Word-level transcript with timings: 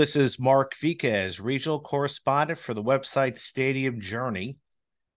This 0.00 0.16
is 0.16 0.40
Mark 0.40 0.74
Viquez, 0.76 1.40
regional 1.40 1.78
correspondent 1.78 2.58
for 2.58 2.72
the 2.72 2.82
website 2.82 3.36
Stadium 3.36 4.00
Journey. 4.00 4.56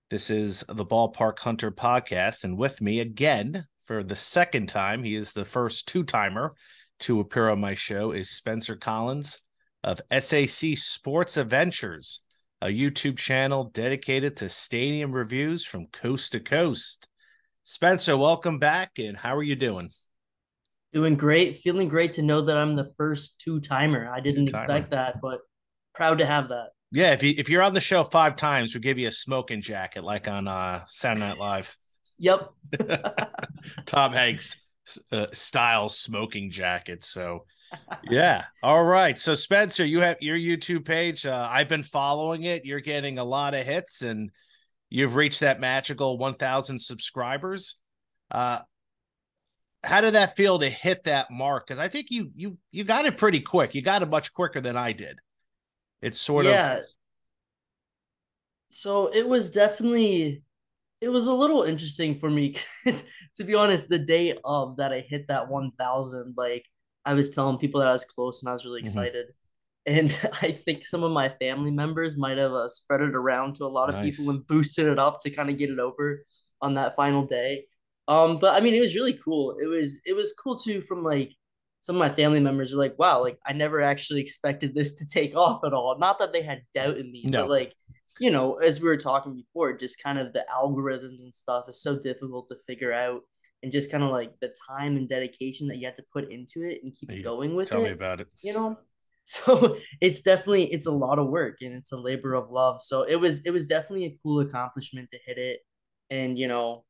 This 0.10 0.30
is 0.30 0.66
the 0.68 0.86
Ballpark 0.86 1.40
Hunter 1.40 1.72
podcast, 1.72 2.44
and 2.44 2.58
with 2.58 2.82
me 2.82 3.00
again 3.00 3.64
for 3.82 4.04
the 4.04 4.18
second 4.18 4.68
time, 4.68 5.02
he 5.02 5.16
is 5.16 5.32
the 5.32 5.46
first 5.46 5.88
two 5.88 6.04
timer 6.04 6.54
to 7.00 7.22
appear 7.22 7.48
on 7.48 7.62
my 7.62 7.76
show, 7.76 8.12
is 8.12 8.30
Spencer 8.30 8.76
Collins 8.76 9.40
of 9.86 10.02
SAC 10.12 10.76
Sports 10.76 11.38
Adventures, 11.38 12.22
a 12.60 12.68
YouTube 12.68 13.18
channel 13.18 13.70
dedicated 13.74 14.36
to 14.36 14.50
stadium 14.50 15.14
reviews 15.14 15.64
from 15.64 15.88
coast 15.94 16.34
to 16.34 16.42
coast. 16.42 17.08
Spencer, 17.64 18.18
welcome 18.18 18.60
back, 18.60 19.00
and 19.00 19.16
how 19.16 19.34
are 19.34 19.44
you 19.44 19.56
doing? 19.56 19.88
Doing 20.94 21.16
great. 21.16 21.58
Feeling 21.58 21.88
great 21.88 22.14
to 22.14 22.22
know 22.22 22.42
that 22.42 22.58
I'm 22.58 22.76
the 22.76 22.92
first 22.98 23.40
two 23.40 23.60
timer. 23.60 24.12
I 24.14 24.20
didn't 24.20 24.48
two-timer. 24.48 24.64
expect 24.64 24.92
that, 24.92 25.22
but 25.22 25.40
proud 25.96 26.20
to 26.20 26.26
have 26.26 26.50
that. 26.50 26.68
Yeah, 26.92 27.14
if 27.14 27.24
you 27.24 27.34
if 27.38 27.50
you're 27.50 27.64
on 27.64 27.74
the 27.74 27.82
show 27.82 28.04
five 28.04 28.36
times, 28.36 28.76
we'll 28.76 28.82
give 28.82 29.00
you 29.00 29.08
a 29.08 29.12
smoking 29.12 29.62
jacket 29.62 30.04
like 30.04 30.28
on 30.28 30.48
uh 30.48 30.82
Saturday 30.86 31.22
Night 31.22 31.40
Live. 31.40 31.76
Yep. 32.20 32.52
Tom 33.86 34.14
Hanks 34.14 34.62
uh, 35.12 35.28
style 35.34 35.90
smoking 35.90 36.50
jacket. 36.50 37.04
So, 37.04 37.46
yeah. 38.10 38.44
All 38.62 38.86
right. 38.86 39.18
So 39.18 39.34
Spencer, 39.34 39.86
you 39.86 40.00
have 40.02 40.18
your 40.22 40.38
YouTube 40.38 40.86
page. 40.86 41.26
Uh, 41.26 41.48
I've 41.50 41.70
been 41.70 41.84
following 41.84 42.44
it. 42.44 42.66
You're 42.66 42.82
getting 42.82 43.18
a 43.18 43.24
lot 43.24 43.54
of 43.54 43.64
hits, 43.64 44.02
and 44.02 44.30
you've 44.90 45.16
reached 45.16 45.40
that 45.40 45.60
magical 45.60 46.18
1,000 46.18 46.80
subscribers. 46.80 47.78
Uh, 48.30 48.60
how 49.84 50.02
did 50.02 50.14
that 50.14 50.36
feel 50.36 50.60
to 50.60 50.70
hit 50.70 51.04
that 51.04 51.30
mark? 51.30 51.68
Because 51.68 51.80
I 51.80 51.88
think 51.88 52.08
you 52.10 52.32
you 52.36 52.58
you 52.72 52.84
got 52.84 53.06
it 53.06 53.18
pretty 53.18 53.40
quick. 53.40 53.76
You 53.76 53.82
got 53.82 54.02
it 54.02 54.10
much 54.10 54.34
quicker 54.34 54.62
than 54.62 54.78
I 54.78 54.92
did. 54.92 55.18
It's 56.02 56.20
sort 56.20 56.46
yeah. 56.46 56.78
of 56.78 56.84
so 58.74 59.08
it 59.14 59.28
was 59.28 59.52
definitely 59.52 60.42
it 61.00 61.10
was 61.10 61.28
a 61.28 61.34
little 61.34 61.64
interesting 61.64 62.18
for 62.18 62.30
me 62.30 62.56
because 62.84 63.06
to 63.36 63.44
be 63.44 63.54
honest, 63.54 63.88
the 63.88 64.00
day 64.00 64.38
of 64.44 64.78
that 64.78 64.92
I 64.92 65.02
hit 65.02 65.28
that 65.28 65.48
one 65.48 65.72
thousand, 65.78 66.34
like 66.36 66.66
I 67.06 67.14
was 67.14 67.30
telling 67.30 67.58
people 67.60 67.82
that 67.82 67.90
I 67.90 67.92
was 67.92 68.06
close 68.06 68.42
and 68.42 68.50
I 68.50 68.54
was 68.54 68.66
really 68.66 68.82
mm-hmm. 68.82 69.00
excited. 69.00 69.28
Mm-hmm. 69.28 69.34
And 69.86 70.34
I 70.42 70.52
think 70.52 70.86
some 70.86 71.04
of 71.04 71.12
my 71.12 71.30
family 71.30 71.72
members 71.72 72.18
might 72.18 72.38
have 72.38 72.54
uh, 72.54 72.68
spread 72.68 73.02
it 73.02 73.16
around 73.16 73.56
to 73.56 73.66
a 73.66 73.68
lot 73.68 73.90
of 73.90 73.96
nice. 73.96 74.18
people 74.18 74.34
and 74.34 74.48
boosted 74.48 74.88
it 74.88 74.98
up 74.98 75.20
to 75.22 75.30
kind 75.30 75.50
of 75.50 75.58
get 75.58 75.70
it 75.70 75.80
over 75.80 76.26
on 76.62 76.74
that 76.76 76.96
final 76.96 77.28
day. 77.28 77.66
Um, 78.08 78.38
but 78.40 78.54
I 78.54 78.60
mean, 78.60 78.74
it 78.74 78.82
was 78.82 78.96
really 78.96 79.14
cool. 79.14 79.58
It 79.62 79.68
was 79.68 80.02
it 80.06 80.14
was 80.14 80.34
cool 80.34 80.58
too 80.58 80.82
from 80.82 81.04
like 81.04 81.32
some 81.84 81.98
of 81.98 82.00
my 82.00 82.16
family 82.16 82.40
members 82.40 82.74
are 82.74 82.78
like, 82.78 82.98
wow, 82.98 83.22
like 83.22 83.38
I 83.46 83.52
never 83.52 83.82
actually 83.82 84.22
expected 84.22 84.74
this 84.74 84.94
to 84.94 85.06
take 85.06 85.36
off 85.36 85.66
at 85.66 85.74
all. 85.74 85.98
Not 86.00 86.18
that 86.20 86.32
they 86.32 86.42
had 86.42 86.62
doubt 86.74 86.98
in 86.98 87.12
me, 87.12 87.24
no. 87.26 87.42
but 87.42 87.50
like, 87.50 87.74
you 88.20 88.32
know, 88.32 88.56
as 88.56 88.80
we 88.80 88.88
were 88.88 88.98
talking 88.98 89.36
before, 89.36 89.74
just 89.74 90.02
kind 90.02 90.18
of 90.18 90.32
the 90.32 90.46
algorithms 90.54 91.24
and 91.24 91.34
stuff 91.34 91.66
is 91.68 91.82
so 91.82 92.00
difficult 92.00 92.48
to 92.48 92.56
figure 92.68 92.94
out. 92.94 93.22
And 93.62 93.72
just 93.72 93.92
kind 93.92 94.04
of 94.04 94.12
like 94.12 94.32
the 94.42 94.54
time 94.68 94.98
and 94.98 95.08
dedication 95.08 95.70
that 95.70 95.78
you 95.78 95.86
have 95.86 95.96
to 95.96 96.04
put 96.12 96.30
into 96.30 96.64
it 96.64 96.80
and 96.84 96.94
keep 96.94 97.10
hey, 97.10 97.22
going 97.22 97.56
with 97.56 97.70
tell 97.70 97.80
it. 97.80 97.84
Tell 97.84 97.90
me 97.92 97.94
about 97.94 98.20
it. 98.20 98.28
You 98.42 98.54
know? 98.54 98.78
So 99.26 99.78
it's 100.02 100.22
definitely 100.22 100.66
it's 100.66 100.86
a 100.86 100.92
lot 100.92 101.18
of 101.18 101.30
work 101.30 101.60
and 101.62 101.74
it's 101.74 101.94
a 101.94 101.98
labor 101.98 102.34
of 102.34 102.52
love. 102.52 102.82
So 102.82 103.04
it 103.04 103.16
was 103.16 103.46
it 103.46 103.52
was 103.52 103.66
definitely 103.66 104.04
a 104.04 104.18
cool 104.22 104.42
accomplishment 104.42 105.12
to 105.12 105.20
hit 105.26 105.38
it. 105.38 105.62
And 106.10 106.38
you 106.38 106.50
know, 106.50 106.84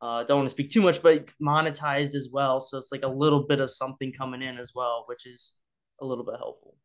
uh, 0.00 0.24
don't 0.24 0.38
want 0.38 0.46
to 0.48 0.54
speak 0.54 0.70
too 0.70 0.82
much, 0.82 1.02
but 1.02 1.28
monetized 1.42 2.14
as 2.14 2.30
well. 2.32 2.60
So 2.60 2.78
it's 2.78 2.92
like 2.92 3.02
a 3.02 3.08
little 3.08 3.44
bit 3.44 3.60
of 3.60 3.70
something 3.70 4.12
coming 4.12 4.42
in 4.42 4.58
as 4.58 4.72
well, 4.74 5.04
which 5.06 5.26
is 5.26 5.54
a 6.00 6.06
little 6.06 6.24
bit 6.24 6.36
helpful. 6.38 6.76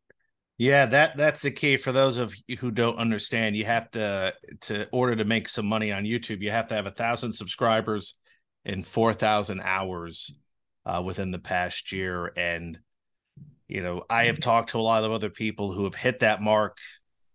Yeah, 0.58 0.86
that 0.86 1.16
that's 1.16 1.42
the 1.42 1.50
key 1.50 1.76
for 1.76 1.90
those 1.90 2.18
of 2.18 2.32
you 2.46 2.56
who 2.56 2.70
don't 2.70 2.98
understand. 2.98 3.56
You 3.56 3.64
have 3.64 3.90
to 3.92 4.34
to 4.62 4.88
order 4.92 5.16
to 5.16 5.24
make 5.24 5.48
some 5.48 5.66
money 5.66 5.90
on 5.90 6.04
YouTube. 6.04 6.42
You 6.42 6.52
have 6.52 6.68
to 6.68 6.74
have 6.74 6.86
a 6.86 6.92
thousand 6.92 7.32
subscribers 7.32 8.18
and 8.64 8.86
four 8.86 9.12
thousand 9.12 9.62
hours 9.64 10.38
uh, 10.86 11.02
within 11.04 11.32
the 11.32 11.40
past 11.40 11.90
year. 11.90 12.32
And 12.36 12.78
you 13.66 13.82
know, 13.82 14.04
I 14.08 14.24
have 14.24 14.38
talked 14.38 14.70
to 14.70 14.78
a 14.78 14.80
lot 14.80 15.04
of 15.04 15.10
other 15.10 15.30
people 15.30 15.72
who 15.72 15.84
have 15.84 15.96
hit 15.96 16.20
that 16.20 16.40
mark 16.40 16.76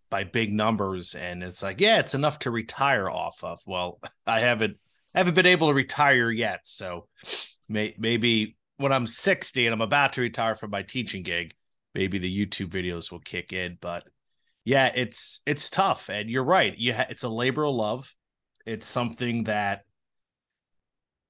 by 0.09 0.23
big 0.23 0.53
numbers, 0.53 1.13
and 1.13 1.43
it's 1.43 1.61
like, 1.61 1.81
yeah, 1.81 1.99
it's 1.99 2.15
enough 2.15 2.39
to 2.39 2.51
retire 2.51 3.09
off 3.09 3.43
of. 3.43 3.59
Well, 3.67 3.99
I 4.27 4.39
haven't 4.39 4.77
haven't 5.19 5.35
been 5.35 5.45
able 5.45 5.67
to 5.67 5.73
retire 5.73 6.31
yet. 6.31 6.61
So 6.63 7.07
may, 7.69 7.95
maybe 7.97 8.57
when 8.77 8.91
I'm 8.91 9.05
60 9.05 9.67
and 9.67 9.73
I'm 9.73 9.81
about 9.81 10.13
to 10.13 10.21
retire 10.21 10.55
from 10.55 10.71
my 10.71 10.81
teaching 10.81 11.23
gig, 11.23 11.51
maybe 11.93 12.17
the 12.17 12.45
YouTube 12.45 12.69
videos 12.69 13.11
will 13.11 13.19
kick 13.19 13.53
in. 13.53 13.77
But 13.79 14.03
yeah, 14.65 14.91
it's 14.95 15.41
it's 15.45 15.69
tough, 15.69 16.09
and 16.09 16.29
you're 16.29 16.43
right. 16.43 16.77
You 16.77 16.93
ha- 16.93 17.07
it's 17.09 17.23
a 17.23 17.29
labor 17.29 17.65
of 17.65 17.75
love. 17.75 18.13
It's 18.65 18.87
something 18.87 19.45
that 19.45 19.83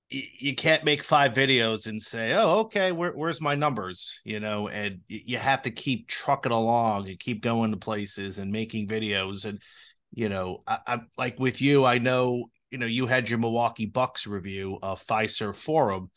you 0.09 0.55
can't 0.55 0.83
make 0.83 1.03
five 1.03 1.33
videos 1.33 1.87
and 1.87 2.01
say, 2.01 2.33
"Oh, 2.35 2.61
okay, 2.61 2.91
where, 2.91 3.11
where's 3.11 3.41
my 3.41 3.55
numbers?" 3.55 4.21
You 4.25 4.39
know, 4.39 4.67
and 4.67 5.01
you 5.07 5.37
have 5.37 5.61
to 5.63 5.71
keep 5.71 6.07
trucking 6.07 6.51
along 6.51 7.07
and 7.07 7.19
keep 7.19 7.41
going 7.41 7.71
to 7.71 7.77
places 7.77 8.39
and 8.39 8.51
making 8.51 8.87
videos 8.87 9.45
and 9.45 9.61
you 10.11 10.29
know 10.29 10.63
I, 10.67 10.79
I 10.87 10.99
like 11.17 11.39
with 11.39 11.61
you 11.61 11.85
i 11.85 11.97
know 11.99 12.49
you 12.71 12.77
know, 12.77 12.85
you 12.85 13.05
had 13.07 13.29
your 13.29 13.39
Milwaukee 13.39 13.85
Bucks 13.85 14.27
review 14.27 14.79
of 14.81 15.03
Fiserv 15.03 15.55
Forum 15.55 16.09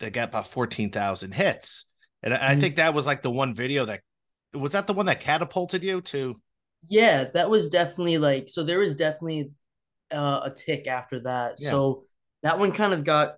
that 0.00 0.12
got 0.12 0.28
about 0.28 0.46
14,000 0.46 1.32
hits. 1.32 1.86
And 2.22 2.34
mm-hmm. 2.34 2.44
I 2.44 2.56
think 2.56 2.76
that 2.76 2.94
was 2.94 3.06
like 3.06 3.22
the 3.22 3.30
one 3.30 3.54
video 3.54 3.84
that 3.84 4.00
was 4.52 4.72
that 4.72 4.86
the 4.86 4.94
one 4.94 5.06
that 5.06 5.20
catapulted 5.20 5.82
you 5.84 6.00
to. 6.00 6.34
Yeah, 6.86 7.24
that 7.34 7.48
was 7.48 7.68
definitely 7.68 8.18
like, 8.18 8.48
so 8.48 8.62
there 8.62 8.78
was 8.78 8.94
definitely 8.94 9.50
uh, 10.12 10.40
a 10.44 10.50
tick 10.50 10.86
after 10.86 11.20
that. 11.20 11.54
Yeah. 11.58 11.70
So 11.70 12.04
that 12.42 12.58
one 12.58 12.72
kind 12.72 12.92
of 12.92 13.04
got 13.04 13.36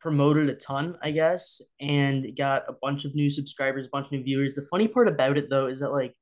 promoted 0.00 0.48
a 0.48 0.54
ton, 0.54 0.96
I 1.02 1.10
guess, 1.10 1.60
and 1.80 2.26
got 2.36 2.62
a 2.68 2.74
bunch 2.80 3.04
of 3.04 3.14
new 3.14 3.28
subscribers, 3.28 3.86
a 3.86 3.90
bunch 3.90 4.06
of 4.06 4.12
new 4.12 4.22
viewers. 4.22 4.54
The 4.54 4.66
funny 4.70 4.88
part 4.88 5.08
about 5.08 5.36
it 5.36 5.50
though 5.50 5.66
is 5.66 5.80
that 5.80 5.90
like 5.90 6.14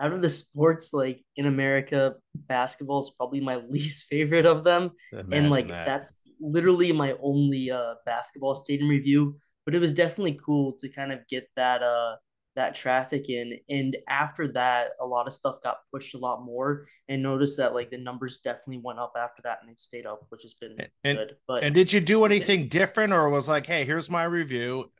out 0.00 0.12
of 0.12 0.22
the 0.22 0.28
sports 0.28 0.92
like 0.92 1.22
in 1.36 1.46
America, 1.46 2.14
basketball 2.34 3.00
is 3.00 3.14
probably 3.16 3.40
my 3.40 3.56
least 3.68 4.06
favorite 4.06 4.46
of 4.46 4.64
them. 4.64 4.90
Imagine 5.12 5.32
and 5.32 5.50
like 5.50 5.68
that. 5.68 5.86
that's 5.86 6.20
literally 6.40 6.92
my 6.92 7.14
only 7.22 7.70
uh 7.70 7.94
basketball 8.04 8.54
stadium 8.54 8.88
review. 8.88 9.36
But 9.64 9.74
it 9.74 9.78
was 9.78 9.94
definitely 9.94 10.38
cool 10.44 10.74
to 10.80 10.88
kind 10.88 11.12
of 11.12 11.20
get 11.28 11.48
that 11.56 11.82
uh 11.82 12.16
that 12.56 12.74
traffic 12.74 13.28
in. 13.28 13.58
And 13.68 13.96
after 14.08 14.48
that, 14.52 14.90
a 15.00 15.06
lot 15.06 15.26
of 15.26 15.34
stuff 15.34 15.56
got 15.62 15.78
pushed 15.92 16.14
a 16.14 16.18
lot 16.18 16.44
more 16.44 16.86
and 17.08 17.22
noticed 17.22 17.56
that 17.56 17.74
like 17.74 17.90
the 17.90 17.98
numbers 17.98 18.38
definitely 18.38 18.80
went 18.84 18.98
up 18.98 19.14
after 19.18 19.42
that 19.42 19.58
and 19.60 19.68
they've 19.68 19.80
stayed 19.80 20.06
up, 20.06 20.24
which 20.28 20.42
has 20.42 20.54
been 20.54 20.76
and, 21.02 21.18
good. 21.18 21.36
But 21.46 21.64
and 21.64 21.74
did 21.74 21.92
you 21.92 22.00
do 22.00 22.24
anything 22.24 22.62
yeah. 22.62 22.68
different 22.68 23.12
or 23.12 23.28
was 23.28 23.48
like, 23.48 23.66
hey, 23.66 23.84
here's 23.84 24.10
my 24.10 24.24
review? 24.24 24.90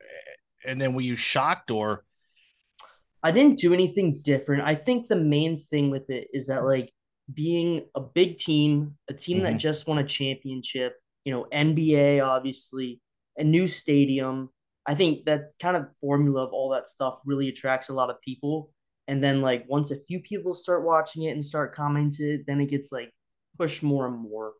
And 0.65 0.81
then 0.81 0.93
were 0.93 1.01
you 1.01 1.15
shocked 1.15 1.71
or 1.71 2.03
I 3.25 3.31
didn't 3.31 3.57
do 3.57 3.73
anything 3.73 4.15
different. 4.23 4.61
I 4.61 4.75
think 4.75 5.07
the 5.07 5.15
main 5.15 5.57
thing 5.57 5.89
with 5.89 6.11
it 6.11 6.27
is 6.31 6.45
that 6.45 6.63
like 6.63 6.91
being 7.33 7.87
a 7.95 7.99
big 7.99 8.37
team, 8.37 8.97
a 9.09 9.15
team 9.15 9.37
mm-hmm. 9.37 9.45
that 9.45 9.57
just 9.57 9.87
won 9.87 9.97
a 9.97 10.03
championship, 10.03 10.93
you 11.23 11.33
know, 11.33 11.47
NBA 11.51 12.23
obviously, 12.23 13.01
a 13.35 13.43
new 13.43 13.65
stadium. 13.65 14.49
I 14.85 14.93
think 14.93 15.25
that 15.25 15.45
kind 15.59 15.75
of 15.75 15.87
formula 15.99 16.45
of 16.45 16.53
all 16.53 16.69
that 16.73 16.87
stuff 16.87 17.19
really 17.25 17.49
attracts 17.49 17.89
a 17.89 17.93
lot 17.93 18.11
of 18.11 18.21
people. 18.21 18.69
And 19.07 19.23
then 19.23 19.41
like 19.41 19.65
once 19.67 19.89
a 19.89 20.03
few 20.07 20.19
people 20.19 20.53
start 20.53 20.85
watching 20.85 21.23
it 21.23 21.31
and 21.31 21.43
start 21.43 21.73
commenting, 21.73 22.43
then 22.45 22.61
it 22.61 22.69
gets 22.69 22.91
like 22.91 23.09
pushed 23.57 23.81
more 23.81 24.05
and 24.05 24.19
more. 24.19 24.53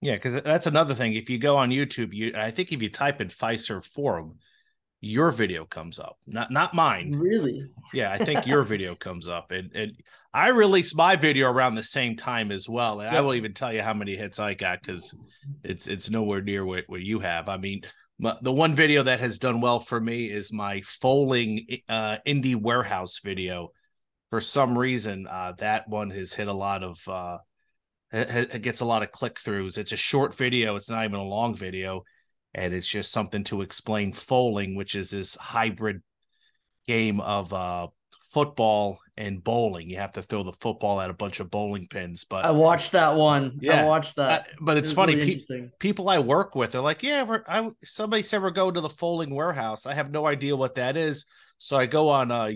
Yeah, 0.00 0.12
because 0.12 0.40
that's 0.42 0.68
another 0.68 0.94
thing. 0.94 1.14
If 1.14 1.28
you 1.28 1.38
go 1.38 1.56
on 1.56 1.70
YouTube, 1.70 2.14
you 2.14 2.34
I 2.36 2.52
think 2.52 2.70
if 2.70 2.80
you 2.80 2.88
type 2.88 3.20
in 3.20 3.26
Fiserv 3.26 3.84
Forum, 3.84 4.38
your 5.06 5.30
video 5.30 5.64
comes 5.64 5.98
up, 5.98 6.18
not 6.26 6.50
not 6.50 6.74
mine. 6.74 7.12
Really? 7.12 7.62
Yeah, 7.94 8.12
I 8.12 8.18
think 8.18 8.46
your 8.46 8.64
video 8.64 8.94
comes 8.94 9.28
up, 9.28 9.52
and 9.52 9.74
and 9.74 9.92
I 10.34 10.50
released 10.50 10.96
my 10.96 11.16
video 11.16 11.50
around 11.50 11.74
the 11.74 11.82
same 11.82 12.16
time 12.16 12.50
as 12.50 12.68
well, 12.68 13.00
and 13.00 13.10
yep. 13.10 13.14
I 13.14 13.20
will 13.20 13.34
even 13.34 13.52
tell 13.52 13.72
you 13.72 13.82
how 13.82 13.94
many 13.94 14.16
hits 14.16 14.40
I 14.40 14.54
got 14.54 14.82
because 14.82 15.16
it's 15.62 15.86
it's 15.86 16.10
nowhere 16.10 16.42
near 16.42 16.64
what, 16.64 16.84
what 16.88 17.02
you 17.02 17.20
have. 17.20 17.48
I 17.48 17.56
mean, 17.56 17.82
my, 18.18 18.36
the 18.42 18.52
one 18.52 18.74
video 18.74 19.02
that 19.02 19.20
has 19.20 19.38
done 19.38 19.60
well 19.60 19.80
for 19.80 20.00
me 20.00 20.26
is 20.26 20.52
my 20.52 20.80
Fowling 20.82 21.66
uh, 21.88 22.18
Indy 22.24 22.54
warehouse 22.54 23.20
video. 23.22 23.70
For 24.30 24.40
some 24.40 24.76
reason, 24.76 25.26
uh, 25.28 25.52
that 25.58 25.88
one 25.88 26.10
has 26.10 26.32
hit 26.32 26.48
a 26.48 26.52
lot 26.52 26.82
of. 26.82 26.98
Uh, 27.06 27.38
it, 28.12 28.54
it 28.54 28.62
gets 28.62 28.80
a 28.80 28.86
lot 28.86 29.02
of 29.02 29.10
click 29.10 29.34
throughs. 29.34 29.78
It's 29.78 29.92
a 29.92 29.96
short 29.96 30.34
video. 30.34 30.76
It's 30.76 30.90
not 30.90 31.04
even 31.04 31.20
a 31.20 31.24
long 31.24 31.54
video 31.54 32.02
and 32.56 32.72
it's 32.72 32.88
just 32.88 33.12
something 33.12 33.44
to 33.44 33.60
explain 33.60 34.12
Fowling, 34.12 34.74
which 34.74 34.94
is 34.94 35.10
this 35.10 35.36
hybrid 35.36 36.00
game 36.88 37.20
of 37.20 37.52
uh, 37.52 37.88
football 38.32 38.98
and 39.18 39.44
bowling. 39.44 39.90
You 39.90 39.98
have 39.98 40.12
to 40.12 40.22
throw 40.22 40.42
the 40.42 40.54
football 40.54 40.98
at 41.02 41.10
a 41.10 41.14
bunch 41.14 41.38
of 41.40 41.50
bowling 41.50 41.86
pins. 41.86 42.24
But 42.24 42.46
I 42.46 42.52
watched 42.52 42.92
that 42.92 43.14
one. 43.14 43.58
Yeah, 43.60 43.84
I 43.84 43.86
watched 43.86 44.16
that. 44.16 44.40
Uh, 44.40 44.44
but 44.62 44.78
it's 44.78 44.90
it 44.90 44.94
funny. 44.94 45.16
Really 45.16 45.44
pe- 45.48 45.68
people 45.78 46.08
I 46.08 46.18
work 46.18 46.56
with 46.56 46.74
are 46.74 46.80
like, 46.80 47.02
"Yeah, 47.02 47.24
we're, 47.24 47.42
I, 47.46 47.70
somebody 47.84 48.22
said 48.22 48.42
we're 48.42 48.50
going 48.50 48.74
to 48.74 48.80
the 48.80 48.88
Fowling 48.88 49.34
warehouse." 49.34 49.84
I 49.84 49.92
have 49.92 50.10
no 50.10 50.26
idea 50.26 50.56
what 50.56 50.76
that 50.76 50.96
is, 50.96 51.26
so 51.58 51.76
I 51.76 51.84
go 51.84 52.08
on 52.08 52.30
uh, 52.30 52.52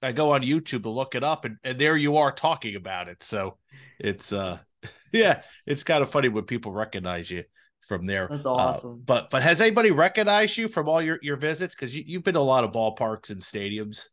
I 0.00 0.12
go 0.12 0.30
on 0.30 0.42
YouTube 0.42 0.84
to 0.84 0.90
look 0.90 1.16
it 1.16 1.24
up, 1.24 1.44
and, 1.44 1.56
and 1.64 1.76
there 1.76 1.96
you 1.96 2.18
are 2.18 2.30
talking 2.30 2.76
about 2.76 3.08
it. 3.08 3.24
So 3.24 3.58
it's 3.98 4.32
uh, 4.32 4.58
yeah, 5.12 5.42
it's 5.66 5.82
kind 5.82 6.02
of 6.02 6.10
funny 6.10 6.28
when 6.28 6.44
people 6.44 6.70
recognize 6.70 7.32
you 7.32 7.42
from 7.86 8.04
there. 8.06 8.28
That's 8.30 8.46
awesome. 8.46 8.92
Uh, 8.92 9.04
but 9.04 9.30
but 9.30 9.42
has 9.42 9.60
anybody 9.60 9.90
recognized 9.90 10.56
you 10.56 10.68
from 10.68 10.88
all 10.88 11.02
your 11.02 11.18
your 11.22 11.36
visits? 11.36 11.74
Because 11.74 11.96
you, 11.96 12.04
you've 12.06 12.24
been 12.24 12.34
to 12.34 12.40
a 12.40 12.42
lot 12.42 12.64
of 12.64 12.72
ballparks 12.72 13.30
and 13.30 13.40
stadiums. 13.40 14.08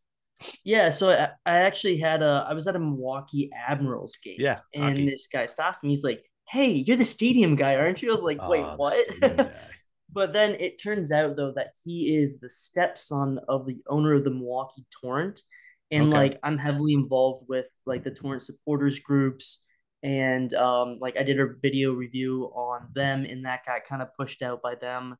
Yeah, 0.63 0.89
so 0.89 1.09
I, 1.09 1.29
I 1.45 1.59
actually 1.59 1.97
had 1.97 2.23
a 2.23 2.45
I 2.47 2.53
was 2.53 2.67
at 2.67 2.75
a 2.75 2.79
Milwaukee 2.79 3.49
Admirals 3.67 4.17
game. 4.17 4.37
Yeah, 4.39 4.59
and 4.73 4.89
hockey. 4.89 5.09
this 5.09 5.27
guy 5.27 5.45
stopped 5.45 5.83
me. 5.83 5.89
He's 5.89 6.03
like, 6.03 6.23
"Hey, 6.49 6.83
you're 6.85 6.97
the 6.97 7.05
stadium 7.05 7.55
guy, 7.55 7.75
aren't 7.75 8.01
you?" 8.01 8.09
I 8.09 8.11
was 8.11 8.23
like, 8.23 8.47
"Wait, 8.47 8.65
oh, 8.65 8.75
what?" 8.75 9.53
but 10.11 10.33
then 10.33 10.55
it 10.59 10.81
turns 10.81 11.11
out 11.11 11.35
though 11.35 11.53
that 11.55 11.71
he 11.83 12.15
is 12.15 12.39
the 12.39 12.49
stepson 12.49 13.39
of 13.47 13.65
the 13.65 13.77
owner 13.87 14.13
of 14.13 14.23
the 14.23 14.31
Milwaukee 14.31 14.85
Torrent, 15.01 15.41
and 15.91 16.07
okay. 16.07 16.17
like 16.17 16.39
I'm 16.43 16.57
heavily 16.57 16.93
involved 16.93 17.45
with 17.47 17.67
like 17.85 18.03
the 18.03 18.11
Torrent 18.11 18.41
supporters 18.41 18.99
groups 18.99 19.63
and 20.03 20.53
um, 20.53 20.97
like 20.99 21.17
I 21.17 21.23
did 21.23 21.39
a 21.39 21.47
video 21.61 21.93
review 21.93 22.51
on 22.55 22.87
them, 22.93 23.25
and 23.25 23.45
that 23.45 23.65
got 23.65 23.85
kind 23.85 24.01
of 24.01 24.15
pushed 24.15 24.41
out 24.41 24.61
by 24.61 24.75
them. 24.75 25.15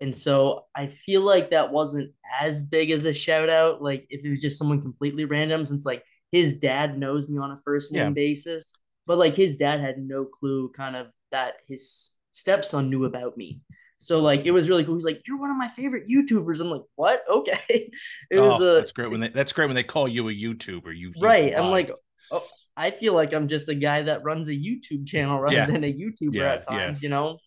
And 0.00 0.14
so 0.14 0.66
I 0.74 0.88
feel 0.88 1.22
like 1.22 1.50
that 1.50 1.72
wasn't 1.72 2.12
as 2.40 2.62
big 2.62 2.90
as 2.90 3.04
a 3.04 3.12
shout 3.12 3.48
out. 3.48 3.80
Like 3.80 4.06
if 4.10 4.24
it 4.24 4.28
was 4.28 4.40
just 4.40 4.58
someone 4.58 4.82
completely 4.82 5.24
random, 5.24 5.64
since 5.64 5.86
like 5.86 6.02
his 6.32 6.58
dad 6.58 6.98
knows 6.98 7.28
me 7.28 7.38
on 7.38 7.52
a 7.52 7.60
first 7.64 7.92
name 7.92 8.02
yeah. 8.02 8.10
basis, 8.10 8.72
but 9.06 9.18
like 9.18 9.34
his 9.34 9.56
dad 9.56 9.80
had 9.80 9.98
no 9.98 10.24
clue 10.24 10.70
kind 10.76 10.96
of 10.96 11.08
that 11.30 11.54
his 11.68 12.16
stepson 12.32 12.90
knew 12.90 13.04
about 13.04 13.36
me. 13.36 13.60
So 13.98 14.20
like 14.20 14.44
it 14.44 14.50
was 14.50 14.68
really 14.68 14.84
cool. 14.84 14.94
He's 14.94 15.04
like, 15.04 15.22
"You're 15.26 15.38
one 15.38 15.50
of 15.50 15.56
my 15.56 15.68
favorite 15.68 16.08
YouTubers." 16.08 16.60
I'm 16.60 16.70
like, 16.70 16.82
"What? 16.96 17.22
Okay." 17.28 17.90
It 18.30 18.40
was 18.40 18.60
oh, 18.60 18.72
uh, 18.72 18.74
that's 18.74 18.92
great 18.92 19.10
when 19.10 19.20
they 19.20 19.28
that's 19.28 19.52
great 19.52 19.66
when 19.66 19.76
they 19.76 19.82
call 19.84 20.08
you 20.08 20.28
a 20.28 20.32
YouTuber. 20.32 20.96
You 20.96 21.12
right? 21.18 21.56
I'm 21.56 21.70
like, 21.70 21.90
oh, 22.30 22.42
I 22.76 22.90
feel 22.90 23.14
like 23.14 23.32
I'm 23.32 23.48
just 23.48 23.68
a 23.68 23.74
guy 23.74 24.02
that 24.02 24.24
runs 24.24 24.48
a 24.48 24.52
YouTube 24.52 25.06
channel 25.06 25.40
rather 25.40 25.56
yeah. 25.56 25.66
than 25.66 25.84
a 25.84 25.92
YouTuber 25.92 26.34
yeah, 26.34 26.52
at 26.52 26.66
times, 26.66 27.02
yeah. 27.02 27.06
you 27.06 27.10
know. 27.10 27.38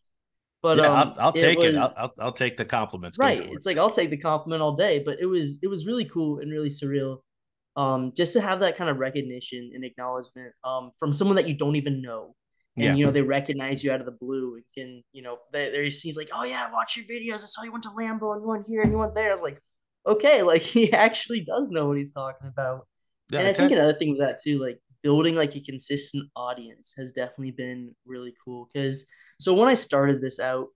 But 0.62 0.78
yeah, 0.78 0.88
um, 0.88 1.14
I'll, 1.18 1.28
I'll 1.28 1.34
take 1.34 1.64
it. 1.64 1.74
Was, 1.74 1.76
it. 1.76 1.78
I'll, 1.78 1.94
I'll, 1.98 2.14
I'll 2.20 2.32
take 2.32 2.58
the 2.58 2.66
compliments. 2.66 3.18
Right. 3.20 3.40
It's 3.40 3.66
like 3.66 3.78
I'll 3.78 3.92
take 3.92 4.10
the 4.10 4.18
compliment 4.18 4.62
all 4.62 4.76
day. 4.76 5.00
But 5.06 5.20
it 5.20 5.26
was 5.26 5.60
it 5.62 5.68
was 5.68 5.86
really 5.86 6.06
cool 6.06 6.40
and 6.40 6.52
really 6.52 6.70
surreal, 6.70 7.20
um, 7.76 8.12
just 8.16 8.34
to 8.34 8.42
have 8.42 8.60
that 8.62 8.76
kind 8.76 8.90
of 8.90 8.98
recognition 8.98 9.72
and 9.74 9.84
acknowledgement, 9.84 10.54
um, 10.64 10.92
from 11.00 11.14
someone 11.14 11.36
that 11.36 11.48
you 11.48 11.56
don't 11.56 11.76
even 11.76 12.02
know, 12.02 12.36
and 12.78 13.00
you 13.00 13.06
know 13.06 13.12
they 13.12 13.22
recognize 13.22 13.84
you 13.84 13.92
out 13.92 14.00
of 14.00 14.06
the 14.06 14.12
blue 14.12 14.56
and 14.56 14.64
can 14.74 15.04
you 15.12 15.22
know 15.22 15.38
they, 15.52 15.70
they 15.70 15.84
he's 15.86 16.18
like, 16.18 16.30
oh 16.34 16.44
yeah, 16.44 16.68
I 16.68 16.72
watch 16.72 16.98
your 16.98 17.06
videos. 17.06 17.44
I 17.44 17.48
saw 17.48 17.64
you 17.64 17.72
went 17.72 17.84
to 17.84 17.90
Lambeau 17.90 18.34
and 18.34 18.42
you 18.42 18.48
went 18.48 18.66
here 18.68 18.82
and 18.82 18.92
you 18.92 18.98
went 18.98 19.16
there. 19.16 19.30
I 19.30 19.34
was 19.34 19.42
like, 19.42 19.62
okay, 20.06 20.44
like 20.44 20.62
he 20.62 20.92
actually 20.94 21.42
does 21.42 21.70
know 21.70 21.88
what 21.88 21.98
he's 21.98 22.14
talking 22.14 22.48
about. 22.48 22.88
Yeah, 23.30 23.40
and 23.40 23.48
I 23.48 23.54
think 23.54 23.72
another 23.72 23.94
thing 23.94 24.12
with 24.12 24.22
that 24.22 24.42
too, 24.42 24.60
like 24.60 24.80
building 25.04 25.36
like 25.36 25.56
a 25.56 25.62
consistent 25.62 26.30
audience 26.36 26.94
has 26.98 27.12
definitely 27.12 27.52
been 27.52 27.96
really 28.06 28.34
cool. 28.44 28.70
Because 28.72 29.06
so 29.40 29.54
when 29.54 29.68
I 29.68 29.74
started 29.74 30.22
this 30.22 30.40
out, 30.40 30.68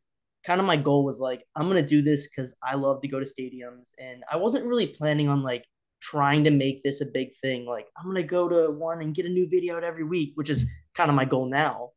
kind 0.46 0.60
of 0.60 0.68
my 0.68 0.76
goal 0.76 1.06
was 1.06 1.20
like, 1.20 1.44
I'm 1.56 1.68
gonna 1.68 1.82
do 1.82 2.02
this 2.02 2.30
because 2.30 2.58
I 2.64 2.76
love 2.76 3.02
to 3.02 3.08
go 3.08 3.20
to 3.20 3.26
stadiums, 3.26 3.92
and 4.00 4.24
I 4.32 4.38
wasn't 4.38 4.68
really 4.68 4.88
planning 4.88 5.30
on 5.30 5.44
like 5.44 5.66
trying 6.02 6.44
to 6.44 6.52
make 6.52 6.84
this 6.84 7.02
a 7.02 7.06
big 7.06 7.30
thing. 7.42 7.66
Like 7.66 7.88
I'm 7.98 8.06
gonna 8.06 8.24
go 8.24 8.50
to 8.50 8.72
one 8.72 9.02
and 9.02 9.16
get 9.16 9.26
a 9.26 9.30
new 9.30 9.48
video 9.50 9.78
out 9.78 9.84
every 9.84 10.04
week, 10.04 10.34
which 10.36 10.50
is 10.50 10.70
kind 10.96 11.10
of 11.10 11.16
my 11.16 11.26
goal 11.26 11.50
now. 11.50 11.92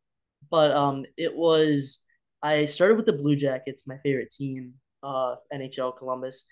But 0.50 0.70
um, 0.72 1.04
it 1.16 1.34
was 1.34 2.04
I 2.42 2.66
started 2.66 2.96
with 2.96 3.06
the 3.06 3.14
Blue 3.14 3.36
Jackets, 3.36 3.88
my 3.88 3.96
favorite 4.04 4.30
team, 4.30 4.74
uh, 5.02 5.36
NHL 5.52 5.96
Columbus, 5.96 6.46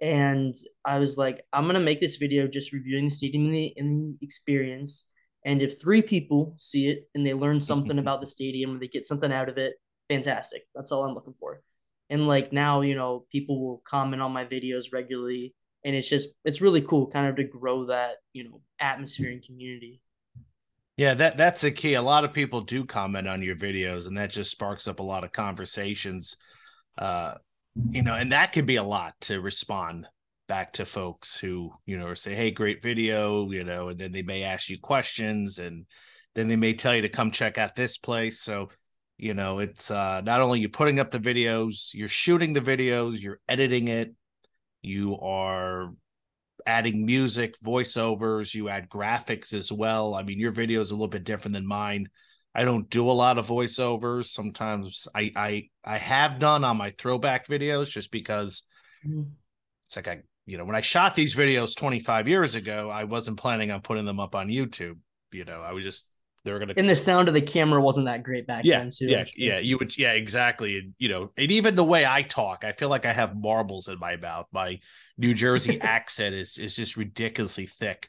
and 0.00 0.54
I 0.84 0.98
was 0.98 1.16
like, 1.16 1.44
I'm 1.52 1.66
gonna 1.66 1.80
make 1.80 2.00
this 2.00 2.16
video 2.16 2.46
just 2.46 2.72
reviewing 2.72 3.04
the 3.04 3.10
stadium 3.10 3.46
and 3.46 3.54
the, 3.54 3.74
and 3.76 4.18
the 4.18 4.26
experience. 4.26 5.10
And 5.44 5.62
if 5.62 5.80
three 5.80 6.02
people 6.02 6.54
see 6.58 6.88
it 6.88 7.08
and 7.14 7.26
they 7.26 7.34
learn 7.34 7.60
something 7.60 7.98
about 8.00 8.20
the 8.20 8.26
stadium 8.26 8.72
and 8.72 8.80
they 8.80 8.88
get 8.88 9.06
something 9.06 9.32
out 9.32 9.48
of 9.48 9.58
it, 9.58 9.74
fantastic. 10.08 10.62
That's 10.74 10.92
all 10.92 11.04
I'm 11.04 11.14
looking 11.14 11.34
for. 11.34 11.62
And 12.10 12.26
like 12.26 12.52
now, 12.52 12.80
you 12.80 12.94
know, 12.94 13.26
people 13.30 13.60
will 13.60 13.82
comment 13.84 14.22
on 14.22 14.32
my 14.32 14.44
videos 14.44 14.86
regularly, 14.92 15.54
and 15.84 15.94
it's 15.94 16.08
just 16.08 16.30
it's 16.44 16.60
really 16.60 16.80
cool, 16.80 17.06
kind 17.08 17.28
of 17.28 17.36
to 17.36 17.44
grow 17.44 17.86
that 17.86 18.16
you 18.32 18.44
know 18.44 18.62
atmosphere 18.80 19.30
and 19.30 19.42
community. 19.42 20.00
Yeah, 20.96 21.14
that 21.14 21.36
that's 21.36 21.60
the 21.60 21.70
key. 21.70 21.94
A 21.94 22.02
lot 22.02 22.24
of 22.24 22.32
people 22.32 22.62
do 22.62 22.84
comment 22.84 23.28
on 23.28 23.42
your 23.42 23.56
videos, 23.56 24.08
and 24.08 24.16
that 24.16 24.30
just 24.30 24.50
sparks 24.50 24.88
up 24.88 25.00
a 25.00 25.04
lot 25.04 25.22
of 25.22 25.32
conversations. 25.32 26.36
Uh, 26.96 27.34
you 27.90 28.02
know, 28.02 28.14
and 28.14 28.32
that 28.32 28.52
can 28.52 28.66
be 28.66 28.76
a 28.76 28.82
lot 28.82 29.14
to 29.22 29.40
respond 29.40 30.06
back 30.48 30.72
to 30.74 30.86
folks 30.86 31.38
who, 31.38 31.70
you 31.86 31.98
know, 31.98 32.14
say, 32.14 32.34
Hey, 32.34 32.50
great 32.50 32.82
video, 32.82 33.50
you 33.50 33.64
know, 33.64 33.88
and 33.88 33.98
then 33.98 34.12
they 34.12 34.22
may 34.22 34.42
ask 34.42 34.68
you 34.68 34.78
questions 34.80 35.58
and 35.58 35.86
then 36.34 36.48
they 36.48 36.56
may 36.56 36.72
tell 36.72 36.94
you 36.94 37.02
to 37.02 37.08
come 37.08 37.30
check 37.30 37.58
out 37.58 37.76
this 37.76 37.98
place. 37.98 38.40
So, 38.40 38.70
you 39.18 39.34
know, 39.34 39.58
it's 39.58 39.90
uh 39.90 40.20
not 40.22 40.40
only 40.40 40.60
you 40.60 40.68
putting 40.68 41.00
up 41.00 41.10
the 41.10 41.18
videos, 41.18 41.92
you're 41.94 42.08
shooting 42.08 42.52
the 42.52 42.60
videos, 42.60 43.22
you're 43.22 43.40
editing 43.48 43.88
it, 43.88 44.14
you 44.82 45.18
are 45.20 45.92
adding 46.66 47.04
music, 47.06 47.54
voiceovers, 47.60 48.54
you 48.54 48.68
add 48.68 48.88
graphics 48.88 49.54
as 49.54 49.72
well. 49.72 50.14
I 50.14 50.22
mean, 50.22 50.38
your 50.38 50.50
video 50.52 50.80
is 50.80 50.90
a 50.90 50.94
little 50.94 51.08
bit 51.08 51.24
different 51.24 51.54
than 51.54 51.66
mine. 51.66 52.08
I 52.54 52.64
don't 52.64 52.88
do 52.90 53.08
a 53.08 53.12
lot 53.12 53.38
of 53.38 53.46
voiceovers. 53.46 54.26
Sometimes 54.26 55.06
I 55.14 55.32
I 55.36 55.68
I 55.84 55.98
have 55.98 56.38
done 56.38 56.64
on 56.64 56.76
my 56.76 56.90
throwback 56.90 57.46
videos 57.46 57.90
just 57.90 58.10
because 58.10 58.64
mm. 59.06 59.26
it's 59.84 59.96
like 59.96 60.08
I 60.08 60.22
you 60.46 60.58
know 60.58 60.64
when 60.64 60.76
I 60.76 60.80
shot 60.80 61.14
these 61.14 61.36
videos 61.36 61.76
25 61.76 62.28
years 62.28 62.54
ago, 62.54 62.90
I 62.90 63.04
wasn't 63.04 63.38
planning 63.38 63.70
on 63.70 63.80
putting 63.80 64.04
them 64.04 64.20
up 64.20 64.34
on 64.34 64.48
YouTube. 64.48 64.98
You 65.32 65.44
know, 65.44 65.60
I 65.60 65.72
was 65.72 65.84
just 65.84 66.10
they 66.44 66.52
were 66.52 66.58
gonna 66.58 66.74
and 66.76 66.88
the 66.88 66.96
sound 66.96 67.28
of 67.28 67.34
the 67.34 67.42
camera 67.42 67.80
wasn't 67.80 68.06
that 68.06 68.22
great 68.22 68.46
back 68.46 68.64
yeah, 68.64 68.78
then 68.78 68.90
too. 68.90 69.06
Yeah, 69.06 69.24
yeah, 69.36 69.58
you 69.58 69.76
would 69.78 69.96
yeah, 69.98 70.12
exactly. 70.12 70.78
And, 70.78 70.94
you 70.98 71.10
know, 71.10 71.30
and 71.36 71.50
even 71.50 71.76
the 71.76 71.84
way 71.84 72.06
I 72.06 72.22
talk, 72.22 72.64
I 72.64 72.72
feel 72.72 72.88
like 72.88 73.04
I 73.06 73.12
have 73.12 73.36
marbles 73.36 73.88
in 73.88 73.98
my 73.98 74.16
mouth. 74.16 74.46
My 74.52 74.78
New 75.18 75.34
Jersey 75.34 75.78
accent 75.82 76.34
is 76.34 76.58
is 76.58 76.74
just 76.74 76.96
ridiculously 76.96 77.66
thick 77.66 78.08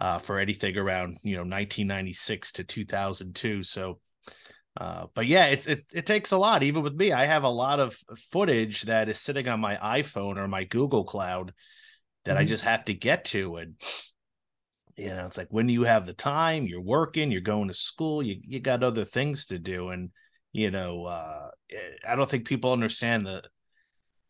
uh, 0.00 0.18
for 0.18 0.38
anything 0.38 0.76
around 0.76 1.16
you 1.22 1.34
know 1.34 1.42
1996 1.42 2.52
to 2.52 2.64
2002. 2.64 3.62
So, 3.62 3.98
uh, 4.80 5.06
but 5.14 5.26
yeah, 5.26 5.46
it's 5.46 5.66
it 5.66 5.82
it 5.94 6.06
takes 6.06 6.32
a 6.32 6.38
lot. 6.38 6.62
Even 6.62 6.82
with 6.82 6.94
me, 6.94 7.12
I 7.12 7.24
have 7.24 7.44
a 7.44 7.48
lot 7.48 7.80
of 7.80 7.96
footage 8.30 8.82
that 8.82 9.08
is 9.08 9.18
sitting 9.18 9.48
on 9.48 9.60
my 9.60 9.76
iPhone 9.76 10.36
or 10.36 10.48
my 10.48 10.64
Google 10.64 11.04
Cloud 11.04 11.52
that 12.24 12.32
mm-hmm. 12.32 12.40
I 12.40 12.44
just 12.44 12.64
have 12.64 12.84
to 12.86 12.94
get 12.94 13.24
to, 13.26 13.56
and 13.56 13.74
you 14.96 15.08
know, 15.10 15.24
it's 15.24 15.38
like 15.38 15.48
when 15.50 15.68
you 15.68 15.84
have 15.84 16.06
the 16.06 16.14
time, 16.14 16.66
you're 16.66 16.82
working, 16.82 17.30
you're 17.30 17.40
going 17.40 17.68
to 17.68 17.74
school, 17.74 18.22
you 18.22 18.36
you 18.42 18.60
got 18.60 18.82
other 18.82 19.04
things 19.04 19.46
to 19.46 19.58
do, 19.58 19.90
and 19.90 20.10
you 20.52 20.70
know, 20.70 21.04
uh, 21.04 21.48
I 22.06 22.16
don't 22.16 22.28
think 22.28 22.46
people 22.46 22.72
understand 22.72 23.26
the 23.26 23.42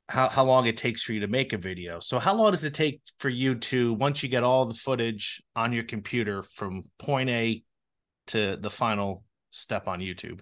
how, 0.08 0.28
how 0.28 0.44
long 0.44 0.66
it 0.66 0.76
takes 0.76 1.02
for 1.02 1.12
you 1.12 1.20
to 1.20 1.28
make 1.28 1.52
a 1.52 1.58
video. 1.58 1.98
So 2.00 2.18
how 2.18 2.34
long 2.34 2.52
does 2.52 2.64
it 2.64 2.74
take 2.74 3.02
for 3.18 3.28
you 3.28 3.54
to 3.56 3.92
once 3.94 4.22
you 4.22 4.28
get 4.28 4.42
all 4.42 4.64
the 4.64 4.74
footage 4.74 5.42
on 5.54 5.72
your 5.72 5.82
computer 5.82 6.42
from 6.42 6.82
point 6.98 7.28
A 7.28 7.62
to 8.28 8.56
the 8.56 8.70
final 8.70 9.24
step 9.50 9.86
on 9.86 10.00
YouTube? 10.00 10.40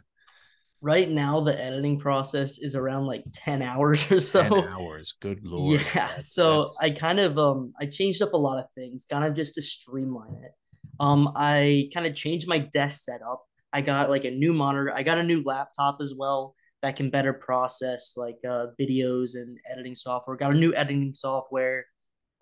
Right 0.80 1.10
now 1.10 1.40
the 1.40 1.60
editing 1.60 1.98
process 1.98 2.58
is 2.58 2.76
around 2.76 3.06
like 3.06 3.24
10 3.32 3.60
hours 3.60 4.10
or 4.10 4.20
so. 4.20 4.42
10 4.42 4.52
hours. 4.52 5.14
Good 5.20 5.40
lord. 5.44 5.80
Yeah. 5.94 6.08
That's, 6.08 6.32
so 6.32 6.58
that's... 6.58 6.78
I 6.82 6.90
kind 6.90 7.18
of 7.18 7.38
um 7.38 7.72
I 7.80 7.86
changed 7.86 8.22
up 8.22 8.34
a 8.34 8.38
lot 8.38 8.58
of 8.58 8.66
things, 8.76 9.04
kind 9.10 9.24
of 9.24 9.34
just 9.34 9.56
to 9.56 9.62
streamline 9.62 10.36
it. 10.44 10.52
Um 11.00 11.32
I 11.34 11.88
kind 11.92 12.06
of 12.06 12.14
changed 12.14 12.46
my 12.46 12.58
desk 12.58 13.02
setup. 13.02 13.42
I 13.72 13.80
got 13.80 14.10
like 14.10 14.24
a 14.24 14.30
new 14.30 14.52
monitor. 14.52 14.94
I 14.94 15.02
got 15.02 15.18
a 15.18 15.24
new 15.24 15.42
laptop 15.44 15.98
as 16.00 16.14
well 16.16 16.54
that 16.82 16.96
can 16.96 17.10
better 17.10 17.32
process 17.32 18.14
like 18.16 18.36
uh, 18.48 18.66
videos 18.80 19.34
and 19.34 19.58
editing 19.70 19.94
software. 19.94 20.36
Got 20.36 20.54
a 20.54 20.58
new 20.58 20.74
editing 20.74 21.14
software. 21.14 21.86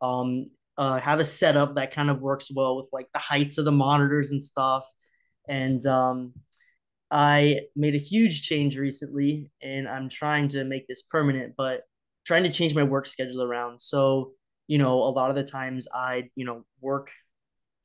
Um, 0.02 0.50
uh, 0.76 0.98
have 0.98 1.20
a 1.20 1.24
setup 1.24 1.76
that 1.76 1.92
kind 1.92 2.10
of 2.10 2.20
works 2.20 2.50
well 2.54 2.76
with 2.76 2.88
like 2.92 3.06
the 3.12 3.20
heights 3.20 3.58
of 3.58 3.64
the 3.64 3.72
monitors 3.72 4.32
and 4.32 4.42
stuff. 4.42 4.84
And 5.48 5.84
um, 5.86 6.32
I 7.10 7.60
made 7.76 7.94
a 7.94 7.98
huge 7.98 8.42
change 8.42 8.76
recently, 8.76 9.50
and 9.62 9.88
I'm 9.88 10.08
trying 10.08 10.48
to 10.48 10.64
make 10.64 10.88
this 10.88 11.02
permanent, 11.02 11.54
but 11.56 11.82
trying 12.26 12.42
to 12.42 12.50
change 12.50 12.74
my 12.74 12.82
work 12.82 13.06
schedule 13.06 13.42
around. 13.42 13.80
So, 13.80 14.32
you 14.66 14.78
know, 14.78 15.02
a 15.02 15.10
lot 15.10 15.30
of 15.30 15.36
the 15.36 15.44
times 15.44 15.86
I, 15.94 16.30
you 16.34 16.44
know, 16.44 16.64
work 16.80 17.10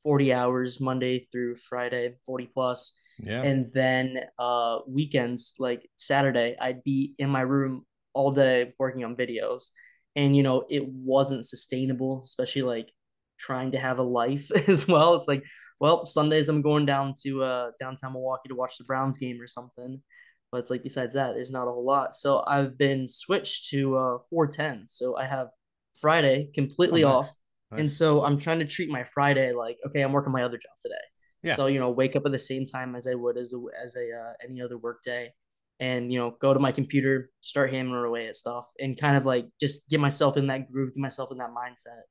40 0.02 0.32
hours 0.32 0.80
Monday 0.80 1.20
through 1.20 1.56
Friday, 1.56 2.16
40 2.26 2.50
plus 2.52 2.98
yeah. 3.22 3.42
And 3.42 3.66
then 3.72 4.18
uh 4.38 4.78
weekends, 4.88 5.54
like 5.58 5.88
Saturday, 5.96 6.56
I'd 6.60 6.82
be 6.84 7.14
in 7.18 7.30
my 7.30 7.42
room 7.42 7.86
all 8.12 8.32
day 8.32 8.72
working 8.78 9.04
on 9.04 9.16
videos. 9.16 9.70
And 10.16 10.36
you 10.36 10.42
know, 10.42 10.64
it 10.68 10.86
wasn't 10.86 11.44
sustainable, 11.44 12.22
especially 12.24 12.62
like 12.62 12.90
trying 13.38 13.72
to 13.72 13.78
have 13.78 13.98
a 13.98 14.02
life 14.02 14.50
as 14.68 14.86
well. 14.86 15.14
It's 15.14 15.28
like, 15.28 15.42
well, 15.80 16.06
Sundays 16.06 16.48
I'm 16.48 16.62
going 16.62 16.86
down 16.86 17.14
to 17.22 17.42
uh 17.42 17.70
downtown 17.80 18.12
Milwaukee 18.12 18.48
to 18.48 18.54
watch 18.54 18.78
the 18.78 18.84
Browns 18.84 19.18
game 19.18 19.40
or 19.40 19.46
something. 19.46 20.02
But 20.52 20.58
it's 20.58 20.70
like 20.70 20.82
besides 20.82 21.14
that, 21.14 21.34
there's 21.34 21.52
not 21.52 21.68
a 21.68 21.70
whole 21.70 21.86
lot. 21.86 22.16
So 22.16 22.42
I've 22.46 22.76
been 22.76 23.06
switched 23.06 23.68
to 23.70 23.96
uh 23.96 24.18
410. 24.30 24.88
So 24.88 25.16
I 25.16 25.24
have 25.26 25.48
Friday 26.00 26.50
completely 26.54 27.04
oh, 27.04 27.14
nice. 27.14 27.24
off. 27.24 27.34
Nice. 27.72 27.78
And 27.78 27.88
so 27.88 28.24
I'm 28.24 28.38
trying 28.38 28.58
to 28.58 28.64
treat 28.64 28.90
my 28.90 29.04
Friday 29.04 29.52
like, 29.52 29.76
okay, 29.86 30.00
I'm 30.00 30.12
working 30.12 30.32
my 30.32 30.42
other 30.42 30.56
job 30.56 30.72
today. 30.82 30.94
Yeah. 31.42 31.54
So, 31.54 31.66
you 31.66 31.78
know, 31.78 31.90
wake 31.90 32.16
up 32.16 32.26
at 32.26 32.32
the 32.32 32.38
same 32.38 32.66
time 32.66 32.94
as 32.94 33.06
I 33.06 33.14
would 33.14 33.38
as 33.38 33.54
a, 33.54 33.60
as 33.82 33.96
a, 33.96 34.12
uh, 34.12 34.32
any 34.44 34.60
other 34.60 34.76
work 34.78 35.02
day 35.02 35.30
and, 35.78 36.12
you 36.12 36.18
know, 36.18 36.36
go 36.40 36.52
to 36.52 36.60
my 36.60 36.72
computer, 36.72 37.30
start 37.40 37.72
hammering 37.72 38.04
away 38.04 38.26
at 38.26 38.36
stuff 38.36 38.66
and 38.78 38.98
kind 39.00 39.16
of 39.16 39.24
like 39.24 39.46
just 39.60 39.88
get 39.88 40.00
myself 40.00 40.36
in 40.36 40.46
that 40.48 40.70
groove, 40.70 40.94
get 40.94 41.00
myself 41.00 41.32
in 41.32 41.38
that 41.38 41.54
mindset. 41.54 42.02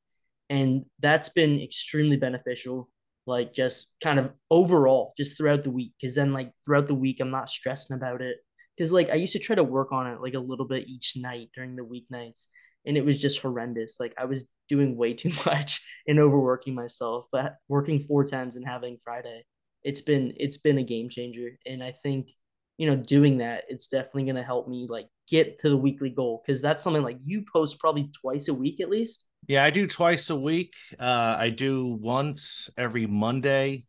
And 0.49 0.85
that's 0.99 1.29
been 1.29 1.61
extremely 1.61 2.17
beneficial, 2.17 2.89
like 3.27 3.53
just 3.53 3.93
kind 4.01 4.17
of 4.17 4.31
overall, 4.49 5.13
just 5.15 5.37
throughout 5.37 5.63
the 5.63 5.69
week. 5.69 5.93
Cause 6.01 6.15
then 6.15 6.33
like 6.33 6.51
throughout 6.65 6.87
the 6.87 6.95
week, 6.95 7.19
I'm 7.19 7.29
not 7.29 7.49
stressing 7.49 7.95
about 7.95 8.23
it. 8.23 8.37
Cause 8.79 8.91
like 8.91 9.11
I 9.11 9.15
used 9.15 9.33
to 9.33 9.39
try 9.39 9.55
to 9.55 9.63
work 9.63 9.91
on 9.91 10.07
it 10.07 10.21
like 10.21 10.33
a 10.33 10.39
little 10.39 10.65
bit 10.65 10.87
each 10.87 11.13
night 11.15 11.49
during 11.53 11.75
the 11.75 11.83
weeknights 11.83 12.47
and 12.85 12.97
it 12.97 13.05
was 13.05 13.19
just 13.19 13.41
horrendous. 13.41 13.99
Like 13.99 14.13
I 14.17 14.25
was 14.25 14.47
doing 14.67 14.95
way 14.95 15.13
too 15.13 15.31
much 15.45 15.81
and 16.07 16.19
overworking 16.19 16.75
myself, 16.75 17.25
but 17.31 17.55
working 17.67 17.99
four 17.99 18.23
tens 18.23 18.55
and 18.55 18.65
having 18.65 18.97
Friday, 19.03 19.43
it's 19.83 20.01
been 20.01 20.33
it's 20.37 20.57
been 20.57 20.77
a 20.77 20.83
game 20.83 21.09
changer. 21.09 21.51
And 21.65 21.83
I 21.83 21.91
think, 21.91 22.29
you 22.77 22.87
know, 22.87 22.95
doing 22.95 23.39
that, 23.39 23.63
it's 23.69 23.87
definitely 23.87 24.25
gonna 24.25 24.43
help 24.43 24.67
me 24.67 24.87
like 24.89 25.07
get 25.29 25.59
to 25.59 25.69
the 25.69 25.77
weekly 25.77 26.09
goal 26.09 26.41
because 26.45 26.61
that's 26.61 26.83
something 26.83 27.03
like 27.03 27.17
you 27.23 27.43
post 27.51 27.79
probably 27.79 28.09
twice 28.21 28.47
a 28.47 28.53
week 28.53 28.81
at 28.81 28.89
least. 28.89 29.25
Yeah, 29.47 29.63
I 29.63 29.69
do 29.69 29.87
twice 29.87 30.29
a 30.29 30.35
week. 30.35 30.73
Uh, 30.99 31.35
I 31.39 31.49
do 31.49 31.97
once 32.01 32.69
every 32.77 33.07
Monday 33.07 33.83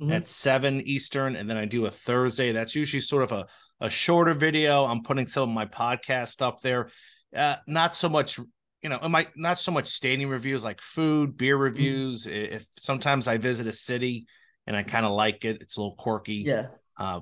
mm-hmm. 0.00 0.12
at 0.12 0.26
seven 0.26 0.80
Eastern, 0.80 1.36
and 1.36 1.48
then 1.48 1.56
I 1.56 1.64
do 1.64 1.86
a 1.86 1.90
Thursday. 1.90 2.52
That's 2.52 2.74
usually 2.74 3.00
sort 3.00 3.22
of 3.22 3.32
a, 3.32 3.46
a 3.80 3.90
shorter 3.90 4.34
video. 4.34 4.84
I'm 4.84 5.02
putting 5.02 5.26
some 5.26 5.48
of 5.48 5.54
my 5.54 5.66
podcast 5.66 6.42
up 6.42 6.60
there 6.60 6.88
uh, 7.36 7.56
not 7.66 7.94
so 7.94 8.08
much 8.08 8.38
you 8.82 8.88
know, 8.88 8.98
it 9.02 9.08
might 9.08 9.36
not 9.36 9.58
so 9.58 9.72
much 9.72 9.86
stadium 9.86 10.30
reviews 10.30 10.64
like 10.64 10.80
food, 10.80 11.36
beer 11.36 11.56
mm-hmm. 11.56 11.64
reviews. 11.64 12.26
Mm-hmm. 12.26 12.54
If 12.54 12.66
sometimes 12.78 13.26
I 13.26 13.38
visit 13.38 13.66
a 13.66 13.72
city 13.72 14.26
and 14.66 14.76
I 14.76 14.82
kind 14.82 15.04
of 15.04 15.12
like 15.12 15.44
it, 15.44 15.62
it's 15.62 15.76
a 15.76 15.80
little 15.80 15.96
quirky. 15.96 16.44
Yeah. 16.46 16.66
Uh, 16.96 17.20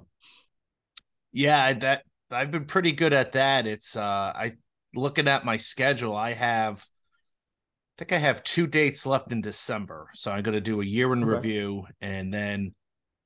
yeah, 1.32 1.72
that 1.75 2.02
I've 2.30 2.50
been 2.50 2.64
pretty 2.64 2.92
good 2.92 3.12
at 3.12 3.32
that. 3.32 3.66
It's 3.66 3.96
uh 3.96 4.32
I 4.34 4.52
looking 4.94 5.28
at 5.28 5.44
my 5.44 5.56
schedule, 5.56 6.16
I 6.16 6.32
have 6.32 6.78
I 6.78 7.98
think 7.98 8.12
I 8.12 8.18
have 8.18 8.42
two 8.42 8.66
dates 8.66 9.06
left 9.06 9.32
in 9.32 9.40
December. 9.40 10.08
So 10.14 10.30
I'm 10.30 10.42
gonna 10.42 10.60
do 10.60 10.80
a 10.80 10.84
year 10.84 11.12
in 11.12 11.22
okay. 11.22 11.34
review 11.34 11.84
and 12.00 12.32
then 12.32 12.72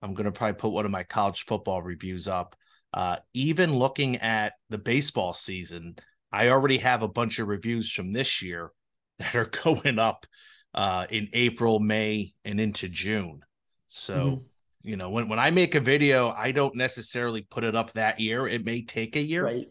I'm 0.02 0.14
gonna 0.14 0.32
probably 0.32 0.56
put 0.56 0.72
one 0.72 0.84
of 0.84 0.90
my 0.90 1.04
college 1.04 1.44
football 1.44 1.82
reviews 1.82 2.28
up. 2.28 2.56
Uh 2.92 3.16
even 3.32 3.74
looking 3.74 4.16
at 4.16 4.54
the 4.68 4.78
baseball 4.78 5.32
season, 5.32 5.94
I 6.32 6.48
already 6.48 6.78
have 6.78 7.02
a 7.02 7.08
bunch 7.08 7.38
of 7.38 7.48
reviews 7.48 7.92
from 7.92 8.12
this 8.12 8.42
year 8.42 8.70
that 9.18 9.34
are 9.34 9.50
going 9.64 9.98
up 9.98 10.26
uh, 10.74 11.06
in 11.10 11.28
April, 11.32 11.80
May, 11.80 12.30
and 12.44 12.60
into 12.60 12.88
June. 12.88 13.40
So, 13.88 14.14
mm-hmm. 14.14 14.42
you 14.82 14.96
know, 14.96 15.10
when, 15.10 15.28
when 15.28 15.38
I 15.38 15.50
make 15.50 15.74
a 15.74 15.80
video, 15.80 16.30
I 16.30 16.52
don't 16.52 16.76
necessarily 16.76 17.42
put 17.42 17.64
it 17.64 17.74
up 17.74 17.92
that 17.92 18.20
year. 18.20 18.46
It 18.46 18.64
may 18.64 18.82
take 18.82 19.16
a 19.16 19.20
year. 19.20 19.44
Right. 19.44 19.66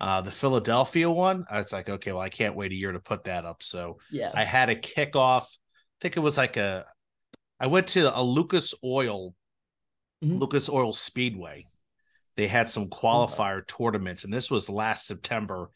Uh, 0.00 0.20
the 0.20 0.32
Philadelphia 0.32 1.08
one, 1.08 1.44
it's 1.52 1.72
like, 1.72 1.88
okay, 1.88 2.10
well, 2.10 2.20
I 2.20 2.28
can't 2.28 2.56
wait 2.56 2.72
a 2.72 2.74
year 2.74 2.90
to 2.90 2.98
put 2.98 3.22
that 3.24 3.44
up. 3.44 3.62
So 3.62 3.98
yeah, 4.10 4.32
I 4.34 4.42
had 4.42 4.68
a 4.68 4.74
kickoff. 4.74 5.42
I 5.42 5.98
think 6.00 6.16
it 6.16 6.20
was 6.20 6.36
like 6.36 6.56
a, 6.56 6.84
I 7.60 7.68
went 7.68 7.86
to 7.88 8.18
a 8.18 8.20
Lucas 8.20 8.74
Oil, 8.82 9.32
mm-hmm. 10.24 10.34
Lucas 10.34 10.68
Oil 10.68 10.92
Speedway. 10.92 11.64
They 12.36 12.48
had 12.48 12.68
some 12.68 12.88
qualifier 12.88 13.58
okay. 13.58 13.66
tournaments, 13.78 14.24
and 14.24 14.32
this 14.32 14.50
was 14.50 14.68
last 14.68 15.06
September 15.06 15.70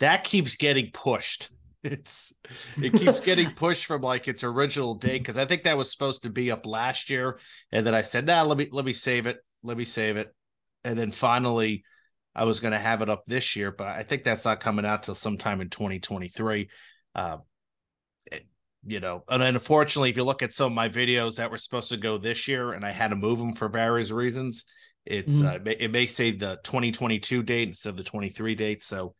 that 0.00 0.24
keeps 0.24 0.56
getting 0.56 0.90
pushed. 0.92 1.50
It's 1.82 2.34
it 2.76 2.92
keeps 2.92 3.20
getting 3.24 3.52
pushed 3.52 3.86
from 3.86 4.02
like 4.02 4.28
its 4.28 4.44
original 4.44 4.92
date 4.96 5.20
because 5.20 5.38
I 5.38 5.46
think 5.46 5.62
that 5.62 5.78
was 5.78 5.90
supposed 5.90 6.24
to 6.24 6.28
be 6.28 6.50
up 6.50 6.66
last 6.66 7.08
year, 7.08 7.38
and 7.72 7.86
then 7.86 7.94
I 7.94 8.02
said, 8.02 8.26
"Nah, 8.26 8.42
let 8.42 8.58
me 8.58 8.68
let 8.70 8.84
me 8.84 8.92
save 8.92 9.26
it, 9.26 9.38
let 9.62 9.78
me 9.78 9.84
save 9.84 10.18
it," 10.18 10.28
and 10.84 10.98
then 10.98 11.10
finally, 11.10 11.82
I 12.34 12.44
was 12.44 12.60
going 12.60 12.72
to 12.72 12.78
have 12.78 13.00
it 13.00 13.08
up 13.08 13.24
this 13.24 13.56
year, 13.56 13.72
but 13.72 13.86
I 13.86 14.02
think 14.02 14.24
that's 14.24 14.44
not 14.44 14.60
coming 14.60 14.84
out 14.84 15.04
till 15.04 15.14
sometime 15.14 15.62
in 15.62 15.70
2023. 15.70 16.68
Uh, 17.14 17.38
it, 18.30 18.46
you 18.84 19.00
know, 19.00 19.24
and 19.30 19.42
unfortunately, 19.42 20.10
if 20.10 20.18
you 20.18 20.24
look 20.24 20.42
at 20.42 20.52
some 20.52 20.66
of 20.66 20.76
my 20.76 20.90
videos 20.90 21.38
that 21.38 21.50
were 21.50 21.56
supposed 21.56 21.88
to 21.92 21.96
go 21.96 22.18
this 22.18 22.46
year, 22.46 22.72
and 22.72 22.84
I 22.84 22.90
had 22.90 23.08
to 23.08 23.16
move 23.16 23.38
them 23.38 23.54
for 23.54 23.70
various 23.70 24.10
reasons, 24.10 24.66
it's 25.06 25.42
mm-hmm. 25.42 25.66
uh, 25.66 25.72
it 25.78 25.90
may 25.90 26.04
say 26.06 26.30
the 26.30 26.58
2022 26.62 27.42
date 27.42 27.68
instead 27.68 27.88
of 27.88 27.96
the 27.96 28.04
23 28.04 28.54
date, 28.54 28.82
so 28.82 29.14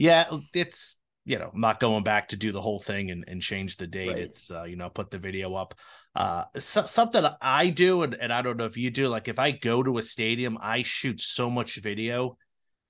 yeah, 0.00 0.24
it's 0.54 0.98
you 1.26 1.38
know, 1.38 1.50
I'm 1.52 1.60
not 1.60 1.78
going 1.78 2.02
back 2.02 2.28
to 2.28 2.36
do 2.36 2.50
the 2.50 2.60
whole 2.60 2.78
thing 2.78 3.10
and, 3.10 3.22
and 3.28 3.42
change 3.42 3.76
the 3.76 3.86
date. 3.86 4.08
Right. 4.08 4.18
It's 4.18 4.50
uh, 4.50 4.64
you 4.64 4.74
know, 4.74 4.88
put 4.88 5.10
the 5.10 5.18
video 5.18 5.52
up. 5.52 5.74
Uh 6.16 6.44
so, 6.58 6.86
something 6.86 7.22
I 7.42 7.68
do 7.68 8.02
and, 8.02 8.14
and 8.14 8.32
I 8.32 8.40
don't 8.40 8.56
know 8.56 8.64
if 8.64 8.78
you 8.78 8.90
do, 8.90 9.08
like 9.08 9.28
if 9.28 9.38
I 9.38 9.50
go 9.50 9.82
to 9.82 9.98
a 9.98 10.02
stadium, 10.02 10.56
I 10.60 10.82
shoot 10.82 11.20
so 11.20 11.50
much 11.50 11.76
video 11.76 12.38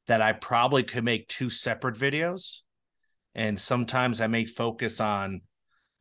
that 0.06 0.22
I 0.22 0.32
probably 0.32 0.84
could 0.84 1.04
make 1.04 1.26
two 1.26 1.50
separate 1.50 1.96
videos. 1.96 2.60
And 3.34 3.58
sometimes 3.58 4.20
I 4.20 4.28
may 4.28 4.44
focus 4.44 5.00
on 5.00 5.40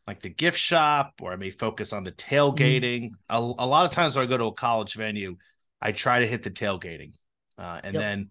like 0.05 0.19
the 0.19 0.29
gift 0.29 0.59
shop 0.59 1.13
or 1.21 1.33
I 1.33 1.37
may 1.37 1.49
focus 1.49 1.91
on 1.91 2.03
the 2.03 2.11
mm-hmm. 2.11 2.35
tailgating. 2.35 3.09
Mm. 3.09 3.09
A, 3.29 3.63
a, 3.63 3.67
lot 3.67 3.85
of 3.85 3.91
times 3.91 4.15
when 4.15 4.27
I 4.27 4.29
go 4.29 4.37
to 4.37 4.45
a 4.45 4.53
college 4.53 4.93
venue, 4.93 5.37
I 5.81 5.91
try 5.91 6.19
to 6.19 6.27
hit 6.27 6.43
the 6.43 6.51
tailgating. 6.51 7.13
Uh, 7.57 7.81
and 7.83 7.95
yep. 7.95 8.01
then 8.01 8.29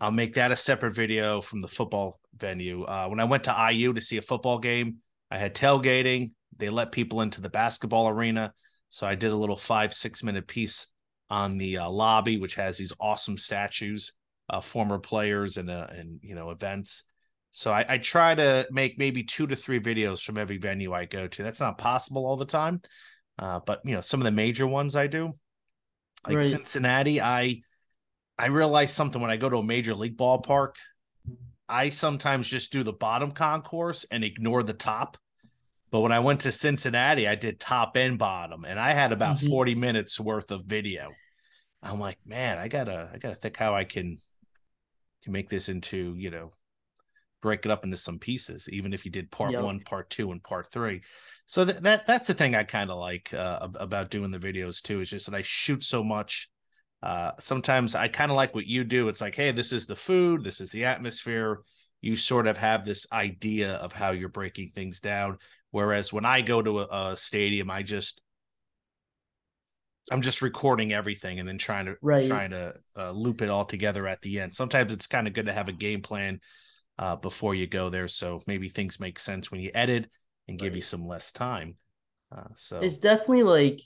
I'll 0.00 0.10
make 0.10 0.34
that 0.34 0.50
a 0.50 0.56
separate 0.56 0.94
video 0.94 1.40
from 1.40 1.60
the 1.60 1.68
football 1.68 2.18
venue. 2.34 2.84
Uh, 2.84 3.06
when 3.08 3.20
I 3.20 3.24
went 3.24 3.44
to 3.44 3.68
IU 3.70 3.92
to 3.92 4.00
see 4.00 4.16
a 4.16 4.22
football 4.22 4.58
game, 4.58 4.96
I 5.30 5.36
had 5.36 5.54
tailgating. 5.54 6.30
They 6.56 6.70
let 6.70 6.92
people 6.92 7.20
into 7.20 7.40
the 7.40 7.50
basketball 7.50 8.08
arena. 8.08 8.52
So 8.88 9.06
I 9.06 9.14
did 9.14 9.32
a 9.32 9.36
little 9.36 9.56
five, 9.56 9.92
six 9.92 10.22
minute 10.22 10.48
piece 10.48 10.88
on 11.28 11.58
the 11.58 11.78
uh, 11.78 11.90
lobby, 11.90 12.38
which 12.38 12.54
has 12.54 12.78
these 12.78 12.94
awesome 12.98 13.36
statues, 13.36 14.14
uh, 14.48 14.60
former 14.60 14.98
players 14.98 15.58
and, 15.58 15.70
uh, 15.70 15.86
and, 15.90 16.18
you 16.22 16.34
know, 16.34 16.50
events. 16.50 17.04
So 17.52 17.70
I, 17.70 17.84
I, 17.88 17.98
try 17.98 18.34
to 18.34 18.66
make 18.70 18.98
maybe 18.98 19.22
two 19.22 19.46
to 19.46 19.56
three 19.56 19.80
videos 19.80 20.24
from 20.24 20.38
every 20.38 20.56
venue 20.56 20.92
I 20.92 21.04
go 21.04 21.26
to. 21.26 21.42
That's 21.42 21.60
not 21.60 21.78
possible 21.78 22.26
all 22.26 22.36
the 22.36 22.44
time. 22.44 22.80
Uh, 23.38 23.60
but, 23.64 23.80
you 23.84 23.94
know, 23.94 24.00
some 24.00 24.20
of 24.20 24.24
the 24.24 24.32
major 24.32 24.66
ones 24.66 24.96
I 24.96 25.06
do, 25.06 25.32
like 26.26 26.36
right. 26.36 26.44
Cincinnati, 26.44 27.20
I, 27.20 27.56
I 28.40 28.46
realized 28.46 28.94
something 28.94 29.20
when 29.20 29.30
I 29.30 29.36
go 29.36 29.50
to 29.50 29.58
a 29.58 29.62
major 29.62 29.94
league 29.94 30.16
ballpark. 30.16 30.76
I 31.68 31.90
sometimes 31.90 32.50
just 32.50 32.72
do 32.72 32.82
the 32.82 32.92
bottom 32.92 33.30
concourse 33.30 34.06
and 34.10 34.24
ignore 34.24 34.62
the 34.62 34.72
top. 34.72 35.18
But 35.90 36.00
when 36.00 36.10
I 36.10 36.20
went 36.20 36.40
to 36.40 36.52
Cincinnati, 36.52 37.28
I 37.28 37.34
did 37.34 37.60
top 37.60 37.96
and 37.96 38.18
bottom, 38.18 38.64
and 38.64 38.78
I 38.78 38.92
had 38.92 39.12
about 39.12 39.36
mm-hmm. 39.36 39.48
40 39.48 39.74
minutes 39.74 40.18
worth 40.18 40.52
of 40.52 40.64
video. 40.64 41.10
I'm 41.82 42.00
like, 42.00 42.16
man, 42.24 42.56
I 42.56 42.68
gotta, 42.68 43.10
I 43.12 43.18
gotta 43.18 43.34
think 43.34 43.56
how 43.56 43.74
I 43.74 43.84
can, 43.84 44.16
can 45.22 45.32
make 45.32 45.50
this 45.50 45.68
into, 45.68 46.14
you 46.16 46.30
know, 46.30 46.50
break 47.42 47.66
it 47.66 47.70
up 47.70 47.84
into 47.84 47.96
some 47.96 48.18
pieces, 48.18 48.68
even 48.72 48.94
if 48.94 49.04
you 49.04 49.10
did 49.10 49.30
part 49.30 49.52
yep. 49.52 49.62
one, 49.62 49.80
part 49.80 50.08
two, 50.08 50.32
and 50.32 50.42
part 50.42 50.66
three. 50.72 51.02
So 51.44 51.64
that, 51.66 51.82
that 51.82 52.06
that's 52.06 52.28
the 52.28 52.34
thing 52.34 52.54
I 52.54 52.62
kind 52.62 52.90
of 52.90 52.98
like 52.98 53.34
uh, 53.34 53.68
about 53.74 54.10
doing 54.10 54.30
the 54.30 54.38
videos 54.38 54.80
too. 54.80 55.00
Is 55.00 55.10
just 55.10 55.28
that 55.30 55.36
I 55.36 55.42
shoot 55.42 55.82
so 55.82 56.02
much 56.02 56.50
uh, 57.02 57.32
sometimes 57.38 57.94
I 57.94 58.08
kind 58.08 58.30
of 58.30 58.36
like 58.36 58.54
what 58.54 58.66
you 58.66 58.84
do. 58.84 59.08
It's 59.08 59.20
like, 59.20 59.34
hey, 59.34 59.52
this 59.52 59.72
is 59.72 59.86
the 59.86 59.96
food, 59.96 60.44
this 60.44 60.60
is 60.60 60.70
the 60.70 60.84
atmosphere. 60.84 61.62
You 62.02 62.16
sort 62.16 62.46
of 62.46 62.56
have 62.56 62.84
this 62.84 63.06
idea 63.12 63.74
of 63.74 63.92
how 63.92 64.10
you're 64.10 64.28
breaking 64.28 64.70
things 64.70 65.00
down. 65.00 65.38
Whereas 65.70 66.12
when 66.12 66.24
I 66.24 66.40
go 66.40 66.62
to 66.62 66.80
a, 66.80 67.10
a 67.10 67.16
stadium, 67.16 67.70
I 67.70 67.82
just 67.82 68.22
I'm 70.10 70.22
just 70.22 70.42
recording 70.42 70.92
everything 70.92 71.38
and 71.38 71.48
then 71.48 71.58
trying 71.58 71.86
to 71.86 71.96
right. 72.02 72.26
trying 72.26 72.50
to 72.50 72.74
uh, 72.96 73.10
loop 73.12 73.42
it 73.42 73.50
all 73.50 73.64
together 73.64 74.06
at 74.06 74.20
the 74.22 74.40
end. 74.40 74.54
Sometimes 74.54 74.92
it's 74.92 75.06
kind 75.06 75.26
of 75.26 75.34
good 75.34 75.46
to 75.46 75.52
have 75.52 75.68
a 75.68 75.72
game 75.72 76.00
plan 76.00 76.40
uh, 76.98 77.16
before 77.16 77.54
you 77.54 77.66
go 77.66 77.90
there, 77.90 78.08
so 78.08 78.40
maybe 78.46 78.68
things 78.68 79.00
make 79.00 79.18
sense 79.18 79.50
when 79.50 79.60
you 79.60 79.70
edit 79.74 80.08
and 80.48 80.58
give 80.58 80.68
right. 80.68 80.76
you 80.76 80.82
some 80.82 81.06
less 81.06 81.32
time. 81.32 81.74
Uh, 82.34 82.48
so 82.54 82.80
it's 82.80 82.98
definitely 82.98 83.42
like 83.42 83.80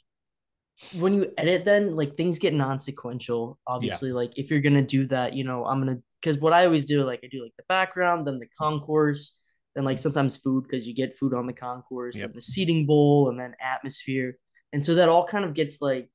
when 0.99 1.15
you 1.15 1.33
edit 1.39 1.65
then 1.65 1.95
like 1.95 2.17
things 2.17 2.39
get 2.39 2.53
non-sequential 2.53 3.59
obviously 3.67 4.09
yeah. 4.09 4.17
like 4.17 4.33
if 4.37 4.51
you're 4.51 4.61
gonna 4.61 4.83
do 4.83 5.07
that 5.07 5.33
you 5.33 5.45
know 5.45 5.65
i'm 5.67 5.79
gonna 5.79 5.99
because 6.21 6.39
what 6.39 6.53
i 6.53 6.65
always 6.65 6.85
do 6.85 7.05
like 7.05 7.21
i 7.23 7.29
do 7.31 7.43
like 7.43 7.53
the 7.57 7.65
background 7.69 8.27
then 8.27 8.39
the 8.41 8.49
concourse 8.59 9.41
then 9.75 9.85
like 9.85 9.99
sometimes 9.99 10.37
food 10.37 10.65
because 10.65 10.87
you 10.87 10.95
get 10.95 11.17
food 11.17 11.33
on 11.33 11.47
the 11.47 11.53
concourse 11.53 12.17
yep. 12.17 12.27
and 12.27 12.35
the 12.35 12.43
seating 12.43 12.87
bowl 12.87 13.29
and 13.29 13.39
then 13.39 13.55
atmosphere 13.61 14.37
and 14.73 14.85
so 14.85 14.97
that 14.97 15.09
all 15.09 15.25
kind 15.25 15.45
of 15.45 15.55
gets 15.55 15.81
like 15.81 16.09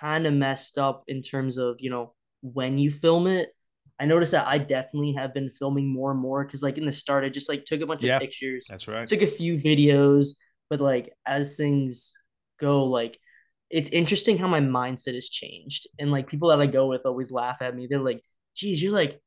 kind 0.00 0.26
of 0.26 0.32
messed 0.32 0.78
up 0.78 1.04
in 1.08 1.20
terms 1.20 1.58
of 1.58 1.76
you 1.78 1.90
know 1.90 2.14
when 2.40 2.78
you 2.78 2.90
film 2.90 3.26
it 3.26 3.50
i 4.00 4.06
noticed 4.06 4.32
that 4.32 4.46
i 4.48 4.56
definitely 4.56 5.12
have 5.12 5.34
been 5.34 5.50
filming 5.50 5.92
more 5.92 6.10
and 6.10 6.20
more 6.20 6.42
because 6.42 6.62
like 6.62 6.78
in 6.78 6.86
the 6.86 6.92
start 6.92 7.22
i 7.22 7.28
just 7.28 7.50
like 7.50 7.66
took 7.66 7.82
a 7.82 7.86
bunch 7.86 8.02
yeah, 8.02 8.16
of 8.16 8.22
pictures 8.22 8.66
that's 8.68 8.88
right 8.88 9.06
took 9.06 9.22
a 9.22 9.26
few 9.26 9.58
videos 9.58 10.36
but 10.70 10.80
like 10.80 11.12
as 11.26 11.56
things 11.56 12.14
go 12.58 12.84
like 12.84 13.18
it's 13.70 13.90
interesting 13.90 14.38
how 14.38 14.48
my 14.48 14.60
mindset 14.60 15.14
has 15.14 15.28
changed. 15.28 15.88
And 15.98 16.10
like 16.10 16.28
people 16.28 16.50
that 16.50 16.60
I 16.60 16.66
go 16.66 16.86
with 16.86 17.02
always 17.04 17.30
laugh 17.32 17.58
at 17.60 17.74
me. 17.74 17.86
They're 17.88 17.98
like, 17.98 18.22
geez, 18.54 18.82
you're 18.82 18.92
like 18.92 19.20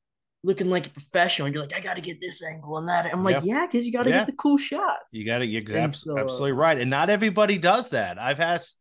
looking 0.43 0.69
like 0.69 0.87
a 0.87 0.89
professional. 0.91 1.45
And 1.45 1.55
you're 1.55 1.63
like, 1.63 1.75
I 1.75 1.81
got 1.81 1.95
to 1.95 2.01
get 2.01 2.19
this 2.21 2.41
angle 2.43 2.77
and 2.77 2.87
that. 2.87 3.05
I'm 3.11 3.23
like, 3.23 3.35
yep. 3.35 3.43
yeah, 3.45 3.65
because 3.65 3.85
you 3.85 3.91
got 3.91 4.03
to 4.03 4.09
yeah. 4.09 4.19
get 4.19 4.27
the 4.27 4.33
cool 4.33 4.57
shots. 4.57 5.13
You 5.13 5.25
got 5.25 5.39
to. 5.39 5.45
You're 5.45 5.89
so, 5.89 6.17
absolutely 6.17 6.53
right, 6.53 6.79
and 6.79 6.89
not 6.89 7.09
everybody 7.09 7.57
does 7.57 7.89
that. 7.91 8.19
I've 8.19 8.39
asked, 8.39 8.79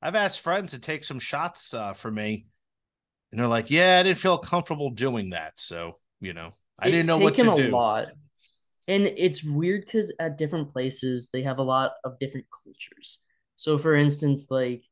I've 0.00 0.14
asked 0.14 0.40
friends 0.40 0.72
to 0.72 0.80
take 0.80 1.04
some 1.04 1.18
shots 1.18 1.74
uh, 1.74 1.92
for 1.92 2.10
me, 2.10 2.46
and 3.32 3.40
they're 3.40 3.48
like, 3.48 3.70
yeah, 3.70 3.98
I 3.98 4.02
didn't 4.04 4.18
feel 4.18 4.38
comfortable 4.38 4.90
doing 4.90 5.30
that. 5.30 5.58
So 5.58 5.94
you 6.20 6.34
know, 6.34 6.50
I 6.78 6.90
didn't 6.90 7.06
know 7.06 7.18
what 7.18 7.36
to 7.36 7.54
do. 7.54 7.68
Lot. 7.70 8.10
And 8.88 9.06
it's 9.06 9.44
weird 9.44 9.84
because 9.84 10.14
at 10.18 10.38
different 10.38 10.72
places 10.72 11.30
they 11.32 11.42
have 11.42 11.58
a 11.58 11.62
lot 11.62 11.92
of 12.04 12.18
different 12.18 12.46
cultures. 12.64 13.24
So, 13.54 13.78
for 13.78 13.94
instance, 13.94 14.48
like 14.50 14.82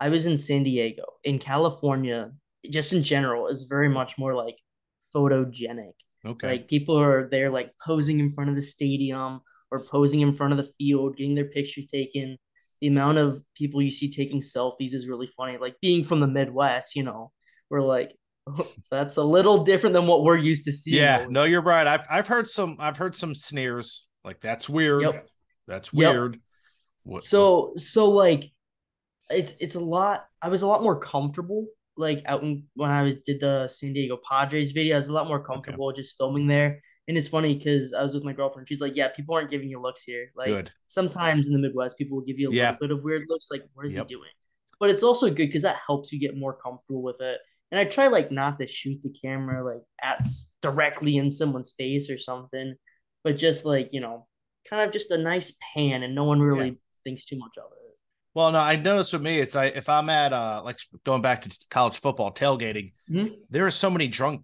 I 0.00 0.08
was 0.08 0.26
in 0.26 0.36
San 0.36 0.62
Diego, 0.64 1.04
in 1.22 1.38
California, 1.38 2.32
just 2.70 2.92
in 2.92 3.02
general, 3.02 3.48
is 3.48 3.64
very 3.64 3.88
much 3.88 4.18
more 4.18 4.34
like 4.34 4.56
photogenic. 5.14 5.92
Okay. 6.26 6.48
Like 6.48 6.68
people 6.68 6.98
are 6.98 7.28
there 7.28 7.50
like 7.50 7.72
posing 7.84 8.18
in 8.18 8.30
front 8.30 8.50
of 8.50 8.56
the 8.56 8.62
stadium 8.62 9.40
or 9.70 9.80
posing 9.80 10.20
in 10.20 10.34
front 10.34 10.52
of 10.52 10.56
the 10.58 10.72
field, 10.78 11.16
getting 11.16 11.34
their 11.34 11.48
picture 11.48 11.82
taken. 11.90 12.38
The 12.80 12.88
amount 12.88 13.18
of 13.18 13.42
people 13.56 13.80
you 13.82 13.90
see 13.90 14.10
taking 14.10 14.40
selfies 14.40 14.94
is 14.94 15.06
really 15.06 15.28
funny. 15.36 15.58
Like 15.60 15.76
being 15.80 16.04
from 16.04 16.20
the 16.20 16.26
Midwest, 16.26 16.96
you 16.96 17.02
know, 17.02 17.30
we're 17.70 17.82
like, 17.82 18.12
oh, 18.46 18.66
that's 18.90 19.16
a 19.16 19.24
little 19.24 19.64
different 19.64 19.94
than 19.94 20.06
what 20.06 20.24
we're 20.24 20.36
used 20.36 20.64
to 20.64 20.72
seeing. 20.72 20.98
Yeah, 20.98 21.26
no, 21.28 21.44
you're 21.44 21.62
right. 21.62 21.86
I've 21.86 22.06
I've 22.10 22.26
heard 22.26 22.46
some 22.46 22.76
I've 22.80 22.96
heard 22.96 23.14
some 23.14 23.34
sneers 23.34 24.08
like 24.24 24.40
that's 24.40 24.68
weird. 24.68 25.02
Yep. 25.02 25.26
That's 25.66 25.92
weird. 25.92 26.34
Yep. 26.34 26.42
What, 27.04 27.22
so 27.22 27.72
so 27.76 28.10
like 28.10 28.50
it's 29.30 29.56
it's 29.56 29.74
a 29.74 29.80
lot 29.80 30.26
I 30.42 30.48
was 30.48 30.62
a 30.62 30.66
lot 30.66 30.82
more 30.82 30.98
comfortable 30.98 31.66
like 31.96 32.22
out 32.26 32.42
in, 32.42 32.64
when 32.74 32.90
I 32.90 33.14
did 33.24 33.40
the 33.40 33.68
San 33.68 33.92
Diego 33.92 34.18
Padres 34.28 34.72
video, 34.72 34.94
I 34.94 34.98
was 34.98 35.08
a 35.08 35.12
lot 35.12 35.28
more 35.28 35.42
comfortable 35.42 35.88
okay. 35.88 36.00
just 36.00 36.16
filming 36.16 36.46
there. 36.46 36.80
And 37.06 37.16
it's 37.16 37.28
funny 37.28 37.54
because 37.54 37.92
I 37.92 38.02
was 38.02 38.14
with 38.14 38.24
my 38.24 38.32
girlfriend. 38.32 38.66
She's 38.66 38.80
like, 38.80 38.96
"Yeah, 38.96 39.08
people 39.08 39.34
aren't 39.34 39.50
giving 39.50 39.68
you 39.68 39.80
looks 39.80 40.02
here. 40.02 40.30
Like 40.34 40.48
good. 40.48 40.70
sometimes 40.86 41.46
in 41.46 41.52
the 41.52 41.58
Midwest, 41.58 41.98
people 41.98 42.16
will 42.16 42.24
give 42.24 42.38
you 42.38 42.50
a 42.50 42.54
yeah. 42.54 42.70
little 42.70 42.88
bit 42.88 42.96
of 42.96 43.04
weird 43.04 43.26
looks. 43.28 43.48
Like, 43.50 43.62
what 43.74 43.84
is 43.84 43.94
yep. 43.94 44.08
he 44.08 44.14
doing? 44.14 44.30
But 44.80 44.88
it's 44.90 45.02
also 45.02 45.28
good 45.28 45.36
because 45.36 45.62
that 45.62 45.76
helps 45.86 46.12
you 46.12 46.18
get 46.18 46.36
more 46.36 46.54
comfortable 46.54 47.02
with 47.02 47.20
it. 47.20 47.38
And 47.70 47.78
I 47.78 47.84
try 47.84 48.08
like 48.08 48.32
not 48.32 48.58
to 48.58 48.66
shoot 48.66 49.02
the 49.02 49.10
camera 49.10 49.64
like 49.64 49.82
at 50.02 50.24
directly 50.62 51.18
in 51.18 51.28
someone's 51.28 51.72
face 51.72 52.08
or 52.08 52.18
something, 52.18 52.74
but 53.22 53.36
just 53.36 53.66
like 53.66 53.90
you 53.92 54.00
know, 54.00 54.26
kind 54.68 54.82
of 54.82 54.90
just 54.90 55.10
a 55.10 55.18
nice 55.18 55.58
pan, 55.74 56.02
and 56.02 56.14
no 56.14 56.24
one 56.24 56.40
really 56.40 56.68
yeah. 56.68 56.74
thinks 57.04 57.26
too 57.26 57.38
much 57.38 57.58
of 57.58 57.70
it. 57.70 57.83
Well, 58.34 58.50
no, 58.50 58.58
I 58.58 58.76
noticed 58.76 59.12
with 59.12 59.22
me, 59.22 59.38
it's 59.38 59.54
like 59.54 59.76
if 59.76 59.88
I'm 59.88 60.10
at 60.10 60.32
uh 60.32 60.62
like 60.64 60.78
going 61.04 61.22
back 61.22 61.42
to 61.42 61.66
college 61.70 62.00
football 62.00 62.32
tailgating, 62.32 62.92
mm-hmm. 63.08 63.34
there 63.50 63.64
are 63.64 63.70
so 63.70 63.90
many 63.90 64.08
drunk 64.08 64.42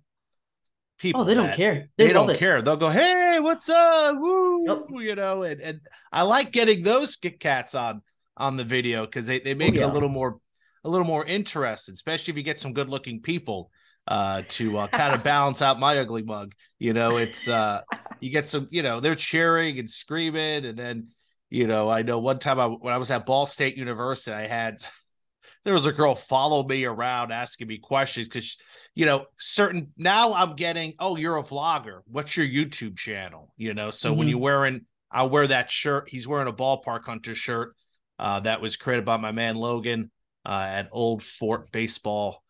people. 0.98 1.22
Oh, 1.22 1.24
they 1.24 1.34
don't 1.34 1.52
care. 1.54 1.88
They, 1.96 2.08
they 2.08 2.12
don't 2.12 2.30
it. 2.30 2.38
care. 2.38 2.62
They'll 2.62 2.76
go, 2.76 2.88
"Hey, 2.88 3.38
what's 3.40 3.68
up?" 3.68 4.14
Woo, 4.16 4.64
yep. 4.66 5.02
you 5.02 5.16
know, 5.16 5.42
and, 5.42 5.60
and 5.60 5.80
I 6.12 6.22
like 6.22 6.52
getting 6.52 6.82
those 6.82 7.16
cats 7.16 7.74
on 7.74 8.02
on 8.36 8.56
the 8.56 8.64
video 8.64 9.06
because 9.06 9.26
they 9.26 9.40
they 9.40 9.54
make 9.54 9.72
oh, 9.76 9.80
yeah. 9.80 9.86
it 9.86 9.90
a 9.90 9.92
little 9.92 10.08
more 10.08 10.38
a 10.84 10.88
little 10.88 11.06
more 11.06 11.24
interesting, 11.24 11.94
especially 11.94 12.30
if 12.30 12.36
you 12.38 12.44
get 12.44 12.60
some 12.60 12.72
good 12.72 12.88
looking 12.88 13.20
people 13.20 13.70
uh 14.06 14.42
to 14.48 14.78
uh, 14.78 14.86
kind 14.86 15.14
of 15.14 15.24
balance 15.24 15.62
out 15.62 15.80
my 15.80 15.98
ugly 15.98 16.22
mug. 16.22 16.52
You 16.78 16.92
know, 16.92 17.16
it's 17.16 17.48
uh 17.48 17.80
you 18.20 18.30
get 18.30 18.46
some, 18.46 18.68
you 18.70 18.82
know, 18.82 19.00
they're 19.00 19.16
cheering 19.16 19.80
and 19.80 19.90
screaming, 19.90 20.64
and 20.64 20.76
then 20.78 21.06
you 21.50 21.66
know, 21.66 21.88
I 21.88 22.02
know 22.02 22.20
one 22.20 22.38
time 22.38 22.60
I, 22.60 22.66
when 22.66 22.94
I 22.94 22.98
was 22.98 23.10
at 23.10 23.26
Ball 23.26 23.44
State 23.44 23.76
University, 23.76 24.34
I 24.34 24.46
had 24.46 24.82
there 25.64 25.74
was 25.74 25.86
a 25.86 25.92
girl 25.92 26.14
follow 26.14 26.66
me 26.66 26.84
around 26.84 27.32
asking 27.32 27.66
me 27.66 27.78
questions 27.78 28.28
because 28.28 28.56
you 28.94 29.04
know 29.04 29.26
certain 29.36 29.92
now 29.96 30.32
I'm 30.32 30.54
getting 30.54 30.94
oh 30.98 31.16
you're 31.16 31.36
a 31.36 31.42
vlogger. 31.42 32.00
What's 32.06 32.36
your 32.36 32.46
YouTube 32.46 32.96
channel? 32.96 33.52
You 33.56 33.74
know 33.74 33.90
so 33.90 34.10
mm-hmm. 34.10 34.18
when 34.18 34.28
you're 34.28 34.38
wearing 34.38 34.86
I 35.10 35.24
wear 35.24 35.46
that 35.46 35.70
shirt 35.70 36.08
he's 36.08 36.28
wearing 36.28 36.48
a 36.48 36.52
ballpark 36.52 37.04
hunter 37.04 37.34
shirt 37.34 37.74
uh, 38.18 38.40
that 38.40 38.60
was 38.60 38.76
created 38.76 39.04
by 39.04 39.16
my 39.16 39.32
man 39.32 39.56
Logan 39.56 40.10
uh, 40.46 40.66
at 40.68 40.88
Old 40.92 41.22
Fort 41.22 41.70
Baseball 41.72 42.42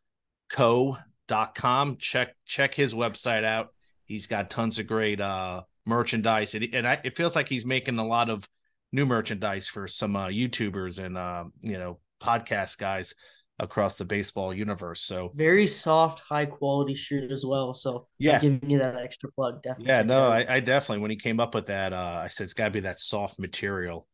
Co.com 0.53 1.97
check 1.99 2.35
check 2.45 2.75
his 2.75 2.95
website 2.95 3.45
out. 3.45 3.69
He's 4.05 4.27
got 4.27 4.51
tons 4.51 4.79
of 4.79 4.87
great 4.87 5.21
uh, 5.21 5.63
merchandise 5.87 6.55
and, 6.55 6.69
and 6.75 6.87
I, 6.87 7.01
it 7.03 7.17
feels 7.17 7.35
like 7.35 7.49
he's 7.49 7.65
making 7.65 7.99
a 7.99 8.07
lot 8.07 8.29
of 8.29 8.47
new 8.93 9.07
merchandise 9.07 9.69
for 9.69 9.87
some 9.87 10.17
uh, 10.17 10.29
YouTubers 10.29 11.05
and 11.05 11.17
uh, 11.17 11.45
you 11.63 11.79
know 11.79 11.99
podcast 12.23 12.79
guys 12.79 13.15
across 13.59 13.99
the 13.99 14.05
baseball 14.05 14.55
universe. 14.55 15.03
So 15.03 15.33
very 15.35 15.67
soft, 15.67 16.21
high 16.21 16.47
quality 16.47 16.95
shirt 16.95 17.31
as 17.31 17.45
well. 17.45 17.75
So 17.75 18.09
yeah, 18.19 18.37
I'm 18.37 18.41
giving 18.41 18.71
you 18.71 18.79
that 18.79 18.97
extra 18.97 19.31
plug. 19.33 19.63
Definitely. 19.63 19.93
Yeah, 19.93 20.03
no, 20.03 20.29
I, 20.29 20.47
I, 20.49 20.61
definitely 20.61 21.03
when 21.03 21.11
he 21.11 21.17
came 21.17 21.41
up 21.41 21.55
with 21.55 21.67
that, 21.67 21.93
uh, 21.93 22.21
I 22.23 22.29
said 22.29 22.45
it's 22.45 22.55
got 22.55 22.67
to 22.67 22.71
be 22.71 22.81
that 22.81 22.99
soft 22.99 23.39
material 23.39 24.07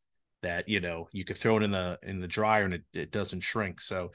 that 0.43 0.69
you 0.69 0.81
know 0.81 1.09
you 1.13 1.25
could 1.25 1.39
throw 1.39 1.57
it 1.57 1.63
in 1.63 1.71
the 1.71 1.99
in 2.03 2.21
the 2.21 2.29
dryer 2.29 2.65
and 2.65 2.75
it, 2.75 2.85
it 2.95 3.11
doesn't 3.11 3.41
shrink. 3.41 3.81
So. 3.81 4.13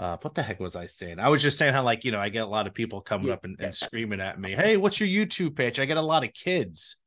Uh, 0.00 0.16
what 0.22 0.32
the 0.32 0.42
heck 0.44 0.60
was 0.60 0.76
I 0.76 0.84
saying? 0.84 1.18
I 1.18 1.28
was 1.28 1.42
just 1.42 1.58
saying 1.58 1.74
how, 1.74 1.82
like, 1.82 2.04
you 2.04 2.12
know, 2.12 2.20
I 2.20 2.28
get 2.28 2.44
a 2.44 2.48
lot 2.48 2.68
of 2.68 2.72
people 2.72 3.00
coming 3.00 3.26
yeah. 3.26 3.32
up 3.32 3.44
and, 3.44 3.60
and 3.60 3.74
screaming 3.74 4.20
at 4.20 4.38
me, 4.38 4.52
Hey, 4.52 4.76
what's 4.76 5.00
your 5.00 5.08
YouTube 5.08 5.56
page? 5.56 5.80
I 5.80 5.86
get 5.86 5.96
a 5.96 6.00
lot 6.00 6.22
of 6.22 6.32
kids 6.32 6.98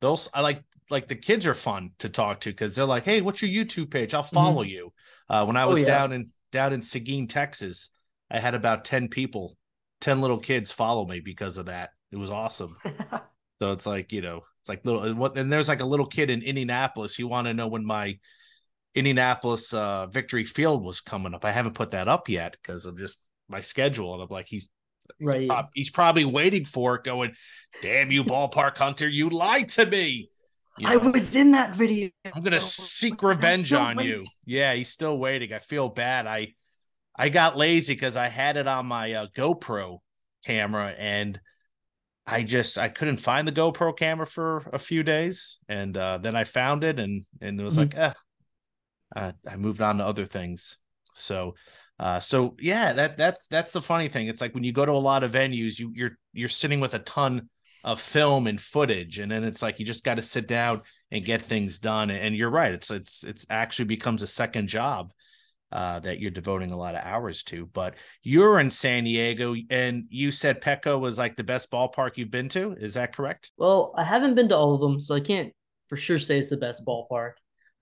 those 0.00 0.28
I 0.34 0.40
like 0.40 0.62
like 0.90 1.08
the 1.08 1.16
kids 1.16 1.46
are 1.46 1.54
fun 1.54 1.90
to 1.98 2.08
talk 2.08 2.40
to 2.40 2.50
because 2.50 2.76
they're 2.76 2.84
like, 2.84 3.04
hey, 3.04 3.20
what's 3.20 3.42
your 3.42 3.64
YouTube 3.64 3.90
page? 3.90 4.14
I'll 4.14 4.22
follow 4.22 4.62
mm-hmm. 4.62 4.70
you. 4.70 4.92
Uh, 5.28 5.44
when 5.44 5.56
I 5.56 5.64
oh, 5.64 5.68
was 5.68 5.82
oh, 5.82 5.86
yeah. 5.86 5.98
down 5.98 6.12
in 6.12 6.26
down 6.52 6.72
in 6.72 6.82
Seguin, 6.82 7.26
Texas, 7.26 7.90
I 8.30 8.38
had 8.38 8.54
about 8.54 8.84
ten 8.84 9.08
people, 9.08 9.54
ten 10.00 10.20
little 10.20 10.38
kids 10.38 10.72
follow 10.72 11.06
me 11.06 11.20
because 11.20 11.58
of 11.58 11.66
that. 11.66 11.90
It 12.12 12.16
was 12.16 12.30
awesome. 12.30 12.74
so 13.60 13.72
it's 13.72 13.86
like 13.86 14.12
you 14.12 14.22
know, 14.22 14.42
it's 14.60 14.68
like 14.68 14.84
little 14.84 15.02
and, 15.02 15.18
what, 15.18 15.36
and 15.36 15.52
there's 15.52 15.68
like 15.68 15.80
a 15.80 15.86
little 15.86 16.06
kid 16.06 16.30
in 16.30 16.42
Indianapolis. 16.42 17.18
You 17.18 17.28
want 17.28 17.46
to 17.46 17.54
know 17.54 17.66
when 17.66 17.84
my 17.84 18.16
Indianapolis 18.94 19.74
uh, 19.74 20.06
Victory 20.06 20.44
Field 20.44 20.84
was 20.84 21.00
coming 21.00 21.34
up? 21.34 21.44
I 21.44 21.50
haven't 21.50 21.74
put 21.74 21.90
that 21.90 22.08
up 22.08 22.28
yet 22.28 22.56
because 22.62 22.86
of 22.86 22.96
just 22.96 23.26
my 23.48 23.60
schedule, 23.60 24.14
and 24.14 24.22
I'm 24.22 24.28
like, 24.30 24.46
he's 24.48 24.68
He's 25.18 25.28
right. 25.28 25.48
Prob- 25.48 25.70
he's 25.74 25.90
probably 25.90 26.24
waiting 26.24 26.64
for 26.64 26.96
it, 26.96 27.04
going, 27.04 27.32
"Damn 27.82 28.10
you, 28.10 28.24
ballpark 28.24 28.76
hunter! 28.78 29.08
You 29.08 29.30
lied 29.30 29.68
to 29.70 29.86
me." 29.86 30.30
You 30.78 30.88
know, 30.88 30.92
I 30.92 30.96
was 30.96 31.34
in 31.36 31.52
that 31.52 31.74
video. 31.74 32.10
I'm 32.34 32.42
gonna 32.42 32.60
seek 32.60 33.22
revenge 33.22 33.72
on 33.72 33.96
waiting. 33.96 34.12
you. 34.12 34.26
Yeah, 34.44 34.74
he's 34.74 34.90
still 34.90 35.18
waiting. 35.18 35.52
I 35.52 35.58
feel 35.58 35.88
bad. 35.88 36.26
I 36.26 36.52
I 37.16 37.30
got 37.30 37.56
lazy 37.56 37.94
because 37.94 38.16
I 38.16 38.28
had 38.28 38.56
it 38.56 38.66
on 38.66 38.86
my 38.86 39.12
uh, 39.12 39.26
GoPro 39.34 39.98
camera 40.44 40.94
and 40.98 41.40
I 42.26 42.42
just 42.42 42.76
I 42.76 42.88
couldn't 42.88 43.18
find 43.18 43.46
the 43.46 43.52
GoPro 43.52 43.96
camera 43.96 44.26
for 44.26 44.68
a 44.72 44.78
few 44.78 45.02
days, 45.02 45.58
and 45.68 45.96
uh, 45.96 46.18
then 46.18 46.34
I 46.34 46.44
found 46.44 46.82
it, 46.82 46.98
and 46.98 47.22
and 47.40 47.60
it 47.60 47.64
was 47.64 47.78
mm-hmm. 47.78 47.98
like, 47.98 48.10
eh. 48.10 48.12
Uh, 49.14 49.32
I 49.48 49.56
moved 49.56 49.80
on 49.80 49.98
to 49.98 50.04
other 50.04 50.24
things. 50.24 50.78
So 51.14 51.54
uh, 52.00 52.18
so 52.18 52.56
yeah, 52.58 52.92
that 52.92 53.16
that's 53.16 53.46
that's 53.46 53.72
the 53.72 53.80
funny 53.80 54.08
thing. 54.08 54.26
It's 54.26 54.40
like 54.40 54.54
when 54.54 54.64
you 54.64 54.72
go 54.72 54.84
to 54.84 54.92
a 54.92 54.94
lot 54.94 55.22
of 55.22 55.32
venues, 55.32 55.78
you 55.78 55.92
you're 55.94 56.18
you're 56.32 56.48
sitting 56.48 56.80
with 56.80 56.94
a 56.94 56.98
ton 57.00 57.48
of 57.86 58.00
film 58.00 58.48
and 58.48 58.60
footage, 58.60 59.20
and 59.20 59.30
then 59.30 59.44
it's 59.44 59.62
like 59.62 59.78
you 59.78 59.86
just 59.86 60.04
got 60.04 60.16
to 60.16 60.22
sit 60.22 60.48
down 60.48 60.82
and 61.12 61.24
get 61.24 61.40
things 61.40 61.78
done. 61.78 62.10
And 62.10 62.34
you're 62.34 62.50
right, 62.50 62.74
it's 62.74 62.90
it's 62.90 63.22
it's 63.22 63.46
actually 63.48 63.86
becomes 63.86 64.22
a 64.22 64.26
second 64.26 64.66
job 64.66 65.12
uh, 65.70 66.00
that 66.00 66.18
you're 66.18 66.32
devoting 66.32 66.72
a 66.72 66.76
lot 66.76 66.96
of 66.96 67.04
hours 67.04 67.44
to. 67.44 67.66
But 67.66 67.94
you're 68.24 68.58
in 68.58 68.70
San 68.70 69.04
Diego, 69.04 69.54
and 69.70 70.04
you 70.10 70.32
said 70.32 70.60
Petco 70.60 71.00
was 71.00 71.16
like 71.16 71.36
the 71.36 71.44
best 71.44 71.70
ballpark 71.70 72.18
you've 72.18 72.30
been 72.30 72.48
to. 72.50 72.72
Is 72.72 72.94
that 72.94 73.14
correct? 73.14 73.52
Well, 73.56 73.94
I 73.96 74.02
haven't 74.02 74.34
been 74.34 74.48
to 74.48 74.56
all 74.56 74.74
of 74.74 74.80
them, 74.80 75.00
so 75.00 75.14
I 75.14 75.20
can't 75.20 75.52
for 75.88 75.96
sure 75.96 76.18
say 76.18 76.40
it's 76.40 76.50
the 76.50 76.56
best 76.56 76.84
ballpark. 76.84 77.34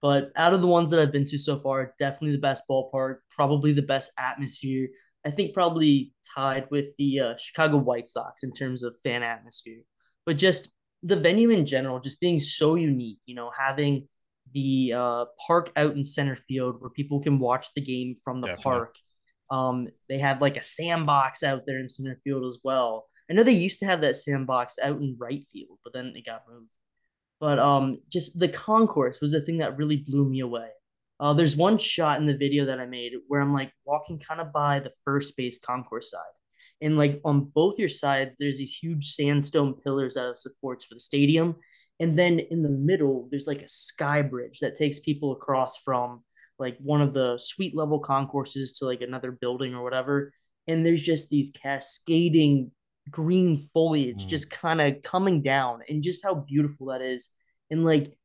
But 0.03 0.33
out 0.37 0.53
of 0.53 0.61
the 0.61 0.67
ones 0.67 0.91
that 0.91 1.01
I've 1.01 1.13
been 1.13 1.25
to 1.25 1.39
so 1.39 1.59
far, 1.59 1.95
definitely 1.99 2.33
the 2.33 2.43
best 2.43 2.65
ballpark, 2.71 3.21
probably 3.35 3.73
the 3.73 3.81
best 3.81 4.13
atmosphere. 4.19 4.89
I 5.25 5.31
think 5.31 5.55
probably 5.55 6.13
tied 6.35 6.67
with 6.71 6.89
the 6.99 7.21
uh, 7.21 7.35
Chicago 7.39 7.79
White 7.79 8.07
Sox 8.07 8.43
in 8.43 8.53
terms 8.53 8.83
of 8.83 8.95
fan 9.03 9.23
atmosphere. 9.23 9.81
But 10.27 10.37
just 10.37 10.71
the 11.03 11.17
venue 11.17 11.51
in 11.51 11.67
general, 11.67 12.01
just 12.01 12.21
being 12.21 12.41
so 12.41 12.75
unique, 12.77 13.19
you 13.27 13.35
know, 13.35 13.51
having 13.57 14.09
the 14.53 14.95
uh, 14.97 15.25
park 15.47 15.71
out 15.77 15.95
in 15.95 16.05
center 16.05 16.37
field 16.37 16.81
where 16.81 16.91
people 16.91 17.21
can 17.21 17.39
watch 17.39 17.69
the 17.75 17.81
game 17.81 18.15
from 18.23 18.41
the 18.41 18.49
Definitely. 18.49 18.71
park. 18.71 18.97
Um, 19.51 19.89
they 20.09 20.19
have 20.19 20.41
like 20.41 20.57
a 20.57 20.63
sandbox 20.63 21.43
out 21.43 21.63
there 21.67 21.79
in 21.79 21.89
center 21.89 22.21
field 22.25 22.45
as 22.45 22.61
well. 22.65 23.07
I 23.31 23.35
know 23.35 23.43
they 23.43 23.53
used 23.53 23.81
to 23.81 23.87
have 23.87 24.01
that 24.03 24.17
sandbox 24.17 24.79
out 24.83 24.97
in 24.97 25.17
right 25.19 25.47
field, 25.53 25.79
but 25.83 25.93
then 25.93 26.13
it 26.15 26.27
got 26.27 26.45
moved. 26.51 26.69
But 27.41 27.59
um, 27.59 28.01
just 28.09 28.39
the 28.39 28.49
concourse 28.49 29.21
was 29.21 29.33
the 29.33 29.41
thing 29.41 29.59
that 29.59 29.77
really 29.77 29.97
blew 29.97 30.29
me 30.29 30.41
away. 30.41 30.69
Uh, 31.21 31.33
there's 31.33 31.57
one 31.57 31.79
shot 31.79 32.19
in 32.19 32.27
the 32.27 32.37
video 32.37 32.65
that 32.67 32.81
I 32.81 32.87
made 32.87 33.13
where 33.29 33.41
I'm 33.41 33.53
like 33.53 33.73
walking 33.85 34.19
kind 34.19 34.41
of 34.41 34.53
by 34.53 34.81
the 34.81 34.93
first 35.05 35.37
base 35.37 35.59
concourse 35.59 36.11
side. 36.11 36.21
And 36.85 36.97
like 36.97 37.21
on 37.25 37.47
both 37.47 37.79
your 37.79 37.89
sides, 37.89 38.37
there's 38.39 38.59
these 38.59 38.77
huge 38.77 39.11
sandstone 39.11 39.75
pillars 39.83 40.15
that 40.15 40.27
have 40.27 40.39
supports 40.39 40.85
for 40.85 40.95
the 40.95 41.01
stadium. 41.01 41.57
And 41.99 42.17
then 42.17 42.39
in 42.39 42.63
the 42.63 42.71
middle, 42.71 43.27
there's 43.31 43.49
like 43.49 43.63
a 43.63 43.69
sky 43.69 44.23
bridge 44.23 44.59
that 44.61 44.77
takes 44.77 44.99
people 44.99 45.33
across 45.33 45.79
from 45.79 46.23
like 46.59 46.77
one 46.79 47.01
of 47.01 47.13
the 47.13 47.39
suite 47.39 47.75
level 47.75 47.99
concourses 47.99 48.75
to 48.75 48.85
like 48.85 49.01
another 49.01 49.33
building 49.33 49.75
or 49.75 49.83
whatever. 49.83 50.33
And 50.69 50.85
there's 50.85 51.03
just 51.03 51.31
these 51.31 51.51
cascading 51.51 52.71
green 53.11 53.65
foliage 53.73 54.25
Mm. 54.25 54.29
just 54.29 54.51
kind 54.51 54.81
of 54.81 55.03
coming 55.03 55.43
down 55.43 55.81
and 55.89 56.03
just 56.03 56.25
how 56.25 56.35
beautiful 56.35 56.87
that 56.89 57.03
is. 57.03 57.33
And 57.71 57.85
like 57.85 58.17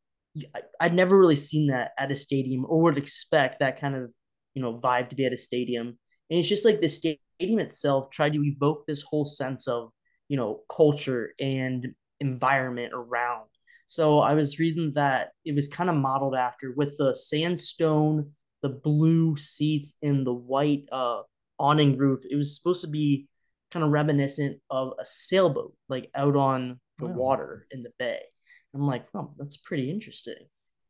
I'd 0.79 0.93
never 0.93 1.17
really 1.17 1.35
seen 1.35 1.67
that 1.67 1.91
at 1.97 2.11
a 2.11 2.15
stadium 2.15 2.65
or 2.65 2.81
would 2.83 2.97
expect 2.97 3.59
that 3.59 3.79
kind 3.79 3.95
of, 3.95 4.11
you 4.53 4.61
know, 4.61 4.79
vibe 4.79 5.09
to 5.09 5.15
be 5.15 5.25
at 5.25 5.33
a 5.33 5.37
stadium. 5.37 5.87
And 6.29 6.39
it's 6.39 6.47
just 6.47 6.65
like 6.65 6.81
the 6.81 6.89
stadium 6.89 7.19
itself 7.39 8.09
tried 8.09 8.33
to 8.33 8.43
evoke 8.43 8.85
this 8.85 9.01
whole 9.01 9.25
sense 9.25 9.67
of, 9.67 9.91
you 10.27 10.37
know, 10.37 10.61
culture 10.73 11.33
and 11.39 11.87
environment 12.19 12.93
around. 12.93 13.47
So 13.87 14.19
I 14.19 14.33
was 14.33 14.59
reading 14.59 14.93
that 14.93 15.29
it 15.45 15.55
was 15.55 15.67
kind 15.67 15.89
of 15.89 15.95
modeled 15.95 16.35
after 16.35 16.73
with 16.75 16.97
the 16.97 17.15
sandstone, 17.15 18.31
the 18.61 18.69
blue 18.69 19.35
seats, 19.37 19.97
and 20.03 20.25
the 20.27 20.33
white 20.33 20.83
uh, 20.91 21.21
awning 21.57 21.97
roof. 21.97 22.21
It 22.29 22.35
was 22.35 22.55
supposed 22.55 22.81
to 22.81 22.87
be 22.87 23.27
kind 23.71 23.83
of 23.83 23.91
reminiscent 23.91 24.59
of 24.69 24.93
a 24.99 25.05
sailboat, 25.05 25.73
like 25.87 26.09
out 26.15 26.35
on 26.35 26.79
the 26.99 27.07
Wow. 27.07 27.15
water 27.15 27.67
in 27.71 27.83
the 27.83 27.91
bay. 27.97 28.19
I'm 28.73 28.85
like, 28.85 29.07
oh, 29.15 29.33
that's 29.37 29.57
pretty 29.57 29.89
interesting. 29.89 30.35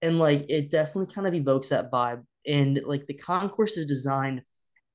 And 0.01 0.19
like 0.19 0.45
it 0.49 0.71
definitely 0.71 1.13
kind 1.13 1.27
of 1.27 1.33
evokes 1.33 1.69
that 1.69 1.91
vibe. 1.91 2.23
And 2.45 2.81
like 2.85 3.05
the 3.07 3.13
concourse 3.13 3.77
is 3.77 3.85
designed 3.85 4.41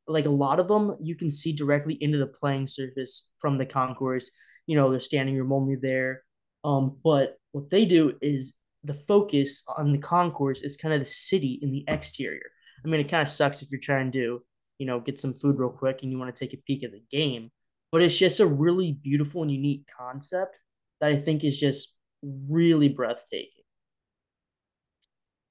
like 0.07 0.27
a 0.27 0.31
lot 0.31 0.61
of 0.61 0.69
them 0.69 0.97
you 1.01 1.15
can 1.15 1.31
see 1.31 1.53
directly 1.53 1.95
into 1.95 2.19
the 2.19 2.27
playing 2.27 2.67
surface 2.67 3.31
from 3.39 3.59
the 3.59 3.67
concourse. 3.67 4.31
You 4.67 4.77
know, 4.77 4.91
they're 4.91 5.01
standing 5.01 5.37
room 5.37 5.53
only 5.53 5.77
there. 5.77 6.23
Um, 6.63 6.97
but 7.03 7.39
what 7.53 7.71
they 7.71 7.85
do 7.85 8.15
is 8.21 8.59
the 8.83 8.95
focus 8.95 9.65
on 9.77 9.93
the 9.93 9.99
concourse 9.99 10.63
is 10.63 10.77
kind 10.77 10.95
of 10.95 11.01
the 11.01 11.07
city 11.07 11.59
in 11.63 11.71
the 11.71 11.85
exterior. 11.89 12.51
I 12.85 12.89
mean, 12.89 13.01
it 13.01 13.09
kind 13.09 13.23
of 13.23 13.29
sucks 13.29 13.63
if 13.63 13.71
you're 13.71 13.81
trying 13.81 14.13
to, 14.13 14.43
you 14.79 14.87
know, 14.87 15.01
get 15.01 15.19
some 15.19 15.33
food 15.33 15.59
real 15.59 15.71
quick 15.71 16.01
and 16.03 16.11
you 16.11 16.19
want 16.19 16.35
to 16.35 16.39
take 16.39 16.55
a 16.55 16.63
peek 16.67 16.85
at 16.85 16.93
the 16.93 17.03
game, 17.11 17.51
but 17.91 18.03
it's 18.03 18.17
just 18.17 18.41
a 18.41 18.47
really 18.47 18.93
beautiful 18.93 19.43
and 19.43 19.51
unique 19.51 19.89
concept 19.99 20.57
that 21.01 21.11
I 21.11 21.17
think 21.17 21.45
is 21.45 21.59
just 21.59 21.95
really 22.23 22.89
breathtaking. 22.89 23.64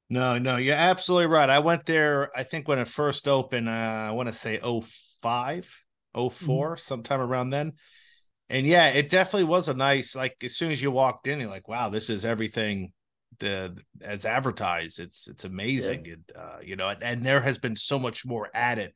No, 0.10 0.38
no, 0.38 0.58
you're 0.58 0.76
absolutely 0.76 1.28
right. 1.28 1.50
I 1.50 1.60
went 1.60 1.86
there, 1.86 2.30
I 2.38 2.44
think 2.44 2.68
when 2.68 2.80
it 2.80 2.88
first 2.88 3.28
opened, 3.28 3.68
uh, 3.68 3.72
I 3.72 4.12
want 4.12 4.28
to 4.28 4.34
say 4.34 4.60
05, 4.60 5.86
4 6.32 6.78
sometime 6.78 7.20
around 7.20 7.50
then. 7.50 7.74
And 8.50 8.68
yeah, 8.68 8.90
it 8.90 9.10
definitely 9.10 9.46
was 9.46 9.70
a 9.70 9.74
nice, 9.74 10.16
like 10.16 10.36
as 10.44 10.56
soon 10.56 10.70
as 10.72 10.82
you 10.82 10.92
walked 10.92 11.28
in, 11.28 11.40
you're 11.40 11.50
like, 11.50 11.68
wow, 11.68 11.90
this 11.90 12.10
is 12.10 12.26
everything 12.26 12.92
the 13.40 13.76
as 14.02 14.26
advertised. 14.26 15.00
It's 15.00 15.28
it's 15.28 15.46
amazing. 15.46 16.06
It, 16.06 16.20
uh, 16.36 16.58
you 16.62 16.76
know, 16.76 16.90
and, 16.90 17.02
and 17.02 17.26
there 17.26 17.42
has 17.42 17.58
been 17.58 17.76
so 17.76 17.98
much 17.98 18.26
more 18.26 18.50
added 18.54 18.94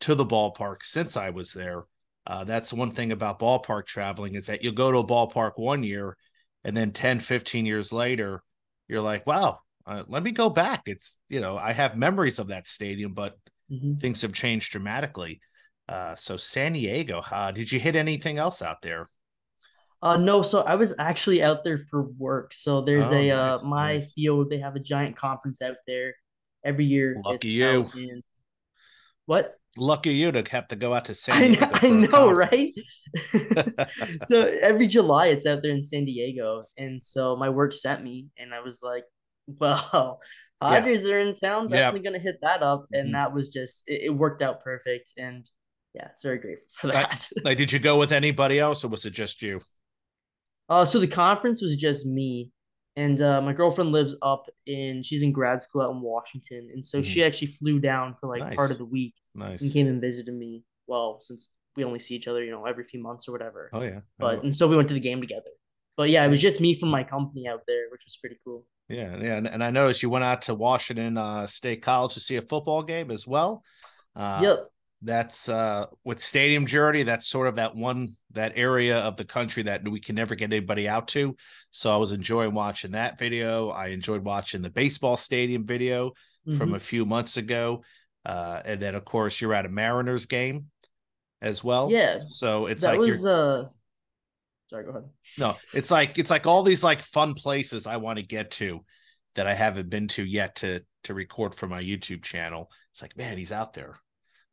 to 0.00 0.14
the 0.14 0.24
ballpark 0.26 0.82
since 0.82 1.16
I 1.16 1.30
was 1.30 1.52
there. 1.52 1.82
Uh, 2.26 2.44
that's 2.44 2.72
one 2.72 2.90
thing 2.90 3.12
about 3.12 3.38
ballpark 3.40 3.86
traveling 3.86 4.34
is 4.34 4.46
that 4.46 4.62
you'll 4.62 4.72
go 4.74 4.92
to 4.92 4.98
a 4.98 5.06
ballpark 5.06 5.52
one 5.56 5.82
year 5.82 6.16
and 6.62 6.76
then 6.76 6.92
10, 6.92 7.18
15 7.18 7.66
years 7.66 7.92
later, 7.92 8.42
you're 8.88 9.00
like, 9.00 9.26
wow, 9.26 9.58
uh, 9.86 10.04
let 10.08 10.22
me 10.22 10.32
go 10.32 10.50
back. 10.50 10.82
It's, 10.86 11.18
you 11.28 11.40
know, 11.40 11.58
I 11.58 11.72
have 11.72 11.96
memories 11.96 12.38
of 12.38 12.48
that 12.48 12.66
stadium, 12.66 13.12
but 13.14 13.36
Mhm. 13.68 14.00
things 14.00 14.22
have 14.22 14.32
changed 14.32 14.72
dramatically. 14.72 15.40
Uh, 15.88 16.14
so 16.14 16.36
San 16.36 16.72
Diego, 16.74 17.22
uh, 17.32 17.52
did 17.52 17.72
you 17.72 17.80
hit 17.80 17.96
anything 17.96 18.38
else 18.38 18.62
out 18.62 18.82
there? 18.82 19.06
Uh, 20.02 20.16
no, 20.18 20.42
so 20.42 20.60
I 20.62 20.74
was 20.74 20.94
actually 20.98 21.42
out 21.42 21.64
there 21.64 21.78
for 21.78 22.02
work. 22.18 22.52
So 22.52 22.82
there's 22.82 23.10
Oh, 23.10 23.12
a 23.12 23.30
nice, 23.30 23.30
uh 23.30 23.58
my 23.64 23.92
nice. 23.92 24.12
field, 24.14 24.50
they 24.50 24.58
have 24.58 24.76
a 24.76 24.80
giant 24.80 25.16
conference 25.16 25.62
out 25.62 25.76
there 25.86 26.14
every 26.64 26.84
year. 26.84 27.22
Lucky 27.24 27.48
you. 27.48 27.86
in- 27.94 28.22
what? 29.26 29.58
Lucky 29.76 30.12
you 30.14 30.32
to 30.32 30.42
have 30.50 30.66
to 30.68 30.76
go 30.76 30.92
out 30.94 31.04
to 31.06 31.14
San 31.14 31.42
I 31.42 31.48
know, 31.48 31.68
Diego. 31.68 31.78
I 31.82 31.90
know, 31.90 32.30
right? 32.30 32.68
so 34.24 34.46
every 34.60 34.86
July 34.86 35.28
it's 35.28 35.46
out 35.46 35.62
there 35.62 35.72
in 35.72 35.82
San 35.82 36.04
Diego. 36.04 36.64
And 36.76 37.02
so 37.02 37.36
my 37.36 37.48
work 37.48 37.72
sent 37.72 38.02
me 38.02 38.26
and 38.38 38.54
I 38.54 38.60
was 38.60 38.80
like, 38.82 39.04
well, 39.60 40.20
Yeah. 40.62 40.68
Padres 40.80 41.06
are 41.06 41.18
in 41.20 41.34
town, 41.34 41.68
Yeah. 41.68 41.76
definitely 41.78 42.00
gonna 42.10 42.18
hit 42.22 42.38
that 42.42 42.62
up. 42.62 42.86
And 42.92 43.10
Mhm. 43.10 43.12
that 43.12 43.34
was 43.34 43.48
just 43.48 43.84
it, 43.88 44.02
it 44.06 44.10
worked 44.10 44.42
out 44.42 44.62
perfect. 44.62 45.12
And 45.18 45.48
yeah, 45.94 46.08
it's 46.12 46.22
very 46.22 46.38
grateful 46.38 46.66
for 46.76 46.86
that. 46.88 47.28
like, 47.44 47.56
did 47.56 47.72
you 47.72 47.78
go 47.78 47.98
with 47.98 48.12
anybody 48.12 48.58
else 48.58 48.84
or 48.84 48.88
was 48.88 49.04
it 49.06 49.10
just 49.12 49.42
you? 49.42 49.60
Uh, 50.68 50.84
so 50.84 50.98
the 50.98 51.06
conference 51.06 51.60
was 51.60 51.76
just 51.76 52.06
me, 52.06 52.50
and 52.96 53.20
uh, 53.20 53.40
my 53.42 53.52
girlfriend 53.52 53.92
lives 53.92 54.16
up 54.22 54.46
in 54.66 55.02
she's 55.02 55.22
in 55.22 55.30
grad 55.32 55.60
school 55.60 55.82
out 55.82 55.90
in 55.90 56.00
Washington, 56.00 56.70
and 56.72 56.84
so 56.84 57.02
she 57.02 57.22
actually 57.22 57.48
flew 57.48 57.78
down 57.78 58.14
for 58.14 58.28
like 58.28 58.40
part 58.56 58.70
Mm-hmm. 58.70 58.72
Of 58.72 58.78
the 58.78 58.84
week 58.86 59.14
and 59.38 59.60
came 59.72 59.86
and 59.88 60.00
visited 60.00 60.34
me. 60.34 60.64
Well, 60.86 61.20
since 61.20 61.50
we 61.76 61.84
only 61.84 61.98
see 62.00 62.14
each 62.14 62.28
other, 62.28 62.42
you 62.42 62.50
know, 62.50 62.64
every 62.66 62.84
few 62.84 63.02
months 63.02 63.28
or 63.28 63.32
whatever. 63.32 63.68
Oh 63.72 63.82
yeah. 63.82 64.00
But 64.18 64.42
and 64.42 64.54
so 64.54 64.66
we 64.68 64.76
went 64.76 64.88
to 64.88 64.94
the 64.94 65.00
game 65.00 65.20
together. 65.20 65.50
But 65.96 66.08
yeah, 66.10 66.24
it 66.24 66.28
was 66.28 66.40
just 66.40 66.60
me 66.60 66.74
from 66.74 66.88
my 66.88 67.04
company 67.04 67.46
out 67.46 67.62
there, 67.66 67.84
which 67.92 68.02
was 68.06 68.16
pretty 68.16 68.38
cool. 68.44 68.64
Yeah, 68.88 69.16
yeah, 69.16 69.36
and, 69.36 69.46
and 69.46 69.64
I 69.64 69.70
noticed 69.70 70.02
you 70.02 70.10
went 70.10 70.24
out 70.24 70.42
to 70.42 70.54
Washington 70.54 71.16
uh, 71.16 71.46
State 71.46 71.82
College 71.82 72.14
to 72.14 72.20
see 72.20 72.36
a 72.36 72.42
football 72.42 72.82
game 72.82 73.10
as 73.10 73.26
well. 73.26 73.62
Uh, 74.14 74.40
yep. 74.42 74.66
That's 75.02 75.50
uh, 75.50 75.86
with 76.04 76.18
Stadium 76.18 76.64
Journey. 76.64 77.02
That's 77.02 77.26
sort 77.26 77.46
of 77.46 77.56
that 77.56 77.74
one 77.74 78.08
that 78.32 78.52
area 78.56 78.98
of 79.00 79.16
the 79.16 79.24
country 79.24 79.62
that 79.64 79.86
we 79.86 80.00
can 80.00 80.14
never 80.14 80.34
get 80.34 80.46
anybody 80.46 80.88
out 80.88 81.08
to. 81.08 81.36
So 81.70 81.92
I 81.92 81.98
was 81.98 82.12
enjoying 82.12 82.54
watching 82.54 82.92
that 82.92 83.18
video. 83.18 83.68
I 83.68 83.88
enjoyed 83.88 84.24
watching 84.24 84.62
the 84.62 84.70
baseball 84.70 85.18
stadium 85.18 85.66
video 85.66 86.12
from 86.56 86.70
Mhm. 86.70 86.76
a 86.76 86.80
few 86.80 87.04
months 87.04 87.36
ago, 87.36 87.84
uh, 88.24 88.62
and 88.64 88.80
then 88.80 88.94
of 88.94 89.04
course 89.04 89.40
you're 89.42 89.52
at 89.52 89.66
a 89.66 89.68
Mariners 89.68 90.24
game 90.24 90.66
as 91.42 91.62
well. 91.62 91.90
Yeah, 91.90 92.18
So 92.18 92.66
it's 92.66 92.82
that 92.84 92.92
like 92.92 93.00
was 93.00 93.24
you're 93.24 93.62
uh. 93.62 93.64
Sorry, 94.68 94.84
go 94.84 94.90
ahead. 94.90 95.04
no, 95.38 95.56
it's 95.74 95.90
like 95.90 96.18
it's 96.18 96.30
like 96.30 96.46
all 96.46 96.62
these 96.62 96.82
like 96.82 97.00
fun 97.00 97.34
places 97.34 97.86
I 97.86 97.96
want 97.98 98.18
to 98.18 98.24
get 98.24 98.50
to 98.52 98.80
that 99.34 99.46
I 99.46 99.54
haven't 99.54 99.90
been 99.90 100.08
to 100.08 100.24
yet 100.24 100.56
to 100.56 100.80
to 101.04 101.14
record 101.14 101.54
for 101.54 101.66
my 101.66 101.82
YouTube 101.82 102.22
channel. 102.22 102.70
It's 102.90 103.02
like, 103.02 103.16
man, 103.16 103.36
he's 103.36 103.52
out 103.52 103.74
there. 103.74 103.94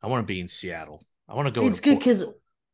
I 0.04 0.08
want 0.08 0.28
to 0.28 0.34
be 0.34 0.40
in 0.40 0.48
Seattle. 0.48 1.06
I 1.30 1.36
want 1.36 1.48
to 1.48 1.54
go. 1.60 1.66
it's 1.66 1.80
to 1.80 1.84
good 1.90 2.00
because 2.00 2.26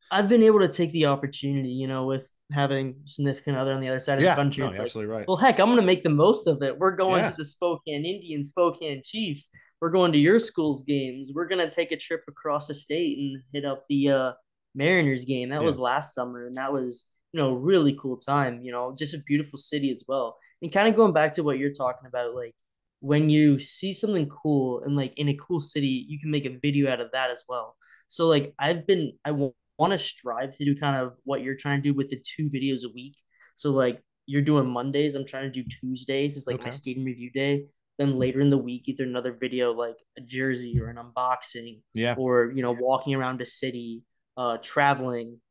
I've 0.10 0.30
been 0.30 0.42
able 0.44 0.60
to 0.60 0.68
take 0.70 0.92
the 0.94 1.06
opportunity, 1.08 1.70
you 1.70 1.88
know, 1.88 2.06
with 2.06 2.28
having 2.52 2.96
significant 3.04 3.58
other 3.58 3.74
on 3.74 3.82
the 3.82 3.90
other 3.90 4.00
side 4.00 4.18
of 4.18 4.24
yeah, 4.24 4.34
the 4.36 4.42
country. 4.42 4.64
no, 4.64 4.70
it's 4.70 4.78
you're 4.78 4.84
like, 4.84 4.86
absolutely 4.86 5.14
right. 5.16 5.28
well, 5.28 5.36
heck, 5.38 5.60
I'm 5.60 5.68
going 5.68 5.80
to 5.82 5.86
make 5.86 6.02
the 6.02 6.10
most 6.10 6.48
of 6.48 6.64
it. 6.64 6.78
We're 6.80 6.96
going 6.96 7.22
Yeah. 7.22 7.32
to 7.32 7.36
the 7.38 7.44
Spokane 7.44 8.06
Indians, 8.06 8.50
Spokane 8.50 9.02
Chiefs. 9.04 9.50
We're 9.82 9.92
going 9.92 10.14
to 10.14 10.18
your 10.18 10.40
school's 10.40 10.84
games. 10.84 11.32
We're 11.36 11.48
going 11.48 11.60
to 11.60 11.70
take 11.70 11.92
a 11.92 11.98
trip 11.98 12.22
across 12.28 12.68
the 12.68 12.74
state 12.74 13.18
and 13.20 13.44
hit 13.54 13.66
up 13.66 13.84
the 13.90 14.10
uh, 14.10 14.32
Mariners 14.74 15.26
game. 15.26 15.50
That 15.50 15.60
Yeah. 15.62 15.68
was 15.68 15.78
last 15.80 16.16
summer, 16.16 16.48
and 16.48 16.56
that 16.56 16.72
was, 16.72 17.06
you 17.34 17.40
know, 17.40 17.54
really 17.54 17.98
cool 18.00 18.18
time. 18.18 18.62
You 18.62 18.72
know, 18.72 18.96
just 18.98 19.14
a 19.14 19.20
beautiful 19.26 19.60
city 19.60 19.92
as 19.92 20.04
well. 20.08 20.38
And 20.62 20.72
kind 20.72 20.88
of 20.88 20.96
going 20.96 21.14
back 21.14 21.34
to 21.34 21.44
what 21.44 21.58
you're 21.60 21.74
talking 21.74 22.08
about, 22.08 22.36
like 22.36 22.56
when 23.00 23.30
you 23.30 23.60
see 23.60 23.94
something 23.94 24.28
cool 24.30 24.82
and 24.84 24.96
like 24.96 25.14
in 25.18 25.30
a 25.30 25.36
cool 25.36 25.60
city, 25.60 26.06
you 26.08 26.20
can 26.20 26.32
make 26.32 26.46
a 26.46 26.58
video 26.62 26.92
out 26.92 27.00
of 27.02 27.12
that 27.12 27.30
as 27.30 27.44
well. 27.48 27.76
So 28.08 28.28
like 28.28 28.54
I've 28.58 28.88
been, 28.88 29.14
I 29.26 29.32
want 29.32 29.92
to 29.92 29.98
strive 29.98 30.52
to 30.58 30.66
do 30.66 30.76
kind 30.76 30.96
of 31.02 31.14
what 31.24 31.42
you're 31.42 31.56
trying 31.56 31.82
to 31.82 31.90
do 31.90 31.94
with 31.94 32.10
the 32.10 32.22
two 32.26 32.46
videos 32.46 32.84
a 32.86 32.94
week. 32.94 33.16
So 33.56 33.72
like 33.72 34.02
you're 34.26 34.42
doing 34.42 34.68
Mondays, 34.68 35.16
I'm 35.16 35.26
trying 35.26 35.52
to 35.52 35.64
do 35.64 35.68
Tuesdays. 35.68 36.38
It's 36.38 36.48
like 36.48 36.60
my 36.60 36.68
Okay. 36.68 36.72
stadium 36.72 37.06
review 37.06 37.32
day. 37.32 37.66
Then 37.98 38.18
later 38.18 38.42
in 38.42 38.50
the 38.52 38.58
week, 38.58 38.88
either 38.88 39.04
another 39.04 39.34
video 39.34 39.72
like 39.74 39.98
a 40.18 40.22
jersey 40.22 40.80
or 40.80 40.88
an 40.90 40.98
unboxing, 40.98 41.82
Yeah, 41.94 42.16
or 42.16 42.52
you 42.56 42.62
know 42.62 42.72
walking 42.72 43.16
around 43.16 43.42
a 43.42 43.46
city, 43.46 44.04
uh, 44.38 44.58
traveling. 44.62 45.42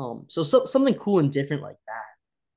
Um, 0.00 0.24
so, 0.28 0.42
so 0.42 0.64
something 0.64 0.94
cool 0.94 1.18
and 1.18 1.30
different 1.30 1.62
like 1.62 1.76
that. 1.86 2.02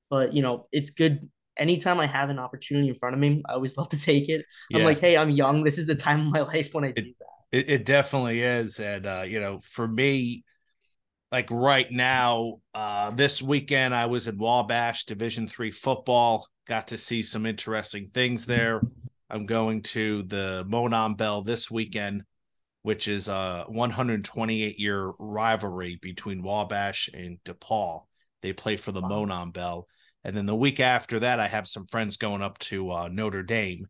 But 0.10 0.34
you 0.34 0.42
know, 0.42 0.68
it's 0.72 0.92
good. 0.92 1.30
Anytime 1.58 2.00
I 2.00 2.08
have 2.08 2.30
an 2.30 2.40
opportunity 2.40 2.90
in 2.90 2.96
front 2.96 3.14
of 3.14 3.20
me, 3.20 3.44
I 3.48 3.54
always 3.54 3.78
love 3.78 3.90
to 3.90 4.00
take 4.00 4.30
it. 4.30 4.46
I'm 4.74 4.80
yeah. 4.80 4.86
like, 4.86 5.00
hey, 5.00 5.18
I'm 5.18 5.30
young. 5.30 5.64
This 5.64 5.78
is 5.78 5.86
the 5.86 5.96
time 5.96 6.22
of 6.22 6.26
my 6.28 6.42
life 6.54 6.74
when 6.74 6.86
I 6.86 6.92
do 6.92 7.04
that. 7.04 7.58
It, 7.58 7.70
it 7.70 7.86
definitely 7.86 8.42
is. 8.42 8.80
And, 8.80 9.06
uh, 9.06 9.26
you 9.28 9.40
know, 9.40 9.60
for 9.60 9.88
me, 9.88 10.44
like 11.32 11.50
right 11.52 11.92
now, 11.92 12.56
uh, 12.74 13.12
this 13.12 13.42
weekend, 13.42 13.94
I 13.94 14.06
was 14.06 14.28
in 14.28 14.38
Wabash 14.38 15.06
Division 15.06 15.48
three 15.48 15.72
football, 15.72 16.48
got 16.68 16.88
to 16.90 16.98
see 16.98 17.22
some 17.22 17.46
interesting 17.46 18.08
things 18.08 18.46
there. 18.46 18.82
I'm 19.30 19.48
going 19.48 19.82
to 19.82 20.24
the 20.24 20.64
Monon 20.68 21.16
Bell 21.16 21.42
this 21.42 21.72
weekend, 21.72 22.24
which 22.84 23.08
is 23.08 23.28
a 23.28 23.66
128 23.68 24.80
year 24.80 25.12
rivalry 25.20 25.98
between 26.02 26.44
Wabash 26.44 27.10
and 27.14 27.40
DePauw. 27.44 28.02
They 28.42 28.54
play 28.54 28.78
for 28.78 28.92
the 28.92 29.02
Wow. 29.02 29.10
Monon 29.10 29.52
Bell. 29.52 29.88
And 30.24 30.36
then 30.38 30.46
the 30.46 30.56
week 30.56 30.80
after 30.80 31.20
that, 31.20 31.40
I 31.40 31.48
have 31.48 31.68
some 31.68 31.86
friends 31.88 32.18
going 32.18 32.42
up 32.42 32.58
to 32.60 32.92
uh, 32.92 33.10
Notre 33.12 33.44
Dame 33.44 33.86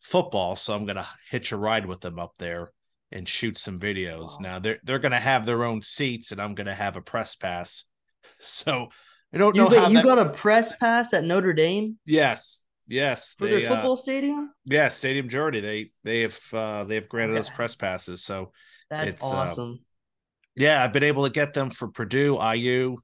football, 0.00 0.56
so 0.56 0.74
I'm 0.74 0.86
gonna 0.86 1.06
hitch 1.30 1.52
a 1.52 1.56
ride 1.56 1.86
with 1.86 2.00
them 2.00 2.18
up 2.18 2.32
there 2.38 2.72
and 3.12 3.26
shoot 3.28 3.58
some 3.58 3.78
videos. 3.78 4.38
Wow. 4.38 4.38
Now 4.40 4.58
they're 4.58 4.78
they're 4.84 4.98
gonna 4.98 5.18
have 5.20 5.46
their 5.46 5.64
own 5.64 5.82
seats, 5.82 6.32
and 6.32 6.40
I'm 6.40 6.54
gonna 6.54 6.74
have 6.74 6.96
a 6.96 7.02
press 7.02 7.36
pass. 7.36 7.84
So 8.42 8.88
I 9.34 9.38
don't 9.38 9.54
You, 9.54 9.62
know 9.62 9.68
wait, 9.68 9.78
how 9.78 9.88
you 9.88 9.94
that. 9.94 10.04
got 10.04 10.18
a 10.18 10.28
press 10.30 10.76
pass 10.76 11.12
at 11.14 11.24
Notre 11.24 11.52
Dame 11.54 11.98
yes, 12.04 12.64
yes, 12.90 13.34
for 13.38 13.46
they 13.46 13.62
their 13.62 13.72
uh, 13.72 13.74
football 13.76 13.96
stadium? 13.96 14.50
yeah, 14.64 14.88
Stadium 14.88 15.28
Journey. 15.28 15.60
They 15.60 15.90
they 16.04 16.20
have 16.20 16.38
uh, 16.52 16.84
they 16.84 16.96
have 16.96 17.08
granted 17.08 17.36
us 17.36 17.48
press 17.50 17.76
passes. 17.76 18.24
So 18.24 18.52
That's 18.90 19.14
it's, 19.14 19.24
uh, 19.24 19.36
awesome. 19.36 19.78
yeah, 20.56 20.82
I've 20.82 20.92
been 20.92 21.04
able 21.04 21.24
to 21.24 21.30
get 21.30 21.54
them 21.54 21.70
for 21.70 21.88
Purdue, 21.88 22.38
IU, 22.42 22.96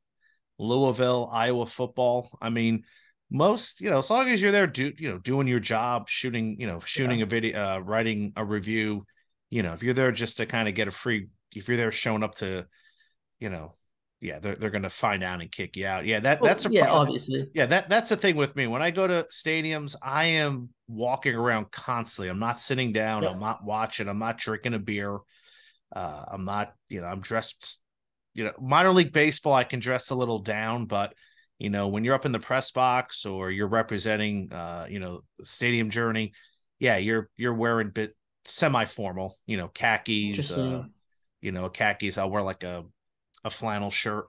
Louisville, 0.59 1.29
Iowa 1.33 1.67
football. 1.67 2.29
I 2.43 2.51
mean, 2.51 2.83
most 3.31 3.81
you 3.81 3.91
know, 3.91 3.99
as 3.99 4.11
long 4.11 4.29
as 4.29 4.43
you're 4.43 4.53
there, 4.53 4.67
do 4.67 4.93
you 4.99 5.09
know, 5.09 5.19
doing 5.19 5.47
your 5.47 5.61
job, 5.61 6.09
shooting, 6.09 6.61
you 6.61 6.67
know, 6.67 6.79
shooting 6.81 7.21
yeah. 7.21 7.25
a 7.25 7.29
video, 7.29 7.59
uh, 7.59 7.79
writing 7.79 8.33
a 8.37 8.45
review. 8.45 9.05
You 9.51 9.63
know, 9.63 9.73
if 9.73 9.83
you're 9.83 9.95
there 9.95 10.13
just 10.13 10.39
to 10.39 10.47
kind 10.47 10.69
of 10.69 10.75
get 10.75 10.89
a 10.89 10.91
free, 10.91 11.29
if 11.55 11.69
you're 11.69 11.77
there 11.77 11.93
showing 11.93 12.23
up 12.23 12.35
to, 12.37 12.67
you 13.39 13.49
know, 13.49 13.71
yeah, 14.21 14.39
they're 14.39 14.55
they're 14.55 14.71
gonna 14.71 14.89
find 14.89 15.23
out 15.23 15.41
and 15.41 15.51
kick 15.51 15.77
you 15.77 15.87
out. 15.87 16.07
Yeah, 16.07 16.21
that 16.21 16.41
well, 16.41 16.49
that's 16.49 16.67
a 16.67 16.71
yeah, 16.71 16.85
problem. 16.85 17.09
obviously. 17.09 17.47
Yeah, 17.55 17.67
that 17.67 17.89
that's 17.89 18.11
the 18.11 18.17
thing 18.17 18.37
with 18.37 18.57
me. 18.57 18.67
When 18.67 18.83
I 18.83 18.91
go 18.91 19.07
to 19.07 19.27
stadiums, 19.31 19.95
I 20.03 20.25
am 20.25 20.71
walking 20.89 21.35
around 21.35 21.71
constantly. 21.71 22.31
I'm 22.31 22.39
not 22.39 22.59
sitting 22.59 22.93
down. 22.93 23.23
Yeah. 23.23 23.31
I'm 23.31 23.41
not 23.41 23.65
watching. 23.65 24.09
I'm 24.09 24.19
not 24.19 24.39
drinking 24.39 24.75
a 24.75 24.79
beer. 24.79 25.19
Uh, 25.95 26.25
I'm 26.29 26.45
not, 26.45 26.73
you 26.89 27.01
know, 27.01 27.07
I'm 27.07 27.21
dressed. 27.21 27.83
You 28.35 28.45
know, 28.45 28.53
minor 28.61 28.91
league 28.91 29.13
baseball, 29.13 29.55
I 29.55 29.65
can 29.65 29.81
dress 29.81 30.11
a 30.11 30.15
little 30.15 30.39
down, 30.39 30.87
but 30.87 31.15
you 31.59 31.71
know, 31.71 31.89
when 31.89 32.05
you're 32.05 32.15
up 32.15 32.27
in 32.27 32.33
the 32.33 32.39
press 32.39 32.71
box 32.71 33.25
or 33.25 33.51
you're 33.51 33.69
representing, 33.69 34.53
uh, 34.53 34.87
you 34.89 34.99
know, 34.99 35.21
stadium 35.43 35.89
journey, 35.89 36.33
yeah, 36.79 36.97
you're 36.97 37.31
you're 37.37 37.55
wearing 37.55 37.91
bit 37.91 38.15
semi 38.45 38.85
formal. 38.87 39.35
You 39.47 39.59
know, 39.59 39.69
khakis. 39.69 40.51
Uh, 40.51 40.85
you 41.41 41.53
know, 41.53 41.69
khakis. 41.69 42.19
I'll 42.19 42.31
wear 42.31 42.43
like 42.43 42.65
a 42.65 42.85
a 43.47 43.51
flannel 43.51 43.91
shirt, 43.91 44.27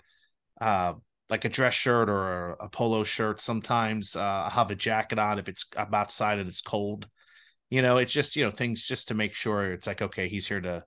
uh, 0.61 0.93
like 1.29 1.43
a 1.43 1.49
dress 1.49 1.73
shirt 1.73 2.09
or 2.09 2.55
a, 2.59 2.69
polo 2.69 3.03
shirt. 3.03 3.39
Sometimes 3.39 4.15
uh, 4.15 4.47
I 4.47 4.51
have 4.53 4.71
a 4.71 4.75
jacket 4.75 5.19
on 5.19 5.39
if 5.39 5.49
it's 5.49 5.65
I'm 5.77 5.93
outside 5.93 6.39
and 6.39 6.47
it's 6.47 6.61
cold. 6.61 7.07
You 7.69 7.81
know, 7.81 7.97
it's 7.97 8.13
just 8.13 8.35
you 8.35 8.45
know 8.45 8.51
things 8.51 8.85
just 8.85 9.09
to 9.09 9.13
make 9.13 9.33
sure 9.33 9.73
it's 9.73 9.87
like 9.87 10.01
okay, 10.01 10.27
he's 10.27 10.47
here 10.47 10.61
to 10.61 10.83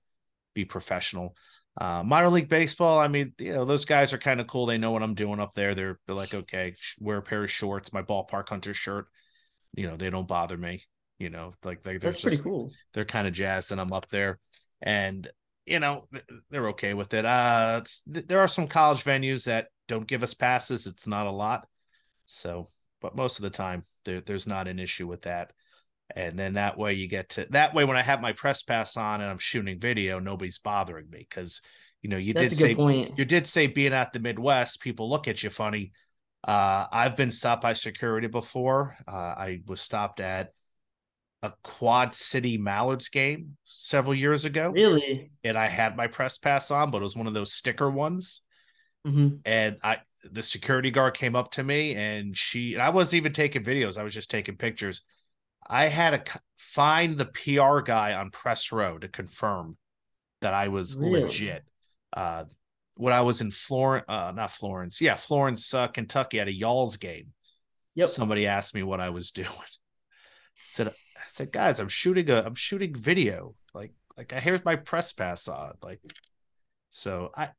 be 0.55 0.65
professional. 0.65 1.37
Uh, 1.81 2.03
minor 2.03 2.29
league 2.29 2.49
baseball, 2.49 2.99
I 2.99 3.09
mean, 3.09 3.33
you 3.39 3.53
know, 3.53 3.65
those 3.65 3.85
guys 3.85 4.13
are 4.13 4.19
kind 4.19 4.41
of 4.41 4.47
cool. 4.47 4.67
They 4.67 4.79
know 4.79 4.91
what 4.91 5.03
I'm 5.03 5.15
doing 5.15 5.41
up 5.41 5.53
there. 5.55 5.75
They're 5.75 5.99
they're 6.07 6.17
like, 6.17 6.35
okay, 6.35 6.73
wear 7.01 7.19
a 7.19 7.23
pair 7.23 7.43
of 7.43 7.51
shorts, 7.51 7.93
my 7.93 8.03
ballpark 8.03 8.49
hunter 8.49 8.75
shirt. 8.75 9.07
You 9.75 9.87
know, 9.87 9.97
they 9.97 10.11
don't 10.11 10.29
bother 10.29 10.57
me. 10.57 10.81
You 11.19 11.31
know, 11.31 11.53
like 11.65 11.83
they, 11.83 11.93
they're 11.93 11.99
That's 11.99 12.23
just, 12.23 12.43
pretty 12.43 12.43
cool. 12.43 12.73
They're 12.95 13.05
kind 13.05 13.29
of 13.29 13.35
jazzed, 13.35 13.73
and 13.73 13.81
I'm 13.81 13.93
up 13.93 14.09
there. 14.09 14.39
And 14.83 15.29
you 15.67 15.81
know 15.81 16.07
they're 16.51 16.69
okay 16.69 16.95
with 16.95 17.15
it. 17.15 17.25
Uh, 17.25 17.83
there 18.07 18.41
are 18.41 18.49
some 18.49 18.67
college 18.67 19.05
venues 19.05 19.45
that 19.47 19.69
don't 19.89 20.07
give 20.07 20.23
us 20.23 20.35
passes. 20.35 20.87
It's 20.87 21.07
not 21.07 21.27
a 21.27 21.31
lot, 21.31 21.67
so 22.25 22.67
but 23.01 23.17
most 23.17 23.39
of 23.39 23.43
the 23.43 23.51
time 23.51 23.83
there, 24.05 24.21
there's 24.21 24.47
not 24.47 24.69
an 24.69 24.79
issue 24.79 25.07
with 25.07 25.23
that. 25.23 25.53
And 26.17 26.39
then 26.39 26.55
that 26.55 26.77
way 26.77 26.95
you 26.95 27.09
get 27.09 27.29
to 27.31 27.47
that 27.51 27.73
way 27.73 27.85
when 27.85 27.97
I 27.97 28.03
have 28.03 28.21
my 28.21 28.33
press 28.33 28.63
pass 28.63 28.97
on 28.97 29.21
and 29.21 29.31
I'm 29.31 29.39
shooting 29.39 29.79
video, 29.79 30.19
nobody's 30.19 30.59
bothering 30.59 31.09
me 31.09 31.27
because 31.29 31.61
you 32.03 32.11
know 32.11 32.17
you 32.17 32.35
That's 32.35 32.51
did 32.51 32.57
say 32.57 32.75
point. 32.75 33.17
you 33.17 33.25
did 33.25 33.47
say 33.47 33.69
being 33.69 33.93
at 33.93 34.13
the 34.13 34.19
Midwest, 34.19 34.81
people 34.81 35.09
look 35.09 35.29
at 35.29 35.43
you 35.43 35.51
funny. 35.51 35.93
Uh, 36.43 36.87
I've 36.91 37.17
been 37.17 37.31
stopped 37.31 37.63
by 37.63 37.75
security 37.75 38.27
before. 38.27 38.97
Uh, 39.07 39.13
I 39.13 39.61
was 39.67 39.81
stopped 39.81 40.21
at 40.21 40.51
a 41.43 41.53
Quad 41.63 42.13
City 42.13 42.59
Mallards 42.59 43.09
game 43.09 43.57
several 43.65 44.15
years 44.15 44.45
ago. 44.45 44.71
Really? 44.71 45.31
And 45.43 45.57
I 45.57 45.67
had 45.67 45.97
my 45.97 46.07
press 46.07 46.39
pass 46.39 46.71
on, 46.71 46.91
but 46.91 46.99
it 46.99 47.05
was 47.05 47.17
one 47.17 47.27
of 47.27 47.35
those 47.35 47.53
sticker 47.53 47.91
ones. 47.91 48.43
Mm-hmm. 49.07 49.37
And 49.47 49.79
I, 49.83 49.99
the 50.31 50.43
security 50.43 50.91
guard 50.91 51.15
came 51.15 51.35
up 51.35 51.51
to 51.53 51.65
me, 51.65 51.95
and 51.95 52.37
she, 52.37 52.75
and 52.75 52.83
I 52.83 52.91
wasn't 52.91 53.19
even 53.19 53.33
taking 53.33 53.65
videos; 53.65 53.99
I 53.99 54.03
was 54.03 54.13
just 54.13 54.31
taking 54.31 54.57
pictures. 54.57 55.03
I 55.69 55.87
had 55.87 56.27
to 56.27 56.41
find 56.59 57.17
the 57.17 57.27
PR 57.27 57.81
guy 57.81 58.15
on 58.15 58.31
press 58.31 58.73
row 58.73 58.99
to 58.99 59.09
confirm 59.09 59.79
that 60.43 60.53
I 60.53 60.69
was 60.69 60.99
really? 60.99 61.23
legit. 61.23 61.65
Uh, 62.13 62.45
when 62.97 63.15
I 63.15 63.23
was 63.23 63.41
in 63.41 63.51
Florence, 63.51 64.05
uh, 64.09 64.33
not 64.35 64.51
Florence, 64.51 65.01
yeah, 65.01 65.15
Florence, 65.15 65.73
uh, 65.73 65.89
Kentucky, 65.89 66.39
at 66.39 66.49
a 66.49 66.53
Y'all's 66.53 66.99
game. 66.99 67.29
Yep. 67.95 68.09
Somebody 68.09 68.47
asked 68.47 68.75
me 68.75 68.83
what 68.83 69.01
I 69.01 69.09
was 69.09 69.31
doing. 69.31 69.49
said 70.57 70.93
said, 71.31 71.53
guys, 71.53 71.81
I'm 71.81 71.89
shooting 71.89 72.29
a 72.31 72.43
I'm 72.43 72.55
shooting 72.55 72.95
video. 72.95 73.55
Like 73.75 73.93
like 74.17 74.33
here's 74.33 74.65
my 74.65 74.77
press 74.77 75.13
pass 75.13 75.49
on. 75.49 75.75
Like 75.83 76.01
so 76.89 77.31
I 77.37 77.51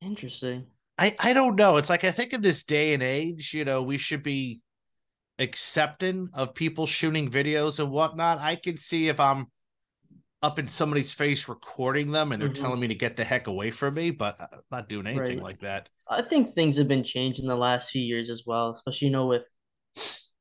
interesting. 0.00 0.66
I 0.98 1.14
I 1.20 1.32
don't 1.32 1.56
know. 1.56 1.76
It's 1.76 1.90
like 1.90 2.04
I 2.04 2.10
think 2.10 2.32
in 2.32 2.42
this 2.42 2.62
day 2.62 2.94
and 2.94 3.02
age, 3.02 3.54
you 3.54 3.64
know, 3.64 3.82
we 3.82 3.98
should 3.98 4.22
be 4.22 4.60
accepting 5.38 6.28
of 6.34 6.54
people 6.54 6.86
shooting 6.86 7.28
videos 7.28 7.80
and 7.80 7.90
whatnot. 7.90 8.38
I 8.38 8.56
can 8.56 8.76
see 8.76 9.08
if 9.08 9.18
I'm 9.18 9.46
up 10.42 10.58
in 10.58 10.66
somebody's 10.66 11.14
face 11.14 11.48
recording 11.48 12.10
them 12.10 12.32
and 12.32 12.42
they're 12.42 12.48
mm-hmm. 12.48 12.62
telling 12.62 12.80
me 12.80 12.88
to 12.88 12.94
get 12.94 13.16
the 13.16 13.24
heck 13.24 13.46
away 13.46 13.70
from 13.70 13.94
me, 13.94 14.10
but 14.10 14.34
I'm 14.40 14.60
not 14.70 14.88
doing 14.88 15.06
anything 15.06 15.38
right. 15.38 15.44
like 15.44 15.60
that. 15.60 15.88
I 16.08 16.22
think 16.22 16.50
things 16.50 16.76
have 16.78 16.88
been 16.88 17.04
changed 17.04 17.40
in 17.40 17.46
the 17.46 17.56
last 17.56 17.90
few 17.90 18.02
years 18.02 18.28
as 18.28 18.42
well, 18.44 18.70
especially 18.70 19.06
you 19.06 19.12
know 19.12 19.26
with 19.26 19.46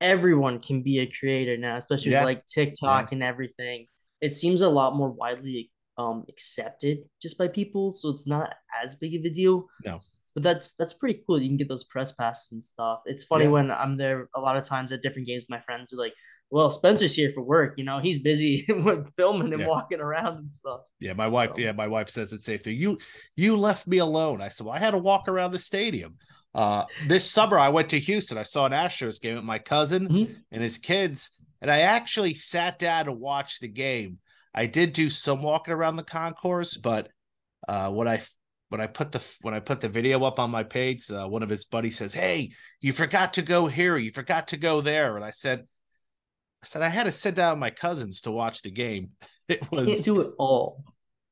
everyone 0.02 0.60
can 0.60 0.82
be 0.82 1.00
a 1.00 1.06
creator 1.06 1.56
now, 1.56 1.78
especially 1.78 2.12
yeah. 2.12 2.26
with 2.26 2.38
like 2.38 2.46
TikTok 2.46 3.12
yeah. 3.12 3.16
and 3.16 3.24
everything. 3.24 3.86
It 4.20 4.34
seems 4.34 4.62
a 4.62 4.70
lot 4.70 4.96
more 4.96 5.10
widely 5.10 5.72
um 5.98 6.24
accepted 6.30 7.00
just 7.22 7.38
by 7.38 7.48
people, 7.48 7.92
so 7.94 8.10
it's 8.10 8.28
not 8.28 8.54
as 8.84 8.96
big 8.96 9.16
of 9.16 9.24
a 9.24 9.30
deal. 9.30 9.68
No. 9.86 10.00
But 10.34 10.44
that's 10.44 10.76
that's 10.76 10.94
pretty 10.94 11.22
cool. 11.26 11.42
You 11.42 11.50
can 11.50 11.58
get 11.58 11.68
those 11.70 11.84
press 11.84 12.12
passes 12.14 12.52
and 12.54 12.64
stuff. 12.64 13.02
It's 13.06 13.24
funny 13.24 13.46
yeah. 13.46 13.52
when 13.52 13.72
I'm 13.72 13.98
there 13.98 14.30
a 14.36 14.40
lot 14.40 14.58
of 14.58 14.64
times 14.64 14.92
at 14.92 15.02
different 15.02 15.28
games. 15.28 15.50
My 15.50 15.60
friends 15.60 15.94
are 15.94 15.98
like, 15.98 16.14
well, 16.52 16.70
Spencer's 16.70 17.16
here 17.16 17.32
for 17.32 17.42
work. 17.42 17.78
You 17.78 17.86
know, 17.86 18.00
he's 18.00 18.20
busy 18.20 18.66
with 18.70 19.16
filming 19.16 19.54
and 19.54 19.62
yeah. 19.62 19.68
walking 19.68 20.02
around 20.02 20.38
and 20.38 20.54
stuff. 20.54 20.82
Yeah, 21.00 21.14
my 21.14 21.28
wife. 21.28 21.52
So. 21.56 21.62
Yeah, 21.62 21.72
my 21.72 21.88
wife 21.88 22.10
says 22.10 22.34
it's 22.34 22.44
safe. 22.44 22.64
To 22.64 22.72
you, 22.72 22.98
you 23.38 23.56
left 23.56 23.88
me 23.88 24.00
alone. 24.00 24.42
I 24.42 24.50
said, 24.50 24.68
well, 24.68 24.76
I 24.76 24.80
had 24.80 24.92
to 24.92 24.98
walk 24.98 25.30
around 25.30 25.52
the 25.52 25.58
stadium. 25.58 26.18
Uh, 26.54 26.84
this 27.08 27.30
summer, 27.30 27.58
I 27.58 27.70
went 27.70 27.90
to 27.90 28.00
Houston. 28.00 28.38
I 28.38 28.44
saw 28.44 28.66
an 28.66 28.74
Astros 28.74 29.22
game 29.22 29.36
with 29.36 29.46
my 29.46 29.60
cousin 29.60 30.08
mm-hmm. 30.08 30.34
and 30.52 30.62
his 30.62 30.78
kids, 30.78 31.32
and 31.62 31.72
I 31.72 31.80
actually 31.80 32.34
sat 32.34 32.78
down 32.78 33.06
to 33.06 33.14
watch 33.14 33.62
the 33.62 33.70
game. 33.70 34.20
I 34.54 34.66
did 34.66 34.92
do 34.92 35.08
some 35.08 35.42
walking 35.42 35.74
around 35.74 35.96
the 35.96 36.04
concourse, 36.04 36.76
but 36.76 37.08
uh, 37.70 37.90
when 37.92 38.10
I 38.10 38.22
when 38.68 38.82
I 38.82 38.88
put 38.88 39.14
the 39.14 39.36
when 39.42 39.54
I 39.54 39.62
put 39.62 39.80
the 39.80 39.88
video 39.88 40.22
up 40.24 40.38
on 40.38 40.52
my 40.52 40.64
page, 40.64 41.10
uh, 41.10 41.28
one 41.28 41.44
of 41.44 41.50
his 41.50 41.64
buddies 41.64 41.98
says, 41.98 42.14
"Hey, 42.14 42.52
you 42.82 42.92
forgot 42.92 43.32
to 43.34 43.42
go 43.42 43.68
here. 43.68 43.96
You 43.96 44.12
forgot 44.12 44.50
to 44.50 44.58
go 44.58 44.82
there." 44.82 45.16
And 45.16 45.24
I 45.24 45.30
said, 45.30 45.66
I 46.64 46.66
said 46.66 46.82
I 46.82 46.90
had 46.90 47.06
to 47.06 47.12
sit 47.12 47.36
down 47.36 47.54
with 47.54 47.60
my 47.60 47.70
cousins 47.72 48.22
to 48.22 48.32
watch 48.32 48.62
the 48.62 48.72
game. 48.72 49.12
It 49.50 49.70
was 49.70 49.90
you 49.90 49.96
can't 49.96 50.06
do 50.06 50.22
it 50.22 50.34
all. 50.38 50.84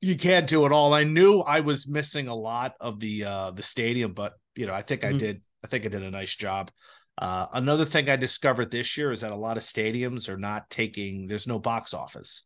You 0.01 0.15
can't 0.17 0.45
do 0.45 0.65
it 0.65 0.73
all. 0.73 0.93
I 0.93 1.05
knew 1.05 1.39
I 1.39 1.61
was 1.61 1.87
missing 1.87 2.27
a 2.27 2.35
lot 2.35 2.73
of 2.81 2.99
the 2.99 3.23
uh 3.23 3.51
the 3.51 3.61
stadium, 3.61 4.11
but 4.11 4.33
you 4.57 4.65
know, 4.65 4.73
I 4.73 4.81
think 4.81 5.01
mm-hmm. 5.01 5.15
I 5.15 5.17
did 5.17 5.43
I 5.63 5.67
think 5.67 5.85
I 5.85 5.87
did 5.87 6.03
a 6.03 6.11
nice 6.11 6.35
job. 6.35 6.69
Uh, 7.17 7.47
another 7.53 7.85
thing 7.85 8.09
I 8.09 8.17
discovered 8.17 8.71
this 8.71 8.97
year 8.97 9.13
is 9.13 9.21
that 9.21 9.31
a 9.31 9.37
lot 9.37 9.55
of 9.55 9.63
stadiums 9.63 10.27
are 10.27 10.37
not 10.37 10.69
taking 10.69 11.27
there's 11.27 11.47
no 11.47 11.59
box 11.59 11.93
office. 11.93 12.45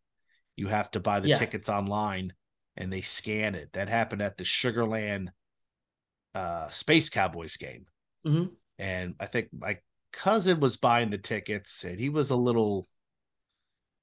You 0.57 0.67
have 0.67 0.91
to 0.91 0.99
buy 0.99 1.19
the 1.19 1.29
yeah. 1.29 1.35
tickets 1.35 1.69
online 1.69 2.29
and 2.77 2.93
they 2.93 3.01
scan 3.01 3.55
it. 3.55 3.73
That 3.73 3.89
happened 3.89 4.21
at 4.21 4.37
the 4.37 4.45
Sugar 4.45 4.85
Land 4.85 5.31
uh 6.35 6.69
Space 6.69 7.09
Cowboys 7.09 7.57
game. 7.57 7.85
Mm-hmm. 8.27 8.53
And 8.77 9.15
I 9.19 9.25
think 9.25 9.47
my 9.51 9.79
cousin 10.13 10.59
was 10.59 10.77
buying 10.77 11.09
the 11.09 11.17
tickets 11.17 11.83
and 11.83 11.99
he 11.99 12.09
was 12.09 12.31
a 12.31 12.35
little 12.35 12.87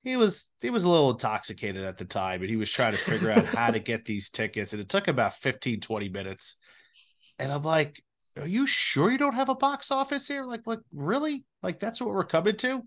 he 0.02 0.16
was 0.16 0.52
he 0.60 0.70
was 0.70 0.84
a 0.84 0.88
little 0.88 1.10
intoxicated 1.10 1.84
at 1.84 1.98
the 1.98 2.04
time 2.04 2.40
and 2.40 2.50
he 2.50 2.56
was 2.56 2.70
trying 2.70 2.92
to 2.92 2.98
figure 2.98 3.30
out 3.30 3.44
how 3.44 3.70
to 3.70 3.78
get 3.78 4.04
these 4.04 4.28
tickets 4.28 4.72
and 4.72 4.82
it 4.82 4.88
took 4.88 5.08
about 5.08 5.32
15 5.32 5.80
20 5.80 6.08
minutes 6.08 6.56
and 7.38 7.52
i'm 7.52 7.62
like 7.62 8.02
are 8.38 8.46
you 8.46 8.66
sure 8.66 9.10
you 9.10 9.18
don't 9.18 9.34
have 9.34 9.48
a 9.48 9.54
box 9.54 9.90
office 9.90 10.26
here 10.28 10.44
like 10.44 10.60
what 10.64 10.80
really 10.92 11.44
like 11.62 11.78
that's 11.78 12.00
what 12.00 12.14
we're 12.14 12.24
coming 12.24 12.56
to 12.56 12.82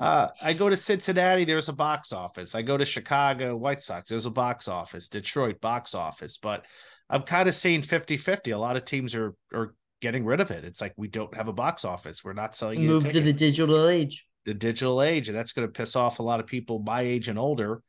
uh, 0.00 0.28
I 0.40 0.52
go 0.52 0.68
to 0.68 0.76
Cincinnati, 0.76 1.44
there's 1.44 1.68
a 1.68 1.72
box 1.72 2.12
office. 2.12 2.54
I 2.54 2.62
go 2.62 2.76
to 2.76 2.84
Chicago, 2.84 3.56
White 3.56 3.82
Sox, 3.82 4.08
there's 4.08 4.26
a 4.26 4.30
box 4.30 4.68
office. 4.68 5.08
Detroit, 5.08 5.60
box 5.60 5.92
office. 5.92 6.38
But 6.38 6.66
I'm 7.10 7.22
kind 7.22 7.48
of 7.48 7.54
seeing 7.54 7.82
50 7.82 8.16
50. 8.16 8.52
A 8.52 8.58
lot 8.58 8.76
of 8.76 8.84
teams 8.84 9.14
are 9.14 9.34
are 9.52 9.74
getting 10.00 10.24
rid 10.24 10.40
of 10.40 10.50
it. 10.50 10.64
It's 10.64 10.80
like 10.80 10.94
we 10.96 11.08
don't 11.08 11.34
have 11.36 11.48
a 11.48 11.52
box 11.52 11.84
office. 11.84 12.24
We're 12.24 12.32
not 12.32 12.54
selling. 12.54 12.84
Move 12.84 13.04
to 13.04 13.20
the 13.20 13.32
digital 13.32 13.88
age. 13.88 14.26
The 14.44 14.54
digital 14.54 15.02
age, 15.02 15.28
and 15.28 15.36
that's 15.36 15.52
going 15.52 15.68
to 15.68 15.72
piss 15.72 15.96
off 15.96 16.20
a 16.20 16.22
lot 16.22 16.40
of 16.40 16.46
people 16.46 16.78
my 16.78 17.02
age 17.02 17.28
and 17.28 17.38
older 17.38 17.82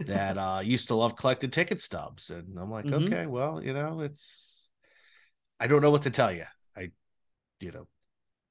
that 0.00 0.38
uh, 0.38 0.60
used 0.62 0.88
to 0.88 0.94
love 0.94 1.16
collected 1.16 1.52
ticket 1.52 1.80
stubs. 1.80 2.30
And 2.30 2.58
I'm 2.58 2.70
like, 2.70 2.84
mm-hmm. 2.84 3.04
okay, 3.04 3.26
well, 3.26 3.62
you 3.62 3.72
know, 3.72 4.00
it's. 4.00 4.70
I 5.58 5.66
don't 5.66 5.82
know 5.82 5.90
what 5.90 6.02
to 6.02 6.10
tell 6.10 6.32
you. 6.32 6.44
I, 6.76 6.90
you 7.60 7.70
know, 7.70 7.86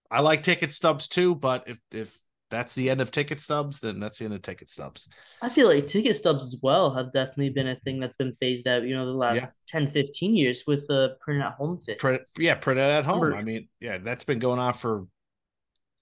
I 0.09 0.21
like 0.21 0.41
ticket 0.41 0.71
stubs 0.71 1.07
too, 1.07 1.35
but 1.35 1.67
if 1.67 1.81
if 1.91 2.19
that's 2.53 2.75
the 2.75 2.89
end 2.89 3.01
of 3.01 3.11
ticket 3.11 3.39
stubs, 3.39 3.79
then 3.79 3.99
that's 3.99 4.19
the 4.19 4.25
end 4.25 4.33
of 4.33 4.41
ticket 4.41 4.69
stubs. 4.69 5.09
I 5.41 5.49
feel 5.49 5.67
like 5.67 5.87
ticket 5.87 6.15
stubs 6.15 6.45
as 6.45 6.57
well 6.61 6.93
have 6.93 7.11
definitely 7.11 7.49
been 7.49 7.67
a 7.67 7.75
thing 7.81 7.99
that's 7.99 8.15
been 8.15 8.33
phased 8.33 8.67
out, 8.67 8.83
you 8.83 8.95
know, 8.95 9.05
the 9.05 9.11
last 9.11 9.35
yeah. 9.35 9.47
10, 9.67 9.87
15 9.87 10.35
years 10.35 10.63
with 10.67 10.87
the 10.87 11.15
print 11.19 11.41
at 11.41 11.53
home 11.53 11.79
tickets. 11.79 12.01
Print, 12.01 12.21
yeah, 12.37 12.55
print 12.55 12.79
it 12.79 12.83
at 12.83 13.05
home. 13.05 13.33
I 13.33 13.43
mean, 13.43 13.67
yeah, 13.79 13.97
that's 13.97 14.23
been 14.23 14.39
going 14.39 14.59
on 14.59 14.73
for 14.73 15.05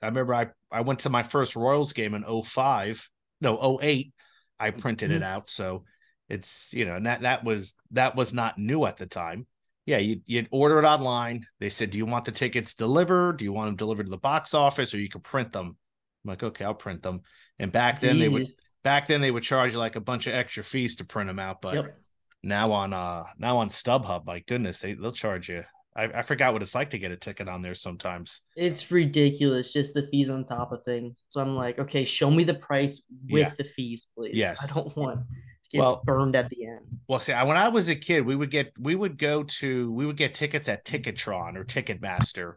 I 0.02 0.08
remember 0.08 0.34
I, 0.34 0.48
I 0.72 0.82
went 0.82 1.00
to 1.00 1.10
my 1.10 1.24
first 1.24 1.56
Royals 1.56 1.94
game 1.94 2.16
in 2.16 2.24
05, 2.24 3.10
no, 3.40 3.80
08. 3.82 4.14
I 4.60 4.72
printed 4.72 5.10
mm-hmm. 5.10 5.18
it 5.18 5.24
out. 5.24 5.50
So 5.50 5.84
it's, 6.30 6.74
you 6.74 6.86
know, 6.86 6.96
and 6.96 7.06
that 7.06 7.22
that 7.22 7.44
was 7.44 7.76
that 7.92 8.16
was 8.16 8.34
not 8.34 8.58
new 8.58 8.86
at 8.86 8.98
the 8.98 9.06
time. 9.06 9.46
yeah, 9.86 9.98
you 9.98 10.22
you'd 10.26 10.48
order 10.52 10.80
it 10.80 10.86
online. 10.86 11.42
They 11.60 11.70
said, 11.70 11.90
"Do 11.90 11.98
you 11.98 12.06
want 12.06 12.26
the 12.26 12.32
tickets 12.32 12.76
delivered? 12.76 13.38
Do 13.38 13.46
you 13.46 13.54
want 13.54 13.68
them 13.68 13.76
delivered 13.76 14.06
to 14.06 14.12
the 14.12 14.18
box 14.18 14.54
office, 14.54 14.94
or 14.94 15.00
you 15.00 15.10
can 15.10 15.22
print 15.22 15.52
them?" 15.52 15.78
I'm 16.24 16.30
like, 16.30 16.44
"Okay, 16.44 16.66
I'll 16.66 16.74
print 16.74 17.04
them." 17.04 17.22
And 17.60 17.72
back 17.72 17.94
it's 17.94 18.02
then 18.02 18.20
they 18.20 18.30
would 18.30 18.48
back 18.84 19.08
then 19.08 19.22
they 19.22 19.32
would 19.32 19.44
charge 19.44 19.74
you 19.74 19.80
like 19.80 19.96
a 19.96 20.02
bunch 20.02 20.28
of 20.28 20.34
extra 20.34 20.64
fees 20.64 20.96
to 20.98 21.06
print 21.06 21.28
them 21.28 21.40
out, 21.40 21.62
but 21.62 21.76
yep. 21.76 21.98
now 22.44 22.72
on 22.72 22.94
uh 22.94 23.24
now 23.38 23.58
on 23.58 23.70
StubHub, 23.70 24.26
my 24.26 24.40
goodness, 24.40 24.80
they 24.80 24.94
they'll 24.94 25.12
charge 25.12 25.50
you. 25.50 25.64
I, 25.96 26.06
I 26.06 26.22
forgot 26.22 26.54
what 26.54 26.62
it's 26.62 26.74
like 26.74 26.90
to 26.92 27.00
get 27.00 27.12
a 27.12 27.18
ticket 27.18 27.50
on 27.50 27.62
there 27.62 27.74
sometimes. 27.74 28.44
It's 28.56 28.92
ridiculous, 28.92 29.74
just 29.74 29.94
the 29.94 30.08
fees 30.08 30.30
on 30.30 30.46
top 30.46 30.72
of 30.72 30.84
things. 30.84 31.22
So 31.28 31.42
I'm 31.42 31.56
like, 31.56 31.80
okay, 31.80 32.06
show 32.06 32.32
me 32.32 32.46
the 32.46 32.54
price 32.54 33.04
with 33.30 33.42
yeah. 33.42 33.52
the 33.58 33.66
fees, 33.66 34.08
please. 34.16 34.36
Yes. 34.36 34.72
I 34.72 34.74
don't 34.74 34.96
want 34.96 35.26
to 35.26 35.30
get 35.70 35.80
well, 35.80 36.02
burned 36.06 36.38
at 36.38 36.50
the 36.50 36.66
end. 36.66 36.86
Well, 37.10 37.20
see, 37.20 37.34
when 37.34 37.58
I 37.58 37.68
was 37.68 37.90
a 37.90 37.96
kid, 37.96 38.26
we 38.26 38.36
would 38.36 38.50
get 38.50 38.72
we 38.80 38.96
would 38.96 39.18
go 39.18 39.44
to 39.44 39.92
we 39.92 40.06
would 40.06 40.18
get 40.18 40.34
tickets 40.34 40.70
at 40.70 40.86
Ticketron 40.86 41.58
or 41.58 41.66
Ticketmaster, 41.66 42.54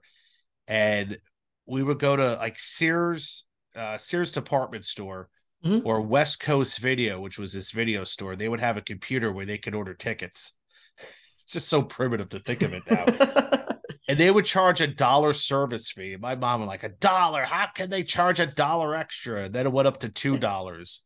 and 0.69 1.19
we 1.67 1.83
would 1.83 1.99
go 1.99 2.15
to 2.15 2.35
like 2.35 2.57
Sears, 2.57 3.47
uh, 3.77 3.97
Sears 3.97 4.33
department 4.33 4.85
store. 4.85 5.29
Mm-hmm. 5.65 5.87
Or 5.89 6.03
West 6.03 6.41
Coast 6.41 6.79
Video, 6.81 7.19
which 7.19 7.39
was 7.39 7.55
this 7.55 7.71
video 7.71 8.05
store, 8.05 8.37
they 8.37 8.51
would 8.51 8.61
have 8.61 8.77
a 8.77 8.83
computer 8.83 9.33
where 9.33 9.47
they 9.47 9.57
could 9.57 9.75
order 9.75 9.95
tickets. 9.95 10.53
It's 11.37 11.53
just 11.53 11.69
so 11.69 11.83
primitive 11.83 12.31
to 12.31 12.39
think 12.39 12.63
of 12.63 12.73
it 12.73 12.83
now. 12.91 13.05
and 14.09 14.19
they 14.19 14.31
would 14.31 14.45
charge 14.45 14.81
a 14.81 14.87
dollar 14.87 15.33
service 15.33 15.91
fee. 15.91 16.17
My 16.17 16.35
mom 16.37 16.61
was 16.61 16.69
like, 16.69 16.85
a 16.85 16.91
dollar? 16.91 17.43
How 17.43 17.67
can 17.75 17.91
they 17.91 18.03
charge 18.03 18.41
a 18.41 18.47
dollar 18.47 18.95
extra? 18.95 19.45
And 19.45 19.55
then 19.55 19.67
it 19.67 19.73
went 19.73 19.89
up 19.89 19.99
to 20.01 20.09
two 20.09 20.37
dollars. 20.39 21.05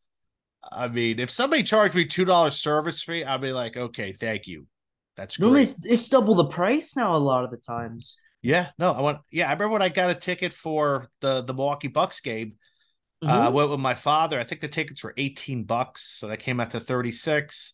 I 0.71 0.87
mean, 0.87 1.19
if 1.19 1.29
somebody 1.29 1.63
charged 1.63 1.95
me 1.95 2.05
two 2.05 2.25
dollars 2.25 2.55
service 2.55 3.01
fee, 3.01 3.23
I'd 3.23 3.41
be 3.41 3.51
like, 3.51 3.77
okay, 3.77 4.11
thank 4.11 4.47
you. 4.47 4.67
That's 5.15 5.37
great. 5.37 5.45
Normally, 5.45 5.63
it's, 5.63 5.85
it's 5.85 6.09
double 6.09 6.35
the 6.35 6.45
price 6.45 6.95
now. 6.95 7.15
A 7.15 7.17
lot 7.17 7.43
of 7.43 7.51
the 7.51 7.57
times. 7.57 8.17
Yeah, 8.41 8.69
no, 8.77 8.91
I 8.93 9.01
want. 9.01 9.19
Yeah, 9.31 9.49
I 9.49 9.53
remember 9.53 9.73
when 9.73 9.81
I 9.81 9.89
got 9.89 10.09
a 10.09 10.15
ticket 10.15 10.53
for 10.53 11.07
the 11.21 11.41
the 11.41 11.53
Milwaukee 11.53 11.87
Bucks 11.87 12.21
game. 12.21 12.53
Uh, 13.21 13.25
mm-hmm. 13.27 13.41
Uh, 13.41 13.45
I 13.47 13.49
went 13.49 13.69
with 13.69 13.79
my 13.79 13.93
father. 13.93 14.39
I 14.39 14.43
think 14.43 14.61
the 14.61 14.67
tickets 14.67 15.03
were 15.03 15.13
eighteen 15.17 15.63
bucks, 15.63 16.01
so 16.19 16.27
that 16.27 16.39
came 16.39 16.59
out 16.59 16.71
to 16.71 16.79
thirty 16.79 17.11
six. 17.11 17.73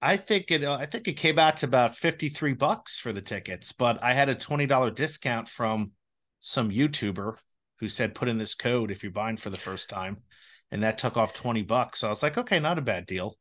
I 0.00 0.16
think 0.16 0.50
it. 0.50 0.62
Uh, 0.62 0.78
I 0.80 0.86
think 0.86 1.08
it 1.08 1.14
came 1.14 1.38
out 1.38 1.58
to 1.58 1.66
about 1.66 1.96
fifty 1.96 2.28
three 2.28 2.54
bucks 2.54 2.98
for 2.98 3.12
the 3.12 3.20
tickets, 3.20 3.72
but 3.72 4.02
I 4.02 4.12
had 4.12 4.28
a 4.28 4.34
twenty 4.34 4.66
dollar 4.66 4.90
discount 4.90 5.48
from 5.48 5.92
some 6.38 6.70
YouTuber 6.70 7.36
who 7.80 7.88
said 7.88 8.14
put 8.14 8.28
in 8.28 8.38
this 8.38 8.54
code 8.54 8.90
if 8.90 9.02
you're 9.02 9.12
buying 9.12 9.36
for 9.36 9.50
the 9.50 9.56
first 9.56 9.90
time 9.90 10.22
and 10.70 10.82
that 10.82 10.98
took 10.98 11.16
off 11.16 11.32
20 11.32 11.62
bucks. 11.62 12.00
So 12.00 12.06
I 12.06 12.10
was 12.10 12.22
like, 12.22 12.38
okay, 12.38 12.60
not 12.60 12.78
a 12.78 12.82
bad 12.82 13.06
deal. 13.06 13.36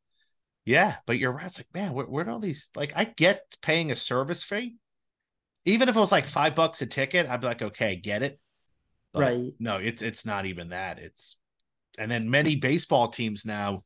Yeah, 0.66 0.96
but 1.06 1.18
you're 1.18 1.32
right. 1.32 1.46
It's 1.46 1.60
like, 1.60 1.74
man, 1.74 1.94
where, 1.94 2.06
where 2.06 2.30
all 2.30 2.40
these 2.40 2.70
like 2.76 2.92
I 2.96 3.06
get 3.06 3.42
paying 3.62 3.92
a 3.92 3.96
service 3.96 4.44
fee. 4.44 4.76
Even 5.70 5.90
if 5.90 5.96
it 5.96 6.00
was 6.00 6.12
like 6.12 6.26
five 6.26 6.56
bucks 6.56 6.82
a 6.82 6.86
ticket, 6.86 7.28
I'd 7.28 7.42
be 7.42 7.48
like, 7.48 7.62
okay, 7.62 7.96
get 7.96 8.24
it. 8.24 8.42
But 9.14 9.22
right. 9.22 9.54
No, 9.60 9.78
it's 9.78 10.02
it's 10.02 10.26
not 10.26 10.46
even 10.46 10.70
that. 10.70 11.00
It's 11.00 11.38
and 11.98 12.12
then 12.12 12.30
many 12.30 12.56
baseball 12.56 13.10
teams 13.10 13.46
now, 13.46 13.80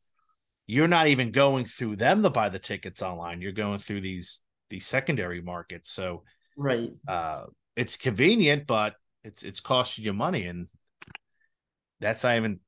you're 0.68 0.88
not 0.88 1.08
even 1.08 1.32
going 1.32 1.66
through 1.66 1.98
them 1.98 2.24
to 2.24 2.30
buy 2.30 2.50
the 2.50 2.60
tickets 2.60 3.02
online. 3.02 3.42
You're 3.42 3.52
going 3.52 3.80
through 3.80 4.02
these 4.02 4.42
these 4.70 4.86
secondary 4.86 5.42
markets. 5.42 5.90
So 5.90 6.24
right. 6.58 6.92
Uh 7.08 7.46
it's 7.76 7.98
convenient, 7.98 8.68
but 8.68 8.96
it's 9.24 9.44
it's 9.44 9.60
costing 9.60 10.06
you 10.06 10.14
money. 10.14 10.46
And 10.46 10.68
that's 12.00 12.24
not 12.24 12.38
even 12.38 12.60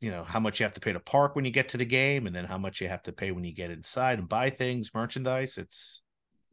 you 0.00 0.10
know 0.10 0.22
how 0.22 0.40
much 0.40 0.60
you 0.60 0.64
have 0.64 0.74
to 0.74 0.80
pay 0.80 0.92
to 0.92 1.00
park 1.00 1.34
when 1.34 1.44
you 1.44 1.50
get 1.50 1.68
to 1.70 1.76
the 1.76 1.84
game 1.84 2.26
and 2.26 2.34
then 2.34 2.44
how 2.44 2.58
much 2.58 2.80
you 2.80 2.88
have 2.88 3.02
to 3.02 3.12
pay 3.12 3.32
when 3.32 3.44
you 3.44 3.52
get 3.52 3.70
inside 3.70 4.18
and 4.18 4.28
buy 4.28 4.48
things 4.48 4.94
merchandise 4.94 5.58
it's 5.58 6.02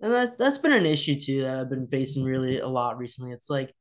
and 0.05 0.13
that, 0.13 0.37
that's 0.37 0.57
been 0.57 0.73
an 0.73 0.85
issue 0.85 1.19
too 1.19 1.41
that 1.41 1.59
i've 1.59 1.69
been 1.69 1.87
facing 1.87 2.23
really 2.23 2.59
a 2.59 2.67
lot 2.67 2.97
recently 2.97 3.31
it's 3.31 3.49
like 3.49 3.73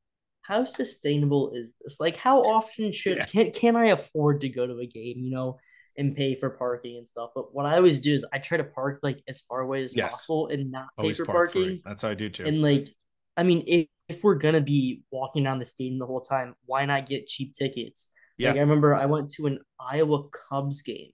how 0.43 0.63
sustainable 0.63 1.53
is 1.55 1.75
this 1.83 2.01
like 2.01 2.17
how 2.17 2.41
often 2.41 2.93
should 2.93 3.19
yeah. 3.19 3.27
can, 3.27 3.51
can 3.53 3.77
i 3.77 3.87
afford 3.87 4.41
to 4.41 4.49
go 4.49 4.67
to 4.67 4.79
a 4.79 4.87
game 4.87 5.19
you 5.19 5.31
know 5.31 5.59
and 5.97 6.17
pay 6.17 6.35
for 6.35 6.51
parking 6.51 6.97
and 6.97 7.07
stuff 7.07 7.31
but 7.35 7.55
what 7.55 7.67
i 7.67 7.77
always 7.77 8.01
do 8.01 8.13
is 8.13 8.27
i 8.33 8.39
try 8.39 8.59
to 8.59 8.65
park 8.65 8.99
like 9.03 9.23
as 9.29 9.41
far 9.41 9.61
away 9.61 9.83
as 9.85 9.97
yes. 9.97 10.11
possible 10.11 10.49
and 10.49 10.71
not 10.71 10.87
pay 10.97 11.03
always 11.03 11.19
for 11.19 11.25
parking 11.25 11.65
free. 11.65 11.83
that's 11.85 12.03
how 12.03 12.09
i 12.09 12.15
do 12.15 12.29
too 12.29 12.45
and 12.45 12.61
like 12.61 12.89
i 13.37 13.43
mean 13.43 13.63
if, 13.67 13.87
if 14.09 14.25
we're 14.25 14.35
gonna 14.35 14.61
be 14.61 15.03
walking 15.13 15.45
down 15.45 15.59
the 15.59 15.65
stadium 15.65 15.99
the 15.99 16.07
whole 16.07 16.21
time 16.21 16.55
why 16.67 16.85
not 16.85 17.07
get 17.07 17.27
cheap 17.27 17.55
tickets 17.55 18.13
yeah. 18.37 18.51
Like 18.51 18.59
I 18.59 18.61
remember 18.61 18.95
I 18.95 19.07
went 19.07 19.31
to 19.33 19.47
an 19.47 19.61
Iowa 19.79 20.25
Cubs 20.29 20.83
game 20.83 21.11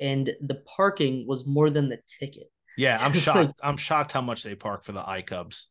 and 0.00 0.30
the 0.40 0.62
parking 0.76 1.26
was 1.26 1.46
more 1.46 1.70
than 1.70 1.88
the 1.88 1.98
ticket. 2.20 2.50
Yeah, 2.78 2.98
I'm 3.00 3.12
shocked. 3.12 3.38
Like, 3.38 3.54
I'm 3.62 3.76
shocked 3.76 4.12
how 4.12 4.22
much 4.22 4.44
they 4.44 4.54
park 4.54 4.84
for 4.84 4.92
the 4.92 5.02
iCubs. 5.02 5.66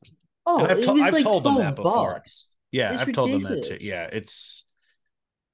Oh, 0.45 0.59
and 0.59 0.71
I've, 0.71 0.83
to- 0.83 0.91
I've 0.91 1.13
like 1.13 1.23
told 1.23 1.43
them 1.43 1.55
that 1.55 1.75
before. 1.75 2.15
Bucks. 2.15 2.49
Yeah, 2.71 2.91
I've 2.91 3.07
ridiculous. 3.07 3.31
told 3.31 3.43
them 3.43 3.51
that 3.51 3.63
too. 3.63 3.77
Yeah, 3.79 4.09
it's 4.11 4.65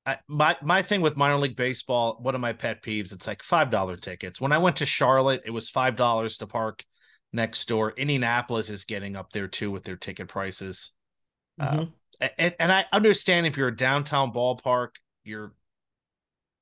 I, 0.05 0.17
my 0.27 0.57
my 0.61 0.81
thing 0.81 1.01
with 1.01 1.15
minor 1.15 1.37
league 1.37 1.55
baseball. 1.55 2.17
One 2.21 2.35
of 2.35 2.41
my 2.41 2.53
pet 2.53 2.81
peeves. 2.81 3.13
It's 3.13 3.27
like 3.27 3.43
five 3.43 3.69
dollar 3.69 3.95
tickets. 3.95 4.41
When 4.41 4.51
I 4.51 4.57
went 4.57 4.77
to 4.77 4.85
Charlotte, 4.85 5.43
it 5.45 5.51
was 5.51 5.69
five 5.69 5.95
dollars 5.95 6.37
to 6.39 6.47
park 6.47 6.83
next 7.31 7.67
door. 7.67 7.93
Indianapolis 7.97 8.69
is 8.69 8.85
getting 8.85 9.15
up 9.15 9.29
there 9.31 9.47
too 9.47 9.71
with 9.71 9.83
their 9.83 9.95
ticket 9.95 10.27
prices. 10.27 10.91
Mm-hmm. 11.61 11.83
Uh, 12.21 12.27
and, 12.37 12.55
and 12.59 12.71
I 12.71 12.85
understand 12.91 13.45
if 13.45 13.57
you're 13.57 13.69
a 13.69 13.75
downtown 13.75 14.31
ballpark, 14.31 14.89
you're 15.23 15.53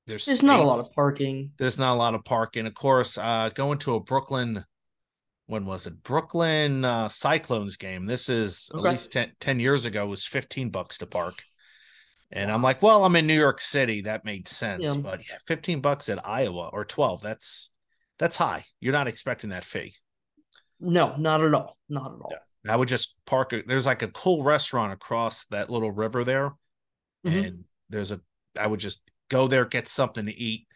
there's 0.06 0.26
there's 0.26 0.42
not 0.42 0.60
a 0.60 0.64
lot 0.64 0.80
of 0.80 0.92
parking. 0.92 1.52
There's 1.58 1.78
not 1.78 1.94
a 1.94 1.96
lot 1.96 2.14
of 2.14 2.24
parking. 2.24 2.66
Of 2.66 2.74
course, 2.74 3.18
uh, 3.18 3.50
going 3.54 3.78
to 3.78 3.94
a 3.94 4.00
Brooklyn, 4.00 4.64
when 5.46 5.66
was 5.66 5.86
it? 5.86 6.02
Brooklyn 6.02 6.84
uh, 6.84 7.08
Cyclones 7.08 7.76
game. 7.76 8.04
This 8.04 8.28
is 8.28 8.70
okay. 8.74 8.86
at 8.86 8.92
least 8.92 9.12
10, 9.12 9.32
10 9.40 9.60
years 9.60 9.86
ago. 9.86 10.06
Was 10.06 10.24
fifteen 10.24 10.70
bucks 10.70 10.98
to 10.98 11.06
park, 11.06 11.42
and 12.30 12.50
I'm 12.50 12.62
like, 12.62 12.82
well, 12.82 13.04
I'm 13.04 13.16
in 13.16 13.26
New 13.26 13.38
York 13.38 13.60
City. 13.60 14.02
That 14.02 14.24
made 14.24 14.48
sense, 14.48 14.96
yeah. 14.96 15.02
but 15.02 15.28
yeah, 15.28 15.36
fifteen 15.46 15.80
bucks 15.80 16.08
at 16.08 16.26
Iowa 16.26 16.70
or 16.72 16.84
twelve. 16.84 17.22
That's 17.22 17.70
that's 18.18 18.36
high. 18.36 18.64
You're 18.80 18.92
not 18.92 19.08
expecting 19.08 19.50
that 19.50 19.64
fee. 19.64 19.92
No, 20.80 21.14
not 21.16 21.42
at 21.42 21.54
all. 21.54 21.76
Not 21.88 22.06
at 22.06 22.20
all. 22.20 22.28
Yeah. 22.30 22.72
I 22.72 22.76
would 22.76 22.88
just 22.88 23.16
park. 23.26 23.54
There's 23.66 23.86
like 23.86 24.02
a 24.02 24.08
cool 24.08 24.42
restaurant 24.42 24.92
across 24.92 25.46
that 25.46 25.70
little 25.70 25.90
river 25.90 26.24
there, 26.24 26.52
mm-hmm. 27.26 27.44
and 27.44 27.64
there's 27.90 28.12
a 28.12 28.20
I 28.58 28.66
would 28.66 28.80
just 28.80 29.02
go 29.28 29.48
there, 29.48 29.64
get 29.64 29.88
something 29.88 30.26
to 30.26 30.32
eat, 30.32 30.66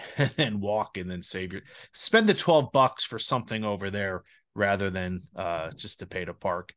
and 0.18 0.30
then 0.30 0.60
walk 0.60 0.96
and 0.96 1.10
then 1.10 1.22
save 1.22 1.52
your 1.52 1.62
spend 1.92 2.28
the 2.28 2.34
12 2.34 2.72
bucks 2.72 3.04
for 3.04 3.18
something 3.18 3.64
over 3.64 3.90
there 3.90 4.22
rather 4.54 4.90
than 4.90 5.18
uh 5.36 5.70
just 5.72 6.00
to 6.00 6.06
pay 6.06 6.24
to 6.24 6.34
park. 6.34 6.74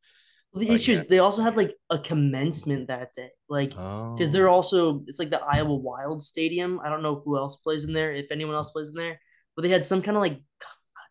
Well, 0.54 0.64
the 0.64 0.74
issue 0.74 0.94
yeah. 0.94 1.00
is 1.00 1.08
they 1.08 1.20
also 1.20 1.44
had 1.44 1.58
like 1.58 1.76
a 1.90 2.00
commencement 2.00 2.88
that 2.88 3.14
day, 3.14 3.30
like 3.50 3.72
because 3.72 4.30
oh. 4.30 4.32
they're 4.32 4.48
also 4.48 5.04
it's 5.08 5.20
like 5.20 5.30
the 5.30 5.44
Iowa 5.44 5.76
Wild 5.76 6.24
Stadium. 6.24 6.80
I 6.84 6.88
don't 6.90 7.04
know 7.04 7.22
who 7.26 7.38
else 7.38 7.58
plays 7.58 7.84
in 7.84 7.92
there, 7.92 8.14
if 8.14 8.32
anyone 8.32 8.56
else 8.56 8.72
plays 8.72 8.90
in 8.90 8.96
there, 8.96 9.20
but 9.56 9.64
they 9.64 9.70
had 9.70 9.86
some 9.86 10.02
kind 10.02 10.16
of 10.16 10.22
like 10.22 10.40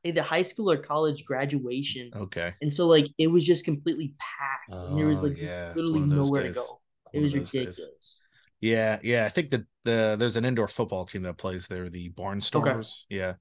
either 0.04 0.22
high 0.22 0.42
school 0.42 0.70
or 0.70 0.78
college 0.78 1.24
graduation. 1.26 2.10
Okay. 2.14 2.52
And 2.62 2.72
so 2.72 2.86
like 2.86 3.08
it 3.18 3.26
was 3.26 3.44
just 3.44 3.66
completely 3.66 4.14
packed. 4.18 4.70
Oh, 4.70 4.86
and 4.86 4.98
there 4.98 5.06
was 5.06 5.22
like 5.22 5.36
yeah. 5.36 5.72
literally 5.74 6.00
nowhere 6.00 6.44
days. 6.44 6.54
to 6.54 6.60
go. 6.60 6.80
It 7.12 7.20
was 7.20 7.34
ridiculous. 7.34 7.86
Days. 7.86 8.20
Yeah, 8.64 8.98
yeah. 9.02 9.26
I 9.26 9.28
think 9.28 9.50
that 9.50 9.66
the 9.84 10.16
there's 10.18 10.38
an 10.38 10.46
indoor 10.46 10.68
football 10.68 11.04
team 11.04 11.22
that 11.24 11.36
plays 11.36 11.66
there, 11.66 11.90
the 11.90 12.08
Barnstormers. 12.08 13.04
Okay. 13.04 13.16
Yeah, 13.18 13.34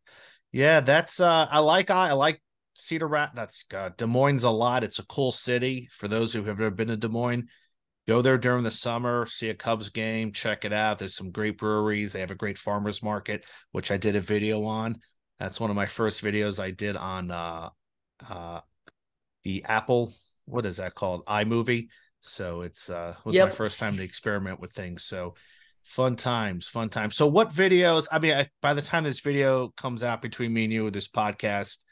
yeah. 0.51 0.81
That's 0.81 1.21
uh, 1.21 1.47
I 1.49 1.59
like 1.59 1.89
I, 1.89 2.11
like 2.11 2.41
Cedar 2.73 3.07
Rat. 3.07 3.31
That's 3.33 3.63
uh, 3.73 3.91
Des 3.95 4.05
Moines 4.05 4.43
a 4.43 4.49
lot. 4.49 4.83
It's 4.83 4.99
a 4.99 5.05
cool 5.05 5.31
city 5.31 5.87
for 5.91 6.09
those 6.09 6.33
who 6.33 6.43
have 6.43 6.59
ever 6.59 6.69
been 6.71 6.89
to 6.89 6.97
Des 6.97 7.07
Moines. 7.07 7.47
Go 8.05 8.21
there 8.21 8.37
during 8.37 8.65
the 8.65 8.71
summer, 8.71 9.25
see 9.25 9.49
a 9.49 9.53
Cubs 9.53 9.91
game, 9.91 10.33
check 10.33 10.65
it 10.65 10.73
out. 10.73 10.99
There's 10.99 11.15
some 11.15 11.31
great 11.31 11.57
breweries. 11.57 12.11
They 12.11 12.19
have 12.19 12.31
a 12.31 12.35
great 12.35 12.57
farmers 12.57 13.01
market, 13.01 13.45
which 13.71 13.91
I 13.91 13.97
did 13.97 14.17
a 14.17 14.21
video 14.21 14.65
on. 14.65 14.97
That's 15.39 15.57
one 15.57 15.69
of 15.69 15.77
my 15.77 15.85
first 15.85 16.21
videos 16.21 16.61
I 16.61 16.71
did 16.71 16.97
on 16.97 17.31
uh, 17.31 17.69
uh, 18.29 18.59
the 19.45 19.63
Apple. 19.63 20.11
What 20.43 20.65
is 20.65 20.77
that 20.77 20.95
called? 20.95 21.25
iMovie. 21.27 21.87
So 22.25 22.61
it's 22.61 22.89
uh 22.89 23.15
was 23.25 23.35
yep. 23.35 23.49
my 23.49 23.53
first 23.53 23.79
time 23.79 23.95
to 23.97 24.03
experiment 24.03 24.59
with 24.59 24.71
things. 24.71 25.03
So 25.03 25.35
fun 25.83 26.15
times, 26.15 26.67
fun 26.67 26.89
times. 26.89 27.15
So 27.15 27.27
what 27.27 27.51
videos? 27.51 28.07
I 28.11 28.19
mean, 28.19 28.33
I, 28.33 28.47
by 28.61 28.73
the 28.73 28.81
time 28.81 29.03
this 29.03 29.19
video 29.19 29.69
comes 29.75 30.03
out 30.03 30.21
between 30.21 30.53
me 30.53 30.63
and 30.63 30.73
you, 30.73 30.85
with 30.85 30.93
this 30.93 31.09
podcast, 31.09 31.83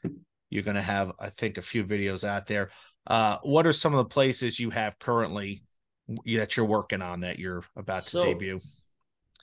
you're 0.50 0.64
gonna 0.64 0.82
have, 0.82 1.12
I 1.20 1.30
think, 1.30 1.58
a 1.58 1.62
few 1.62 1.84
videos 1.84 2.24
out 2.24 2.48
there. 2.48 2.70
Uh, 3.08 3.38
what 3.44 3.68
are 3.68 3.74
some 3.74 3.94
of 3.94 3.98
the 3.98 4.06
places 4.06 4.60
you 4.60 4.70
have 4.70 4.98
currently 5.00 5.62
that 6.26 6.56
you're 6.56 6.66
working 6.66 7.02
on 7.02 7.22
that 7.22 7.40
you're 7.40 7.64
about 7.76 8.04
so, 8.04 8.22
to 8.22 8.28
debut? 8.28 8.60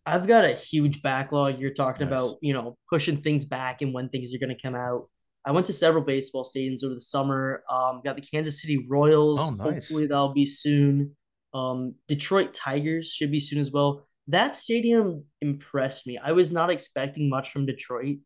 I've 0.07 0.27
got 0.27 0.45
a 0.45 0.55
huge 0.55 1.03
backlog. 1.03 1.59
You're 1.59 1.75
talking 1.75 2.07
about, 2.07 2.31
you 2.41 2.55
know, 2.55 2.79
pushing 2.89 3.21
things 3.21 3.45
back 3.45 3.83
and 3.83 3.93
when 3.93 4.09
things 4.09 4.35
are 4.35 4.39
going 4.39 4.57
to 4.57 4.63
come 4.63 4.75
out. 4.75 5.11
I 5.45 5.53
went 5.53 5.67
to 5.67 5.73
several 5.73 6.05
baseball 6.05 6.45
stadiums 6.45 6.85
over 6.85 6.95
the 6.95 7.01
summer. 7.01 7.63
Um, 7.71 8.03
got 8.05 8.17
the 8.17 8.23
Kansas 8.23 8.61
City 8.61 8.87
Royals. 8.89 9.39
Oh, 9.41 9.51
nice. 9.51 9.89
Hopefully 9.89 10.07
that'll 10.07 10.35
be 10.35 10.47
soon. 10.47 11.17
Um, 11.55 11.95
Detroit 12.07 12.53
Tigers 12.53 13.13
should 13.13 13.31
be 13.31 13.41
soon 13.41 13.59
as 13.59 13.73
well. 13.73 14.07
That 14.29 14.55
stadium 14.55 15.25
impressed 15.41 16.07
me. 16.07 16.19
I 16.23 16.33
was 16.33 16.53
not 16.53 16.71
expecting 16.71 17.31
much 17.31 17.51
from 17.51 17.65
Detroit. 17.65 18.19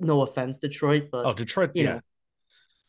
No 0.00 0.22
offense, 0.22 0.58
Detroit, 0.58 1.08
but 1.12 1.26
oh, 1.26 1.32
Detroit, 1.32 1.70
yeah. 1.74 1.94
Know, 1.94 2.00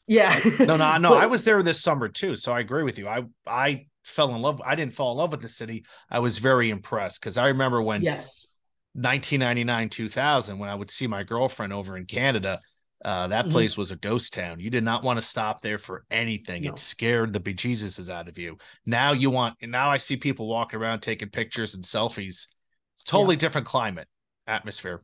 Yeah. 0.07 0.39
no, 0.59 0.77
no, 0.77 0.97
no. 0.97 1.13
I 1.13 1.25
was 1.27 1.43
there 1.43 1.61
this 1.61 1.81
summer 1.81 2.07
too, 2.07 2.35
so 2.35 2.51
I 2.51 2.59
agree 2.59 2.83
with 2.83 2.97
you. 2.97 3.07
I 3.07 3.25
I 3.45 3.85
fell 4.03 4.33
in 4.33 4.41
love. 4.41 4.61
I 4.65 4.75
didn't 4.75 4.93
fall 4.93 5.11
in 5.11 5.17
love 5.19 5.31
with 5.31 5.41
the 5.41 5.49
city. 5.49 5.85
I 6.09 6.19
was 6.19 6.39
very 6.39 6.69
impressed 6.71 7.21
because 7.21 7.37
I 7.37 7.49
remember 7.49 7.81
when 7.81 8.01
yes 8.01 8.47
1999 8.93 9.89
2000 9.89 10.57
when 10.57 10.69
I 10.69 10.75
would 10.75 10.89
see 10.89 11.07
my 11.07 11.23
girlfriend 11.23 11.73
over 11.73 11.95
in 11.97 12.05
Canada. 12.05 12.59
Uh, 13.03 13.27
that 13.27 13.45
mm-hmm. 13.45 13.51
place 13.51 13.77
was 13.77 13.91
a 13.91 13.95
ghost 13.95 14.33
town. 14.33 14.59
You 14.59 14.69
did 14.69 14.83
not 14.83 15.03
want 15.03 15.19
to 15.19 15.25
stop 15.25 15.61
there 15.61 15.77
for 15.77 16.03
anything. 16.11 16.63
No. 16.63 16.71
It 16.71 16.79
scared 16.79 17.31
the 17.31 17.39
bejesuses 17.39 18.09
out 18.09 18.27
of 18.27 18.37
you. 18.37 18.57
Now 18.85 19.13
you 19.13 19.29
want. 19.29 19.55
Now 19.61 19.89
I 19.89 19.97
see 19.97 20.17
people 20.17 20.47
walking 20.47 20.79
around 20.79 20.99
taking 20.99 21.29
pictures 21.29 21.75
and 21.75 21.83
selfies. 21.83 22.47
It's 22.95 23.03
totally 23.05 23.35
yeah. 23.35 23.39
different 23.39 23.67
climate 23.67 24.07
atmosphere. 24.47 25.01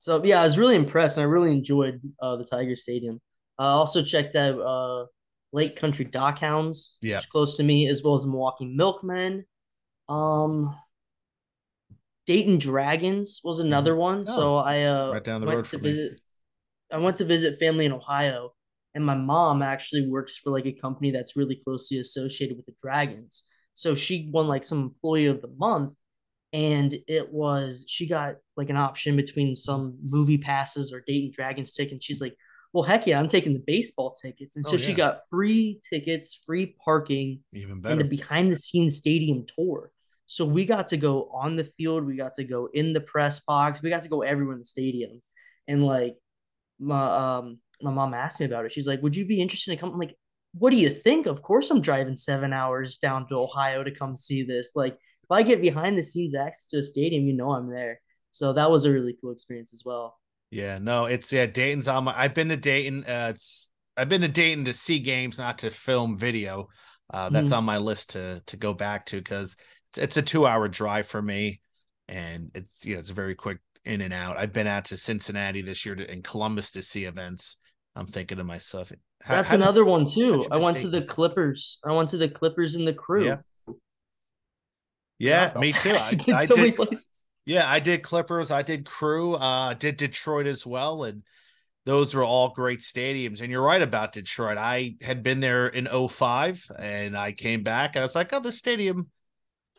So 0.00 0.22
yeah, 0.24 0.40
I 0.40 0.44
was 0.44 0.58
really 0.58 0.74
impressed, 0.74 1.18
and 1.18 1.22
I 1.22 1.28
really 1.28 1.52
enjoyed 1.52 2.00
uh, 2.20 2.36
the 2.36 2.44
Tiger 2.44 2.74
Stadium. 2.74 3.20
I 3.58 3.66
also 3.66 4.02
checked 4.02 4.34
out 4.34 4.58
uh, 4.58 5.06
Lake 5.52 5.76
Country 5.76 6.06
Dockhounds, 6.06 6.96
yeah, 7.02 7.20
close 7.30 7.56
to 7.58 7.62
me, 7.62 7.88
as 7.88 8.02
well 8.02 8.14
as 8.14 8.22
the 8.22 8.30
Milwaukee 8.30 8.66
Milkmen. 8.66 9.44
Um, 10.08 10.74
Dayton 12.26 12.58
Dragons 12.58 13.40
was 13.44 13.60
another 13.60 13.92
mm-hmm. 13.92 14.00
one. 14.00 14.18
Oh, 14.20 14.24
so 14.24 14.56
I 14.56 14.84
uh, 14.84 15.12
right 15.12 15.22
down 15.22 15.40
the 15.40 15.46
road 15.46 15.66
to 15.66 15.78
visit. 15.78 16.20
I 16.92 16.98
went 16.98 17.16
to 17.18 17.24
visit 17.24 17.58
family 17.58 17.86
in 17.86 17.92
Ohio, 17.92 18.52
and 18.94 19.04
my 19.04 19.14
mom 19.14 19.62
actually 19.62 20.08
works 20.08 20.36
for 20.36 20.50
like 20.50 20.66
a 20.66 20.72
company 20.72 21.10
that's 21.10 21.36
really 21.36 21.60
closely 21.64 21.98
associated 21.98 22.56
with 22.56 22.66
the 22.66 22.74
Dragons. 22.80 23.44
So 23.74 23.94
she 23.94 24.28
won 24.32 24.48
like 24.48 24.64
some 24.64 24.80
employee 24.80 25.26
of 25.26 25.42
the 25.42 25.52
month, 25.56 25.94
and 26.52 26.94
it 27.06 27.32
was 27.32 27.84
she 27.88 28.06
got 28.06 28.36
like 28.56 28.70
an 28.70 28.76
option 28.76 29.16
between 29.16 29.54
some 29.56 29.98
movie 30.02 30.38
passes 30.38 30.92
or 30.92 31.02
Dayton 31.06 31.30
Dragons 31.32 31.72
tickets. 31.72 31.92
And 31.92 32.02
she's 32.02 32.20
like, 32.20 32.36
well, 32.72 32.84
heck 32.84 33.06
yeah, 33.06 33.18
I'm 33.18 33.28
taking 33.28 33.52
the 33.52 33.62
baseball 33.66 34.12
tickets. 34.12 34.56
And 34.56 34.64
so 34.64 34.72
oh, 34.72 34.76
yeah. 34.76 34.86
she 34.86 34.92
got 34.92 35.20
free 35.28 35.80
tickets, 35.88 36.42
free 36.46 36.76
parking, 36.84 37.40
even 37.52 37.80
better, 37.80 38.00
and 38.00 38.02
a 38.02 38.04
behind 38.08 38.50
the 38.50 38.56
scenes 38.56 38.96
stadium 38.96 39.44
tour. 39.56 39.90
So 40.26 40.44
we 40.44 40.64
got 40.64 40.88
to 40.88 40.96
go 40.96 41.28
on 41.32 41.56
the 41.56 41.64
field, 41.64 42.04
we 42.04 42.16
got 42.16 42.34
to 42.34 42.44
go 42.44 42.68
in 42.72 42.92
the 42.92 43.00
press 43.00 43.40
box, 43.40 43.82
we 43.82 43.90
got 43.90 44.02
to 44.04 44.08
go 44.08 44.22
everywhere 44.22 44.54
in 44.54 44.60
the 44.60 44.64
stadium. 44.64 45.20
And 45.66 45.84
like 45.84 46.16
my 46.80 47.38
um 47.38 47.58
my 47.82 47.90
mom 47.90 48.14
asked 48.14 48.40
me 48.40 48.46
about 48.46 48.64
it. 48.64 48.72
She's 48.72 48.86
like, 48.86 49.02
Would 49.02 49.14
you 49.14 49.26
be 49.26 49.40
interested 49.40 49.72
in 49.72 49.78
coming? 49.78 49.94
I'm 49.94 50.00
like, 50.00 50.16
what 50.52 50.70
do 50.70 50.76
you 50.76 50.90
think? 50.90 51.26
Of 51.26 51.42
course 51.42 51.70
I'm 51.70 51.80
driving 51.80 52.16
seven 52.16 52.52
hours 52.52 52.98
down 52.98 53.28
to 53.28 53.36
Ohio 53.36 53.84
to 53.84 53.90
come 53.90 54.16
see 54.16 54.42
this. 54.42 54.72
Like 54.74 54.94
if 54.94 55.30
I 55.30 55.42
get 55.42 55.60
behind 55.60 55.96
the 55.96 56.02
scenes 56.02 56.34
access 56.34 56.66
to 56.68 56.78
a 56.78 56.82
stadium, 56.82 57.26
you 57.26 57.34
know 57.34 57.52
I'm 57.52 57.70
there. 57.70 58.00
So 58.32 58.52
that 58.52 58.70
was 58.70 58.84
a 58.84 58.90
really 58.90 59.16
cool 59.20 59.32
experience 59.32 59.72
as 59.72 59.82
well. 59.84 60.18
Yeah, 60.50 60.78
no, 60.78 61.04
it's 61.04 61.32
yeah, 61.32 61.46
Dayton's 61.46 61.86
on 61.86 62.04
my 62.04 62.14
I've 62.16 62.34
been 62.34 62.48
to 62.48 62.56
Dayton. 62.56 63.04
Uh, 63.04 63.28
it's 63.30 63.72
I've 63.96 64.08
been 64.08 64.22
to 64.22 64.28
Dayton 64.28 64.64
to 64.64 64.72
see 64.72 64.98
games, 64.98 65.38
not 65.38 65.58
to 65.58 65.70
film 65.70 66.16
video. 66.16 66.68
Uh, 67.12 67.28
that's 67.28 67.52
mm. 67.52 67.58
on 67.58 67.64
my 67.64 67.78
list 67.78 68.10
to 68.10 68.42
to 68.46 68.56
go 68.56 68.74
back 68.74 69.06
to 69.06 69.16
because 69.16 69.56
it's, 69.90 69.98
it's, 69.98 70.16
a 70.16 70.22
two 70.22 70.46
hour 70.46 70.68
drive 70.68 71.06
for 71.06 71.20
me, 71.20 71.60
and 72.08 72.50
it's 72.54 72.84
you 72.84 72.94
know 72.94 73.00
it's 73.00 73.10
a 73.10 73.14
very 73.14 73.34
quick 73.34 73.58
in 73.84 74.00
and 74.00 74.12
out. 74.12 74.38
I've 74.38 74.52
been 74.52 74.66
out 74.66 74.86
to 74.86 74.96
Cincinnati 74.96 75.62
this 75.62 75.84
year 75.84 75.94
to, 75.94 76.10
in 76.10 76.22
Columbus 76.22 76.72
to 76.72 76.82
see 76.82 77.04
events. 77.04 77.56
I'm 77.96 78.06
thinking 78.06 78.38
to 78.38 78.44
myself, 78.44 78.92
how, 79.22 79.36
that's 79.36 79.50
how 79.50 79.56
another 79.56 79.84
did, 79.84 79.90
one 79.90 80.06
too. 80.06 80.42
I 80.50 80.58
went 80.58 80.78
to 80.78 80.88
the 80.88 81.02
Clippers. 81.02 81.78
I 81.84 81.92
went 81.92 82.08
to 82.10 82.16
the 82.16 82.28
Clippers 82.28 82.76
and 82.76 82.86
the 82.86 82.94
Crew. 82.94 83.26
Yeah, 83.26 83.36
yeah 85.18 85.52
me 85.58 85.72
too. 85.72 85.90
I, 85.98 86.18
I 86.34 86.44
so 86.44 86.54
did, 86.54 86.60
many 86.60 86.72
places. 86.72 87.26
Yeah, 87.46 87.68
I 87.68 87.80
did 87.80 88.02
Clippers. 88.02 88.50
I 88.50 88.62
did 88.62 88.86
Crew. 88.86 89.34
Uh, 89.34 89.74
did 89.74 89.96
Detroit 89.96 90.46
as 90.46 90.66
well, 90.66 91.04
and 91.04 91.22
those 91.86 92.14
were 92.14 92.24
all 92.24 92.50
great 92.50 92.80
stadiums. 92.80 93.40
And 93.40 93.50
you're 93.50 93.62
right 93.62 93.82
about 93.82 94.12
Detroit. 94.12 94.58
I 94.58 94.96
had 95.02 95.22
been 95.22 95.40
there 95.40 95.68
in 95.68 95.86
05 95.86 96.64
and 96.78 97.16
I 97.16 97.32
came 97.32 97.62
back 97.62 97.96
and 97.96 98.02
I 98.02 98.04
was 98.04 98.14
like, 98.14 98.32
oh, 98.32 98.40
the 98.40 98.52
stadium. 98.52 99.10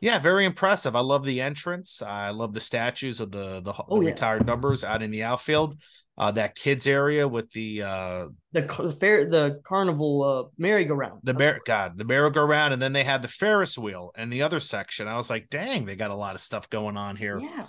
Yeah, 0.01 0.17
very 0.17 0.45
impressive. 0.45 0.95
I 0.95 0.99
love 0.99 1.23
the 1.23 1.41
entrance. 1.41 2.01
I 2.01 2.31
love 2.31 2.53
the 2.53 2.59
statues 2.59 3.21
of 3.21 3.31
the 3.31 3.61
the, 3.61 3.73
oh, 3.87 3.99
the 3.99 4.05
yeah. 4.05 4.09
retired 4.09 4.45
numbers 4.45 4.83
out 4.83 5.01
in 5.01 5.11
the 5.11 5.23
outfield. 5.23 5.79
Uh, 6.17 6.29
that 6.29 6.55
kids 6.55 6.87
area 6.87 7.27
with 7.27 7.49
the 7.51 7.81
uh 7.81 8.27
the, 8.51 8.61
the 8.61 8.91
fair 8.99 9.25
the 9.25 9.59
carnival 9.63 10.23
uh 10.23 10.49
merry-go-round. 10.57 11.21
The 11.23 11.33
mer- 11.33 11.59
God, 11.65 11.97
the 11.97 12.03
merry-go-round, 12.03 12.73
and 12.73 12.81
then 12.81 12.93
they 12.93 13.03
had 13.03 13.21
the 13.21 13.27
Ferris 13.27 13.77
wheel 13.77 14.11
and 14.15 14.31
the 14.31 14.41
other 14.41 14.59
section. 14.59 15.07
I 15.07 15.15
was 15.15 15.29
like, 15.29 15.49
dang, 15.49 15.85
they 15.85 15.95
got 15.95 16.11
a 16.11 16.15
lot 16.15 16.35
of 16.35 16.41
stuff 16.41 16.69
going 16.69 16.97
on 16.97 17.15
here. 17.15 17.39
Yeah, 17.39 17.67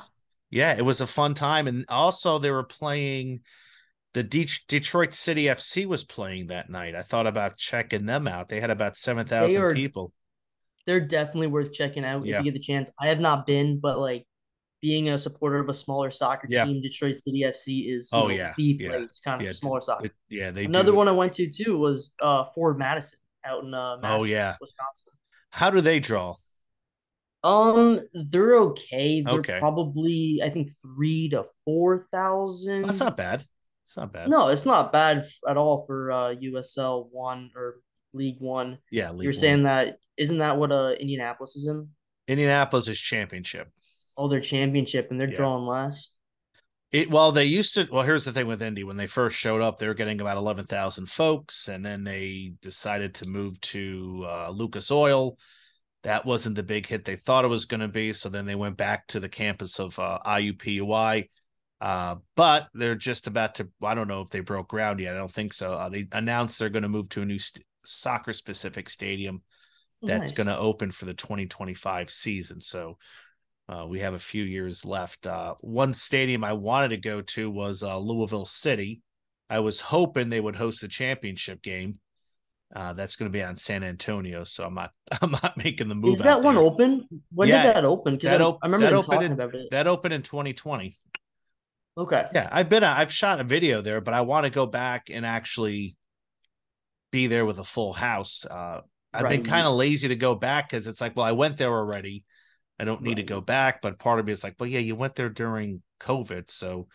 yeah, 0.51 0.77
it 0.77 0.85
was 0.85 1.01
a 1.01 1.07
fun 1.07 1.35
time, 1.35 1.67
and 1.67 1.85
also 1.89 2.39
they 2.39 2.51
were 2.51 2.65
playing 2.65 3.43
the 4.15 4.23
De- 4.23 4.47
Detroit 4.69 5.15
City 5.15 5.45
FC 5.45 5.87
was 5.87 6.05
playing 6.05 6.49
that 6.49 6.69
night. 6.69 6.95
I 6.95 7.03
thought 7.03 7.27
about 7.27 7.57
checking 7.57 8.07
them 8.07 8.27
out. 8.27 8.49
They 8.49 8.61
had 8.61 8.71
about 8.71 8.97
seven 8.97 9.27
thousand 9.27 9.75
people. 9.75 10.13
They're 10.87 11.01
definitely 11.01 11.47
worth 11.49 11.73
checking 11.73 12.05
out 12.05 12.25
yeah. 12.25 12.41
if 12.41 12.45
you 12.45 12.53
get 12.53 12.59
the 12.59 12.65
chance. 12.65 12.91
I 13.01 13.09
have 13.09 13.21
not 13.21 13.47
been, 13.47 13.79
but 13.79 13.99
like 13.99 14.27
being 14.81 15.09
a 15.11 15.17
supporter 15.17 15.61
of 15.61 15.69
a 15.69 15.75
smaller 15.75 16.11
soccer 16.11 16.49
yeah. 16.51 16.65
team, 16.65 16.83
Detroit 16.83 17.17
City 17.17 17.45
FC 17.47 17.95
is 17.95 18.11
oh 18.13 18.25
know, 18.25 18.31
yeah 18.31 18.53
the 18.57 18.75
place 18.75 19.21
yeah. 19.25 19.31
kind 19.31 19.41
of 19.41 19.47
yeah. 19.47 19.53
smaller 19.53 19.81
soccer. 19.81 20.07
It, 20.07 20.13
yeah, 20.29 20.51
they 20.51 20.65
another 20.65 20.91
do. 20.91 20.97
one 20.97 21.09
I 21.09 21.13
went 21.13 21.33
to 21.35 21.49
too 21.49 21.79
was 21.79 22.15
uh 22.21 22.45
Forward 22.55 22.79
Madison 22.79 23.19
out 23.45 23.65
in 23.65 23.73
uh 23.73 23.97
Madison, 23.99 24.21
oh 24.21 24.25
yeah 24.25 24.57
Wisconsin. 24.61 25.13
How 25.51 25.71
do 25.71 25.81
they 25.81 26.01
draw? 26.01 26.35
Um, 27.45 27.99
they're 28.15 28.55
okay. 28.61 29.21
They're 29.21 29.35
okay. 29.35 29.59
probably 29.59 30.41
I 30.45 30.51
think 30.51 30.71
three 30.81 31.29
to 31.31 31.47
four 31.65 31.99
thousand. 31.99 32.83
That's 32.83 33.01
not 33.01 33.17
bad. 33.17 33.45
It's 33.85 33.97
not 33.97 34.13
bad. 34.13 34.29
No, 34.29 34.49
it's 34.49 34.67
not 34.67 34.93
bad 34.93 35.27
at 35.49 35.57
all 35.57 35.85
for 35.87 36.13
uh, 36.13 36.35
USL 36.35 37.09
one 37.11 37.51
or 37.57 37.81
League 38.13 38.41
One. 38.41 38.79
Yeah, 38.91 39.11
League 39.11 39.25
you're 39.25 39.33
one. 39.33 39.41
saying 39.41 39.63
that 39.65 39.99
isn't 40.17 40.39
that 40.39 40.57
what 40.57 40.73
uh 40.73 40.95
Indianapolis 40.99 41.57
is 41.57 41.67
in? 41.67 41.89
Indianapolis 42.29 42.89
is 42.89 43.01
championship. 43.01 43.69
Oh, 44.17 44.29
they're 44.29 44.41
championship 44.41 45.09
and 45.11 45.21
they're 45.21 45.31
yeah. 45.31 45.37
drawing 45.37 45.67
less. 45.67 46.15
It 46.91 47.11
well, 47.11 47.33
they 47.33 47.45
used 47.45 47.75
to. 47.75 47.89
Well, 47.91 48.03
here's 48.03 48.27
the 48.27 48.33
thing 48.33 48.47
with 48.47 48.63
Indy: 48.63 48.85
when 48.85 48.99
they 48.99 49.07
first 49.07 49.39
showed 49.39 49.63
up, 49.63 49.79
they 49.79 49.89
were 49.89 49.95
getting 49.95 50.21
about 50.21 50.37
eleven 50.37 50.67
thousand 50.67 51.09
folks, 51.09 51.69
and 51.69 51.85
then 51.85 52.05
they 52.05 52.53
decided 52.61 53.15
to 53.15 53.29
move 53.29 53.59
to 53.63 54.27
uh, 54.29 54.51
Lucas 54.51 54.91
Oil. 54.91 55.39
That 56.03 56.27
wasn't 56.27 56.57
the 56.57 56.63
big 56.63 56.87
hit 56.87 57.05
they 57.05 57.17
thought 57.17 57.45
it 57.45 57.49
was 57.49 57.65
going 57.65 57.81
to 57.81 57.89
be, 57.89 58.13
so 58.13 58.29
then 58.29 58.45
they 58.45 58.57
went 58.57 58.77
back 58.77 59.07
to 59.09 59.21
the 59.21 59.29
campus 59.29 59.79
of 59.79 59.99
uh, 59.99 60.19
IUPUI 60.27 61.29
uh, 61.83 62.15
but 62.37 62.69
they're 62.75 62.95
just 62.95 63.27
about 63.27 63.57
to. 63.57 63.69
I 63.83 63.95
don't 63.95 64.07
know 64.07 64.21
if 64.21 64.31
they 64.31 64.39
broke 64.39 64.69
ground 64.69 65.01
yet. 65.01 65.17
I 65.17 65.19
don't 65.19 65.29
think 65.31 65.53
so. 65.53 65.73
Uh, 65.73 65.89
they 65.89 66.07
announced 66.13 66.61
they're 66.61 66.69
going 66.69 66.85
to 66.85 66.89
move 66.89 67.09
to 67.09 67.23
a 67.23 67.25
new 67.25 67.41
st- 67.41 67.67
soccer 67.85 68.33
specific 68.33 68.89
stadium 68.89 69.43
that's 70.03 70.21
nice. 70.21 70.33
going 70.33 70.47
to 70.49 70.59
open 70.59 70.91
for 70.91 71.05
the 71.05 71.15
2025 71.15 72.11
season. 72.11 72.61
So 72.61 72.99
uh, 73.69 73.87
we 73.89 74.01
have 74.01 74.15
a 74.15 74.19
few 74.19 74.45
years 74.45 74.85
left. 74.85 75.27
Uh, 75.27 75.55
one 75.63 75.95
stadium 75.95 76.45
I 76.45 76.53
wanted 76.53 76.91
to 76.91 76.97
go 76.97 77.23
to 77.23 77.51
was 77.51 77.83
uh, 77.83 77.99
Louisville 77.99 78.45
City. 78.45 79.03
I 79.49 79.61
was 79.61 79.81
hoping 79.81 80.29
they 80.29 80.41
would 80.41 80.57
host 80.57 80.81
the 80.81 80.89
championship 80.89 81.63
game. 81.63 81.99
Uh, 82.75 82.95
that's 82.95 83.17
going 83.17 83.31
to 83.31 83.39
be 83.39 83.43
on 83.43 83.55
San 83.55 83.85
Antonio, 83.85 84.45
so 84.45 84.65
I'm 84.65 84.75
not. 84.75 84.93
I'm 85.21 85.31
not 85.31 85.63
making 85.63 85.89
the 85.89 85.95
move. 85.95 86.15
Is 86.15 86.21
that 86.21 86.43
one 86.43 86.57
open? 86.57 87.07
When 87.31 87.49
yeah, 87.49 87.63
did 87.65 87.77
that 87.77 87.85
open? 87.85 88.17
Because 88.17 88.41
I, 88.41 88.45
op- 88.45 88.59
I, 88.63 88.67
remember 88.67 88.87
that 88.87 89.05
talking 89.05 89.23
in, 89.27 89.33
about 89.33 89.55
it. 89.55 89.69
That 89.71 89.87
opened 89.87 90.15
in 90.15 90.23
2020. 90.23 90.95
Okay. 91.99 92.25
Yeah, 92.35 92.49
I've 92.51 92.71
been 92.71 92.83
I've 92.83 93.13
shot 93.13 93.41
a 93.41 93.45
video 93.45 93.83
there, 93.83 94.01
but 94.01 94.15
I 94.15 94.23
want 94.23 94.47
to 94.47 94.53
go 94.53 94.65
back 94.65 95.11
and 95.13 95.27
actually 95.27 95.97
be 97.11 97.27
there 97.27 97.45
with 97.45 97.59
a 97.59 97.65
full 97.65 97.93
house. 97.93 98.47
Uh, 98.51 98.81
I've 99.13 99.25
right. 99.25 99.31
been 99.31 99.45
kind 99.45 99.67
of 99.67 99.75
lazy 99.75 100.09
to 100.09 100.17
go 100.17 100.35
back 100.35 100.71
because 100.71 100.87
it's 100.87 101.01
like, 101.01 101.17
well, 101.17 101.27
I 101.27 101.33
went 101.33 101.59
there 101.59 101.73
already. 101.73 102.25
I 102.79 102.85
don't 102.85 103.03
need 103.03 103.11
right. 103.11 103.17
to 103.19 103.23
go 103.35 103.41
back. 103.41 103.83
But 103.83 103.99
part 103.99 104.21
of 104.21 104.27
me 104.27 104.33
is 104.33 104.43
like, 104.43 104.57
well, 104.59 104.69
yeah, 104.69 104.81
you 104.81 104.95
went 104.95 105.15
there 105.15 105.29
during 105.29 105.83
COVID, 106.01 106.51
so 106.51 106.89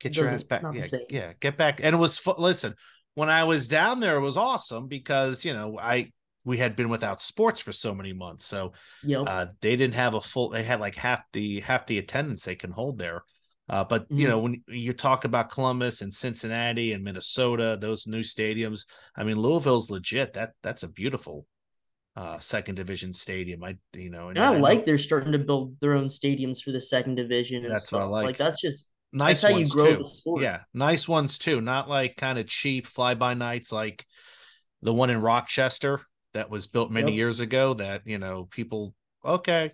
get 0.00 0.16
your 0.16 0.28
ass 0.28 0.44
back. 0.44 0.62
Yeah, 0.72 0.98
yeah, 1.08 1.32
get 1.40 1.56
back. 1.56 1.80
And 1.82 1.94
it 1.94 1.98
was 1.98 2.24
listen. 2.38 2.74
When 3.14 3.28
I 3.28 3.44
was 3.44 3.66
down 3.66 4.00
there, 4.00 4.16
it 4.16 4.20
was 4.20 4.36
awesome 4.36 4.86
because 4.86 5.44
you 5.44 5.52
know 5.52 5.78
I 5.78 6.12
we 6.44 6.56
had 6.58 6.76
been 6.76 6.88
without 6.88 7.20
sports 7.20 7.60
for 7.60 7.72
so 7.72 7.94
many 7.94 8.12
months, 8.12 8.46
so 8.46 8.72
yep. 9.02 9.24
uh, 9.26 9.46
they 9.60 9.76
didn't 9.76 9.94
have 9.94 10.14
a 10.14 10.20
full. 10.20 10.50
They 10.50 10.62
had 10.62 10.80
like 10.80 10.94
half 10.94 11.22
the 11.32 11.60
half 11.60 11.86
the 11.86 11.98
attendance 11.98 12.44
they 12.44 12.54
can 12.54 12.70
hold 12.70 12.98
there. 12.98 13.22
Uh, 13.68 13.84
but 13.84 14.06
you 14.08 14.16
mm-hmm. 14.16 14.28
know, 14.30 14.38
when 14.38 14.62
you 14.68 14.92
talk 14.92 15.24
about 15.24 15.50
Columbus 15.50 16.00
and 16.00 16.12
Cincinnati 16.12 16.92
and 16.92 17.04
Minnesota, 17.04 17.76
those 17.80 18.06
new 18.06 18.20
stadiums, 18.20 18.86
I 19.16 19.24
mean, 19.24 19.38
Louisville's 19.38 19.90
legit. 19.90 20.32
That 20.32 20.52
that's 20.62 20.84
a 20.84 20.88
beautiful 20.88 21.46
uh, 22.16 22.38
second 22.38 22.76
division 22.76 23.12
stadium. 23.12 23.62
I 23.62 23.76
you 23.94 24.10
know, 24.10 24.28
and, 24.28 24.38
and 24.38 24.46
I, 24.46 24.54
I 24.54 24.58
like 24.58 24.80
know, 24.80 24.84
they're 24.86 24.98
starting 24.98 25.32
to 25.32 25.38
build 25.38 25.78
their 25.80 25.94
own 25.94 26.06
stadiums 26.06 26.62
for 26.62 26.72
the 26.72 26.80
second 26.80 27.16
division. 27.16 27.64
that's 27.66 27.88
stuff. 27.88 28.00
what 28.00 28.06
I 28.06 28.10
like. 28.10 28.26
Like 28.26 28.36
that's 28.38 28.60
just 28.60 28.88
nice 29.12 29.42
that's 29.42 29.52
ones 29.52 29.74
too. 29.74 30.04
Yeah, 30.40 30.60
nice 30.72 31.06
ones 31.06 31.36
too. 31.36 31.60
Not 31.60 31.88
like 31.88 32.16
kind 32.16 32.38
of 32.38 32.46
cheap 32.46 32.86
fly 32.86 33.14
by 33.14 33.34
nights 33.34 33.70
like 33.70 34.04
the 34.82 34.94
one 34.94 35.10
in 35.10 35.20
Rochester 35.20 36.00
that 36.32 36.50
was 36.50 36.66
built 36.66 36.90
many 36.90 37.12
yep. 37.12 37.18
years 37.18 37.40
ago. 37.40 37.74
That 37.74 38.02
you 38.04 38.18
know, 38.18 38.46
people 38.50 38.94
okay, 39.24 39.70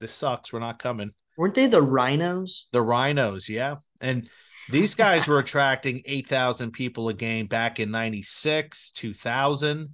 this 0.00 0.12
sucks. 0.12 0.52
We're 0.52 0.58
not 0.58 0.78
coming 0.78 1.10
Weren't 1.40 1.54
they 1.54 1.68
the 1.68 1.80
Rhinos? 1.80 2.66
The 2.70 2.82
Rhinos, 2.82 3.48
yeah. 3.48 3.76
And 4.02 4.28
these 4.68 4.94
guys 4.94 5.26
were 5.26 5.38
attracting 5.38 6.02
8,000 6.04 6.70
people 6.70 7.08
a 7.08 7.14
game 7.14 7.46
back 7.46 7.80
in 7.80 7.90
96, 7.90 8.90
2000. 8.92 9.88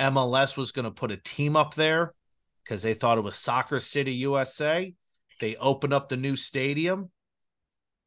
MLS 0.00 0.56
was 0.56 0.72
going 0.72 0.86
to 0.86 0.90
put 0.90 1.10
a 1.10 1.18
team 1.18 1.54
up 1.54 1.74
there 1.74 2.14
because 2.64 2.82
they 2.82 2.94
thought 2.94 3.18
it 3.18 3.24
was 3.24 3.36
Soccer 3.36 3.78
City, 3.78 4.12
USA. 4.12 4.90
They 5.38 5.56
opened 5.56 5.92
up 5.92 6.08
the 6.08 6.16
new 6.16 6.34
stadium, 6.34 7.10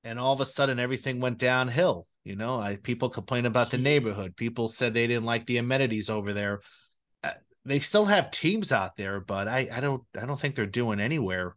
and 0.03 0.17
all 0.17 0.33
of 0.33 0.41
a 0.41 0.45
sudden 0.47 0.79
everything 0.79 1.19
went 1.19 1.37
downhill. 1.37 2.07
You 2.23 2.37
know, 2.37 2.59
I, 2.59 2.77
people 2.81 3.09
complained 3.09 3.45
about 3.45 3.69
the 3.69 3.77
neighborhood. 3.77 4.35
People 4.35 4.67
said 4.67 4.95
they 4.95 5.05
didn't 5.05 5.25
like 5.25 5.45
the 5.45 5.57
amenities 5.57 6.09
over 6.09 6.33
there. 6.33 6.61
Uh, 7.23 7.33
they 7.65 7.77
still 7.77 8.05
have 8.05 8.31
teams 8.31 8.71
out 8.71 8.95
there, 8.97 9.19
but 9.19 9.47
I, 9.47 9.67
I 9.71 9.79
don't 9.79 10.01
I 10.19 10.25
don't 10.25 10.39
think 10.39 10.55
they're 10.55 10.65
doing 10.65 10.99
anywhere 10.99 11.55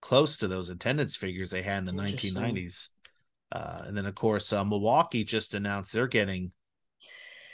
close 0.00 0.36
to 0.38 0.48
those 0.48 0.70
attendance 0.70 1.16
figures 1.16 1.50
they 1.50 1.62
had 1.62 1.78
in 1.78 1.84
the 1.84 1.92
1990s. 1.92 2.88
Uh, 3.52 3.82
and 3.86 3.96
then 3.96 4.06
of 4.06 4.14
course 4.14 4.52
uh, 4.52 4.64
Milwaukee 4.64 5.24
just 5.24 5.54
announced 5.54 5.92
they're 5.92 6.08
getting 6.08 6.50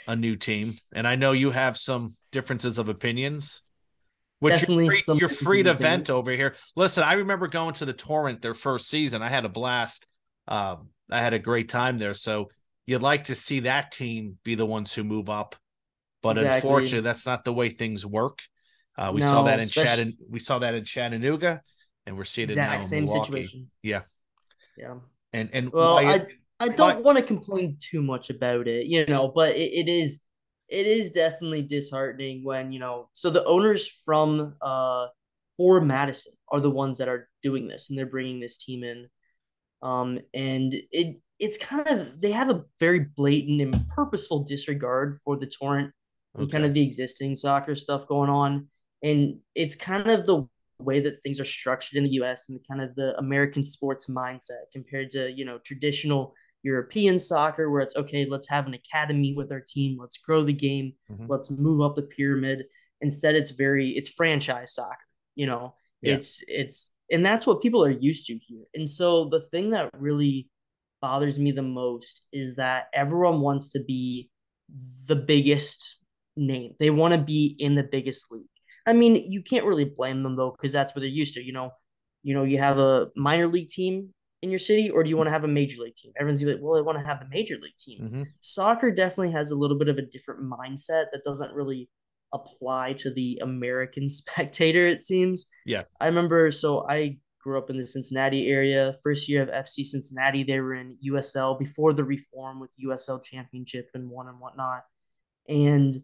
a 0.08 0.16
new 0.16 0.36
team, 0.36 0.74
and 0.94 1.06
I 1.06 1.16
know 1.16 1.32
you 1.32 1.50
have 1.50 1.76
some 1.76 2.08
differences 2.32 2.78
of 2.78 2.88
opinions. 2.88 3.62
Which 4.40 4.60
Definitely 4.60 4.86
you're 4.86 4.92
free, 4.92 5.18
you're 5.20 5.28
free 5.28 5.62
to 5.62 5.74
vent 5.74 6.10
over 6.10 6.32
here. 6.32 6.56
Listen, 6.74 7.04
I 7.04 7.12
remember 7.12 7.46
going 7.46 7.74
to 7.74 7.84
the 7.84 7.92
Torrent 7.92 8.42
their 8.42 8.54
first 8.54 8.88
season. 8.88 9.22
I 9.22 9.28
had 9.28 9.44
a 9.44 9.48
blast. 9.48 10.08
Um, 10.48 10.88
I 11.08 11.20
had 11.20 11.32
a 11.32 11.38
great 11.38 11.68
time 11.68 11.96
there. 11.96 12.14
So 12.14 12.48
you'd 12.86 13.02
like 13.02 13.24
to 13.24 13.36
see 13.36 13.60
that 13.60 13.92
team 13.92 14.38
be 14.42 14.56
the 14.56 14.66
ones 14.66 14.92
who 14.92 15.04
move 15.04 15.30
up, 15.30 15.54
but 16.22 16.38
exactly. 16.38 16.56
unfortunately, 16.56 17.00
that's 17.02 17.24
not 17.24 17.44
the 17.44 17.52
way 17.52 17.68
things 17.68 18.04
work. 18.04 18.40
Uh, 18.98 19.12
we 19.14 19.20
no, 19.20 19.26
saw 19.28 19.42
that 19.44 19.60
in 19.60 19.68
Chattanooga. 19.68 20.16
We 20.28 20.38
saw 20.38 20.58
that 20.58 20.74
in 20.74 20.84
Chattanooga, 20.84 21.62
and 22.06 22.16
we're 22.16 22.24
seeing 22.24 22.48
exact, 22.48 22.68
it 22.68 22.72
now 22.72 22.78
in 22.78 22.84
same 22.84 23.04
Milwaukee. 23.04 23.24
situation. 23.24 23.70
Yeah, 23.82 24.02
yeah. 24.76 24.94
And 25.32 25.50
and 25.52 25.72
well, 25.72 25.98
I 25.98 26.26
I 26.60 26.68
don't 26.68 27.02
want 27.02 27.18
to 27.18 27.24
complain 27.24 27.76
too 27.80 28.02
much 28.02 28.30
about 28.30 28.68
it, 28.68 28.86
you 28.86 29.06
know, 29.06 29.28
but 29.28 29.56
it, 29.56 29.72
it 29.72 29.88
is 29.88 30.22
it 30.68 30.86
is 30.86 31.10
definitely 31.10 31.62
disheartening 31.62 32.44
when 32.44 32.72
you 32.72 32.78
know. 32.78 33.08
So 33.12 33.30
the 33.30 33.44
owners 33.44 33.88
from 34.04 34.54
uh 34.60 35.06
for 35.56 35.80
Madison 35.80 36.32
are 36.48 36.60
the 36.60 36.70
ones 36.70 36.98
that 36.98 37.08
are 37.08 37.28
doing 37.42 37.66
this, 37.68 37.88
and 37.88 37.98
they're 37.98 38.06
bringing 38.06 38.40
this 38.40 38.58
team 38.58 38.84
in. 38.84 39.08
Um, 39.82 40.20
and 40.32 40.74
it 40.90 41.20
it's 41.38 41.58
kind 41.58 41.88
of 41.88 42.20
they 42.20 42.30
have 42.30 42.50
a 42.50 42.64
very 42.78 43.00
blatant 43.00 43.60
and 43.60 43.88
purposeful 43.88 44.44
disregard 44.44 45.18
for 45.24 45.36
the 45.36 45.46
torrent 45.46 45.92
and 46.36 46.50
kind 46.50 46.64
of 46.64 46.72
the 46.72 46.82
existing 46.82 47.34
soccer 47.34 47.74
stuff 47.74 48.06
going 48.06 48.30
on. 48.30 48.68
And 49.02 49.38
it's 49.54 49.74
kind 49.74 50.08
of 50.08 50.24
the 50.24 50.46
way 50.82 51.00
that 51.00 51.20
things 51.22 51.40
are 51.40 51.44
structured 51.44 51.96
in 51.96 52.04
the 52.04 52.10
US 52.22 52.48
and 52.48 52.60
kind 52.68 52.80
of 52.80 52.94
the 52.94 53.16
American 53.18 53.62
sports 53.64 54.08
mindset 54.08 54.70
compared 54.72 55.10
to, 55.10 55.30
you 55.30 55.44
know, 55.44 55.58
traditional 55.58 56.34
European 56.62 57.18
soccer 57.18 57.70
where 57.70 57.80
it's 57.80 57.96
okay, 57.96 58.26
let's 58.28 58.48
have 58.48 58.66
an 58.66 58.74
academy 58.74 59.34
with 59.34 59.50
our 59.50 59.62
team, 59.66 59.98
let's 60.00 60.18
grow 60.18 60.44
the 60.44 60.52
game, 60.52 60.92
mm-hmm. 61.10 61.26
let's 61.28 61.50
move 61.50 61.80
up 61.80 61.96
the 61.96 62.02
pyramid. 62.02 62.64
Instead, 63.00 63.34
it's 63.34 63.50
very 63.50 63.90
it's 63.90 64.08
franchise 64.08 64.74
soccer, 64.74 65.06
you 65.34 65.46
know. 65.46 65.74
Yeah. 66.02 66.14
It's 66.14 66.44
it's 66.48 66.90
and 67.10 67.24
that's 67.24 67.46
what 67.46 67.62
people 67.62 67.84
are 67.84 67.90
used 67.90 68.26
to 68.26 68.38
here. 68.38 68.64
And 68.74 68.88
so 68.88 69.26
the 69.26 69.46
thing 69.50 69.70
that 69.70 69.90
really 69.98 70.48
bothers 71.00 71.38
me 71.38 71.50
the 71.50 71.62
most 71.62 72.26
is 72.32 72.56
that 72.56 72.86
everyone 72.94 73.40
wants 73.40 73.72
to 73.72 73.82
be 73.82 74.30
the 75.08 75.16
biggest 75.16 75.96
name. 76.36 76.74
They 76.78 76.90
want 76.90 77.14
to 77.14 77.20
be 77.20 77.56
in 77.58 77.74
the 77.74 77.82
biggest 77.82 78.30
league. 78.30 78.46
I 78.86 78.92
mean, 78.92 79.30
you 79.30 79.42
can't 79.42 79.64
really 79.64 79.84
blame 79.84 80.22
them 80.22 80.36
though, 80.36 80.50
because 80.50 80.72
that's 80.72 80.94
what 80.94 81.00
they're 81.00 81.08
used 81.08 81.34
to. 81.34 81.42
You 81.42 81.52
know, 81.52 81.70
you 82.22 82.34
know, 82.34 82.44
you 82.44 82.58
have 82.58 82.78
a 82.78 83.08
minor 83.16 83.46
league 83.46 83.68
team 83.68 84.12
in 84.42 84.50
your 84.50 84.58
city, 84.58 84.90
or 84.90 85.02
do 85.02 85.10
you 85.10 85.16
want 85.16 85.28
to 85.28 85.32
have 85.32 85.44
a 85.44 85.48
major 85.48 85.80
league 85.82 85.94
team? 85.94 86.12
Everyone's 86.18 86.42
like, 86.42 86.58
well, 86.60 86.78
I 86.78 86.82
want 86.82 86.98
to 86.98 87.04
have 87.04 87.20
the 87.20 87.28
major 87.28 87.56
league 87.62 87.76
team. 87.76 88.02
Mm-hmm. 88.02 88.22
Soccer 88.40 88.90
definitely 88.90 89.32
has 89.32 89.50
a 89.50 89.56
little 89.56 89.78
bit 89.78 89.88
of 89.88 89.98
a 89.98 90.02
different 90.02 90.42
mindset 90.42 91.06
that 91.12 91.22
doesn't 91.24 91.54
really 91.54 91.88
apply 92.32 92.94
to 92.94 93.12
the 93.12 93.38
American 93.42 94.08
spectator. 94.08 94.86
It 94.86 95.02
seems. 95.02 95.46
Yeah, 95.64 95.82
I 96.00 96.06
remember. 96.06 96.50
So 96.50 96.88
I 96.88 97.18
grew 97.42 97.58
up 97.58 97.70
in 97.70 97.78
the 97.78 97.86
Cincinnati 97.86 98.48
area. 98.48 98.96
First 99.02 99.28
year 99.28 99.42
of 99.42 99.48
FC 99.48 99.84
Cincinnati, 99.84 100.44
they 100.44 100.60
were 100.60 100.74
in 100.74 100.96
USL 101.08 101.58
before 101.58 101.92
the 101.92 102.04
reform 102.04 102.60
with 102.60 102.70
USL 102.84 103.22
Championship 103.22 103.90
and 103.94 104.08
one 104.08 104.28
and 104.28 104.40
whatnot. 104.40 104.82
And 105.48 105.96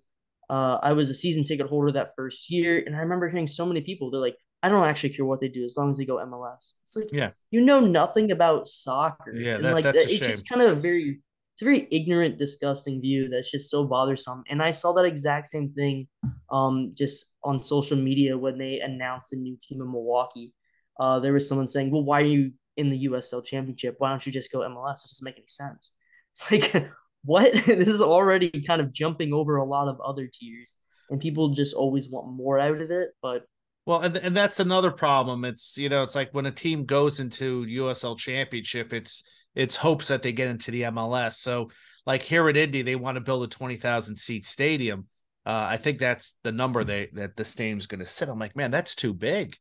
uh, 0.50 0.78
I 0.82 0.92
was 0.92 1.10
a 1.10 1.14
season 1.14 1.44
ticket 1.44 1.66
holder 1.66 1.92
that 1.92 2.12
first 2.16 2.50
year, 2.50 2.82
and 2.84 2.96
I 2.96 3.00
remember 3.00 3.28
hearing 3.28 3.46
so 3.46 3.66
many 3.66 3.82
people. 3.82 4.10
They're 4.10 4.20
like, 4.20 4.36
"I 4.62 4.68
don't 4.68 4.86
actually 4.88 5.10
care 5.10 5.24
what 5.24 5.40
they 5.40 5.48
do 5.48 5.64
as 5.64 5.76
long 5.76 5.90
as 5.90 5.98
they 5.98 6.06
go 6.06 6.16
MLS." 6.16 6.74
It's 6.82 6.96
like, 6.96 7.10
yeah, 7.12 7.30
you 7.50 7.64
know 7.64 7.80
nothing 7.80 8.30
about 8.30 8.66
soccer. 8.66 9.32
Yeah, 9.34 9.56
and 9.56 9.64
that, 9.66 9.74
like 9.74 9.84
that's 9.84 10.04
it's 10.04 10.18
just 10.18 10.48
kind 10.48 10.62
of 10.62 10.78
a 10.78 10.80
very, 10.80 11.20
it's 11.52 11.62
a 11.62 11.64
very 11.64 11.86
ignorant, 11.90 12.38
disgusting 12.38 13.00
view 13.00 13.28
that's 13.28 13.50
just 13.50 13.70
so 13.70 13.84
bothersome. 13.84 14.42
And 14.48 14.62
I 14.62 14.70
saw 14.70 14.92
that 14.94 15.04
exact 15.04 15.48
same 15.48 15.70
thing, 15.70 16.08
um, 16.50 16.92
just 16.94 17.34
on 17.44 17.60
social 17.60 17.98
media 17.98 18.38
when 18.38 18.56
they 18.56 18.80
announced 18.80 19.32
a 19.34 19.36
new 19.36 19.56
team 19.60 19.82
in 19.82 19.92
Milwaukee. 19.92 20.54
Uh, 20.98 21.20
there 21.20 21.34
was 21.34 21.46
someone 21.46 21.68
saying, 21.68 21.90
"Well, 21.90 22.04
why 22.04 22.22
are 22.22 22.24
you 22.24 22.52
in 22.78 22.88
the 22.88 23.04
USL 23.04 23.44
Championship? 23.44 23.96
Why 23.98 24.08
don't 24.10 24.24
you 24.24 24.32
just 24.32 24.50
go 24.50 24.60
MLS? 24.60 25.04
It 25.04 25.08
doesn't 25.08 25.24
make 25.24 25.36
any 25.36 25.46
sense." 25.46 25.92
It's 26.32 26.50
like 26.50 26.88
what? 27.24 27.52
This 27.66 27.88
is 27.88 28.02
already 28.02 28.50
kind 28.50 28.80
of 28.80 28.92
jumping 28.92 29.32
over 29.32 29.56
a 29.56 29.64
lot 29.64 29.88
of 29.88 30.00
other 30.00 30.28
tiers 30.32 30.78
and 31.10 31.20
people 31.20 31.50
just 31.50 31.74
always 31.74 32.10
want 32.10 32.32
more 32.32 32.58
out 32.58 32.80
of 32.80 32.90
it 32.90 33.10
but 33.22 33.44
well 33.86 34.00
and, 34.00 34.16
and 34.18 34.36
that's 34.36 34.60
another 34.60 34.90
problem. 34.90 35.44
It's 35.44 35.78
you 35.78 35.88
know 35.88 36.02
it's 36.02 36.14
like 36.14 36.32
when 36.32 36.46
a 36.46 36.50
team 36.50 36.84
goes 36.84 37.20
into 37.20 37.64
usl 37.66 38.18
championship 38.18 38.92
it's 38.92 39.46
it's 39.54 39.76
hopes 39.76 40.08
that 40.08 40.22
they 40.22 40.32
get 40.32 40.48
into 40.48 40.70
the 40.70 40.82
mls 40.82 41.32
so 41.32 41.70
like 42.06 42.22
here 42.22 42.48
at 42.48 42.56
indy 42.56 42.82
they 42.82 42.96
want 42.96 43.16
to 43.16 43.22
build 43.22 43.44
a 43.44 43.48
20000 43.48 44.16
seat 44.16 44.44
stadium. 44.44 45.06
Uh, 45.46 45.66
i 45.70 45.76
think 45.76 45.98
that's 45.98 46.38
the 46.42 46.52
number 46.52 46.84
they 46.84 47.08
that 47.14 47.36
the 47.36 47.44
stadium's 47.44 47.86
going 47.86 48.00
to 48.00 48.06
sit. 48.06 48.28
I'm 48.28 48.38
like 48.38 48.56
man 48.56 48.70
that's 48.70 48.94
too 48.94 49.14
big. 49.14 49.56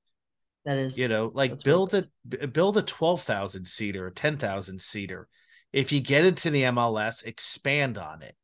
That 0.65 0.77
is. 0.77 0.99
You 0.99 1.07
know 1.07 1.31
like 1.33 1.63
build 1.63 1.93
a 1.93 2.03
build 2.47 2.77
a 2.77 2.81
12000 2.81 3.65
seater 3.65 4.07
a 4.07 4.11
10000 4.11 4.81
seater 4.81 5.29
if 5.73 5.91
you 5.91 6.01
get 6.01 6.25
into 6.25 6.49
the 6.49 6.63
MLS, 6.63 7.25
expand 7.25 7.97
on 7.97 8.21
it. 8.21 8.35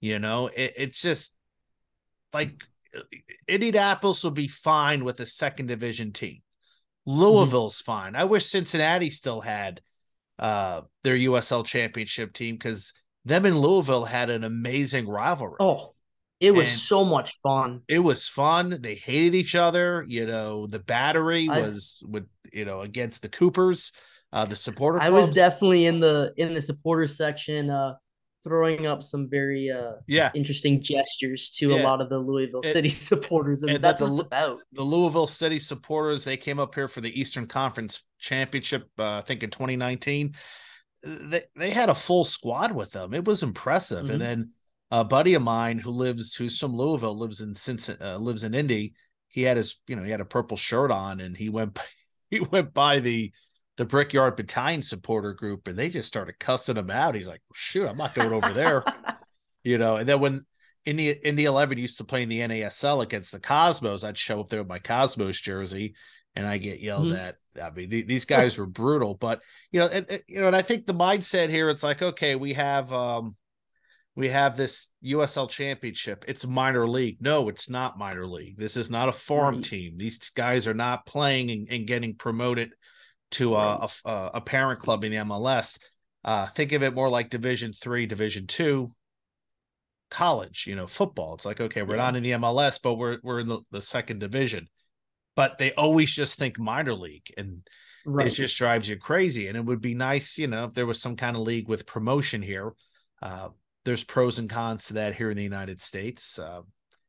You 0.00 0.18
know, 0.18 0.48
it, 0.48 0.72
it's 0.76 1.02
just 1.02 1.36
like 2.32 2.62
Indianapolis 3.48 4.24
will 4.24 4.30
be 4.30 4.48
fine 4.48 5.04
with 5.04 5.20
a 5.20 5.26
second 5.26 5.66
division 5.66 6.12
team. 6.12 6.40
Louisville's 7.06 7.80
mm-hmm. 7.82 7.92
fine. 7.92 8.16
I 8.16 8.24
wish 8.24 8.46
Cincinnati 8.46 9.10
still 9.10 9.40
had 9.40 9.80
uh, 10.38 10.82
their 11.02 11.16
USL 11.16 11.64
championship 11.64 12.32
team 12.32 12.56
because 12.56 12.92
them 13.24 13.44
and 13.44 13.58
Louisville 13.58 14.04
had 14.04 14.30
an 14.30 14.44
amazing 14.44 15.08
rivalry. 15.08 15.56
Oh, 15.60 15.94
it 16.40 16.50
was 16.50 16.70
and 16.70 16.78
so 16.78 17.04
much 17.04 17.32
fun. 17.42 17.82
It 17.88 18.00
was 18.00 18.28
fun. 18.28 18.76
They 18.80 18.94
hated 18.94 19.34
each 19.34 19.54
other. 19.54 20.04
You 20.06 20.26
know, 20.26 20.66
the 20.66 20.80
battery 20.80 21.48
I, 21.50 21.60
was 21.60 22.02
with 22.06 22.26
you 22.52 22.64
know 22.64 22.80
against 22.80 23.22
the 23.22 23.28
Coopers 23.28 23.92
uh, 24.34 24.44
the 24.44 24.56
supporter. 24.56 24.98
Clubs. 24.98 25.14
I 25.14 25.18
was 25.18 25.30
definitely 25.30 25.86
in 25.86 26.00
the 26.00 26.34
in 26.36 26.52
the 26.52 26.60
supporter 26.60 27.06
section, 27.06 27.70
uh, 27.70 27.94
throwing 28.42 28.86
up 28.86 29.02
some 29.02 29.30
very 29.30 29.70
uh, 29.70 29.92
yeah 30.08 30.30
interesting 30.34 30.82
gestures 30.82 31.50
to 31.50 31.70
yeah. 31.70 31.76
a 31.76 31.84
lot 31.84 32.00
of 32.00 32.08
the 32.08 32.18
Louisville 32.18 32.60
it, 32.60 32.72
City 32.72 32.88
supporters, 32.90 33.62
and, 33.62 33.76
and 33.76 33.84
that's 33.84 34.00
the, 34.00 34.06
what 34.06 34.12
it's 34.12 34.22
about. 34.22 34.58
The 34.72 34.82
Louisville 34.82 35.28
City 35.28 35.58
supporters 35.58 36.24
they 36.24 36.36
came 36.36 36.58
up 36.58 36.74
here 36.74 36.88
for 36.88 37.00
the 37.00 37.18
Eastern 37.18 37.46
Conference 37.46 38.04
Championship, 38.18 38.90
uh, 38.98 39.18
I 39.18 39.20
think 39.22 39.42
in 39.42 39.50
2019. 39.50 40.34
They 41.04 41.42
they 41.54 41.70
had 41.70 41.88
a 41.88 41.94
full 41.94 42.24
squad 42.24 42.72
with 42.72 42.90
them. 42.90 43.14
It 43.14 43.24
was 43.24 43.42
impressive, 43.42 44.04
mm-hmm. 44.04 44.12
and 44.12 44.20
then 44.20 44.50
a 44.90 45.04
buddy 45.04 45.34
of 45.34 45.42
mine 45.42 45.78
who 45.78 45.90
lives 45.90 46.34
who's 46.34 46.58
from 46.58 46.74
Louisville 46.74 47.16
lives 47.16 47.40
in 47.40 47.54
Cincinnati, 47.54 48.04
uh, 48.04 48.18
lives 48.18 48.42
in 48.42 48.54
Indy. 48.54 48.94
He 49.28 49.42
had 49.42 49.58
his 49.58 49.80
you 49.86 49.94
know 49.94 50.02
he 50.02 50.10
had 50.10 50.20
a 50.20 50.24
purple 50.24 50.56
shirt 50.56 50.90
on, 50.90 51.20
and 51.20 51.36
he 51.36 51.50
went 51.50 51.78
he 52.30 52.40
went 52.40 52.74
by 52.74 52.98
the 52.98 53.30
the 53.76 53.84
Brickyard 53.84 54.36
Battalion 54.36 54.82
supporter 54.82 55.34
group, 55.34 55.66
and 55.66 55.78
they 55.78 55.88
just 55.88 56.08
started 56.08 56.38
cussing 56.38 56.76
him 56.76 56.90
out. 56.90 57.14
He's 57.14 57.28
like, 57.28 57.42
"Shoot, 57.54 57.86
I'm 57.86 57.96
not 57.96 58.14
going 58.14 58.32
over 58.32 58.52
there," 58.52 58.84
you 59.64 59.78
know. 59.78 59.96
And 59.96 60.08
then 60.08 60.20
when 60.20 60.46
Indy 60.84 61.10
Indy 61.10 61.44
Eleven 61.46 61.78
used 61.78 61.98
to 61.98 62.04
play 62.04 62.22
in 62.22 62.28
the 62.28 62.40
NASL 62.40 63.02
against 63.02 63.32
the 63.32 63.40
Cosmos, 63.40 64.04
I'd 64.04 64.18
show 64.18 64.40
up 64.40 64.48
there 64.48 64.60
with 64.60 64.68
my 64.68 64.78
Cosmos 64.78 65.40
jersey, 65.40 65.94
and 66.36 66.46
I 66.46 66.58
get 66.58 66.80
yelled 66.80 67.08
mm-hmm. 67.08 67.16
at. 67.16 67.36
I 67.60 67.70
mean, 67.70 67.90
th- 67.90 68.06
these 68.06 68.24
guys 68.24 68.58
were 68.58 68.66
brutal, 68.66 69.14
but 69.14 69.42
you 69.70 69.80
know, 69.80 69.86
and, 69.86 70.06
you 70.28 70.40
know, 70.40 70.48
and 70.48 70.56
I 70.56 70.62
think 70.62 70.86
the 70.86 70.94
mindset 70.94 71.50
here, 71.50 71.70
it's 71.70 71.84
like, 71.84 72.02
okay, 72.02 72.34
we 72.34 72.52
have 72.54 72.92
um, 72.92 73.32
we 74.16 74.28
have 74.28 74.56
this 74.56 74.90
USL 75.04 75.50
championship. 75.50 76.24
It's 76.28 76.46
minor 76.46 76.88
league. 76.88 77.18
No, 77.20 77.48
it's 77.48 77.68
not 77.68 77.98
minor 77.98 78.26
league. 78.26 78.56
This 78.56 78.76
is 78.76 78.90
not 78.90 79.08
a 79.08 79.12
farm 79.12 79.56
right. 79.56 79.64
team. 79.64 79.96
These 79.96 80.30
guys 80.30 80.68
are 80.68 80.74
not 80.74 81.06
playing 81.06 81.50
and, 81.50 81.68
and 81.70 81.86
getting 81.86 82.14
promoted 82.14 82.72
to 83.34 83.54
a, 83.54 83.88
a, 84.04 84.30
a 84.34 84.40
parent 84.40 84.80
club 84.80 85.04
in 85.04 85.12
the 85.12 85.18
MLS. 85.18 85.78
Uh, 86.24 86.46
think 86.46 86.72
of 86.72 86.82
it 86.82 86.94
more 86.94 87.08
like 87.08 87.30
Division 87.30 87.72
Three, 87.72 88.06
Division 88.06 88.46
Two, 88.46 88.88
college. 90.10 90.66
You 90.66 90.76
know, 90.76 90.86
football. 90.86 91.34
It's 91.34 91.46
like 91.46 91.60
okay, 91.60 91.82
we're 91.82 91.96
yeah. 91.96 92.02
not 92.02 92.16
in 92.16 92.22
the 92.22 92.32
MLS, 92.32 92.80
but 92.82 92.94
we're 92.94 93.18
we're 93.22 93.40
in 93.40 93.46
the, 93.46 93.60
the 93.70 93.80
second 93.80 94.20
division. 94.20 94.66
But 95.36 95.58
they 95.58 95.72
always 95.72 96.14
just 96.14 96.38
think 96.38 96.58
minor 96.58 96.94
league, 96.94 97.26
and 97.36 97.62
Right. 98.06 98.26
It 98.26 98.30
just 98.30 98.58
drives 98.58 98.88
you 98.88 98.96
crazy. 98.96 99.48
And 99.48 99.56
it 99.56 99.64
would 99.64 99.80
be 99.80 99.94
nice, 99.94 100.38
you 100.38 100.46
know, 100.46 100.64
if 100.64 100.74
there 100.74 100.86
was 100.86 101.00
some 101.00 101.16
kind 101.16 101.36
of 101.36 101.42
league 101.42 101.68
with 101.68 101.86
promotion 101.86 102.42
here. 102.42 102.72
Uh, 103.22 103.48
there's 103.84 104.04
pros 104.04 104.38
and 104.38 104.48
cons 104.48 104.86
to 104.86 104.94
that 104.94 105.14
here 105.14 105.30
in 105.30 105.36
the 105.36 105.42
United 105.42 105.80
States. 105.80 106.38
Uh, 106.38 106.62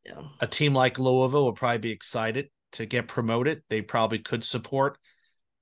yeah. 0.06 0.22
A 0.40 0.48
team 0.48 0.74
like 0.74 1.00
Louisville 1.00 1.46
would 1.46 1.56
probably 1.56 1.80
be 1.80 1.92
excited 1.92 2.50
to 2.74 2.86
get 2.86 3.08
promoted. 3.08 3.62
They 3.70 3.82
probably 3.82 4.20
could 4.20 4.44
support 4.44 4.98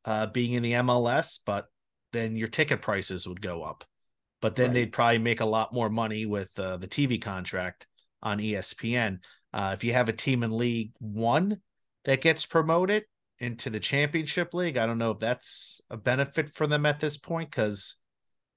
uh, 0.06 0.28
being 0.28 0.54
in 0.54 0.64
the 0.64 0.74
MLS, 0.74 1.40
but 1.46 1.68
then 2.12 2.36
your 2.36 2.48
ticket 2.48 2.82
prices 2.82 3.28
would 3.28 3.42
go 3.42 3.64
up. 3.64 3.84
But 4.42 4.56
then 4.56 4.68
right. 4.68 4.74
they'd 4.74 4.92
probably 4.92 5.20
make 5.20 5.40
a 5.40 5.46
lot 5.46 5.74
more 5.74 5.90
money 5.90 6.26
with 6.26 6.58
uh, 6.60 6.78
the 6.78 6.88
TV 6.88 7.22
contract 7.22 7.88
on 8.22 8.40
ESPN. 8.40 9.24
Uh, 9.54 9.72
if 9.74 9.84
you 9.84 9.94
have 9.94 10.10
a 10.10 10.14
team 10.14 10.44
in 10.44 10.58
League 10.58 10.92
One 11.00 11.58
that 12.06 12.22
gets 12.22 12.46
promoted 12.46 13.04
into 13.40 13.70
the 13.70 13.80
Championship 13.80 14.54
League, 14.54 14.78
I 14.78 14.86
don't 14.86 14.98
know 14.98 15.12
if 15.12 15.20
that's 15.20 15.82
a 15.90 15.98
benefit 15.98 16.50
for 16.50 16.68
them 16.68 16.86
at 16.86 17.00
this 17.00 17.18
point 17.18 17.52
because. 17.52 17.98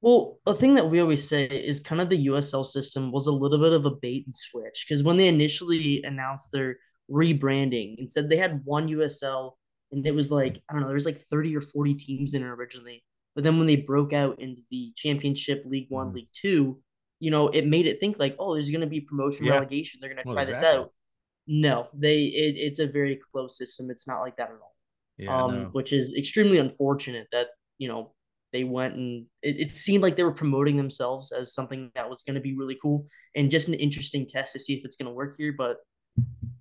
Well, 0.02 0.38
a 0.46 0.54
thing 0.54 0.74
that 0.74 0.90
we 0.90 1.00
always 1.00 1.26
say 1.26 1.44
is 1.44 1.80
kind 1.80 2.00
of 2.00 2.08
the 2.10 2.26
USL 2.26 2.66
system 2.66 3.10
was 3.10 3.26
a 3.26 3.32
little 3.32 3.58
bit 3.58 3.72
of 3.72 3.86
a 3.86 3.90
bait 3.90 4.24
and 4.26 4.34
switch 4.34 4.84
because 4.86 5.02
when 5.02 5.16
they 5.16 5.26
initially 5.26 6.02
announced 6.04 6.52
their 6.52 6.76
rebranding 7.10 7.98
and 7.98 8.10
said 8.10 8.28
they 8.28 8.36
had 8.36 8.60
one 8.64 8.88
USL 8.88 9.52
and 9.92 10.06
it 10.06 10.14
was 10.14 10.30
like 10.30 10.60
I 10.68 10.72
don't 10.72 10.82
know, 10.82 10.88
there 10.88 10.94
was 10.94 11.06
like 11.06 11.18
30 11.30 11.56
or 11.56 11.60
40 11.60 11.94
teams 11.94 12.34
in 12.34 12.42
it 12.42 12.46
originally. 12.46 13.02
But 13.34 13.44
then 13.44 13.58
when 13.58 13.66
they 13.66 13.76
broke 13.76 14.12
out 14.12 14.40
into 14.40 14.62
the 14.70 14.92
championship 14.96 15.62
League 15.66 15.86
One, 15.90 16.10
mm. 16.10 16.14
League 16.14 16.28
Two, 16.32 16.80
you 17.20 17.30
know, 17.30 17.48
it 17.48 17.66
made 17.66 17.86
it 17.86 18.00
think 18.00 18.18
like, 18.18 18.36
oh, 18.38 18.54
there's 18.54 18.70
gonna 18.70 18.86
be 18.86 19.00
promotion 19.00 19.46
yeah. 19.46 19.54
relegation. 19.54 20.00
They're 20.00 20.10
gonna 20.10 20.22
well, 20.24 20.34
try 20.34 20.42
exactly. 20.42 20.68
this 20.68 20.74
out. 20.74 20.90
No, 21.46 21.88
they 21.94 22.24
it, 22.24 22.56
it's 22.56 22.78
a 22.78 22.86
very 22.86 23.20
close 23.32 23.56
system. 23.56 23.90
It's 23.90 24.08
not 24.08 24.20
like 24.20 24.36
that 24.36 24.48
at 24.48 24.54
all. 24.54 24.74
Yeah, 25.18 25.44
um, 25.44 25.54
no. 25.54 25.68
which 25.72 25.92
is 25.92 26.14
extremely 26.14 26.58
unfortunate 26.58 27.28
that, 27.32 27.46
you 27.78 27.88
know, 27.88 28.12
they 28.52 28.64
went 28.64 28.94
and 28.94 29.26
it, 29.42 29.58
it 29.58 29.76
seemed 29.76 30.02
like 30.02 30.16
they 30.16 30.24
were 30.24 30.32
promoting 30.32 30.76
themselves 30.76 31.32
as 31.32 31.54
something 31.54 31.90
that 31.94 32.08
was 32.08 32.22
going 32.22 32.34
to 32.34 32.40
be 32.40 32.56
really 32.56 32.76
cool 32.80 33.06
and 33.34 33.50
just 33.50 33.68
an 33.68 33.74
interesting 33.74 34.26
test 34.26 34.52
to 34.52 34.58
see 34.58 34.74
if 34.74 34.84
it's 34.84 34.96
going 34.96 35.06
to 35.06 35.12
work 35.12 35.34
here. 35.36 35.54
But 35.56 35.76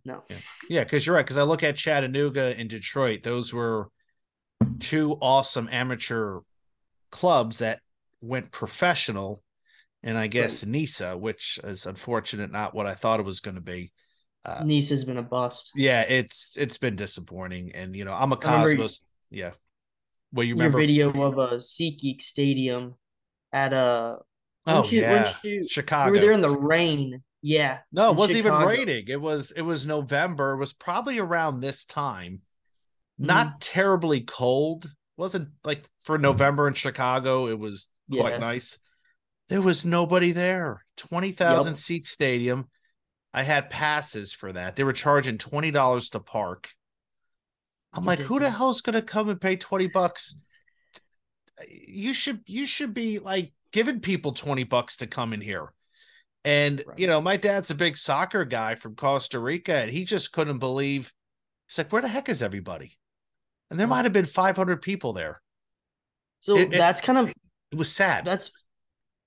no. 0.05 0.23
Yeah, 0.69 0.83
because 0.83 1.05
you're 1.05 1.15
right. 1.15 1.25
Because 1.25 1.39
I 1.39 1.43
look 1.43 1.63
at 1.63 1.75
Chattanooga 1.75 2.55
and 2.57 2.69
Detroit; 2.69 3.23
those 3.23 3.53
were 3.53 3.89
two 4.79 5.17
awesome 5.21 5.67
amateur 5.71 6.39
clubs 7.11 7.59
that 7.59 7.79
went 8.21 8.51
professional, 8.51 9.43
and 10.03 10.17
I 10.17 10.27
guess 10.27 10.63
right. 10.63 10.71
NISA, 10.71 11.17
which 11.17 11.59
is 11.63 11.85
unfortunate, 11.87 12.51
not 12.51 12.75
what 12.75 12.85
I 12.85 12.93
thought 12.93 13.19
it 13.19 13.25
was 13.25 13.41
going 13.41 13.55
to 13.55 13.61
be. 13.61 13.91
Uh, 14.45 14.63
NISA's 14.63 15.03
been 15.03 15.17
a 15.17 15.23
bust. 15.23 15.71
Yeah, 15.75 16.01
it's 16.01 16.55
it's 16.57 16.77
been 16.77 16.95
disappointing, 16.95 17.71
and 17.73 17.95
you 17.95 18.05
know 18.05 18.13
I'm 18.13 18.31
a 18.31 18.37
Cosmos. 18.37 19.03
yeah. 19.31 19.51
Well, 20.31 20.43
you 20.45 20.53
remember 20.53 20.79
your 20.79 21.09
video 21.09 21.23
of 21.23 21.37
a 21.37 21.57
SeatGeek 21.57 22.21
Stadium 22.21 22.95
at 23.51 23.73
a. 23.73 24.17
Oh 24.67 24.83
you, 24.85 25.01
yeah, 25.01 25.33
you, 25.43 25.67
Chicago. 25.67 26.11
We 26.11 26.17
were 26.17 26.21
there 26.21 26.31
in 26.31 26.41
the 26.41 26.49
rain 26.49 27.23
yeah. 27.45 27.77
No, 27.91 28.09
it 28.09 28.15
wasn't 28.15 28.43
Chicago. 28.43 28.71
even 28.71 28.87
raining. 28.87 29.05
It 29.07 29.21
was 29.21 29.51
it 29.51 29.61
was 29.61 29.85
November. 29.85 30.53
It 30.53 30.57
was 30.57 30.73
probably 30.73 31.19
around 31.19 31.59
this 31.59 31.85
time. 31.85 32.41
Not 33.19 33.47
mm. 33.47 33.57
terribly 33.59 34.21
cold. 34.21 34.91
Wasn't 35.15 35.49
like 35.63 35.85
for 36.01 36.17
November 36.17 36.67
in 36.67 36.73
Chicago, 36.73 37.45
it 37.47 37.59
was 37.59 37.89
quite 38.11 38.33
yeah. 38.33 38.37
nice. 38.39 38.79
There 39.49 39.61
was 39.61 39.85
nobody 39.85 40.31
there. 40.31 40.83
20,000 40.97 41.73
yep. 41.73 41.77
seat 41.77 42.03
stadium. 42.03 42.67
I 43.31 43.43
had 43.43 43.69
passes 43.69 44.33
for 44.33 44.51
that. 44.51 44.75
They 44.75 44.83
were 44.83 44.91
charging 44.91 45.37
$20 45.37 46.11
to 46.11 46.19
park. 46.19 46.71
I'm 47.93 48.05
like, 48.05 48.17
who 48.17 48.39
the 48.39 48.49
hell's 48.49 48.81
going 48.81 48.95
to 48.95 49.03
come 49.03 49.29
and 49.29 49.39
pay 49.39 49.55
20 49.55 49.89
bucks? 49.89 50.33
You 51.69 52.15
should 52.15 52.41
you 52.47 52.65
should 52.65 52.95
be 52.95 53.19
like 53.19 53.53
giving 53.71 53.99
people 53.99 54.31
20 54.31 54.63
bucks 54.63 54.97
to 54.97 55.07
come 55.07 55.31
in 55.31 55.41
here. 55.41 55.74
And 56.45 56.83
right. 56.87 56.99
you 56.99 57.07
know, 57.07 57.19
my 57.19 57.37
dad's 57.37 57.71
a 57.71 57.75
big 57.75 57.97
soccer 57.97 58.45
guy 58.45 58.75
from 58.75 58.95
Costa 58.95 59.39
Rica, 59.39 59.73
and 59.73 59.91
he 59.91 60.05
just 60.05 60.31
couldn't 60.31 60.59
believe. 60.59 61.11
He's 61.67 61.79
like, 61.79 61.91
"Where 61.91 62.03
the 62.03 62.07
heck 62.07 62.29
is 62.29 62.43
everybody?" 62.43 62.91
And 63.71 63.79
there 63.79 63.87
might 63.87 64.05
have 64.05 64.13
been 64.13 64.25
500 64.25 64.81
people 64.81 65.11
there. 65.11 65.41
So 66.41 66.55
it, 66.55 66.69
that's 66.69 67.01
it, 67.01 67.03
kind 67.03 67.17
of 67.17 67.29
it 67.29 67.77
was 67.77 67.91
sad. 67.91 68.23
That's 68.25 68.51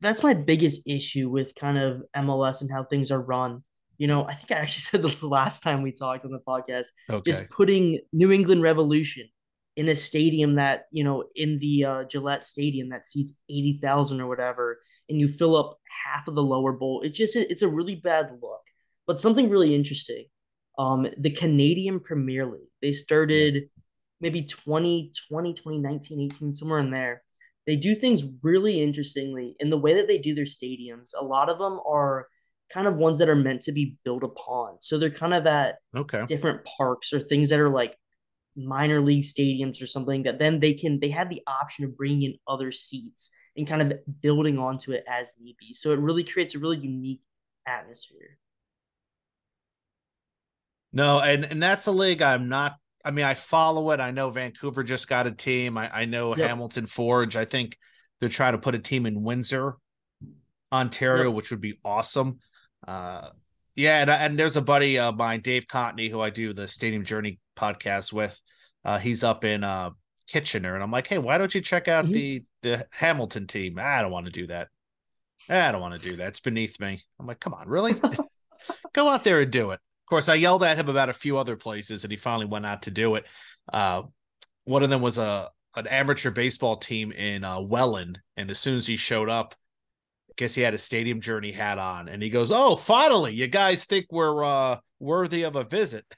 that's 0.01 0.23
my 0.23 0.35
biggest 0.35 0.87
issue 0.87 1.29
with 1.29 1.55
kind 1.57 1.77
of 1.77 2.03
MLS 2.16 2.61
and 2.61 2.71
how 2.71 2.85
things 2.85 3.11
are 3.11 3.21
run. 3.21 3.64
You 3.97 4.07
know, 4.07 4.25
I 4.25 4.35
think 4.35 4.53
I 4.53 4.62
actually 4.62 4.81
said 4.83 5.03
this 5.03 5.23
last 5.25 5.62
time 5.62 5.83
we 5.83 5.91
talked 5.91 6.25
on 6.25 6.31
the 6.31 6.39
podcast. 6.47 6.87
Okay. 7.11 7.29
Just 7.29 7.51
putting 7.51 8.01
New 8.12 8.31
England 8.31 8.62
Revolution 8.62 9.29
in 9.77 9.89
a 9.89 9.97
stadium 9.97 10.55
that 10.55 10.85
you 10.93 11.03
know 11.03 11.25
in 11.35 11.59
the 11.59 11.85
uh, 11.85 12.05
Gillette 12.05 12.45
Stadium 12.45 12.91
that 12.91 13.07
seats 13.07 13.39
eighty 13.49 13.81
thousand 13.83 14.21
or 14.21 14.29
whatever, 14.29 14.79
and 15.09 15.21
you 15.21 15.29
fill 15.29 15.57
up 15.57 15.79
half 16.05 16.29
of 16.29 16.35
the 16.35 16.43
lower 16.43 16.73
bowl. 16.73 17.03
It 17.03 17.15
just 17.15 17.37
it's 17.37 17.63
a 17.63 17.69
really 17.69 17.95
bad 17.95 18.31
look. 18.43 18.61
But 19.07 19.21
something 19.21 19.49
really 19.49 19.75
interesting. 19.75 20.27
Um, 20.79 21.07
the 21.17 21.31
Canadian 21.31 21.99
Premier 21.99 22.47
League, 22.47 22.69
they 22.83 22.93
started 22.93 23.69
maybe 24.21 24.43
2020, 24.43 25.55
2019, 25.55 26.21
18, 26.33 26.55
somewhere 26.55 26.81
in 26.81 26.91
there. 26.91 27.23
They 27.67 27.77
do 27.77 27.95
things 27.95 28.25
really 28.43 28.81
interestingly 28.81 29.57
in 29.61 29.71
the 29.71 29.79
way 29.79 29.95
that 29.95 30.09
they 30.09 30.19
do 30.19 30.35
their 30.35 30.45
stadiums. 30.45 31.13
A 31.19 31.25
lot 31.25 31.49
of 31.49 31.59
them 31.59 31.81
are 31.87 32.29
kind 32.73 32.87
of 32.87 32.97
ones 32.97 33.19
that 33.19 33.29
are 33.29 33.35
meant 33.35 33.63
to 33.63 33.73
be 33.73 33.95
built 34.05 34.23
upon. 34.23 34.77
So 34.81 34.99
they're 34.99 35.11
kind 35.11 35.35
of 35.35 35.47
at 35.47 35.77
okay. 35.97 36.25
different 36.27 36.65
parks 36.65 37.13
or 37.13 37.21
things 37.21 37.49
that 37.49 37.61
are 37.61 37.69
like 37.69 37.97
minor 38.57 39.01
league 39.01 39.23
stadiums 39.23 39.83
or 39.83 39.87
something 39.87 40.25
that 40.25 40.39
then 40.39 40.61
they 40.61 40.75
can 40.75 40.99
they 41.01 41.11
have 41.11 41.31
the 41.31 41.43
option 41.47 41.85
of 41.85 41.97
bringing 41.97 42.23
in 42.23 42.35
other 42.49 42.73
seats 42.73 43.31
and 43.59 43.69
kind 43.69 43.83
of 43.83 43.99
building 44.23 44.59
onto 44.59 44.93
it 44.93 45.05
as 45.09 45.35
need 45.41 45.57
be. 45.59 45.75
So 45.75 45.93
it 45.93 45.99
really 45.99 46.25
creates 46.25 46.55
a 46.55 46.59
really 46.59 46.79
unique 46.79 47.21
atmosphere. 47.67 48.39
No, 50.93 51.21
and 51.21 51.45
and 51.45 51.63
that's 51.63 51.87
a 51.87 51.93
league 51.93 52.23
I'm 52.23 52.49
not. 52.49 52.77
I 53.05 53.11
mean, 53.11 53.25
I 53.25 53.35
follow 53.35 53.91
it. 53.91 54.01
I 54.01 54.11
know 54.11 54.31
Vancouver 54.31 54.83
just 54.83 55.09
got 55.09 55.27
a 55.27 55.31
team. 55.31 55.77
I, 55.77 55.91
I 55.93 56.05
know 56.07 56.35
yep. 56.35 56.49
Hamilton 56.49 56.87
Forge. 56.87 57.37
I 57.37 57.45
think 57.45 57.77
they're 58.21 58.29
trying 58.29 58.53
to 58.53 58.59
put 58.59 58.75
a 58.75 58.79
team 58.79 59.07
in 59.07 59.23
Windsor, 59.23 59.77
Ontario, 60.73 61.27
yep. 61.27 61.35
which 61.35 61.51
would 61.51 61.61
be 61.61 61.79
awesome. 61.85 62.39
Uh, 62.87 63.29
yeah, 63.77 64.01
and, 64.01 64.11
and 64.11 64.39
there's 64.39 64.57
a 64.57 64.63
buddy 64.63 64.99
of 64.99 65.17
mine, 65.17 65.41
Dave 65.41 65.67
Cottenie, 65.67 66.11
who 66.11 66.21
I 66.21 66.31
do 66.31 66.53
the 66.53 66.67
Stadium 66.67 67.05
Journey 67.05 67.39
podcast 67.57 68.13
with. 68.13 68.41
Uh, 68.85 68.99
he's 68.99 69.23
up 69.23 69.45
in 69.45 69.63
uh, 69.63 69.91
Kitchener, 70.29 70.74
and 70.74 70.83
I'm 70.83 70.91
like, 70.91 71.07
hey, 71.07 71.18
why 71.18 71.39
don't 71.39 71.55
you 71.55 71.61
check 71.61 71.89
out 71.89 72.05
mm-hmm. 72.05 72.12
the 72.12 72.43
the 72.62 72.87
Hamilton 72.93 73.47
team? 73.47 73.79
I 73.81 74.03
don't 74.03 74.12
want 74.12 74.26
to 74.26 74.33
do 74.33 74.47
that. 74.49 74.68
I 75.49 75.72
don't 75.72 75.81
want 75.81 75.95
to 75.95 76.01
do 76.01 76.16
that. 76.16 76.29
It's 76.29 76.41
beneath 76.41 76.79
me. 76.79 76.99
I'm 77.18 77.26
like, 77.26 77.41
come 77.41 77.55
on, 77.55 77.68
really? 77.68 77.93
Go 78.93 79.09
out 79.09 79.24
there 79.24 79.41
and 79.41 79.51
do 79.51 79.70
it. 79.70 79.74
Of 79.74 80.11
course, 80.11 80.29
I 80.29 80.35
yelled 80.35 80.62
at 80.62 80.79
him 80.79 80.89
about 80.89 81.09
a 81.09 81.14
few 81.14 81.39
other 81.39 81.57
places, 81.57 82.05
and 82.05 82.11
he 82.11 82.16
finally 82.16 82.47
went 82.47 82.66
out 82.66 82.83
to 82.83 82.91
do 82.91 83.14
it. 83.16 83.26
Uh, 83.72 84.03
one 84.64 84.83
of 84.83 84.91
them 84.91 85.03
was 85.03 85.18
a 85.18 85.51
an 85.76 85.87
amateur 85.87 86.31
baseball 86.31 86.76
team 86.76 87.12
in 87.12 87.45
uh, 87.45 87.61
Welland, 87.61 88.20
and 88.37 88.51
as 88.51 88.59
soon 88.59 88.76
as 88.76 88.87
he 88.87 88.97
showed 88.97 89.29
up, 89.29 89.55
I 90.31 90.33
guess 90.37 90.55
he 90.55 90.62
had 90.62 90.74
a 90.74 90.79
stadium 90.79 91.20
journey 91.20 91.53
hat 91.53 91.79
on, 91.79 92.09
and 92.09 92.22
he 92.22 92.31
goes, 92.31 92.51
"Oh, 92.53 92.76
finally, 92.76 93.33
you 93.33 93.47
guys 93.47 93.85
think 93.85 94.07
we're 94.11 94.45
uh, 94.45 94.79
worthy 94.99 95.45
of 95.45 95.57
a 95.57 95.64
visit." 95.64 96.05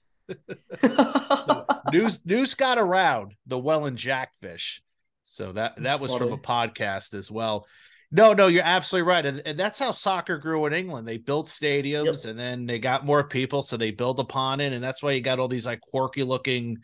news 1.92 2.24
news 2.24 2.54
got 2.54 2.78
around 2.78 3.34
the 3.46 3.58
Welland 3.58 3.96
Jackfish. 3.96 4.82
So 5.22 5.52
that 5.52 5.76
that 5.76 5.82
that's 5.82 6.00
was 6.00 6.12
funny. 6.12 6.24
from 6.24 6.32
a 6.32 6.38
podcast 6.38 7.14
as 7.14 7.30
well. 7.30 7.66
No, 8.12 8.32
no, 8.32 8.48
you're 8.48 8.64
absolutely 8.64 9.08
right. 9.08 9.24
And, 9.24 9.42
and 9.46 9.58
that's 9.58 9.78
how 9.78 9.92
soccer 9.92 10.36
grew 10.36 10.66
in 10.66 10.72
England. 10.72 11.06
They 11.06 11.18
built 11.18 11.46
stadiums 11.46 12.24
yep. 12.24 12.30
and 12.30 12.38
then 12.38 12.66
they 12.66 12.80
got 12.80 13.06
more 13.06 13.22
people, 13.22 13.62
so 13.62 13.76
they 13.76 13.92
build 13.92 14.18
upon 14.18 14.60
it. 14.60 14.72
And 14.72 14.82
that's 14.82 15.02
why 15.02 15.12
you 15.12 15.20
got 15.20 15.38
all 15.38 15.46
these 15.46 15.66
like 15.66 15.80
quirky 15.80 16.24
looking, 16.24 16.78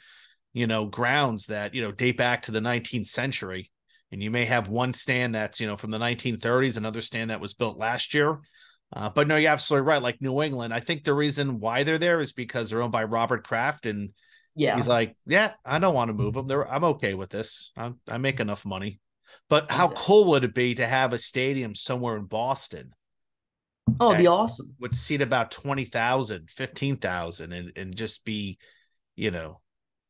you 0.52 0.68
know, 0.68 0.86
grounds 0.86 1.46
that, 1.46 1.74
you 1.74 1.82
know, 1.82 1.90
date 1.90 2.16
back 2.16 2.42
to 2.42 2.52
the 2.52 2.60
19th 2.60 3.06
century. 3.06 3.66
And 4.12 4.22
you 4.22 4.30
may 4.30 4.44
have 4.44 4.68
one 4.68 4.92
stand 4.92 5.34
that's, 5.34 5.60
you 5.60 5.66
know, 5.66 5.76
from 5.76 5.90
the 5.90 5.98
1930s, 5.98 6.78
another 6.78 7.00
stand 7.00 7.30
that 7.30 7.40
was 7.40 7.54
built 7.54 7.76
last 7.76 8.14
year. 8.14 8.38
Uh, 8.92 9.10
but 9.10 9.26
no, 9.26 9.36
you're 9.36 9.50
absolutely 9.50 9.88
right. 9.88 10.02
Like 10.02 10.20
New 10.20 10.42
England, 10.42 10.72
I 10.72 10.80
think 10.80 11.04
the 11.04 11.14
reason 11.14 11.60
why 11.60 11.82
they're 11.82 11.98
there 11.98 12.20
is 12.20 12.32
because 12.32 12.70
they're 12.70 12.82
owned 12.82 12.92
by 12.92 13.04
Robert 13.04 13.44
Kraft, 13.44 13.86
and 13.86 14.12
yeah, 14.54 14.74
he's 14.74 14.88
like, 14.88 15.16
yeah, 15.26 15.52
I 15.64 15.78
don't 15.78 15.94
want 15.94 16.08
to 16.08 16.14
move 16.14 16.34
them. 16.34 16.46
They're, 16.46 16.70
I'm 16.70 16.84
okay 16.84 17.14
with 17.14 17.30
this. 17.30 17.72
I'm, 17.76 17.98
I 18.08 18.18
make 18.18 18.40
enough 18.40 18.64
money. 18.64 19.00
But 19.48 19.64
exactly. 19.64 19.96
how 19.96 20.02
cool 20.02 20.30
would 20.30 20.44
it 20.44 20.54
be 20.54 20.74
to 20.74 20.86
have 20.86 21.12
a 21.12 21.18
stadium 21.18 21.74
somewhere 21.74 22.16
in 22.16 22.24
Boston? 22.24 22.92
Oh, 24.00 24.10
it'd 24.10 24.20
be 24.20 24.26
awesome. 24.26 24.74
Would 24.80 24.94
seat 24.94 25.20
about 25.20 25.50
20,000, 25.50 26.50
15,000 26.50 27.52
and, 27.52 27.72
and 27.76 27.96
just 27.96 28.24
be, 28.24 28.58
you 29.14 29.30
know, 29.30 29.56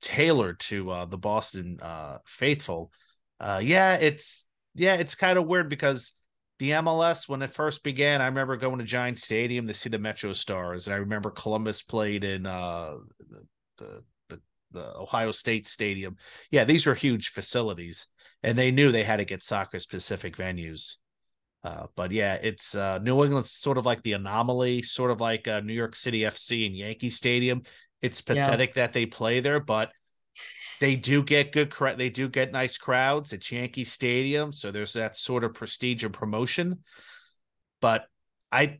tailored 0.00 0.60
to 0.60 0.90
uh, 0.90 1.04
the 1.06 1.18
Boston 1.18 1.78
uh, 1.82 2.18
faithful. 2.26 2.90
Uh, 3.40 3.60
yeah, 3.62 3.96
it's 3.96 4.48
yeah, 4.74 4.96
it's 4.96 5.14
kind 5.14 5.38
of 5.38 5.46
weird 5.46 5.68
because 5.68 6.12
the 6.58 6.70
MLS 6.70 7.28
when 7.28 7.42
it 7.42 7.50
first 7.50 7.82
began, 7.82 8.22
I 8.22 8.26
remember 8.26 8.56
going 8.56 8.78
to 8.78 8.84
Giant 8.84 9.18
Stadium 9.18 9.66
to 9.66 9.74
see 9.74 9.90
the 9.90 9.98
Metro 9.98 10.32
Stars, 10.32 10.86
and 10.86 10.94
I 10.94 10.98
remember 10.98 11.30
Columbus 11.30 11.82
played 11.82 12.24
in 12.24 12.46
uh, 12.46 12.96
the, 13.28 13.42
the 13.78 14.02
the 14.72 14.96
Ohio 14.96 15.30
State 15.30 15.66
Stadium. 15.66 16.16
Yeah, 16.50 16.64
these 16.64 16.86
were 16.86 16.94
huge 16.94 17.28
facilities, 17.28 18.08
and 18.42 18.56
they 18.56 18.70
knew 18.70 18.90
they 18.90 19.04
had 19.04 19.18
to 19.18 19.24
get 19.24 19.42
soccer 19.42 19.78
specific 19.78 20.36
venues. 20.36 20.96
Uh, 21.64 21.86
but 21.96 22.12
yeah, 22.12 22.34
it's 22.42 22.76
uh, 22.76 22.98
New 23.00 23.24
England's 23.24 23.50
sort 23.50 23.78
of 23.78 23.84
like 23.84 24.02
the 24.02 24.12
anomaly, 24.12 24.82
sort 24.82 25.10
of 25.10 25.20
like 25.20 25.48
uh, 25.48 25.60
New 25.60 25.72
York 25.72 25.96
City 25.96 26.20
FC 26.20 26.66
and 26.66 26.74
Yankee 26.74 27.10
Stadium. 27.10 27.62
It's 28.02 28.22
pathetic 28.22 28.70
yeah. 28.70 28.82
that 28.82 28.92
they 28.92 29.06
play 29.06 29.40
there, 29.40 29.58
but 29.58 29.90
they 30.80 30.96
do 30.96 31.22
get 31.22 31.52
good 31.52 31.72
they 31.96 32.10
do 32.10 32.28
get 32.28 32.52
nice 32.52 32.78
crowds. 32.78 33.32
It's 33.32 33.50
yankee 33.50 33.84
stadium 33.84 34.52
so 34.52 34.70
there's 34.70 34.92
that 34.94 35.16
sort 35.16 35.44
of 35.44 35.54
prestige 35.54 36.04
and 36.04 36.12
promotion. 36.12 36.78
But 37.80 38.06
i 38.52 38.78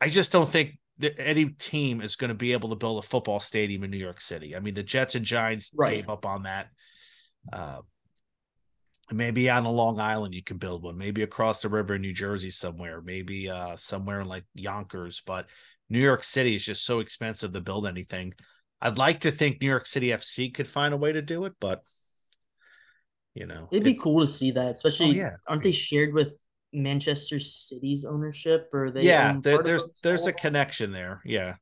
i 0.00 0.08
just 0.08 0.32
don't 0.32 0.48
think 0.48 0.78
that 0.98 1.18
any 1.18 1.46
team 1.46 2.00
is 2.00 2.16
going 2.16 2.28
to 2.28 2.34
be 2.34 2.52
able 2.52 2.68
to 2.68 2.76
build 2.76 3.02
a 3.02 3.06
football 3.06 3.40
stadium 3.40 3.84
in 3.84 3.90
new 3.90 3.98
york 3.98 4.20
city. 4.20 4.56
I 4.56 4.60
mean 4.60 4.74
the 4.74 4.82
jets 4.82 5.14
and 5.14 5.24
giants 5.24 5.72
right. 5.76 5.96
gave 5.96 6.08
up 6.08 6.26
on 6.26 6.44
that. 6.44 6.68
Uh, 7.52 7.80
maybe 9.12 9.50
on 9.50 9.64
a 9.64 9.70
long 9.70 9.98
island 9.98 10.34
you 10.34 10.42
can 10.42 10.56
build 10.56 10.82
one 10.82 10.96
maybe 10.96 11.22
across 11.22 11.62
the 11.62 11.68
river 11.68 11.94
in 11.94 12.02
new 12.02 12.12
jersey 12.12 12.50
somewhere 12.50 13.00
maybe 13.02 13.50
uh, 13.50 13.76
somewhere 13.76 14.24
like 14.24 14.44
yonkers 14.54 15.22
but 15.26 15.48
new 15.88 15.98
york 15.98 16.22
city 16.22 16.54
is 16.54 16.64
just 16.64 16.84
so 16.84 17.00
expensive 17.00 17.52
to 17.52 17.60
build 17.60 17.86
anything 17.86 18.32
I'd 18.82 18.98
like 18.98 19.20
to 19.20 19.30
think 19.30 19.60
New 19.60 19.68
York 19.68 19.86
City 19.86 20.08
FC 20.08 20.52
could 20.52 20.68
find 20.68 20.94
a 20.94 20.96
way 20.96 21.12
to 21.12 21.22
do 21.22 21.44
it, 21.44 21.54
but 21.60 21.82
you 23.34 23.46
know, 23.46 23.68
it'd 23.70 23.84
be 23.84 23.94
cool 23.94 24.20
to 24.20 24.26
see 24.26 24.50
that, 24.52 24.72
especially. 24.72 25.10
Oh, 25.10 25.22
yeah. 25.22 25.30
Aren't 25.46 25.62
they 25.62 25.72
shared 25.72 26.12
with 26.12 26.34
Manchester 26.72 27.38
City's 27.38 28.04
ownership, 28.04 28.68
or 28.72 28.90
they? 28.90 29.02
Yeah, 29.02 29.36
there, 29.40 29.62
there's 29.62 29.88
there's 30.02 30.26
a 30.26 30.32
connection 30.32 30.90
there. 30.90 31.20
Yeah. 31.24 31.54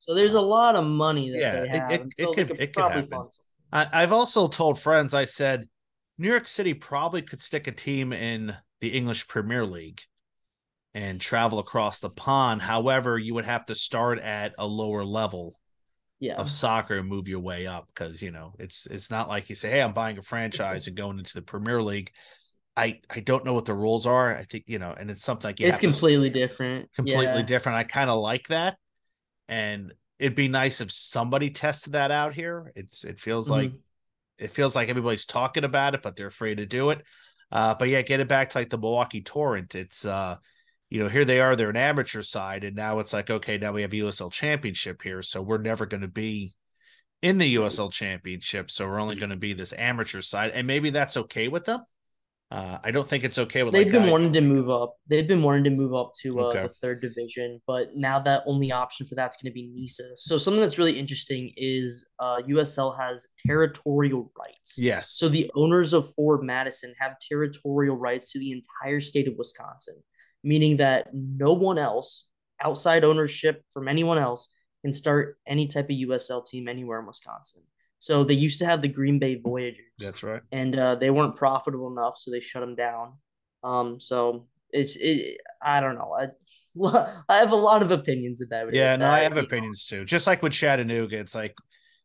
So 0.00 0.14
there's 0.14 0.34
a 0.34 0.40
lot 0.40 0.76
of 0.76 0.84
money 0.84 1.30
that 1.30 1.38
yeah, 1.38 1.60
they 1.62 1.68
have. 1.68 1.90
It, 1.92 2.00
it, 2.00 2.12
so 2.16 2.30
it 2.30 2.34
could, 2.34 2.60
it 2.60 2.74
could 2.74 2.84
happen. 2.84 3.28
I, 3.72 3.86
I've 3.92 4.12
also 4.12 4.48
told 4.48 4.78
friends. 4.78 5.14
I 5.14 5.24
said 5.24 5.66
New 6.18 6.28
York 6.28 6.46
City 6.46 6.74
probably 6.74 7.22
could 7.22 7.40
stick 7.40 7.66
a 7.68 7.72
team 7.72 8.12
in 8.12 8.54
the 8.80 8.88
English 8.88 9.26
Premier 9.28 9.64
League 9.64 10.02
and 10.92 11.20
travel 11.20 11.58
across 11.58 12.00
the 12.00 12.10
pond. 12.10 12.60
However, 12.60 13.18
you 13.18 13.32
would 13.34 13.46
have 13.46 13.64
to 13.66 13.74
start 13.74 14.18
at 14.18 14.54
a 14.58 14.66
lower 14.66 15.04
level 15.04 15.56
yeah. 16.24 16.36
of 16.36 16.50
soccer 16.50 16.98
and 16.98 17.08
move 17.08 17.28
your 17.28 17.40
way 17.40 17.66
up 17.66 17.86
because 17.88 18.22
you 18.22 18.30
know 18.30 18.54
it's 18.58 18.86
it's 18.86 19.10
not 19.10 19.28
like 19.28 19.50
you 19.50 19.54
say 19.54 19.70
hey 19.70 19.82
i'm 19.82 19.92
buying 19.92 20.16
a 20.16 20.22
franchise 20.22 20.86
and 20.86 20.96
going 20.96 21.18
into 21.18 21.34
the 21.34 21.42
premier 21.42 21.82
league. 21.82 22.10
I 22.76 23.00
i 23.08 23.20
don't 23.20 23.44
know 23.44 23.52
what 23.52 23.66
the 23.66 23.74
rules 23.74 24.06
are. 24.06 24.36
I 24.36 24.42
think 24.42 24.64
you 24.66 24.78
know 24.78 24.92
and 24.98 25.10
it's 25.10 25.22
something 25.22 25.48
like 25.48 25.60
it's 25.60 25.78
completely 25.78 26.30
different. 26.30 26.92
completely 26.92 27.24
yeah. 27.26 27.42
different. 27.42 27.78
I 27.78 27.84
kind 27.84 28.10
of 28.10 28.18
like 28.18 28.48
that. 28.48 28.76
And 29.48 29.92
it'd 30.18 30.34
be 30.34 30.48
nice 30.48 30.80
if 30.80 30.90
somebody 30.90 31.50
tested 31.50 31.92
that 31.92 32.10
out 32.10 32.32
here. 32.32 32.72
It's 32.74 33.04
it 33.04 33.20
feels 33.20 33.48
mm-hmm. 33.48 33.62
like 33.62 33.72
it 34.38 34.50
feels 34.50 34.74
like 34.74 34.88
everybody's 34.88 35.26
talking 35.26 35.62
about 35.62 35.94
it 35.94 36.02
but 36.02 36.16
they're 36.16 36.26
afraid 36.26 36.56
to 36.56 36.66
do 36.66 36.90
it. 36.90 37.02
Uh 37.52 37.76
but 37.78 37.88
yeah 37.88 38.02
get 38.02 38.20
it 38.20 38.28
back 38.28 38.50
to 38.50 38.58
like 38.58 38.70
the 38.70 38.78
milwaukee 38.78 39.22
torrent. 39.22 39.76
It's 39.76 40.04
uh 40.04 40.36
you 40.94 41.02
know, 41.02 41.08
here 41.08 41.24
they 41.24 41.40
are, 41.40 41.56
they're 41.56 41.70
an 41.70 41.76
amateur 41.76 42.22
side, 42.22 42.62
and 42.62 42.76
now 42.76 43.00
it's 43.00 43.12
like, 43.12 43.28
okay, 43.28 43.58
now 43.58 43.72
we 43.72 43.82
have 43.82 43.90
USL 43.90 44.30
championship 44.30 45.02
here. 45.02 45.22
So 45.22 45.42
we're 45.42 45.58
never 45.58 45.86
going 45.86 46.02
to 46.02 46.08
be 46.08 46.52
in 47.20 47.38
the 47.38 47.56
USL 47.56 47.90
championship. 47.90 48.70
So 48.70 48.86
we're 48.86 49.00
only 49.00 49.16
going 49.16 49.30
to 49.30 49.36
be 49.36 49.54
this 49.54 49.74
amateur 49.76 50.20
side. 50.20 50.52
And 50.54 50.68
maybe 50.68 50.90
that's 50.90 51.16
okay 51.16 51.48
with 51.48 51.64
them. 51.64 51.80
Uh, 52.48 52.78
I 52.84 52.92
don't 52.92 53.08
think 53.08 53.24
it's 53.24 53.40
okay 53.40 53.64
with. 53.64 53.72
They've 53.72 53.92
like 53.92 54.02
been 54.02 54.08
wanting 54.08 54.34
to 54.34 54.40
move 54.40 54.70
up. 54.70 54.94
They've 55.08 55.26
been 55.26 55.42
wanting 55.42 55.64
to 55.64 55.70
move 55.70 55.96
up 55.96 56.12
to 56.22 56.38
uh, 56.38 56.42
okay. 56.44 56.62
the 56.62 56.68
third 56.68 57.00
division, 57.00 57.60
but 57.66 57.96
now 57.96 58.20
that 58.20 58.44
only 58.46 58.70
option 58.70 59.04
for 59.04 59.16
that's 59.16 59.36
going 59.36 59.50
to 59.50 59.52
be 59.52 59.72
NISA. 59.74 60.16
So 60.16 60.38
something 60.38 60.60
that's 60.60 60.78
really 60.78 60.96
interesting 60.96 61.52
is 61.56 62.08
uh, 62.20 62.36
USL 62.48 62.96
has 63.00 63.26
territorial 63.44 64.30
rights. 64.38 64.78
Yes. 64.78 65.10
So 65.10 65.28
the 65.28 65.50
owners 65.56 65.92
of 65.92 66.14
Forward 66.14 66.44
Madison 66.44 66.94
have 67.00 67.16
territorial 67.18 67.96
rights 67.96 68.30
to 68.30 68.38
the 68.38 68.52
entire 68.52 69.00
state 69.00 69.26
of 69.26 69.34
Wisconsin 69.36 69.96
meaning 70.44 70.76
that 70.76 71.08
no 71.12 71.52
one 71.54 71.78
else 71.78 72.28
outside 72.62 73.04
ownership 73.04 73.64
from 73.72 73.88
anyone 73.88 74.18
else 74.18 74.54
can 74.82 74.92
start 74.92 75.38
any 75.46 75.66
type 75.66 75.86
of 75.86 75.96
USL 75.96 76.46
team 76.46 76.68
anywhere 76.68 77.00
in 77.00 77.06
Wisconsin. 77.06 77.62
So 77.98 78.22
they 78.22 78.34
used 78.34 78.58
to 78.58 78.66
have 78.66 78.82
the 78.82 78.88
Green 78.88 79.18
Bay 79.18 79.40
Voyagers. 79.42 79.80
That's 79.98 80.22
right. 80.22 80.42
And 80.52 80.78
uh, 80.78 80.96
they 80.96 81.08
weren't 81.08 81.36
profitable 81.36 81.90
enough, 81.90 82.18
so 82.18 82.30
they 82.30 82.40
shut 82.40 82.60
them 82.60 82.74
down. 82.74 83.14
Um, 83.62 83.98
so 83.98 84.46
it's 84.70 84.96
it. 84.96 85.38
I 85.62 85.80
don't 85.80 85.94
know. 85.94 86.14
I 86.14 86.28
I 87.28 87.36
have 87.38 87.52
a 87.52 87.56
lot 87.56 87.80
of 87.80 87.90
opinions 87.90 88.42
about 88.42 88.68
it. 88.68 88.74
Yeah, 88.74 88.96
no, 88.96 89.08
I 89.08 89.20
have 89.20 89.38
opinions 89.38 89.90
know. 89.90 90.00
too. 90.00 90.04
Just 90.04 90.26
like 90.26 90.42
with 90.42 90.52
Chattanooga, 90.52 91.18
it's 91.18 91.34
like 91.34 91.54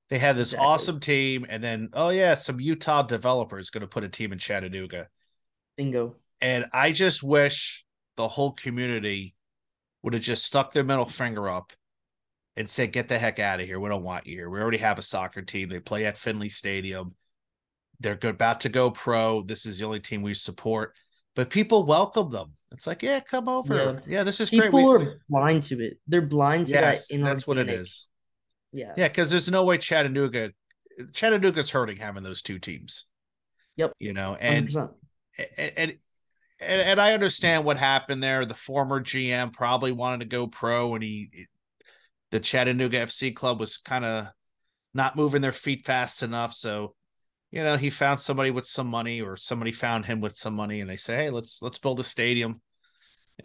they 0.09 0.19
had 0.19 0.37
this 0.37 0.53
exactly. 0.53 0.67
awesome 0.67 0.99
team, 1.01 1.45
and 1.49 1.61
then 1.61 1.89
oh 1.91 2.11
yeah, 2.11 2.33
some 2.33 2.61
Utah 2.61 3.01
developers 3.01 3.69
going 3.69 3.81
to 3.81 3.87
put 3.87 4.05
a 4.05 4.09
team 4.09 4.31
in 4.31 4.37
Chattanooga. 4.37 5.09
Bingo. 5.75 6.15
And 6.41 6.65
I 6.73 6.93
just 6.93 7.23
wish 7.23 7.85
the 8.19 8.27
whole 8.27 8.51
community 8.51 9.33
would 10.03 10.13
have 10.13 10.21
just 10.21 10.43
stuck 10.43 10.73
their 10.73 10.83
middle 10.83 11.05
finger 11.05 11.47
up 11.47 11.71
and 12.57 12.69
said, 12.69 12.91
"Get 12.91 13.07
the 13.07 13.17
heck 13.17 13.39
out 13.39 13.61
of 13.61 13.65
here. 13.65 13.79
We 13.79 13.87
don't 13.87 14.03
want 14.03 14.27
you 14.27 14.35
here. 14.35 14.49
We 14.49 14.59
already 14.59 14.79
have 14.79 14.99
a 14.99 15.01
soccer 15.01 15.41
team. 15.41 15.69
They 15.69 15.79
play 15.79 16.05
at 16.05 16.17
Finley 16.17 16.49
Stadium. 16.49 17.15
They're 18.01 18.19
about 18.21 18.59
to 18.61 18.69
go 18.69 18.91
pro. 18.91 19.41
This 19.41 19.65
is 19.65 19.79
the 19.79 19.85
only 19.85 20.01
team 20.01 20.21
we 20.21 20.33
support." 20.33 20.97
But 21.33 21.49
people 21.49 21.85
welcome 21.85 22.29
them. 22.29 22.51
It's 22.73 22.87
like, 22.87 23.01
yeah, 23.03 23.21
come 23.21 23.47
over. 23.47 24.01
Yeah, 24.05 24.17
yeah 24.17 24.23
this 24.23 24.41
is 24.41 24.49
people 24.49 24.69
great. 24.69 24.81
People 24.81 25.13
are 25.13 25.21
blind 25.29 25.63
to 25.63 25.81
it. 25.81 25.97
They're 26.05 26.21
blind 26.21 26.67
to 26.67 26.73
yes, 26.73 27.07
that. 27.07 27.23
That's 27.23 27.47
what 27.47 27.57
it 27.57 27.69
is. 27.69 28.09
Yeah, 28.73 28.93
yeah, 28.97 29.07
because 29.07 29.31
there's 29.31 29.49
no 29.49 29.63
way 29.63 29.77
Chattanooga, 29.77 30.51
Chattanooga's 31.13 31.71
hurting 31.71 31.95
having 31.95 32.23
those 32.23 32.41
two 32.41 32.59
teams. 32.59 33.05
Yep. 33.77 33.93
You 33.99 34.11
know, 34.11 34.35
and 34.35 34.67
100%. 34.67 34.89
and, 35.77 35.95
and 36.61 36.81
and, 36.81 36.99
I 36.99 37.13
understand 37.13 37.63
what 37.63 37.77
happened 37.77 38.23
there. 38.23 38.45
The 38.45 38.53
former 38.53 39.01
GM 39.01 39.53
probably 39.53 39.91
wanted 39.91 40.21
to 40.21 40.35
go 40.35 40.47
pro, 40.47 40.93
and 40.93 41.03
he, 41.03 41.47
the 42.31 42.39
Chattanooga 42.39 42.97
FC 42.97 43.33
club 43.33 43.59
was 43.59 43.77
kind 43.77 44.05
of 44.05 44.27
not 44.93 45.15
moving 45.15 45.41
their 45.41 45.51
feet 45.51 45.85
fast 45.85 46.23
enough. 46.23 46.53
So, 46.53 46.95
you 47.51 47.63
know, 47.63 47.77
he 47.77 47.89
found 47.89 48.19
somebody 48.19 48.51
with 48.51 48.65
some 48.65 48.87
money, 48.87 49.21
or 49.21 49.35
somebody 49.35 49.71
found 49.71 50.05
him 50.05 50.21
with 50.21 50.33
some 50.33 50.53
money, 50.53 50.81
and 50.81 50.89
they 50.89 50.95
say, 50.95 51.15
"Hey, 51.15 51.29
let's 51.29 51.61
let's 51.61 51.79
build 51.79 51.99
a 51.99 52.03
stadium." 52.03 52.61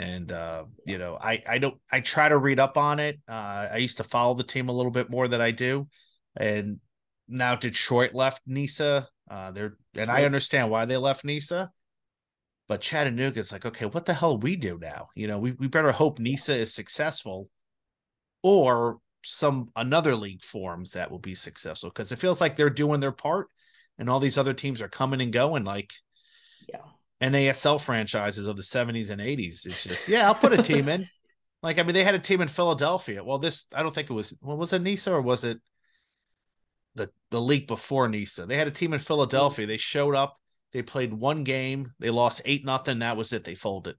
And 0.00 0.32
uh, 0.32 0.64
you 0.86 0.98
know, 0.98 1.16
I 1.20 1.40
I 1.48 1.58
don't 1.58 1.80
I 1.92 2.00
try 2.00 2.28
to 2.28 2.38
read 2.38 2.58
up 2.58 2.76
on 2.76 2.98
it. 2.98 3.20
Uh, 3.28 3.68
I 3.72 3.76
used 3.76 3.98
to 3.98 4.04
follow 4.04 4.34
the 4.34 4.42
team 4.42 4.68
a 4.68 4.72
little 4.72 4.90
bit 4.90 5.10
more 5.10 5.28
than 5.28 5.40
I 5.40 5.52
do, 5.52 5.86
and 6.36 6.80
now 7.28 7.54
Detroit 7.54 8.12
left 8.12 8.42
NISA. 8.46 9.06
Uh, 9.30 9.50
they're 9.52 9.76
and 9.96 10.10
I 10.10 10.24
understand 10.24 10.70
why 10.70 10.84
they 10.84 10.96
left 10.96 11.24
NISA 11.24 11.70
but 12.68 12.80
Chattanooga 12.80 13.38
is 13.38 13.52
like, 13.52 13.66
okay, 13.66 13.86
what 13.86 14.06
the 14.06 14.14
hell 14.14 14.38
we 14.38 14.56
do 14.56 14.78
now? 14.80 15.08
You 15.14 15.26
know, 15.26 15.38
we, 15.38 15.52
we 15.52 15.68
better 15.68 15.92
hope 15.92 16.18
NISA 16.18 16.56
is 16.56 16.74
successful 16.74 17.50
or 18.42 18.98
some 19.22 19.70
another 19.76 20.14
league 20.14 20.42
forms 20.42 20.92
that 20.92 21.10
will 21.10 21.18
be 21.18 21.34
successful 21.34 21.90
because 21.90 22.12
it 22.12 22.18
feels 22.18 22.40
like 22.40 22.56
they're 22.56 22.70
doing 22.70 23.00
their 23.00 23.12
part 23.12 23.48
and 23.98 24.10
all 24.10 24.20
these 24.20 24.36
other 24.36 24.52
teams 24.52 24.82
are 24.82 24.88
coming 24.88 25.22
and 25.22 25.32
going 25.32 25.64
like 25.64 25.92
yeah 26.68 26.80
NASL 27.22 27.80
franchises 27.80 28.46
of 28.48 28.56
the 28.56 28.62
70s 28.62 29.10
and 29.10 29.20
80s. 29.20 29.66
It's 29.66 29.84
just, 29.84 30.08
yeah, 30.08 30.26
I'll 30.26 30.34
put 30.34 30.52
a 30.52 30.62
team 30.62 30.88
in. 30.88 31.08
Like, 31.62 31.78
I 31.78 31.82
mean, 31.82 31.94
they 31.94 32.04
had 32.04 32.14
a 32.14 32.18
team 32.18 32.42
in 32.42 32.48
Philadelphia. 32.48 33.24
Well, 33.24 33.38
this, 33.38 33.64
I 33.74 33.80
don't 33.80 33.94
think 33.94 34.10
it 34.10 34.12
was, 34.12 34.36
well, 34.42 34.58
was 34.58 34.74
it 34.74 34.82
NISA 34.82 35.14
or 35.14 35.22
was 35.22 35.44
it 35.44 35.58
the, 36.94 37.08
the 37.30 37.40
league 37.40 37.66
before 37.66 38.06
NISA? 38.06 38.44
They 38.44 38.58
had 38.58 38.68
a 38.68 38.70
team 38.70 38.92
in 38.92 38.98
Philadelphia. 38.98 39.66
They 39.66 39.78
showed 39.78 40.14
up 40.14 40.36
they 40.74 40.82
played 40.82 41.14
one 41.14 41.44
game. 41.44 41.92
They 42.00 42.10
lost 42.10 42.42
eight 42.44 42.64
nothing. 42.64 42.98
That 42.98 43.16
was 43.16 43.32
it. 43.32 43.44
They 43.44 43.54
folded. 43.54 43.94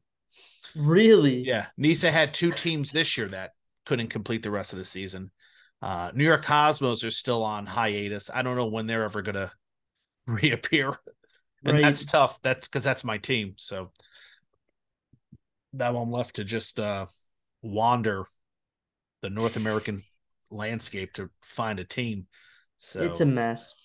Really? 0.75 1.37
Yeah. 1.37 1.67
Nisa 1.77 2.11
had 2.11 2.33
two 2.33 2.51
teams 2.51 2.91
this 2.91 3.17
year 3.17 3.29
that 3.29 3.51
couldn't 3.85 4.09
complete 4.09 4.43
the 4.43 4.51
rest 4.51 4.73
of 4.73 4.77
the 4.77 4.83
season. 4.83 5.31
Uh, 5.81 6.11
New 6.13 6.25
York 6.25 6.43
Cosmos 6.43 7.05
are 7.05 7.11
still 7.11 7.43
on 7.43 7.65
hiatus. 7.65 8.29
I 8.33 8.41
don't 8.41 8.57
know 8.57 8.65
when 8.65 8.87
they're 8.87 9.05
ever 9.05 9.21
gonna 9.21 9.51
reappear. 10.27 10.97
And 11.63 11.75
right. 11.75 11.83
that's 11.83 12.03
tough. 12.03 12.41
That's 12.41 12.67
because 12.67 12.83
that's 12.83 13.05
my 13.05 13.17
team. 13.17 13.53
So 13.55 13.91
now 15.71 15.95
I'm 15.95 16.11
left 16.11 16.35
to 16.35 16.43
just 16.43 16.77
uh, 16.77 17.05
wander 17.61 18.25
the 19.21 19.29
North 19.29 19.55
American 19.55 20.01
landscape 20.51 21.13
to 21.13 21.29
find 21.41 21.79
a 21.79 21.85
team. 21.85 22.27
So 22.77 23.01
it's 23.01 23.21
a 23.21 23.25
mess. 23.25 23.75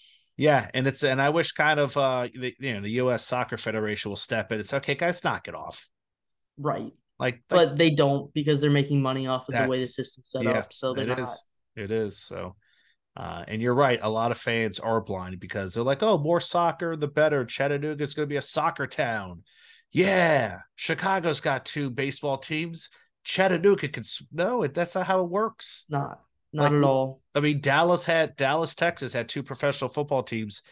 Yeah, 0.40 0.66
and 0.72 0.86
it's 0.86 1.02
and 1.02 1.20
I 1.20 1.28
wish 1.28 1.52
kind 1.52 1.78
of 1.78 1.94
uh 1.98 2.26
the, 2.32 2.54
you 2.58 2.72
know 2.72 2.80
the 2.80 2.92
U.S. 2.92 3.26
Soccer 3.26 3.58
Federation 3.58 4.10
will 4.10 4.16
step 4.16 4.50
in. 4.50 4.58
It's 4.58 4.72
okay, 4.72 4.94
guys, 4.94 5.22
knock 5.22 5.48
it 5.48 5.54
off. 5.54 5.86
Right. 6.56 6.94
Like, 7.18 7.42
but 7.50 7.76
they 7.76 7.90
don't 7.90 8.32
because 8.32 8.62
they're 8.62 8.70
making 8.70 9.02
money 9.02 9.26
off 9.26 9.50
of 9.50 9.54
the 9.54 9.68
way 9.68 9.76
the 9.76 9.84
system's 9.84 10.30
set 10.30 10.44
yeah, 10.44 10.52
up. 10.52 10.72
So 10.72 10.94
they're 10.94 11.04
it 11.04 11.08
not. 11.08 11.18
Is. 11.18 11.46
It 11.76 11.90
is 11.92 12.18
so. 12.18 12.56
Uh, 13.14 13.44
and 13.48 13.60
you're 13.60 13.74
right. 13.74 13.98
A 14.00 14.08
lot 14.08 14.30
of 14.30 14.38
fans 14.38 14.80
are 14.80 15.02
blind 15.02 15.38
because 15.40 15.74
they're 15.74 15.84
like, 15.84 16.02
"Oh, 16.02 16.16
more 16.16 16.40
soccer, 16.40 16.96
the 16.96 17.08
better." 17.08 17.44
Chattanooga 17.44 18.02
is 18.02 18.14
going 18.14 18.26
to 18.26 18.32
be 18.32 18.38
a 18.38 18.42
soccer 18.42 18.86
town. 18.86 19.42
Yeah, 19.92 20.60
Chicago's 20.74 21.42
got 21.42 21.66
two 21.66 21.90
baseball 21.90 22.38
teams. 22.38 22.88
Chattanooga 23.24 23.88
can 23.88 24.04
no, 24.32 24.66
that's 24.66 24.94
not 24.94 25.06
how 25.06 25.22
it 25.22 25.28
works. 25.28 25.82
It's 25.84 25.90
not. 25.90 26.20
Not 26.52 26.72
like, 26.72 26.82
at 26.82 26.88
all. 26.88 27.20
I 27.34 27.40
mean, 27.40 27.60
Dallas 27.60 28.04
had 28.04 28.36
Dallas, 28.36 28.74
Texas 28.74 29.12
had 29.12 29.28
two 29.28 29.42
professional 29.42 29.88
football 29.88 30.22
teams 30.22 30.62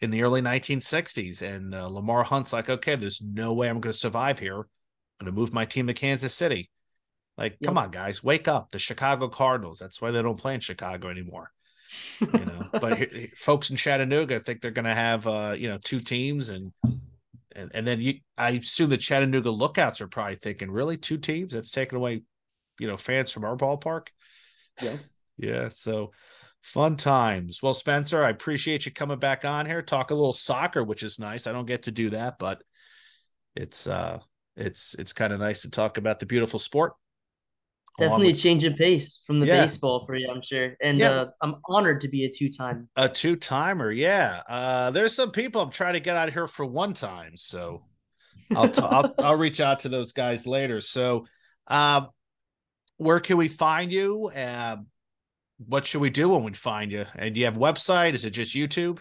in 0.00 0.10
the 0.10 0.22
early 0.22 0.42
1960s, 0.42 1.42
and 1.42 1.74
uh, 1.74 1.86
Lamar 1.86 2.24
Hunt's 2.24 2.52
like, 2.52 2.68
okay, 2.68 2.96
there's 2.96 3.22
no 3.22 3.54
way 3.54 3.68
I'm 3.68 3.80
going 3.80 3.92
to 3.92 3.98
survive 3.98 4.38
here. 4.38 4.58
I'm 4.58 5.26
going 5.26 5.32
to 5.34 5.38
move 5.38 5.52
my 5.52 5.66
team 5.66 5.86
to 5.86 5.94
Kansas 5.94 6.34
City. 6.34 6.68
Like, 7.36 7.52
yep. 7.60 7.68
come 7.68 7.78
on, 7.78 7.90
guys, 7.90 8.24
wake 8.24 8.48
up. 8.48 8.70
The 8.70 8.78
Chicago 8.78 9.28
Cardinals. 9.28 9.78
That's 9.78 10.00
why 10.00 10.10
they 10.10 10.22
don't 10.22 10.38
play 10.38 10.54
in 10.54 10.60
Chicago 10.60 11.08
anymore. 11.08 11.50
You 12.20 12.44
know, 12.44 12.68
but 12.80 12.98
folks 13.36 13.70
in 13.70 13.76
Chattanooga 13.76 14.40
think 14.40 14.60
they're 14.60 14.70
going 14.70 14.84
to 14.84 14.94
have, 14.94 15.26
uh, 15.26 15.54
you 15.56 15.68
know, 15.68 15.78
two 15.82 16.00
teams, 16.00 16.50
and 16.50 16.72
and 17.54 17.70
and 17.74 17.86
then 17.86 18.00
you, 18.00 18.14
I 18.36 18.50
assume 18.50 18.90
the 18.90 18.96
Chattanooga 18.96 19.50
Lookouts 19.50 20.00
are 20.00 20.08
probably 20.08 20.36
thinking, 20.36 20.70
really, 20.70 20.96
two 20.96 21.18
teams? 21.18 21.52
That's 21.52 21.70
taking 21.70 21.96
away, 21.96 22.22
you 22.78 22.86
know, 22.86 22.96
fans 22.96 23.32
from 23.32 23.44
our 23.44 23.56
ballpark. 23.56 24.08
Yeah. 24.82 24.96
Yeah. 25.40 25.68
So 25.68 26.12
fun 26.62 26.96
times. 26.96 27.62
Well, 27.62 27.72
Spencer, 27.72 28.22
I 28.22 28.30
appreciate 28.30 28.86
you 28.86 28.92
coming 28.92 29.18
back 29.18 29.44
on 29.44 29.66
here, 29.66 29.82
talk 29.82 30.10
a 30.10 30.14
little 30.14 30.32
soccer, 30.32 30.84
which 30.84 31.02
is 31.02 31.18
nice. 31.18 31.46
I 31.46 31.52
don't 31.52 31.66
get 31.66 31.84
to 31.84 31.90
do 31.90 32.10
that, 32.10 32.38
but 32.38 32.62
it's 33.56 33.86
uh 33.86 34.20
it's 34.56 34.94
it's 34.98 35.12
kind 35.12 35.32
of 35.32 35.40
nice 35.40 35.62
to 35.62 35.70
talk 35.70 35.98
about 35.98 36.20
the 36.20 36.26
beautiful 36.26 36.58
sport. 36.58 36.92
Definitely 37.98 38.28
with... 38.28 38.38
a 38.38 38.40
change 38.40 38.64
of 38.64 38.76
pace 38.76 39.20
from 39.26 39.40
the 39.40 39.46
yeah. 39.46 39.62
baseball 39.62 40.06
for 40.06 40.14
you, 40.14 40.28
I'm 40.30 40.42
sure. 40.42 40.74
And 40.80 40.98
yeah. 40.98 41.10
uh, 41.10 41.26
I'm 41.42 41.56
honored 41.68 42.00
to 42.02 42.08
be 42.08 42.24
a 42.24 42.30
two-time. 42.30 42.88
A 42.96 43.08
two-timer, 43.08 43.90
yeah. 43.90 44.40
Uh 44.48 44.90
there's 44.90 45.14
some 45.14 45.30
people 45.30 45.62
I'm 45.62 45.70
trying 45.70 45.94
to 45.94 46.00
get 46.00 46.16
out 46.16 46.32
here 46.32 46.46
for 46.46 46.66
one 46.66 46.92
time, 46.92 47.36
so 47.36 47.84
I'll 48.54 48.68
t- 48.68 48.82
I'll 48.82 49.14
I'll 49.18 49.36
reach 49.36 49.60
out 49.60 49.80
to 49.80 49.88
those 49.88 50.12
guys 50.12 50.46
later. 50.46 50.80
So, 50.80 51.26
uh, 51.66 52.06
where 52.96 53.20
can 53.20 53.36
we 53.36 53.48
find 53.48 53.92
you? 53.92 54.30
Uh, 54.34 54.76
what 55.66 55.84
should 55.84 56.00
we 56.00 56.10
do 56.10 56.28
when 56.28 56.42
we 56.42 56.52
find 56.52 56.90
you? 56.92 57.04
And 57.16 57.34
do 57.34 57.40
you 57.40 57.46
have 57.46 57.56
a 57.56 57.60
website? 57.60 58.14
Is 58.14 58.24
it 58.24 58.30
just 58.30 58.54
YouTube? 58.54 59.00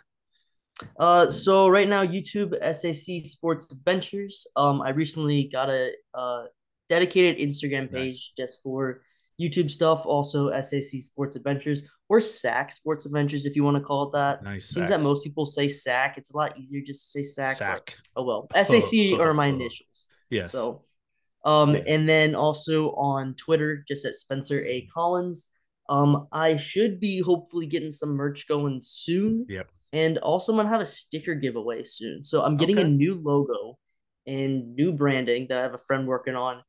Uh, 0.97 1.29
so 1.29 1.67
right 1.67 1.87
now 1.87 2.05
YouTube 2.05 2.53
SAC 2.73 3.25
Sports 3.25 3.73
Adventures. 3.73 4.47
Um, 4.55 4.81
I 4.81 4.89
recently 4.89 5.49
got 5.51 5.69
a 5.69 5.91
uh 6.13 6.43
dedicated 6.87 7.37
Instagram 7.37 7.91
page 7.91 8.11
nice. 8.11 8.31
just 8.35 8.63
for 8.63 9.01
YouTube 9.39 9.69
stuff. 9.69 10.05
Also 10.05 10.49
SAC 10.59 11.01
Sports 11.01 11.35
Adventures 11.35 11.83
or 12.09 12.19
SAC 12.19 12.73
Sports 12.73 13.05
Adventures 13.05 13.45
if 13.45 13.55
you 13.55 13.63
want 13.63 13.77
to 13.77 13.83
call 13.83 14.07
it 14.07 14.13
that. 14.13 14.43
Nice. 14.43 14.65
Seems 14.65 14.89
that 14.89 15.01
most 15.01 15.23
people 15.23 15.45
say 15.45 15.67
SAC. 15.67 16.17
It's 16.17 16.33
a 16.33 16.37
lot 16.37 16.57
easier 16.57 16.81
just 16.81 17.13
to 17.13 17.23
say 17.23 17.23
SAC. 17.23 17.51
SAC. 17.51 17.97
oh 18.15 18.25
well, 18.25 18.47
SAC 18.63 19.13
are 19.19 19.33
my 19.33 19.47
initials. 19.47 20.09
Yes. 20.29 20.51
So, 20.51 20.83
um, 21.45 21.75
yeah. 21.75 21.83
and 21.87 22.09
then 22.09 22.35
also 22.35 22.91
on 22.91 23.35
Twitter, 23.35 23.83
just 23.87 24.05
at 24.05 24.15
Spencer 24.15 24.65
A 24.65 24.87
Collins. 24.93 25.51
Um, 25.89 26.27
I 26.31 26.55
should 26.55 26.99
be 26.99 27.19
hopefully 27.19 27.65
getting 27.65 27.91
some 27.91 28.11
merch 28.11 28.47
going 28.47 28.79
soon. 28.79 29.45
Yep. 29.49 29.71
And 29.91 30.19
also, 30.19 30.53
I'm 30.53 30.57
gonna 30.57 30.69
have 30.69 30.81
a 30.81 30.85
sticker 30.85 31.33
giveaway 31.33 31.83
soon. 31.83 32.23
So 32.23 32.43
I'm 32.43 32.57
getting 32.57 32.77
okay. 32.77 32.85
a 32.85 32.89
new 32.89 33.15
logo 33.15 33.77
and 34.27 34.75
new 34.75 34.93
branding 34.93 35.47
that 35.49 35.57
I 35.57 35.63
have 35.63 35.73
a 35.73 35.79
friend 35.79 36.07
working 36.07 36.35
on. 36.35 36.61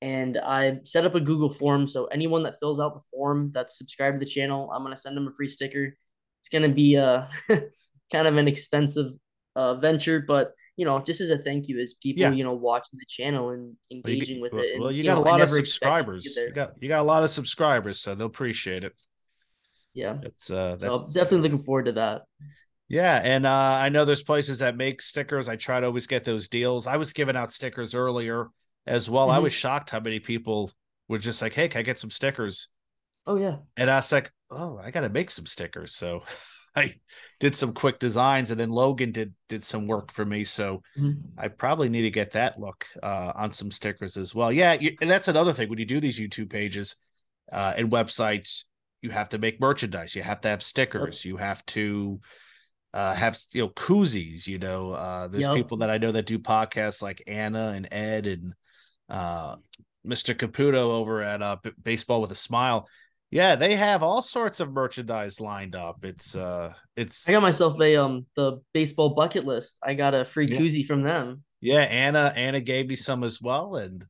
And 0.00 0.38
I 0.38 0.78
set 0.84 1.04
up 1.04 1.16
a 1.16 1.20
Google 1.20 1.50
form. 1.50 1.88
So 1.88 2.06
anyone 2.06 2.44
that 2.44 2.60
fills 2.60 2.78
out 2.78 2.94
the 2.94 3.04
form 3.10 3.50
that's 3.52 3.76
subscribed 3.76 4.20
to 4.20 4.24
the 4.24 4.30
channel, 4.30 4.70
I'm 4.72 4.84
gonna 4.84 4.96
send 4.96 5.16
them 5.16 5.26
a 5.26 5.34
free 5.34 5.48
sticker. 5.48 5.96
It's 6.40 6.48
gonna 6.48 6.68
be 6.68 6.94
a 6.94 7.28
kind 8.12 8.28
of 8.28 8.36
an 8.36 8.46
expensive 8.46 9.10
uh, 9.56 9.74
venture, 9.74 10.24
but 10.26 10.52
you 10.76 10.84
know, 10.84 11.00
just 11.00 11.20
as 11.20 11.30
a 11.30 11.38
thank 11.38 11.68
you, 11.68 11.80
as 11.80 11.94
people 11.94 12.22
yeah. 12.22 12.30
you 12.30 12.44
know 12.44 12.54
watching 12.54 12.98
the 12.98 13.06
channel 13.08 13.50
and 13.50 13.76
engaging 13.90 14.40
well, 14.40 14.50
with 14.52 14.64
it. 14.64 14.74
And, 14.74 14.82
well, 14.82 14.92
you, 14.92 14.98
you 14.98 15.04
got 15.04 15.16
know, 15.16 15.22
a 15.22 15.24
lot 15.24 15.40
of 15.40 15.48
subscribers. 15.48 16.36
You 16.36 16.52
got 16.52 16.72
you 16.80 16.88
got 16.88 17.00
a 17.00 17.02
lot 17.02 17.24
of 17.24 17.30
subscribers, 17.30 17.98
so 18.00 18.14
they'll 18.14 18.28
appreciate 18.28 18.84
it. 18.84 18.92
Yeah, 19.94 20.18
it's 20.22 20.50
uh, 20.50 20.76
that's 20.78 20.92
so 20.92 21.06
definitely 21.12 21.48
looking 21.48 21.64
forward 21.64 21.86
to 21.86 21.92
that. 21.92 22.22
Yeah, 22.88 23.20
and 23.22 23.44
uh, 23.44 23.78
I 23.80 23.88
know 23.88 24.04
there's 24.04 24.22
places 24.22 24.60
that 24.60 24.76
make 24.76 25.02
stickers. 25.02 25.48
I 25.48 25.56
try 25.56 25.80
to 25.80 25.86
always 25.86 26.06
get 26.06 26.24
those 26.24 26.48
deals. 26.48 26.86
I 26.86 26.96
was 26.96 27.12
giving 27.12 27.36
out 27.36 27.52
stickers 27.52 27.94
earlier 27.94 28.48
as 28.86 29.10
well. 29.10 29.28
Mm-hmm. 29.28 29.36
I 29.36 29.40
was 29.40 29.52
shocked 29.52 29.90
how 29.90 30.00
many 30.00 30.20
people 30.20 30.70
were 31.08 31.18
just 31.18 31.42
like, 31.42 31.54
"Hey, 31.54 31.68
can 31.68 31.80
I 31.80 31.82
get 31.82 31.98
some 31.98 32.10
stickers?" 32.10 32.68
Oh 33.26 33.36
yeah, 33.36 33.56
and 33.76 33.90
I 33.90 33.96
was 33.96 34.12
like, 34.12 34.30
"Oh, 34.50 34.78
I 34.82 34.90
got 34.90 35.00
to 35.00 35.08
make 35.08 35.30
some 35.30 35.46
stickers." 35.46 35.94
So 35.94 36.22
I 36.78 36.94
did 37.40 37.54
some 37.54 37.72
quick 37.72 37.98
designs, 37.98 38.50
and 38.50 38.58
then 38.58 38.70
Logan 38.70 39.12
did 39.12 39.34
did 39.48 39.62
some 39.62 39.86
work 39.86 40.12
for 40.12 40.24
me. 40.24 40.44
So 40.44 40.82
mm-hmm. 40.98 41.12
I 41.36 41.48
probably 41.48 41.88
need 41.88 42.02
to 42.02 42.10
get 42.10 42.32
that 42.32 42.58
look 42.58 42.86
uh, 43.02 43.32
on 43.34 43.52
some 43.52 43.70
stickers 43.70 44.16
as 44.16 44.34
well. 44.34 44.50
Yeah, 44.52 44.74
you, 44.74 44.96
and 45.00 45.10
that's 45.10 45.28
another 45.28 45.52
thing 45.52 45.68
when 45.68 45.78
you 45.78 45.86
do 45.86 46.00
these 46.00 46.20
YouTube 46.20 46.50
pages 46.50 46.96
uh, 47.52 47.74
and 47.76 47.90
websites, 47.90 48.64
you 49.02 49.10
have 49.10 49.28
to 49.30 49.38
make 49.38 49.60
merchandise. 49.60 50.16
You 50.16 50.22
have 50.22 50.40
to 50.42 50.48
have 50.48 50.62
stickers. 50.62 51.24
You 51.24 51.36
have 51.36 51.64
to 51.66 52.20
uh, 52.92 53.14
have 53.14 53.38
you 53.52 53.62
know 53.62 53.68
koozies. 53.70 54.46
You 54.46 54.58
know, 54.58 54.92
uh, 54.92 55.28
there's 55.28 55.46
yep. 55.46 55.56
people 55.56 55.78
that 55.78 55.90
I 55.90 55.98
know 55.98 56.12
that 56.12 56.26
do 56.26 56.38
podcasts 56.38 57.02
like 57.02 57.22
Anna 57.26 57.72
and 57.74 57.88
Ed 57.92 58.26
and 58.26 58.54
uh, 59.08 59.56
Mr. 60.06 60.34
Caputo 60.34 60.92
over 60.92 61.22
at 61.22 61.42
uh, 61.42 61.56
Baseball 61.82 62.20
with 62.20 62.30
a 62.30 62.36
Smile 62.36 62.88
yeah, 63.30 63.56
they 63.56 63.76
have 63.76 64.02
all 64.02 64.22
sorts 64.22 64.60
of 64.60 64.72
merchandise 64.72 65.40
lined 65.40 65.76
up. 65.76 66.04
It's 66.04 66.34
uh 66.34 66.72
it's 66.96 67.28
I 67.28 67.32
got 67.32 67.42
myself 67.42 67.80
a 67.80 67.96
um 67.96 68.26
the 68.36 68.60
baseball 68.72 69.10
bucket 69.10 69.44
list. 69.44 69.78
I 69.82 69.94
got 69.94 70.14
a 70.14 70.24
free 70.24 70.46
yeah. 70.48 70.58
koozie 70.58 70.86
from 70.86 71.02
them. 71.02 71.42
Yeah, 71.60 71.82
Anna 71.82 72.32
Anna 72.34 72.60
gave 72.60 72.88
me 72.88 72.96
some 72.96 73.24
as 73.24 73.40
well 73.42 73.76
and 73.76 74.04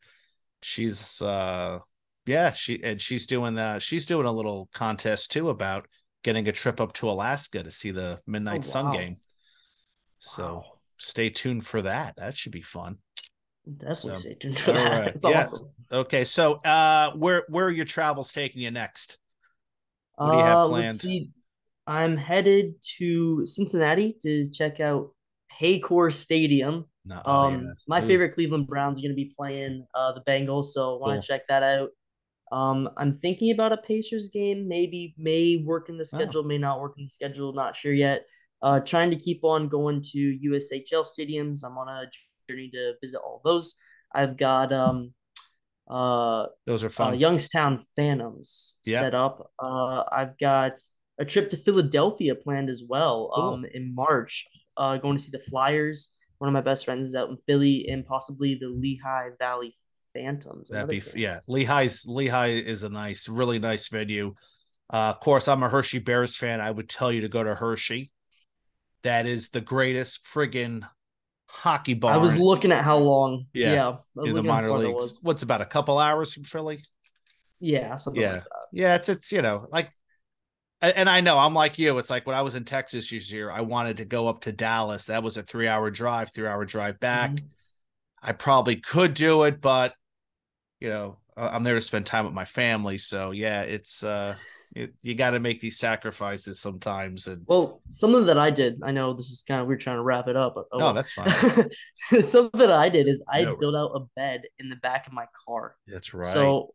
she's 0.63 1.21
uh 1.21 1.79
yeah, 2.27 2.53
she 2.53 2.83
and 2.85 3.01
she's 3.01 3.27
doing 3.27 3.55
that 3.55 3.83
she's 3.83 4.07
doing 4.07 4.27
a 4.27 4.33
little 4.33 4.69
contest 4.73 5.33
too 5.33 5.49
about 5.49 5.87
getting 6.23 6.47
a 6.47 6.53
trip 6.53 6.81
up 6.81 6.93
to 6.93 7.11
Alaska 7.11 7.63
to 7.63 7.71
see 7.71 7.91
the 7.91 8.19
Midnight 8.27 8.67
oh, 8.67 8.81
wow. 8.81 8.91
Sun 8.91 8.91
game. 8.91 9.17
So 10.19 10.55
wow. 10.55 10.65
stay 10.99 11.31
tuned 11.31 11.67
for 11.67 11.83
that. 11.83 12.15
That 12.17 12.37
should 12.37 12.53
be 12.53 12.63
fun. 12.63 12.97
Definitely 13.77 14.11
so, 14.11 14.17
stay 14.17 14.35
tuned 14.35 14.59
for 14.59 14.73
that. 14.73 15.01
Right. 15.01 15.15
It's 15.15 15.25
awesome. 15.25 15.69
Okay, 15.91 16.25
so 16.25 16.55
uh, 16.65 17.13
where 17.13 17.45
where 17.49 17.67
are 17.67 17.71
your 17.71 17.85
travels 17.85 18.33
taking 18.33 18.63
you 18.63 18.71
next? 18.71 19.19
What 20.17 20.33
do 20.33 20.39
you 20.39 20.45
have 20.45 20.59
uh, 20.59 20.69
planned? 20.69 20.97
See. 20.97 21.31
I'm 21.87 22.19
headed 22.19 22.75
to 22.99 23.47
Cincinnati 23.47 24.15
to 24.21 24.51
check 24.51 24.79
out 24.79 25.15
Paycor 25.59 26.13
Stadium. 26.13 26.85
No, 27.07 27.23
oh, 27.25 27.33
um, 27.33 27.65
yeah. 27.65 27.71
my 27.87 28.03
Ooh. 28.03 28.07
favorite 28.07 28.35
Cleveland 28.35 28.67
Browns 28.67 28.99
are 28.99 29.03
going 29.03 29.13
to 29.13 29.17
be 29.17 29.33
playing 29.35 29.87
uh, 29.95 30.13
the 30.13 30.21
Bengals, 30.31 30.67
so 30.67 30.97
I 30.97 30.99
want 31.01 31.23
to 31.23 31.27
cool. 31.27 31.37
check 31.37 31.49
that 31.49 31.63
out. 31.63 31.89
Um, 32.53 32.91
I'm 32.99 33.17
thinking 33.17 33.53
about 33.53 33.73
a 33.73 33.79
Pacers 33.79 34.29
game. 34.29 34.69
Maybe 34.69 35.15
may 35.17 35.63
work 35.65 35.89
in 35.89 35.97
the 35.97 36.09
oh. 36.13 36.17
schedule, 36.17 36.43
oh. 36.45 36.47
may 36.47 36.59
not 36.59 36.81
work 36.81 36.95
in 36.99 37.05
the 37.05 37.11
schedule. 37.11 37.55
Not 37.55 37.75
sure 37.75 37.95
yet. 37.95 38.27
Uh, 38.61 38.81
trying 38.81 39.11
to 39.11 39.17
keep 39.17 39.45
on 39.45 39.69
going 39.69 40.03
to 40.13 40.39
USHL 40.45 41.07
stadiums. 41.07 41.61
I'm 41.65 41.79
on 41.79 41.89
a 41.89 42.11
journey 42.49 42.71
to 42.73 42.95
visit 43.01 43.19
all 43.19 43.41
those. 43.45 43.75
I've 44.15 44.37
got 44.37 44.73
um 44.73 45.13
uh 45.91 46.47
those 46.67 46.85
are 46.85 46.89
fun. 46.89 47.15
Uh, 47.15 47.17
Youngstown 47.17 47.85
Phantoms 47.97 48.79
yeah. 48.87 49.01
set 49.01 49.15
up. 49.15 49.51
Uh 49.63 50.05
I've 50.11 50.39
got 50.39 50.81
a 51.19 51.25
trip 51.25 51.49
to 51.51 51.57
Philadelphia 51.57 52.35
planned 52.35 52.71
as 52.71 52.83
well 52.87 53.33
um 53.37 53.65
in 53.73 53.95
March. 53.95 54.47
Uh 54.77 54.97
going 54.97 55.17
to 55.17 55.23
see 55.23 55.31
the 55.31 55.39
Flyers. 55.39 56.15
One 56.39 56.49
of 56.49 56.55
my 56.55 56.61
best 56.61 56.85
friends 56.85 57.09
is 57.09 57.15
out 57.15 57.31
in 57.31 57.37
Philly 57.37 57.89
and 57.89 58.07
possibly 58.07 58.55
the 58.55 58.69
Lehigh 58.69 59.31
Valley 59.39 59.77
Phantoms. 60.15 60.71
That'd 60.71 60.89
be 60.89 61.01
thing. 61.01 61.21
yeah. 61.21 61.41
Lehigh's 61.49 62.07
Lehigh 62.07 62.53
is 62.53 62.85
a 62.85 62.89
nice, 62.89 63.29
really 63.29 63.59
nice 63.59 63.89
venue. 63.89 64.35
Uh, 64.91 65.13
of 65.15 65.21
course, 65.21 65.49
I'm 65.49 65.63
a 65.63 65.69
Hershey 65.69 65.99
Bears 65.99 66.37
fan. 66.37 66.61
I 66.61 66.71
would 66.71 66.89
tell 66.89 67.13
you 67.13 67.23
to 67.23 67.29
go 67.29 67.43
to 67.43 67.55
Hershey. 67.55 68.11
That 69.03 69.27
is 69.27 69.51
the 69.51 69.61
greatest 69.61 70.25
friggin' 70.27 70.85
hockey 71.49 71.95
ball. 71.95 72.11
I 72.11 72.17
was 72.19 72.39
looking 72.39 72.73
at 72.73 72.85
how 72.85 72.99
long. 72.99 73.47
Yeah, 73.53 73.99
yeah 74.17 74.25
in 74.25 74.35
the 74.35 74.43
minor 74.43 74.73
leagues. 74.73 75.19
What's 75.23 75.43
about 75.43 75.61
a 75.61 75.67
couple 75.67 75.99
hours 75.99 76.35
from 76.35 76.45
Philly? 76.45 76.79
Yeah, 77.61 77.97
something 77.97 78.23
yeah. 78.23 78.33
like 78.33 78.45
that. 78.45 78.67
Yeah, 78.73 78.95
it's 78.95 79.09
it's 79.09 79.33
you 79.33 79.43
know 79.43 79.67
like, 79.73 79.91
and 80.81 81.09
I 81.09 81.21
know 81.21 81.39
I'm 81.39 81.55
like 81.55 81.79
you. 81.79 81.99
It's 81.99 82.11
like 82.11 82.27
when 82.27 82.37
I 82.37 82.43
was 82.43 82.55
in 82.55 82.65
Texas 82.65 83.11
this 83.11 83.33
year, 83.33 83.51
I 83.51 83.63
wanted 83.63 83.97
to 83.99 84.05
go 84.05 84.29
up 84.29 84.41
to 84.41 84.53
Dallas. 84.53 85.07
That 85.07 85.23
was 85.23 85.37
a 85.37 85.43
three 85.43 85.67
hour 85.67 85.91
drive, 85.91 86.33
three 86.33 86.47
hour 86.47 86.65
drive 86.65 87.01
back. 87.01 87.33
Mm-hmm. 87.33 87.47
I 88.23 88.33
probably 88.33 88.77
could 88.77 89.15
do 89.15 89.45
it, 89.45 89.61
but 89.61 89.95
you 90.81 90.91
know 90.91 91.17
I'm 91.37 91.63
there 91.63 91.75
to 91.75 91.81
spend 91.81 92.07
time 92.07 92.25
with 92.25 92.35
my 92.35 92.45
family. 92.45 92.99
So 92.99 93.31
yeah, 93.31 93.63
it's 93.63 94.03
uh 94.03 94.35
it, 94.75 94.95
you 95.03 95.15
got 95.15 95.31
to 95.31 95.41
make 95.41 95.61
these 95.61 95.79
sacrifices 95.79 96.61
sometimes. 96.61 97.27
And 97.27 97.45
well, 97.47 97.81
something 97.91 98.27
that 98.27 98.39
I 98.39 98.51
did, 98.51 98.81
I 98.83 98.93
know 98.93 99.15
this 99.15 99.31
is 99.31 99.43
kind 99.47 99.61
of 99.61 99.67
we're 99.67 99.77
trying 99.77 99.97
to 99.97 100.03
wrap 100.03 100.29
it 100.29 100.37
up. 100.37 100.55
But, 100.55 100.67
oh, 100.73 100.79
no, 100.79 100.93
that's 100.93 101.13
fine. 101.13 101.29
something 102.23 102.59
that 102.61 102.73
I 102.73 102.89
did 102.89 103.09
is 103.09 103.25
I 103.33 103.43
no 103.43 103.57
built 103.57 103.77
out 103.77 103.93
a 103.95 104.01
bed 104.17 104.43
in 104.59 104.69
the 104.69 104.77
back 104.77 105.07
of 105.07 105.13
my 105.13 105.27
car. 105.47 105.77
That's 105.87 106.15
right. 106.15 106.27
So 106.27 106.69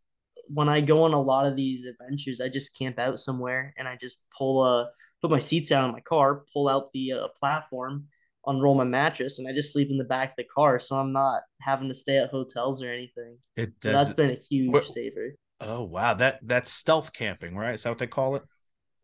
when 0.47 0.69
I 0.69 0.81
go 0.81 1.03
on 1.03 1.13
a 1.13 1.21
lot 1.21 1.45
of 1.45 1.55
these 1.55 1.85
adventures, 1.85 2.41
I 2.41 2.49
just 2.49 2.77
camp 2.77 2.99
out 2.99 3.19
somewhere 3.19 3.73
and 3.77 3.87
I 3.87 3.95
just 3.95 4.21
pull 4.37 4.65
a 4.65 4.89
put 5.21 5.31
my 5.31 5.39
seats 5.39 5.71
out 5.71 5.85
in 5.85 5.91
my 5.93 6.01
car, 6.01 6.43
pull 6.53 6.67
out 6.67 6.91
the 6.93 7.13
uh, 7.13 7.27
platform, 7.39 8.07
unroll 8.45 8.75
my 8.75 8.83
mattress, 8.83 9.39
and 9.39 9.47
I 9.47 9.53
just 9.53 9.71
sleep 9.71 9.89
in 9.89 9.97
the 9.97 10.03
back 10.03 10.31
of 10.31 10.35
the 10.37 10.43
car, 10.43 10.79
so 10.79 10.97
I'm 10.97 11.13
not 11.13 11.43
having 11.61 11.87
to 11.87 11.95
stay 11.95 12.17
at 12.17 12.29
hotels 12.29 12.83
or 12.83 12.91
anything. 12.91 13.37
It 13.55 13.71
so 13.81 13.91
that's 13.93 14.13
been 14.13 14.31
a 14.31 14.35
huge 14.35 14.85
saver. 14.85 15.35
Oh 15.65 15.83
wow, 15.83 16.13
that 16.15 16.39
that's 16.43 16.71
stealth 16.71 17.13
camping, 17.13 17.55
right? 17.55 17.73
Is 17.73 17.83
that 17.83 17.89
what 17.89 17.97
they 17.97 18.07
call 18.07 18.35
it? 18.35 18.43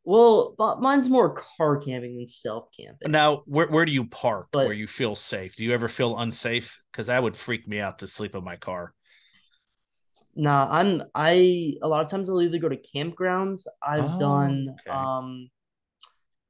Well, 0.03 0.55
but 0.57 0.81
mine's 0.81 1.09
more 1.09 1.33
car 1.33 1.77
camping 1.77 2.17
than 2.17 2.27
stealth 2.27 2.69
camping. 2.77 3.11
Now, 3.11 3.43
where 3.45 3.67
where 3.67 3.85
do 3.85 3.91
you 3.91 4.05
park 4.07 4.47
But- 4.51 4.65
where 4.65 4.73
you 4.73 4.87
feel 4.87 5.15
safe? 5.15 5.55
Do 5.55 5.63
you 5.63 5.73
ever 5.73 5.87
feel 5.87 6.17
unsafe? 6.17 6.81
Because 6.91 7.07
that 7.07 7.21
would 7.23 7.37
freak 7.37 7.67
me 7.67 7.79
out 7.79 7.99
to 7.99 8.07
sleep 8.07 8.35
in 8.35 8.43
my 8.43 8.55
car. 8.55 8.93
Nah, 10.35 10.67
I'm 10.69 11.03
I 11.15 11.75
a 11.81 11.87
lot 11.87 12.03
of 12.03 12.09
times 12.09 12.29
I'll 12.29 12.41
either 12.41 12.59
go 12.59 12.69
to 12.69 12.77
campgrounds. 12.77 13.67
I've 13.81 14.01
Oh, 14.05 14.19
done 14.19 14.75
okay. 14.79 14.91
um 14.91 15.49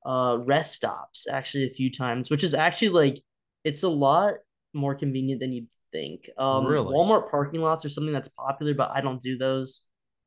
uh 0.06 0.38
rest 0.46 0.76
stops 0.76 1.28
actually 1.28 1.66
a 1.66 1.74
few 1.74 1.92
times, 1.92 2.30
which 2.30 2.44
is 2.44 2.54
actually 2.54 2.90
like 2.90 3.24
it's 3.64 3.84
a 3.84 3.90
lot 3.90 4.36
more 4.74 4.96
convenient 4.96 5.42
than 5.42 5.52
you'd 5.52 5.68
think. 5.92 6.30
Um 6.38 6.66
Really? 6.66 6.94
Walmart 6.94 7.30
parking 7.30 7.62
lots 7.62 7.84
are 7.86 7.90
something 7.90 8.14
that's 8.14 8.30
popular, 8.30 8.74
but 8.74 8.92
I 8.92 9.02
don't 9.02 9.22
do 9.22 9.38
those. 9.38 9.82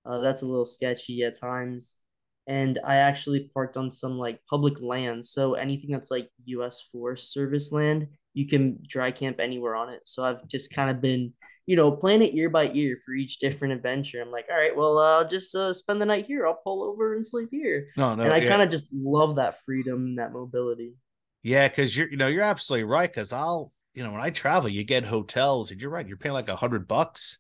Uh 0.05 0.19
that's 0.21 0.43
a 0.43 0.47
little 0.47 0.65
sketchy 0.65 1.23
at 1.25 1.39
times. 1.39 1.99
And 2.47 2.81
I 2.85 2.97
actually 2.97 3.51
parked 3.55 3.77
on 3.77 3.91
some 3.91 4.19
like 4.19 4.41
public 4.51 4.81
land. 4.81 5.25
So 5.25 5.55
anything 5.55 5.93
that's 5.93 6.11
like 6.11 6.29
US 6.47 6.89
Forest 6.93 7.33
Service 7.33 7.71
land, 7.73 8.09
you 8.35 8.47
can 8.49 8.79
dry 8.87 9.13
camp 9.13 9.39
anywhere 9.39 9.77
on 9.77 9.91
it. 9.91 10.03
So 10.05 10.25
I've 10.25 10.47
just 10.49 10.75
kind 10.75 10.91
of 10.91 11.01
been 11.01 11.33
you 11.67 11.77
know, 11.77 11.93
plan 11.93 12.23
it 12.23 12.35
year 12.35 12.51
by 12.51 12.65
year 12.65 12.99
for 13.05 13.15
each 13.15 13.39
different 13.39 13.75
adventure. 13.75 14.21
I'm 14.21 14.31
like, 14.31 14.47
all 14.51 14.57
right, 14.57 14.77
well, 14.77 14.99
uh, 14.99 15.25
just 15.25 15.55
uh, 15.55 15.73
spend 15.73 16.01
the 16.01 16.07
night 16.07 16.27
here. 16.27 16.47
I'll 16.47 16.61
pull 16.63 16.83
over 16.83 17.15
and 17.15 17.25
sleep 17.25 17.51
here. 17.53 17.89
No, 17.97 18.15
no, 18.15 18.25
and 18.25 18.33
I 18.33 18.39
yeah. 18.39 18.49
kind 18.49 18.63
of 18.63 18.71
just 18.71 18.89
love 18.93 19.37
that 19.37 19.63
freedom 19.65 20.17
that 20.17 20.33
mobility. 20.33 20.95
Yeah, 21.43 21.69
because 21.69 21.97
you're 21.97 22.09
you 22.09 22.17
know 22.17 22.27
you're 22.27 22.43
absolutely 22.43 22.85
right. 22.85 23.09
Because 23.09 23.33
I'll 23.33 23.73
you 23.95 24.03
know 24.03 24.13
when 24.13 24.21
I 24.21 24.31
travel, 24.31 24.69
you 24.69 24.85
get 24.85 25.05
hotels, 25.05 25.71
and 25.71 25.81
you're 25.81 25.91
right. 25.91 26.07
You're 26.07 26.17
paying 26.17 26.35
like 26.35 26.49
a 26.49 26.57
hundred 26.57 26.89
bucks. 26.89 27.39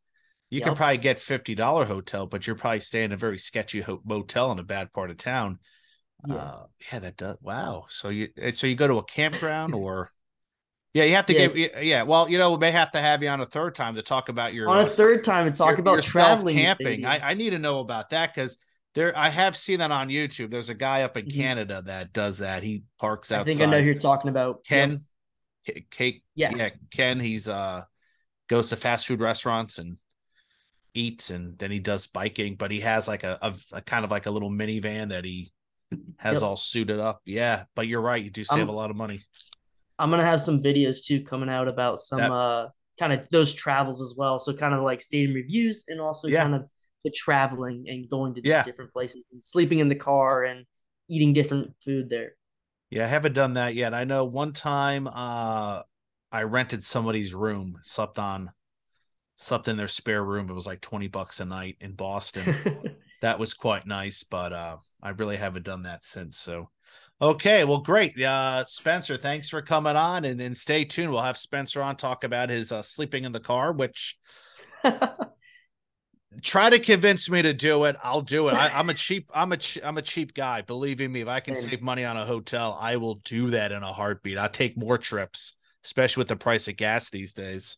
You 0.53 0.61
can 0.61 0.73
Yep. 0.73 0.77
probably 0.77 0.99
get 0.99 1.19
fifty 1.19 1.55
dollar 1.55 1.87
hotel, 1.87 2.27
but 2.27 2.47
you're 2.47 2.57
probably 2.57 2.81
staying 2.81 3.07
in 3.07 3.13
a 3.13 3.17
very 3.17 3.39
sketchy 3.39 3.81
ho- 3.81 4.03
motel 4.05 4.53
in 4.53 4.59
a 4.59 4.63
bad 4.63 4.93
part 4.93 5.11
of 5.11 5.17
town. 5.17 5.59
Yeah. 6.29 6.35
Uh, 6.37 6.67
yeah, 6.93 6.99
that 6.99 7.17
does. 7.17 7.39
Wow. 7.41 7.87
So 7.89 8.11
you 8.11 8.29
eh, 8.37 8.51
so 8.51 8.67
you 8.67 8.75
go 8.75 8.87
to 8.87 8.99
a 8.99 9.05
campground 9.05 9.73
or 9.75 10.11
yeah, 10.93 11.05
you 11.05 11.15
have 11.15 11.25
to 11.27 11.33
Yeah. 11.33 11.47
get 11.47 11.85
yeah. 11.85 12.03
Well, 12.03 12.29
you 12.29 12.37
know, 12.37 12.53
we 12.53 12.59
may 12.59 12.71
have 12.71 12.91
to 12.93 12.99
have 12.99 13.23
you 13.23 13.31
on 13.31 13.41
a 13.41 13.47
third 13.47 13.75
time 13.75 13.95
to 13.95 14.03
talk 14.03 14.29
about 14.29 14.53
your 14.53 14.69
on 14.69 14.77
uh, 14.79 14.87
a 14.87 14.91
third 14.91 15.25
time 15.25 15.47
and 15.47 15.57
talk 15.57 15.71
your- 15.71 15.81
about 15.81 15.93
your 15.95 16.03
traveling 16.03 16.55
camping. 16.57 17.07
I. 17.07 17.31
I 17.31 17.35
need 17.35 17.51
to 17.51 17.59
know 17.59 17.81
about 17.81 18.11
that 18.11 18.35
because 18.35 18.59
there 18.95 19.17
I 19.17 19.31
have 19.31 19.57
seen 19.57 19.79
that 19.79 19.91
on 19.91 20.11
YouTube. 20.11 20.51
There's 20.51 20.69
a 20.69 20.75
guy 20.75 21.03
up 21.05 21.17
in 21.17 21.25
Mhm. 21.25 21.35
Canada 21.35 21.83
that 21.87 22.13
does 22.13 22.39
that. 22.41 22.63
He 22.63 22.83
parks 23.01 23.33
I 23.33 23.39
outside. 23.39 23.57
think 23.57 23.69
I 23.69 23.71
know 23.71 23.79
who 23.79 23.85
you're 23.87 23.99
talking 23.99 24.29
about. 24.29 24.65
Ken, 24.67 24.91
Yep. 25.67 25.77
K- 25.77 25.87
Kate, 25.91 26.25
Yeah. 26.35 26.53
yeah, 26.55 26.71
Ken. 26.91 27.21
He's 27.21 27.49
uh 27.49 27.85
goes 28.51 28.69
to 28.69 28.77
fast 28.77 29.07
food 29.07 29.21
restaurants 29.23 29.79
and 29.79 29.97
eats, 30.95 31.31
and 31.31 31.59
then 31.59 31.71
he 31.71 31.81
does 31.81 32.07
biking. 32.07 32.57
But 32.57 32.71
he 32.71 32.81
has 32.81 33.09
like 33.09 33.25
a, 33.25 33.39
a, 33.43 33.55
a 33.73 33.81
kind 33.83 34.05
of 34.05 34.11
like 34.11 34.27
a 34.27 34.31
little 34.31 34.51
minivan 34.51 35.11
that 35.11 35.25
he 35.25 35.49
has 36.19 36.41
Yep. 36.41 36.43
all 36.49 36.57
suited 36.57 37.01
up. 37.01 37.21
Yeah, 37.25 37.65
but 37.75 37.87
you're 37.87 38.01
right. 38.01 38.23
You 38.23 38.31
do 38.31 38.45
save 38.45 38.59
I'm- 38.61 38.69
a 38.69 38.73
lot 38.73 38.91
of 38.91 38.97
money. 38.97 39.21
I'm 39.99 40.11
gonna 40.11 40.25
have 40.25 40.41
some 40.41 40.61
videos 40.63 41.05
too 41.05 41.23
coming 41.23 41.49
out 41.49 41.69
about 41.69 42.01
some 42.01 42.19
That- 42.21 42.33
uh 42.33 42.69
kind 42.99 43.13
of 43.13 43.21
those 43.31 43.53
travels 43.55 44.03
as 44.03 44.15
well. 44.17 44.39
So 44.39 44.53
kind 44.53 44.75
of 44.75 44.83
like 44.83 45.01
stadium 45.01 45.35
reviews 45.35 45.85
and 45.89 46.01
also 46.01 46.29
Yeah. 46.29 46.43
kind 46.43 46.55
of 46.55 46.67
the 47.05 47.11
traveling 47.11 47.85
and 47.89 48.09
going 48.09 48.35
to 48.35 48.41
these 48.41 48.51
Yeah. 48.51 48.63
different 48.65 48.93
places 48.93 49.25
and 49.33 49.43
sleeping 49.43 49.79
in 49.81 49.89
the 49.89 49.95
car 49.97 50.45
and 50.45 50.65
eating 51.09 51.33
different 51.33 51.75
food 51.85 52.09
there. 52.11 52.37
Yeah, 52.91 53.05
I 53.05 53.09
haven't 53.09 53.33
done 53.33 53.55
that 53.55 53.75
yet. 53.75 53.93
I 53.95 54.05
know 54.05 54.25
one 54.25 54.53
time 54.53 55.09
uh 55.09 55.83
I 56.31 56.43
rented 56.45 56.83
somebody's 56.85 57.35
room, 57.35 57.79
slept 57.83 58.19
on 58.19 58.51
slept 59.43 59.69
in 59.69 59.77
their 59.77 59.89
spare 59.89 60.25
room. 60.25 60.49
It 60.49 60.55
was 60.55 60.67
like 60.67 60.81
20 60.81 61.09
bucks 61.09 61.41
a 61.41 61.45
night 61.45 61.77
in 61.81 61.93
Boston. 61.93 62.97
that 63.21 63.39
was 63.39 63.55
quite 63.55 63.87
nice, 63.87 64.23
but 64.25 64.53
uh 64.53 64.77
I 65.03 65.11
really 65.11 65.37
haven't 65.37 65.65
done 65.65 65.83
that 65.83 66.05
since. 66.05 66.39
So 66.39 66.71
okay, 67.21 67.65
well 67.65 67.81
great. 67.81 68.21
Uh 68.21 68.65
Spencer, 68.65 69.17
thanks 69.17 69.51
for 69.51 69.63
coming 69.63 69.97
on 69.97 70.25
and 70.25 70.39
then 70.39 70.55
stay 70.55 70.85
tuned. 70.85 71.11
We'll 71.11 71.23
have 71.23 71.37
Spencer 71.37 71.83
on 71.83 71.97
talk 71.97 72.25
about 72.25 72.51
his 72.51 72.73
uh 72.73 72.83
sleeping 72.83 73.25
in 73.25 73.33
the 73.33 73.41
car, 73.41 73.73
which 73.73 74.17
try 76.43 76.71
to 76.71 76.79
convince 76.79 77.29
me 77.31 77.43
to 77.43 77.53
do 77.53 77.85
it. 77.85 77.97
I'll 78.03 78.23
do 78.23 78.49
it. 78.49 78.55
I, 78.55 78.71
I'm 78.75 78.89
a 78.91 78.95
cheap. 78.95 79.31
I'm 79.35 79.53
a. 79.53 79.57
Ch- 79.57 79.79
I'm 79.85 79.99
a 79.99 80.03
cheap 80.03 80.35
guy. 80.35 80.63
Believe 80.63 81.01
in 81.01 81.13
me, 81.13 81.21
if 81.21 81.29
I 81.29 81.41
can 81.41 81.55
Same. 81.55 81.71
save 81.71 81.83
money 81.83 82.05
on 82.05 82.17
a 82.17 82.25
hotel, 82.25 82.77
I 82.81 82.97
will 82.97 83.17
do 83.17 83.51
that 83.51 83.73
in 83.73 83.83
a 83.83 83.93
heartbeat. 83.93 84.39
I'll 84.39 84.49
take 84.49 84.77
more 84.77 84.99
trips, 84.99 85.57
especially 85.85 86.23
with 86.23 86.29
the 86.29 86.37
price 86.37 86.69
of 86.69 86.77
gas 86.77 87.11
these 87.11 87.33
days. 87.33 87.77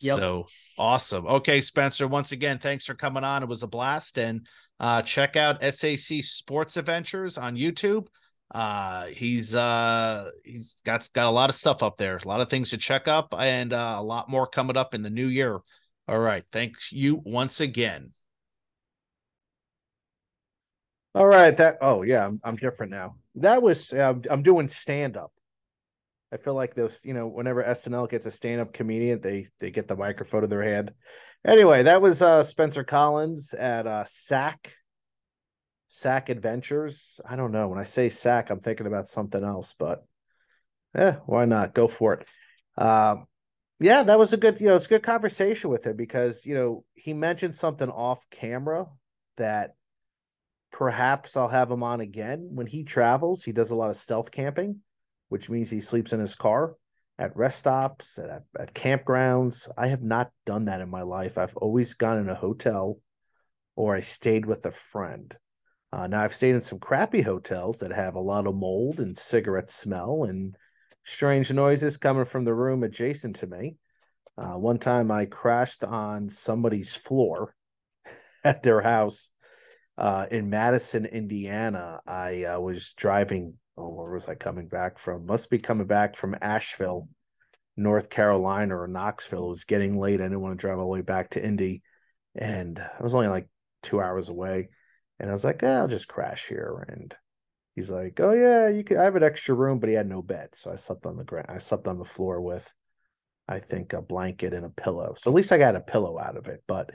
Yep. 0.00 0.18
So 0.18 0.46
awesome. 0.78 1.26
Okay, 1.26 1.60
Spencer. 1.60 2.06
Once 2.06 2.32
again, 2.32 2.58
thanks 2.58 2.84
for 2.84 2.94
coming 2.94 3.24
on. 3.24 3.42
It 3.42 3.48
was 3.48 3.62
a 3.62 3.68
blast. 3.68 4.18
And 4.18 4.46
uh, 4.78 5.02
check 5.02 5.36
out 5.36 5.62
SAC 5.62 6.22
Sports 6.22 6.76
Adventures 6.76 7.38
on 7.38 7.56
YouTube. 7.56 8.08
Uh, 8.54 9.06
he's 9.06 9.56
uh 9.56 10.30
he's 10.44 10.80
got 10.84 11.08
got 11.14 11.26
a 11.26 11.30
lot 11.30 11.50
of 11.50 11.56
stuff 11.56 11.82
up 11.82 11.96
there, 11.96 12.16
a 12.16 12.28
lot 12.28 12.40
of 12.40 12.48
things 12.48 12.70
to 12.70 12.78
check 12.78 13.08
up, 13.08 13.34
and 13.36 13.72
uh, 13.72 13.96
a 13.98 14.02
lot 14.02 14.30
more 14.30 14.46
coming 14.46 14.76
up 14.76 14.94
in 14.94 15.02
the 15.02 15.10
new 15.10 15.26
year. 15.26 15.58
All 16.06 16.20
right. 16.20 16.44
Thanks 16.52 16.92
you 16.92 17.20
once 17.24 17.60
again. 17.60 18.12
All 21.16 21.26
right, 21.26 21.56
that 21.56 21.78
oh 21.80 22.02
yeah, 22.02 22.26
I'm 22.26 22.38
I'm 22.44 22.56
different 22.56 22.92
now. 22.92 23.16
That 23.36 23.62
was 23.62 23.90
uh, 23.90 24.12
I'm 24.30 24.42
doing 24.42 24.68
stand 24.68 25.16
up. 25.16 25.32
I 26.36 26.42
feel 26.42 26.54
like 26.54 26.74
those, 26.74 27.00
you 27.02 27.14
know, 27.14 27.26
whenever 27.26 27.62
SNL 27.64 28.10
gets 28.10 28.26
a 28.26 28.30
stand 28.30 28.60
up 28.60 28.74
comedian, 28.74 29.20
they 29.22 29.48
they 29.58 29.70
get 29.70 29.88
the 29.88 29.96
microphone 29.96 30.44
in 30.44 30.50
their 30.50 30.62
hand. 30.62 30.92
Anyway, 31.46 31.84
that 31.84 32.02
was 32.02 32.20
uh 32.20 32.42
Spencer 32.42 32.84
Collins 32.84 33.54
at 33.54 33.86
uh 33.86 34.04
SAC 34.04 34.72
SAC 35.88 36.28
Adventures. 36.28 37.20
I 37.26 37.36
don't 37.36 37.52
know. 37.52 37.68
When 37.68 37.78
I 37.78 37.84
say 37.84 38.10
SAC, 38.10 38.50
I'm 38.50 38.60
thinking 38.60 38.86
about 38.86 39.08
something 39.08 39.42
else, 39.42 39.74
but 39.78 40.04
eh, 40.94 41.12
why 41.24 41.46
not? 41.46 41.74
Go 41.74 41.88
for 41.88 42.14
it. 42.14 42.26
Um 42.76 43.26
yeah, 43.80 44.02
that 44.02 44.18
was 44.18 44.32
a 44.34 44.38
good, 44.38 44.60
you 44.60 44.66
know, 44.66 44.76
it's 44.76 44.86
a 44.86 44.90
good 44.90 45.02
conversation 45.02 45.70
with 45.70 45.86
him 45.86 45.96
because, 45.96 46.44
you 46.44 46.54
know, 46.54 46.84
he 46.94 47.12
mentioned 47.14 47.56
something 47.56 47.88
off 47.88 48.20
camera 48.30 48.86
that 49.36 49.74
perhaps 50.70 51.36
I'll 51.36 51.48
have 51.48 51.70
him 51.70 51.82
on 51.82 52.00
again 52.00 52.50
when 52.52 52.66
he 52.66 52.84
travels. 52.84 53.44
He 53.44 53.52
does 53.52 53.70
a 53.70 53.74
lot 53.74 53.90
of 53.90 53.96
stealth 53.96 54.30
camping, 54.30 54.80
which 55.28 55.50
means 55.50 55.70
he 55.70 55.80
sleeps 55.80 56.12
in 56.12 56.20
his 56.20 56.34
car 56.34 56.74
at 57.18 57.36
rest 57.36 57.60
stops, 57.60 58.18
at, 58.18 58.42
at 58.58 58.74
campgrounds. 58.74 59.68
I 59.76 59.88
have 59.88 60.02
not 60.02 60.30
done 60.44 60.66
that 60.66 60.80
in 60.80 60.88
my 60.88 61.02
life. 61.02 61.38
I've 61.38 61.56
always 61.56 61.94
gone 61.94 62.18
in 62.18 62.28
a 62.28 62.34
hotel 62.34 62.98
or 63.74 63.94
I 63.94 64.00
stayed 64.00 64.46
with 64.46 64.64
a 64.66 64.72
friend. 64.72 65.34
Uh, 65.92 66.06
now, 66.06 66.22
I've 66.22 66.34
stayed 66.34 66.54
in 66.54 66.62
some 66.62 66.78
crappy 66.78 67.22
hotels 67.22 67.78
that 67.78 67.92
have 67.92 68.16
a 68.16 68.20
lot 68.20 68.46
of 68.46 68.54
mold 68.54 69.00
and 69.00 69.16
cigarette 69.16 69.70
smell 69.70 70.24
and 70.24 70.56
strange 71.04 71.50
noises 71.50 71.96
coming 71.96 72.24
from 72.24 72.44
the 72.44 72.54
room 72.54 72.82
adjacent 72.82 73.36
to 73.36 73.46
me. 73.46 73.76
Uh, 74.36 74.58
one 74.58 74.78
time 74.78 75.10
I 75.10 75.26
crashed 75.26 75.84
on 75.84 76.28
somebody's 76.28 76.94
floor 76.94 77.54
at 78.44 78.62
their 78.62 78.82
house 78.82 79.30
uh, 79.96 80.26
in 80.30 80.50
Madison, 80.50 81.06
Indiana. 81.06 82.00
I 82.06 82.44
uh, 82.44 82.60
was 82.60 82.92
driving. 82.96 83.54
Oh, 83.76 83.90
where 83.90 84.10
was 84.10 84.28
I 84.28 84.34
coming 84.34 84.68
back 84.68 84.98
from? 84.98 85.26
Must 85.26 85.50
be 85.50 85.58
coming 85.58 85.86
back 85.86 86.16
from 86.16 86.36
Asheville, 86.40 87.08
North 87.76 88.08
Carolina, 88.08 88.76
or 88.76 88.86
Knoxville. 88.86 89.46
It 89.46 89.48
was 89.48 89.64
getting 89.64 89.98
late. 89.98 90.20
I 90.20 90.24
didn't 90.24 90.40
want 90.40 90.58
to 90.58 90.60
drive 90.60 90.78
all 90.78 90.84
the 90.84 90.90
way 90.90 91.02
back 91.02 91.30
to 91.30 91.44
Indy, 91.44 91.82
and 92.34 92.78
I 92.78 93.02
was 93.02 93.14
only 93.14 93.28
like 93.28 93.48
two 93.82 94.00
hours 94.00 94.28
away. 94.28 94.70
And 95.18 95.30
I 95.30 95.32
was 95.32 95.44
like, 95.44 95.62
eh, 95.62 95.66
I'll 95.66 95.88
just 95.88 96.08
crash 96.08 96.46
here. 96.46 96.86
And 96.88 97.14
he's 97.74 97.90
like, 97.90 98.18
Oh 98.20 98.32
yeah, 98.32 98.68
you 98.68 98.82
could. 98.82 98.96
I 98.96 99.04
have 99.04 99.16
an 99.16 99.22
extra 99.22 99.54
room, 99.54 99.78
but 99.78 99.88
he 99.88 99.94
had 99.94 100.08
no 100.08 100.22
bed, 100.22 100.50
so 100.54 100.72
I 100.72 100.76
slept 100.76 101.06
on 101.06 101.16
the 101.16 101.24
ground. 101.24 101.46
I 101.48 101.58
slept 101.58 101.86
on 101.86 101.98
the 101.98 102.04
floor 102.04 102.40
with, 102.40 102.64
I 103.48 103.60
think, 103.60 103.92
a 103.92 104.00
blanket 104.00 104.54
and 104.54 104.64
a 104.64 104.70
pillow. 104.70 105.14
So 105.18 105.30
at 105.30 105.34
least 105.34 105.52
I 105.52 105.58
got 105.58 105.76
a 105.76 105.80
pillow 105.80 106.18
out 106.18 106.36
of 106.36 106.46
it. 106.46 106.62
But 106.66 106.90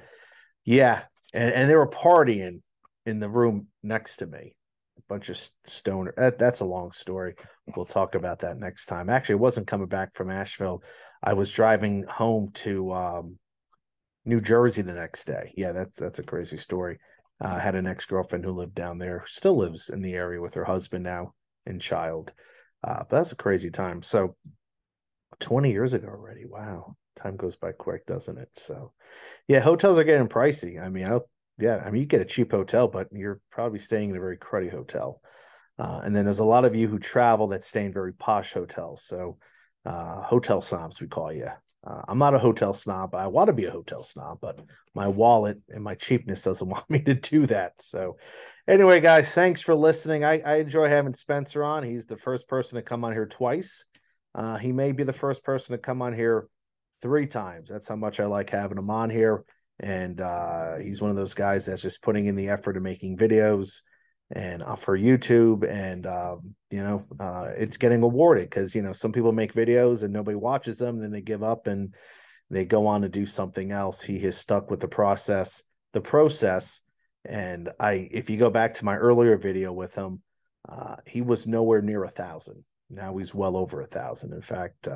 yeah, 0.66 1.04
and, 1.34 1.52
and 1.54 1.70
they 1.70 1.76
were 1.76 1.90
partying 1.90 2.62
in 3.06 3.20
the 3.20 3.30
room 3.30 3.68
next 3.84 4.18
to 4.18 4.26
me. 4.26 4.56
A 4.98 5.02
bunch 5.08 5.30
of 5.30 5.38
stoner. 5.68 6.14
That, 6.18 6.38
that's 6.38 6.60
a 6.60 6.66
long 6.66 6.92
story. 6.92 7.36
We'll 7.76 7.86
talk 7.86 8.16
about 8.16 8.40
that 8.40 8.58
next 8.58 8.86
time. 8.86 9.10
Actually, 9.10 9.34
I 9.34 9.40
wasn't 9.40 9.68
coming 9.68 9.88
back 9.88 10.16
from 10.16 10.30
Asheville. 10.30 10.84
I 11.24 11.34
was 11.34 11.52
driving 11.52 12.04
home 12.04 12.52
to 12.56 12.94
um, 12.94 13.40
New 14.26 14.42
Jersey 14.42 14.82
the 14.82 14.94
next 14.94 15.26
day. 15.26 15.54
Yeah, 15.56 15.72
that's 15.72 15.94
that's 15.96 16.20
a 16.20 16.24
crazy 16.24 16.58
story. 16.58 17.00
Uh, 17.44 17.56
I 17.56 17.60
had 17.60 17.76
an 17.76 17.88
ex 17.88 18.06
girlfriend 18.06 18.46
who 18.46 18.52
lived 18.52 18.76
down 18.76 18.98
there, 18.98 19.24
still 19.28 19.58
lives 19.58 19.90
in 19.90 20.02
the 20.02 20.14
area 20.14 20.42
with 20.42 20.54
her 20.56 20.66
husband 20.66 21.04
now 21.04 21.34
and 21.66 21.82
child. 21.82 22.32
Uh, 22.84 23.04
but 23.10 23.10
that's 23.10 23.32
a 23.32 23.36
crazy 23.36 23.70
time. 23.70 24.02
So 24.02 24.36
20 25.40 25.72
years 25.72 25.94
ago 25.94 26.08
already. 26.08 26.46
Wow. 26.46 26.96
Time 27.18 27.36
goes 27.36 27.56
by 27.56 27.72
quick, 27.72 28.06
doesn't 28.06 28.38
it? 28.38 28.50
So 28.56 28.94
yeah, 29.48 29.60
hotels 29.60 29.98
are 29.98 30.04
getting 30.04 30.28
pricey. 30.28 30.82
I 30.82 30.90
mean, 30.90 31.08
I 31.08 31.20
yeah, 31.60 31.78
I 31.78 31.92
mean, 31.92 32.02
you 32.02 32.08
get 32.08 32.22
a 32.22 32.26
cheap 32.26 32.52
hotel, 32.52 32.88
but 32.88 33.08
you're 33.12 33.40
probably 33.52 33.80
staying 33.80 34.10
in 34.10 34.16
a 34.16 34.20
very 34.20 34.38
cruddy 34.38 34.72
hotel. 34.72 35.22
Uh, 35.78 36.02
and 36.04 36.16
then 36.16 36.26
there's 36.26 36.40
a 36.40 36.44
lot 36.44 36.66
of 36.66 36.76
you 36.76 36.88
who 36.88 37.00
travel 37.00 37.48
that 37.50 37.64
stay 37.64 37.86
in 37.86 37.94
very 37.94 38.14
posh 38.14 38.54
hotels. 38.54 39.04
So 39.06 39.38
uh, 39.86 40.22
hotel 40.22 40.62
snobs, 40.62 41.00
we 41.00 41.08
call 41.08 41.34
you. 41.34 41.48
Uh, 41.86 42.02
I'm 42.08 42.20
not 42.20 42.36
a 42.36 42.40
hotel 42.40 42.74
snob. 42.74 43.16
I 43.16 43.28
want 43.28 43.48
to 43.48 43.54
be 43.54 43.66
a 43.66 43.72
hotel 43.72 44.04
snob, 44.04 44.38
but 44.42 44.60
my 44.94 45.08
wallet 45.08 45.58
and 45.70 45.84
my 45.84 45.96
cheapness 45.96 46.44
doesn't 46.44 46.70
want 46.70 46.90
me 46.90 47.00
to 47.00 47.16
do 47.16 47.48
that. 47.48 47.74
So, 47.80 48.18
anyway, 48.68 49.00
guys, 49.00 49.32
thanks 49.32 49.62
for 49.62 49.74
listening. 49.74 50.24
I, 50.24 50.40
I 50.42 50.56
enjoy 50.58 50.88
having 50.88 51.14
Spencer 51.16 51.64
on. 51.64 51.84
He's 51.84 52.06
the 52.06 52.18
first 52.18 52.48
person 52.48 52.76
to 52.76 52.84
come 52.84 53.04
on 53.04 53.14
here 53.14 53.26
twice. 53.26 53.84
Uh, 54.36 54.58
he 54.58 54.72
may 54.72 54.92
be 54.92 55.04
the 55.04 55.14
first 55.14 55.44
person 55.44 55.74
to 55.74 55.82
come 55.82 56.02
on 56.02 56.14
here 56.14 56.48
three 57.02 57.26
times. 57.26 57.70
That's 57.70 57.88
how 57.88 57.96
much 57.96 58.20
I 58.20 58.26
like 58.26 58.52
having 58.52 58.78
him 58.78 58.90
on 58.90 59.10
here. 59.10 59.44
And 59.82 60.22
uh, 60.22 60.78
he's 60.78 61.02
one 61.02 61.10
of 61.12 61.18
those 61.18 61.34
guys 61.34 61.66
that's 61.66 61.82
just 61.82 62.02
putting 62.02 62.28
in 62.28 62.36
the 62.36 62.50
effort 62.50 62.78
of 62.78 62.84
making 62.84 63.18
videos 63.18 63.82
and 64.34 64.64
uh, 64.64 64.76
for 64.76 64.98
YouTube, 64.98 65.70
and 65.70 66.06
um, 66.08 66.56
you 66.70 66.82
know, 66.82 67.04
uh, 67.20 67.50
it's 67.58 67.78
getting 67.78 68.02
awarded 68.02 68.50
because 68.50 68.74
you 68.74 68.82
know 68.82 68.94
some 68.94 69.12
people 69.12 69.32
make 69.32 69.54
videos 69.54 70.04
and 70.04 70.14
nobody 70.14 70.36
watches 70.36 70.78
them, 70.78 71.00
then 71.00 71.12
they 71.12 71.22
give 71.22 71.44
up 71.44 71.68
and 71.68 71.94
they 72.50 72.66
go 72.66 72.88
on 72.88 73.02
to 73.02 73.10
do 73.10 73.26
something 73.26 73.72
else. 73.72 74.02
He 74.02 74.20
has 74.20 74.38
stuck 74.38 74.72
with 74.72 74.80
the 74.80 74.88
process, 74.88 75.64
the 75.94 76.02
process, 76.02 76.82
and 77.26 77.70
I. 77.80 78.08
If 78.12 78.30
you 78.30 78.38
go 78.38 78.50
back 78.50 78.76
to 78.76 78.86
my 78.86 78.96
earlier 78.96 79.38
video 79.38 79.74
with 79.74 79.94
him, 79.94 80.22
uh, 80.68 80.98
he 81.06 81.22
was 81.22 81.46
nowhere 81.46 81.82
near 81.82 82.06
a 82.06 82.12
thousand. 82.12 82.64
Now 82.90 83.18
he's 83.18 83.34
well 83.34 83.58
over 83.58 83.82
a 83.82 83.88
thousand. 83.88 84.34
In 84.34 84.42
fact, 84.42 84.88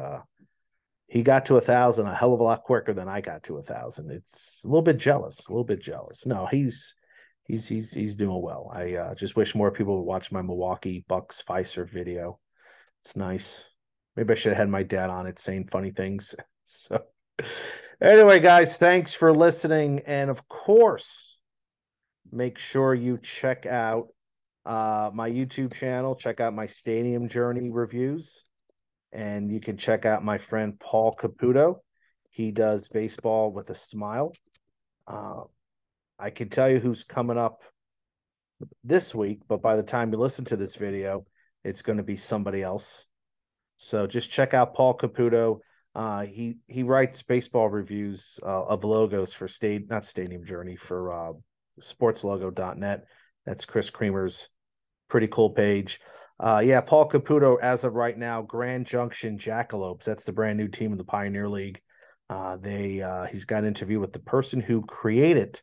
he 1.08 1.24
got 1.24 1.46
to 1.46 1.58
a 1.58 1.62
thousand 1.62 2.08
a 2.08 2.16
hell 2.16 2.34
of 2.34 2.40
a 2.40 2.44
lot 2.44 2.64
quicker 2.64 2.94
than 2.94 3.08
I 3.08 3.22
got 3.22 3.44
to 3.44 3.58
a 3.58 3.64
thousand. 3.64 4.12
It's 4.12 4.62
a 4.64 4.68
little 4.68 4.82
bit 4.82 4.98
jealous, 4.98 5.48
a 5.48 5.52
little 5.52 5.64
bit 5.64 5.82
jealous. 5.82 6.26
No, 6.26 6.48
he's 6.50 6.96
he's 7.44 7.68
he's 7.68 7.92
he's 7.92 8.16
doing 8.16 8.42
well. 8.42 8.72
I 8.74 8.96
uh, 8.96 9.16
just 9.16 9.36
wish 9.36 9.56
more 9.56 9.72
people 9.72 9.98
would 9.98 10.10
watch 10.10 10.32
my 10.32 10.42
Milwaukee 10.42 11.06
Bucks 11.08 11.44
Fiserv 11.48 11.90
video. 11.92 12.40
It's 13.04 13.16
nice. 13.16 13.66
Maybe 14.16 14.34
I 14.34 14.36
should 14.36 14.54
have 14.54 14.58
had 14.58 14.70
my 14.70 14.84
dad 14.84 15.10
on 15.10 15.28
it 15.28 15.40
saying 15.40 15.70
funny 15.72 15.92
things. 15.92 16.36
So 16.68 17.00
anyway, 18.02 18.40
guys, 18.40 18.76
thanks 18.76 19.14
for 19.14 19.32
listening, 19.32 20.02
and 20.08 20.32
of 20.32 20.48
course, 20.50 21.38
make 22.32 22.58
sure 22.58 22.96
you 22.96 23.20
check 23.20 23.68
out 23.68 24.08
uh, 24.66 25.12
my 25.14 25.30
YouTube 25.30 25.76
channel. 25.76 26.16
Check 26.16 26.40
out 26.40 26.56
my 26.56 26.66
Stadium 26.66 27.30
Journey 27.30 27.70
reviews, 27.70 28.44
and 29.16 29.50
you 29.50 29.62
can 29.62 29.78
check 29.78 30.06
out 30.06 30.26
my 30.26 30.38
friend 30.38 30.78
Paul 30.78 31.16
Caputo. 31.16 31.78
He 32.32 32.52
does 32.52 32.90
baseball 32.90 33.50
with 33.50 33.70
a 33.70 33.76
smile. 33.76 34.34
Uh, 35.08 35.44
I 36.20 36.32
can 36.32 36.50
tell 36.50 36.70
you 36.70 36.80
who's 36.80 37.06
coming 37.06 37.38
up 37.38 37.62
this 38.84 39.16
week, 39.16 39.40
but 39.48 39.62
by 39.62 39.78
the 39.78 39.84
time 39.84 40.12
you 40.12 40.18
listen 40.18 40.44
to 40.46 40.58
this 40.58 40.76
video, 40.76 41.26
it's 41.64 41.82
going 41.82 41.98
to 41.98 42.04
be 42.04 42.18
somebody 42.18 42.62
else. 42.62 43.06
So 43.78 44.06
just 44.06 44.30
check 44.30 44.54
out 44.54 44.76
Paul 44.76 44.98
Caputo. 44.98 45.60
Uh, 45.94 46.26
he 46.26 46.58
he 46.68 46.84
writes 46.84 47.24
baseball 47.24 47.70
reviews 47.70 48.38
uh, 48.44 48.66
of 48.66 48.84
logos 48.84 49.34
for 49.34 49.48
state 49.48 49.90
not 49.90 50.06
Stadium 50.06 50.46
Journey 50.46 50.76
for 50.76 51.14
uh, 51.14 51.34
sportslogo.net. 51.80 53.06
That's 53.46 53.66
Chris 53.66 53.90
Creamer's 53.90 54.50
pretty 55.08 55.28
cool 55.28 55.52
page. 55.52 56.02
Uh, 56.40 56.62
yeah, 56.66 56.82
Paul 56.82 57.10
Caputo, 57.10 57.58
as 57.62 57.84
of 57.84 57.94
right 57.94 58.18
now, 58.18 58.42
Grand 58.42 58.86
Junction 58.86 59.38
Jackalopes. 59.38 60.04
That's 60.04 60.26
the 60.26 60.34
brand 60.34 60.58
new 60.58 60.68
team 60.68 60.92
in 60.92 60.98
the 60.98 61.04
Pioneer 61.04 61.48
League. 61.48 61.82
Uh, 62.30 62.58
they 62.58 63.02
uh, 63.02 63.26
he's 63.26 63.46
got 63.46 63.60
an 63.60 63.68
interview 63.68 64.00
with 64.00 64.12
the 64.12 64.20
person 64.20 64.60
who 64.60 64.82
created 64.82 65.62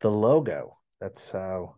the 0.00 0.10
logo. 0.10 0.78
That's 1.00 1.30
how 1.30 1.76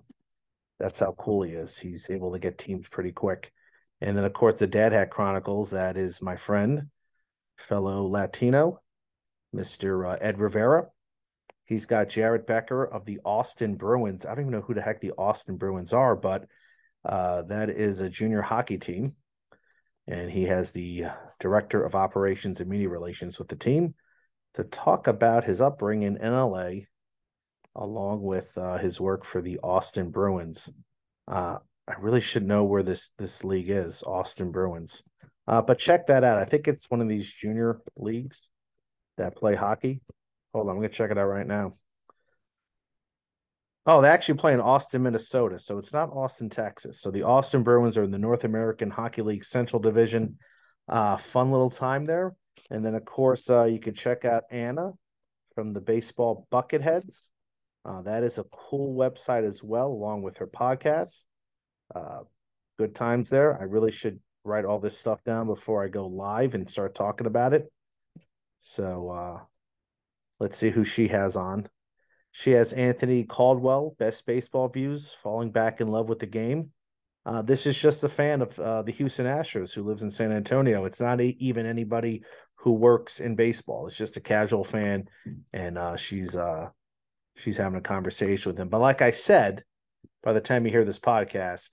that's 0.80 0.98
how 0.98 1.14
cool 1.18 1.42
he 1.42 1.52
is. 1.52 1.78
He's 1.78 2.10
able 2.10 2.32
to 2.32 2.38
get 2.38 2.58
teams 2.58 2.88
pretty 2.88 3.12
quick. 3.12 3.52
And 4.00 4.16
then 4.16 4.24
of 4.24 4.32
course 4.32 4.58
the 4.58 4.66
Dad 4.66 4.92
Hat 4.92 5.10
Chronicles, 5.10 5.70
that 5.70 5.96
is 5.96 6.20
my 6.20 6.36
friend, 6.36 6.88
fellow 7.68 8.06
Latino, 8.06 8.80
Mr. 9.54 10.12
Uh, 10.12 10.18
Ed 10.20 10.38
Rivera. 10.38 10.86
He's 11.66 11.86
got 11.86 12.08
Jared 12.08 12.46
Becker 12.46 12.84
of 12.84 13.04
the 13.04 13.20
Austin 13.24 13.76
Bruins. 13.76 14.26
I 14.26 14.30
don't 14.30 14.40
even 14.40 14.52
know 14.52 14.60
who 14.60 14.74
the 14.74 14.82
heck 14.82 15.00
the 15.00 15.12
Austin 15.12 15.56
Bruins 15.56 15.92
are, 15.92 16.16
but 16.16 16.46
uh, 17.04 17.42
that 17.42 17.70
is 17.70 18.00
a 18.00 18.08
junior 18.08 18.42
hockey 18.42 18.78
team. 18.78 19.14
And 20.06 20.30
he 20.30 20.44
has 20.44 20.70
the 20.70 21.04
director 21.40 21.82
of 21.82 21.94
operations 21.94 22.60
and 22.60 22.68
media 22.68 22.88
relations 22.88 23.38
with 23.38 23.48
the 23.48 23.56
team 23.56 23.94
to 24.54 24.64
talk 24.64 25.06
about 25.06 25.44
his 25.44 25.60
upbringing 25.60 26.18
in 26.20 26.32
LA 26.32 26.70
along 27.76 28.22
with 28.22 28.46
uh, 28.56 28.78
his 28.78 29.00
work 29.00 29.24
for 29.24 29.40
the 29.40 29.58
Austin 29.62 30.10
Bruins. 30.10 30.68
Uh, 31.26 31.58
I 31.88 31.94
really 31.98 32.20
should 32.20 32.46
know 32.46 32.64
where 32.64 32.82
this 32.82 33.10
this 33.18 33.44
league 33.44 33.70
is, 33.70 34.02
Austin 34.02 34.52
Bruins. 34.52 35.02
Uh, 35.46 35.60
but 35.60 35.78
check 35.78 36.06
that 36.06 36.24
out. 36.24 36.38
I 36.38 36.44
think 36.44 36.68
it's 36.68 36.90
one 36.90 37.00
of 37.00 37.08
these 37.08 37.28
junior 37.28 37.80
leagues 37.96 38.48
that 39.18 39.36
play 39.36 39.54
hockey. 39.54 40.00
Hold 40.52 40.68
on, 40.68 40.76
I'm 40.76 40.76
gonna 40.78 40.88
check 40.88 41.10
it 41.10 41.18
out 41.18 41.26
right 41.26 41.46
now. 41.46 41.74
Oh, 43.86 44.00
they 44.00 44.08
actually 44.08 44.38
play 44.38 44.54
in 44.54 44.60
Austin, 44.60 45.02
Minnesota. 45.02 45.58
So 45.58 45.78
it's 45.78 45.92
not 45.92 46.10
Austin, 46.10 46.48
Texas. 46.48 47.00
So 47.00 47.10
the 47.10 47.24
Austin 47.24 47.62
Bruins 47.62 47.98
are 47.98 48.04
in 48.04 48.10
the 48.10 48.18
North 48.18 48.44
American 48.44 48.90
Hockey 48.90 49.22
League 49.22 49.44
Central 49.44 49.80
Division. 49.80 50.38
Uh, 50.88 51.18
fun 51.18 51.50
little 51.50 51.70
time 51.70 52.06
there. 52.06 52.34
And 52.70 52.84
then, 52.84 52.94
of 52.94 53.04
course, 53.04 53.50
uh, 53.50 53.64
you 53.64 53.78
can 53.78 53.94
check 53.94 54.24
out 54.24 54.44
Anna 54.50 54.92
from 55.54 55.74
the 55.74 55.80
Baseball 55.80 56.46
Bucketheads. 56.50 57.30
Uh, 57.84 58.00
that 58.02 58.22
is 58.22 58.38
a 58.38 58.44
cool 58.44 58.96
website 58.96 59.46
as 59.46 59.62
well, 59.62 59.88
along 59.88 60.22
with 60.22 60.38
her 60.38 60.46
podcast. 60.46 61.24
Uh, 61.94 62.20
good 62.78 62.94
times 62.94 63.28
there. 63.28 63.60
I 63.60 63.64
really 63.64 63.92
should 63.92 64.18
write 64.44 64.64
all 64.64 64.78
this 64.78 64.96
stuff 64.96 65.22
down 65.24 65.46
before 65.46 65.84
I 65.84 65.88
go 65.88 66.06
live 66.06 66.54
and 66.54 66.68
start 66.68 66.94
talking 66.94 67.26
about 67.26 67.52
it. 67.52 67.70
So 68.60 69.10
uh, 69.10 69.40
let's 70.40 70.56
see 70.56 70.70
who 70.70 70.84
she 70.84 71.08
has 71.08 71.36
on. 71.36 71.68
She 72.36 72.50
has 72.50 72.72
Anthony 72.72 73.22
Caldwell, 73.22 73.94
best 73.96 74.26
baseball 74.26 74.68
views, 74.68 75.14
falling 75.22 75.52
back 75.52 75.80
in 75.80 75.86
love 75.86 76.08
with 76.08 76.18
the 76.18 76.26
game. 76.26 76.72
Uh, 77.24 77.42
this 77.42 77.64
is 77.64 77.78
just 77.78 78.02
a 78.02 78.08
fan 78.08 78.42
of 78.42 78.58
uh, 78.58 78.82
the 78.82 78.90
Houston 78.90 79.24
Astros 79.24 79.72
who 79.72 79.84
lives 79.84 80.02
in 80.02 80.10
San 80.10 80.32
Antonio. 80.32 80.84
It's 80.84 81.00
not 81.00 81.20
a, 81.20 81.36
even 81.38 81.64
anybody 81.64 82.24
who 82.56 82.72
works 82.72 83.20
in 83.20 83.36
baseball. 83.36 83.86
It's 83.86 83.96
just 83.96 84.16
a 84.16 84.20
casual 84.20 84.64
fan, 84.64 85.04
and 85.52 85.78
uh, 85.78 85.94
she's 85.94 86.34
uh, 86.34 86.70
she's 87.36 87.56
having 87.56 87.78
a 87.78 87.82
conversation 87.82 88.50
with 88.50 88.58
him. 88.58 88.68
But 88.68 88.80
like 88.80 89.00
I 89.00 89.12
said, 89.12 89.62
by 90.24 90.32
the 90.32 90.40
time 90.40 90.66
you 90.66 90.72
hear 90.72 90.84
this 90.84 90.98
podcast, 90.98 91.70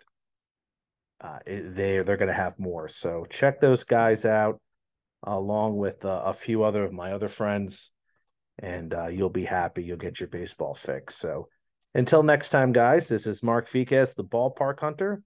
uh, 1.21 1.39
it, 1.47 1.75
they 1.75 2.03
they're 2.03 2.17
going 2.17 2.27
to 2.27 2.35
have 2.35 2.59
more. 2.59 2.87
So 2.87 3.25
check 3.31 3.59
those 3.59 3.83
guys 3.83 4.25
out, 4.25 4.61
along 5.23 5.77
with 5.77 6.05
uh, 6.05 6.21
a 6.23 6.35
few 6.35 6.61
other 6.63 6.83
of 6.83 6.93
my 6.93 7.13
other 7.13 7.29
friends, 7.29 7.89
and 8.61 8.93
uh, 8.93 9.07
you'll 9.07 9.29
be 9.29 9.45
happy. 9.45 9.83
You'll 9.83 9.97
get 9.97 10.19
your 10.19 10.29
baseball 10.29 10.73
fix. 10.73 11.15
So 11.15 11.47
until 11.93 12.23
next 12.23 12.49
time, 12.49 12.71
guys, 12.71 13.07
this 13.07 13.27
is 13.27 13.43
Marc 13.43 13.69
Viquez, 13.69 14.13
the 14.13 14.23
Ballpark 14.23 14.79
Hunter, 14.79 15.23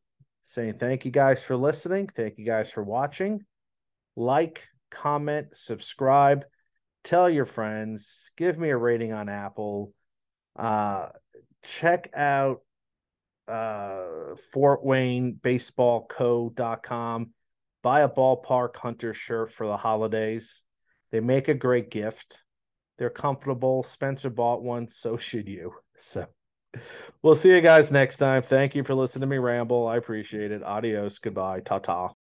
saying 0.49 0.75
thank 0.79 1.05
you 1.05 1.11
guys 1.11 1.43
for 1.43 1.55
listening. 1.55 2.09
Thank 2.15 2.37
you 2.37 2.45
guys 2.45 2.71
for 2.71 2.83
watching. 2.83 3.41
Like, 4.15 4.63
comment, 4.89 5.47
subscribe, 5.53 6.45
tell 7.03 7.29
your 7.29 7.45
friends, 7.45 8.31
give 8.37 8.57
me 8.57 8.69
a 8.69 8.77
rating 8.77 9.13
on 9.13 9.29
Apple 9.29 9.93
uh, 10.55 11.09
check 11.63 12.09
out 12.15 12.61
uh, 13.47 14.35
Fort 14.53 14.83
Wayne 14.83 15.37
Baseball 15.41 16.07
Co.com. 16.09 17.31
Buy 17.83 18.01
a 18.01 18.09
ballpark 18.09 18.75
hunter 18.75 19.13
shirt 19.13 19.53
for 19.53 19.67
the 19.67 19.77
holidays. 19.77 20.63
They 21.11 21.19
make 21.19 21.47
a 21.47 21.53
great 21.53 21.91
gift. 21.91 22.39
They're 22.97 23.09
comfortable. 23.09 23.83
Spencer 23.83 24.29
bought 24.29 24.63
one, 24.63 24.89
so 24.89 25.17
should 25.17 25.47
you. 25.47 25.73
So 25.97 26.27
we'll 27.21 27.35
see 27.35 27.49
you 27.49 27.61
guys 27.61 27.91
next 27.91 28.17
time. 28.17 28.43
Thank 28.43 28.75
you 28.75 28.83
for 28.83 28.95
listening 28.95 29.21
to 29.21 29.27
me 29.27 29.37
ramble. 29.37 29.87
I 29.87 29.97
appreciate 29.97 30.51
it. 30.51 30.63
Adios. 30.63 31.19
Goodbye. 31.19 31.61
Ta 31.61 31.79
ta. 31.79 32.13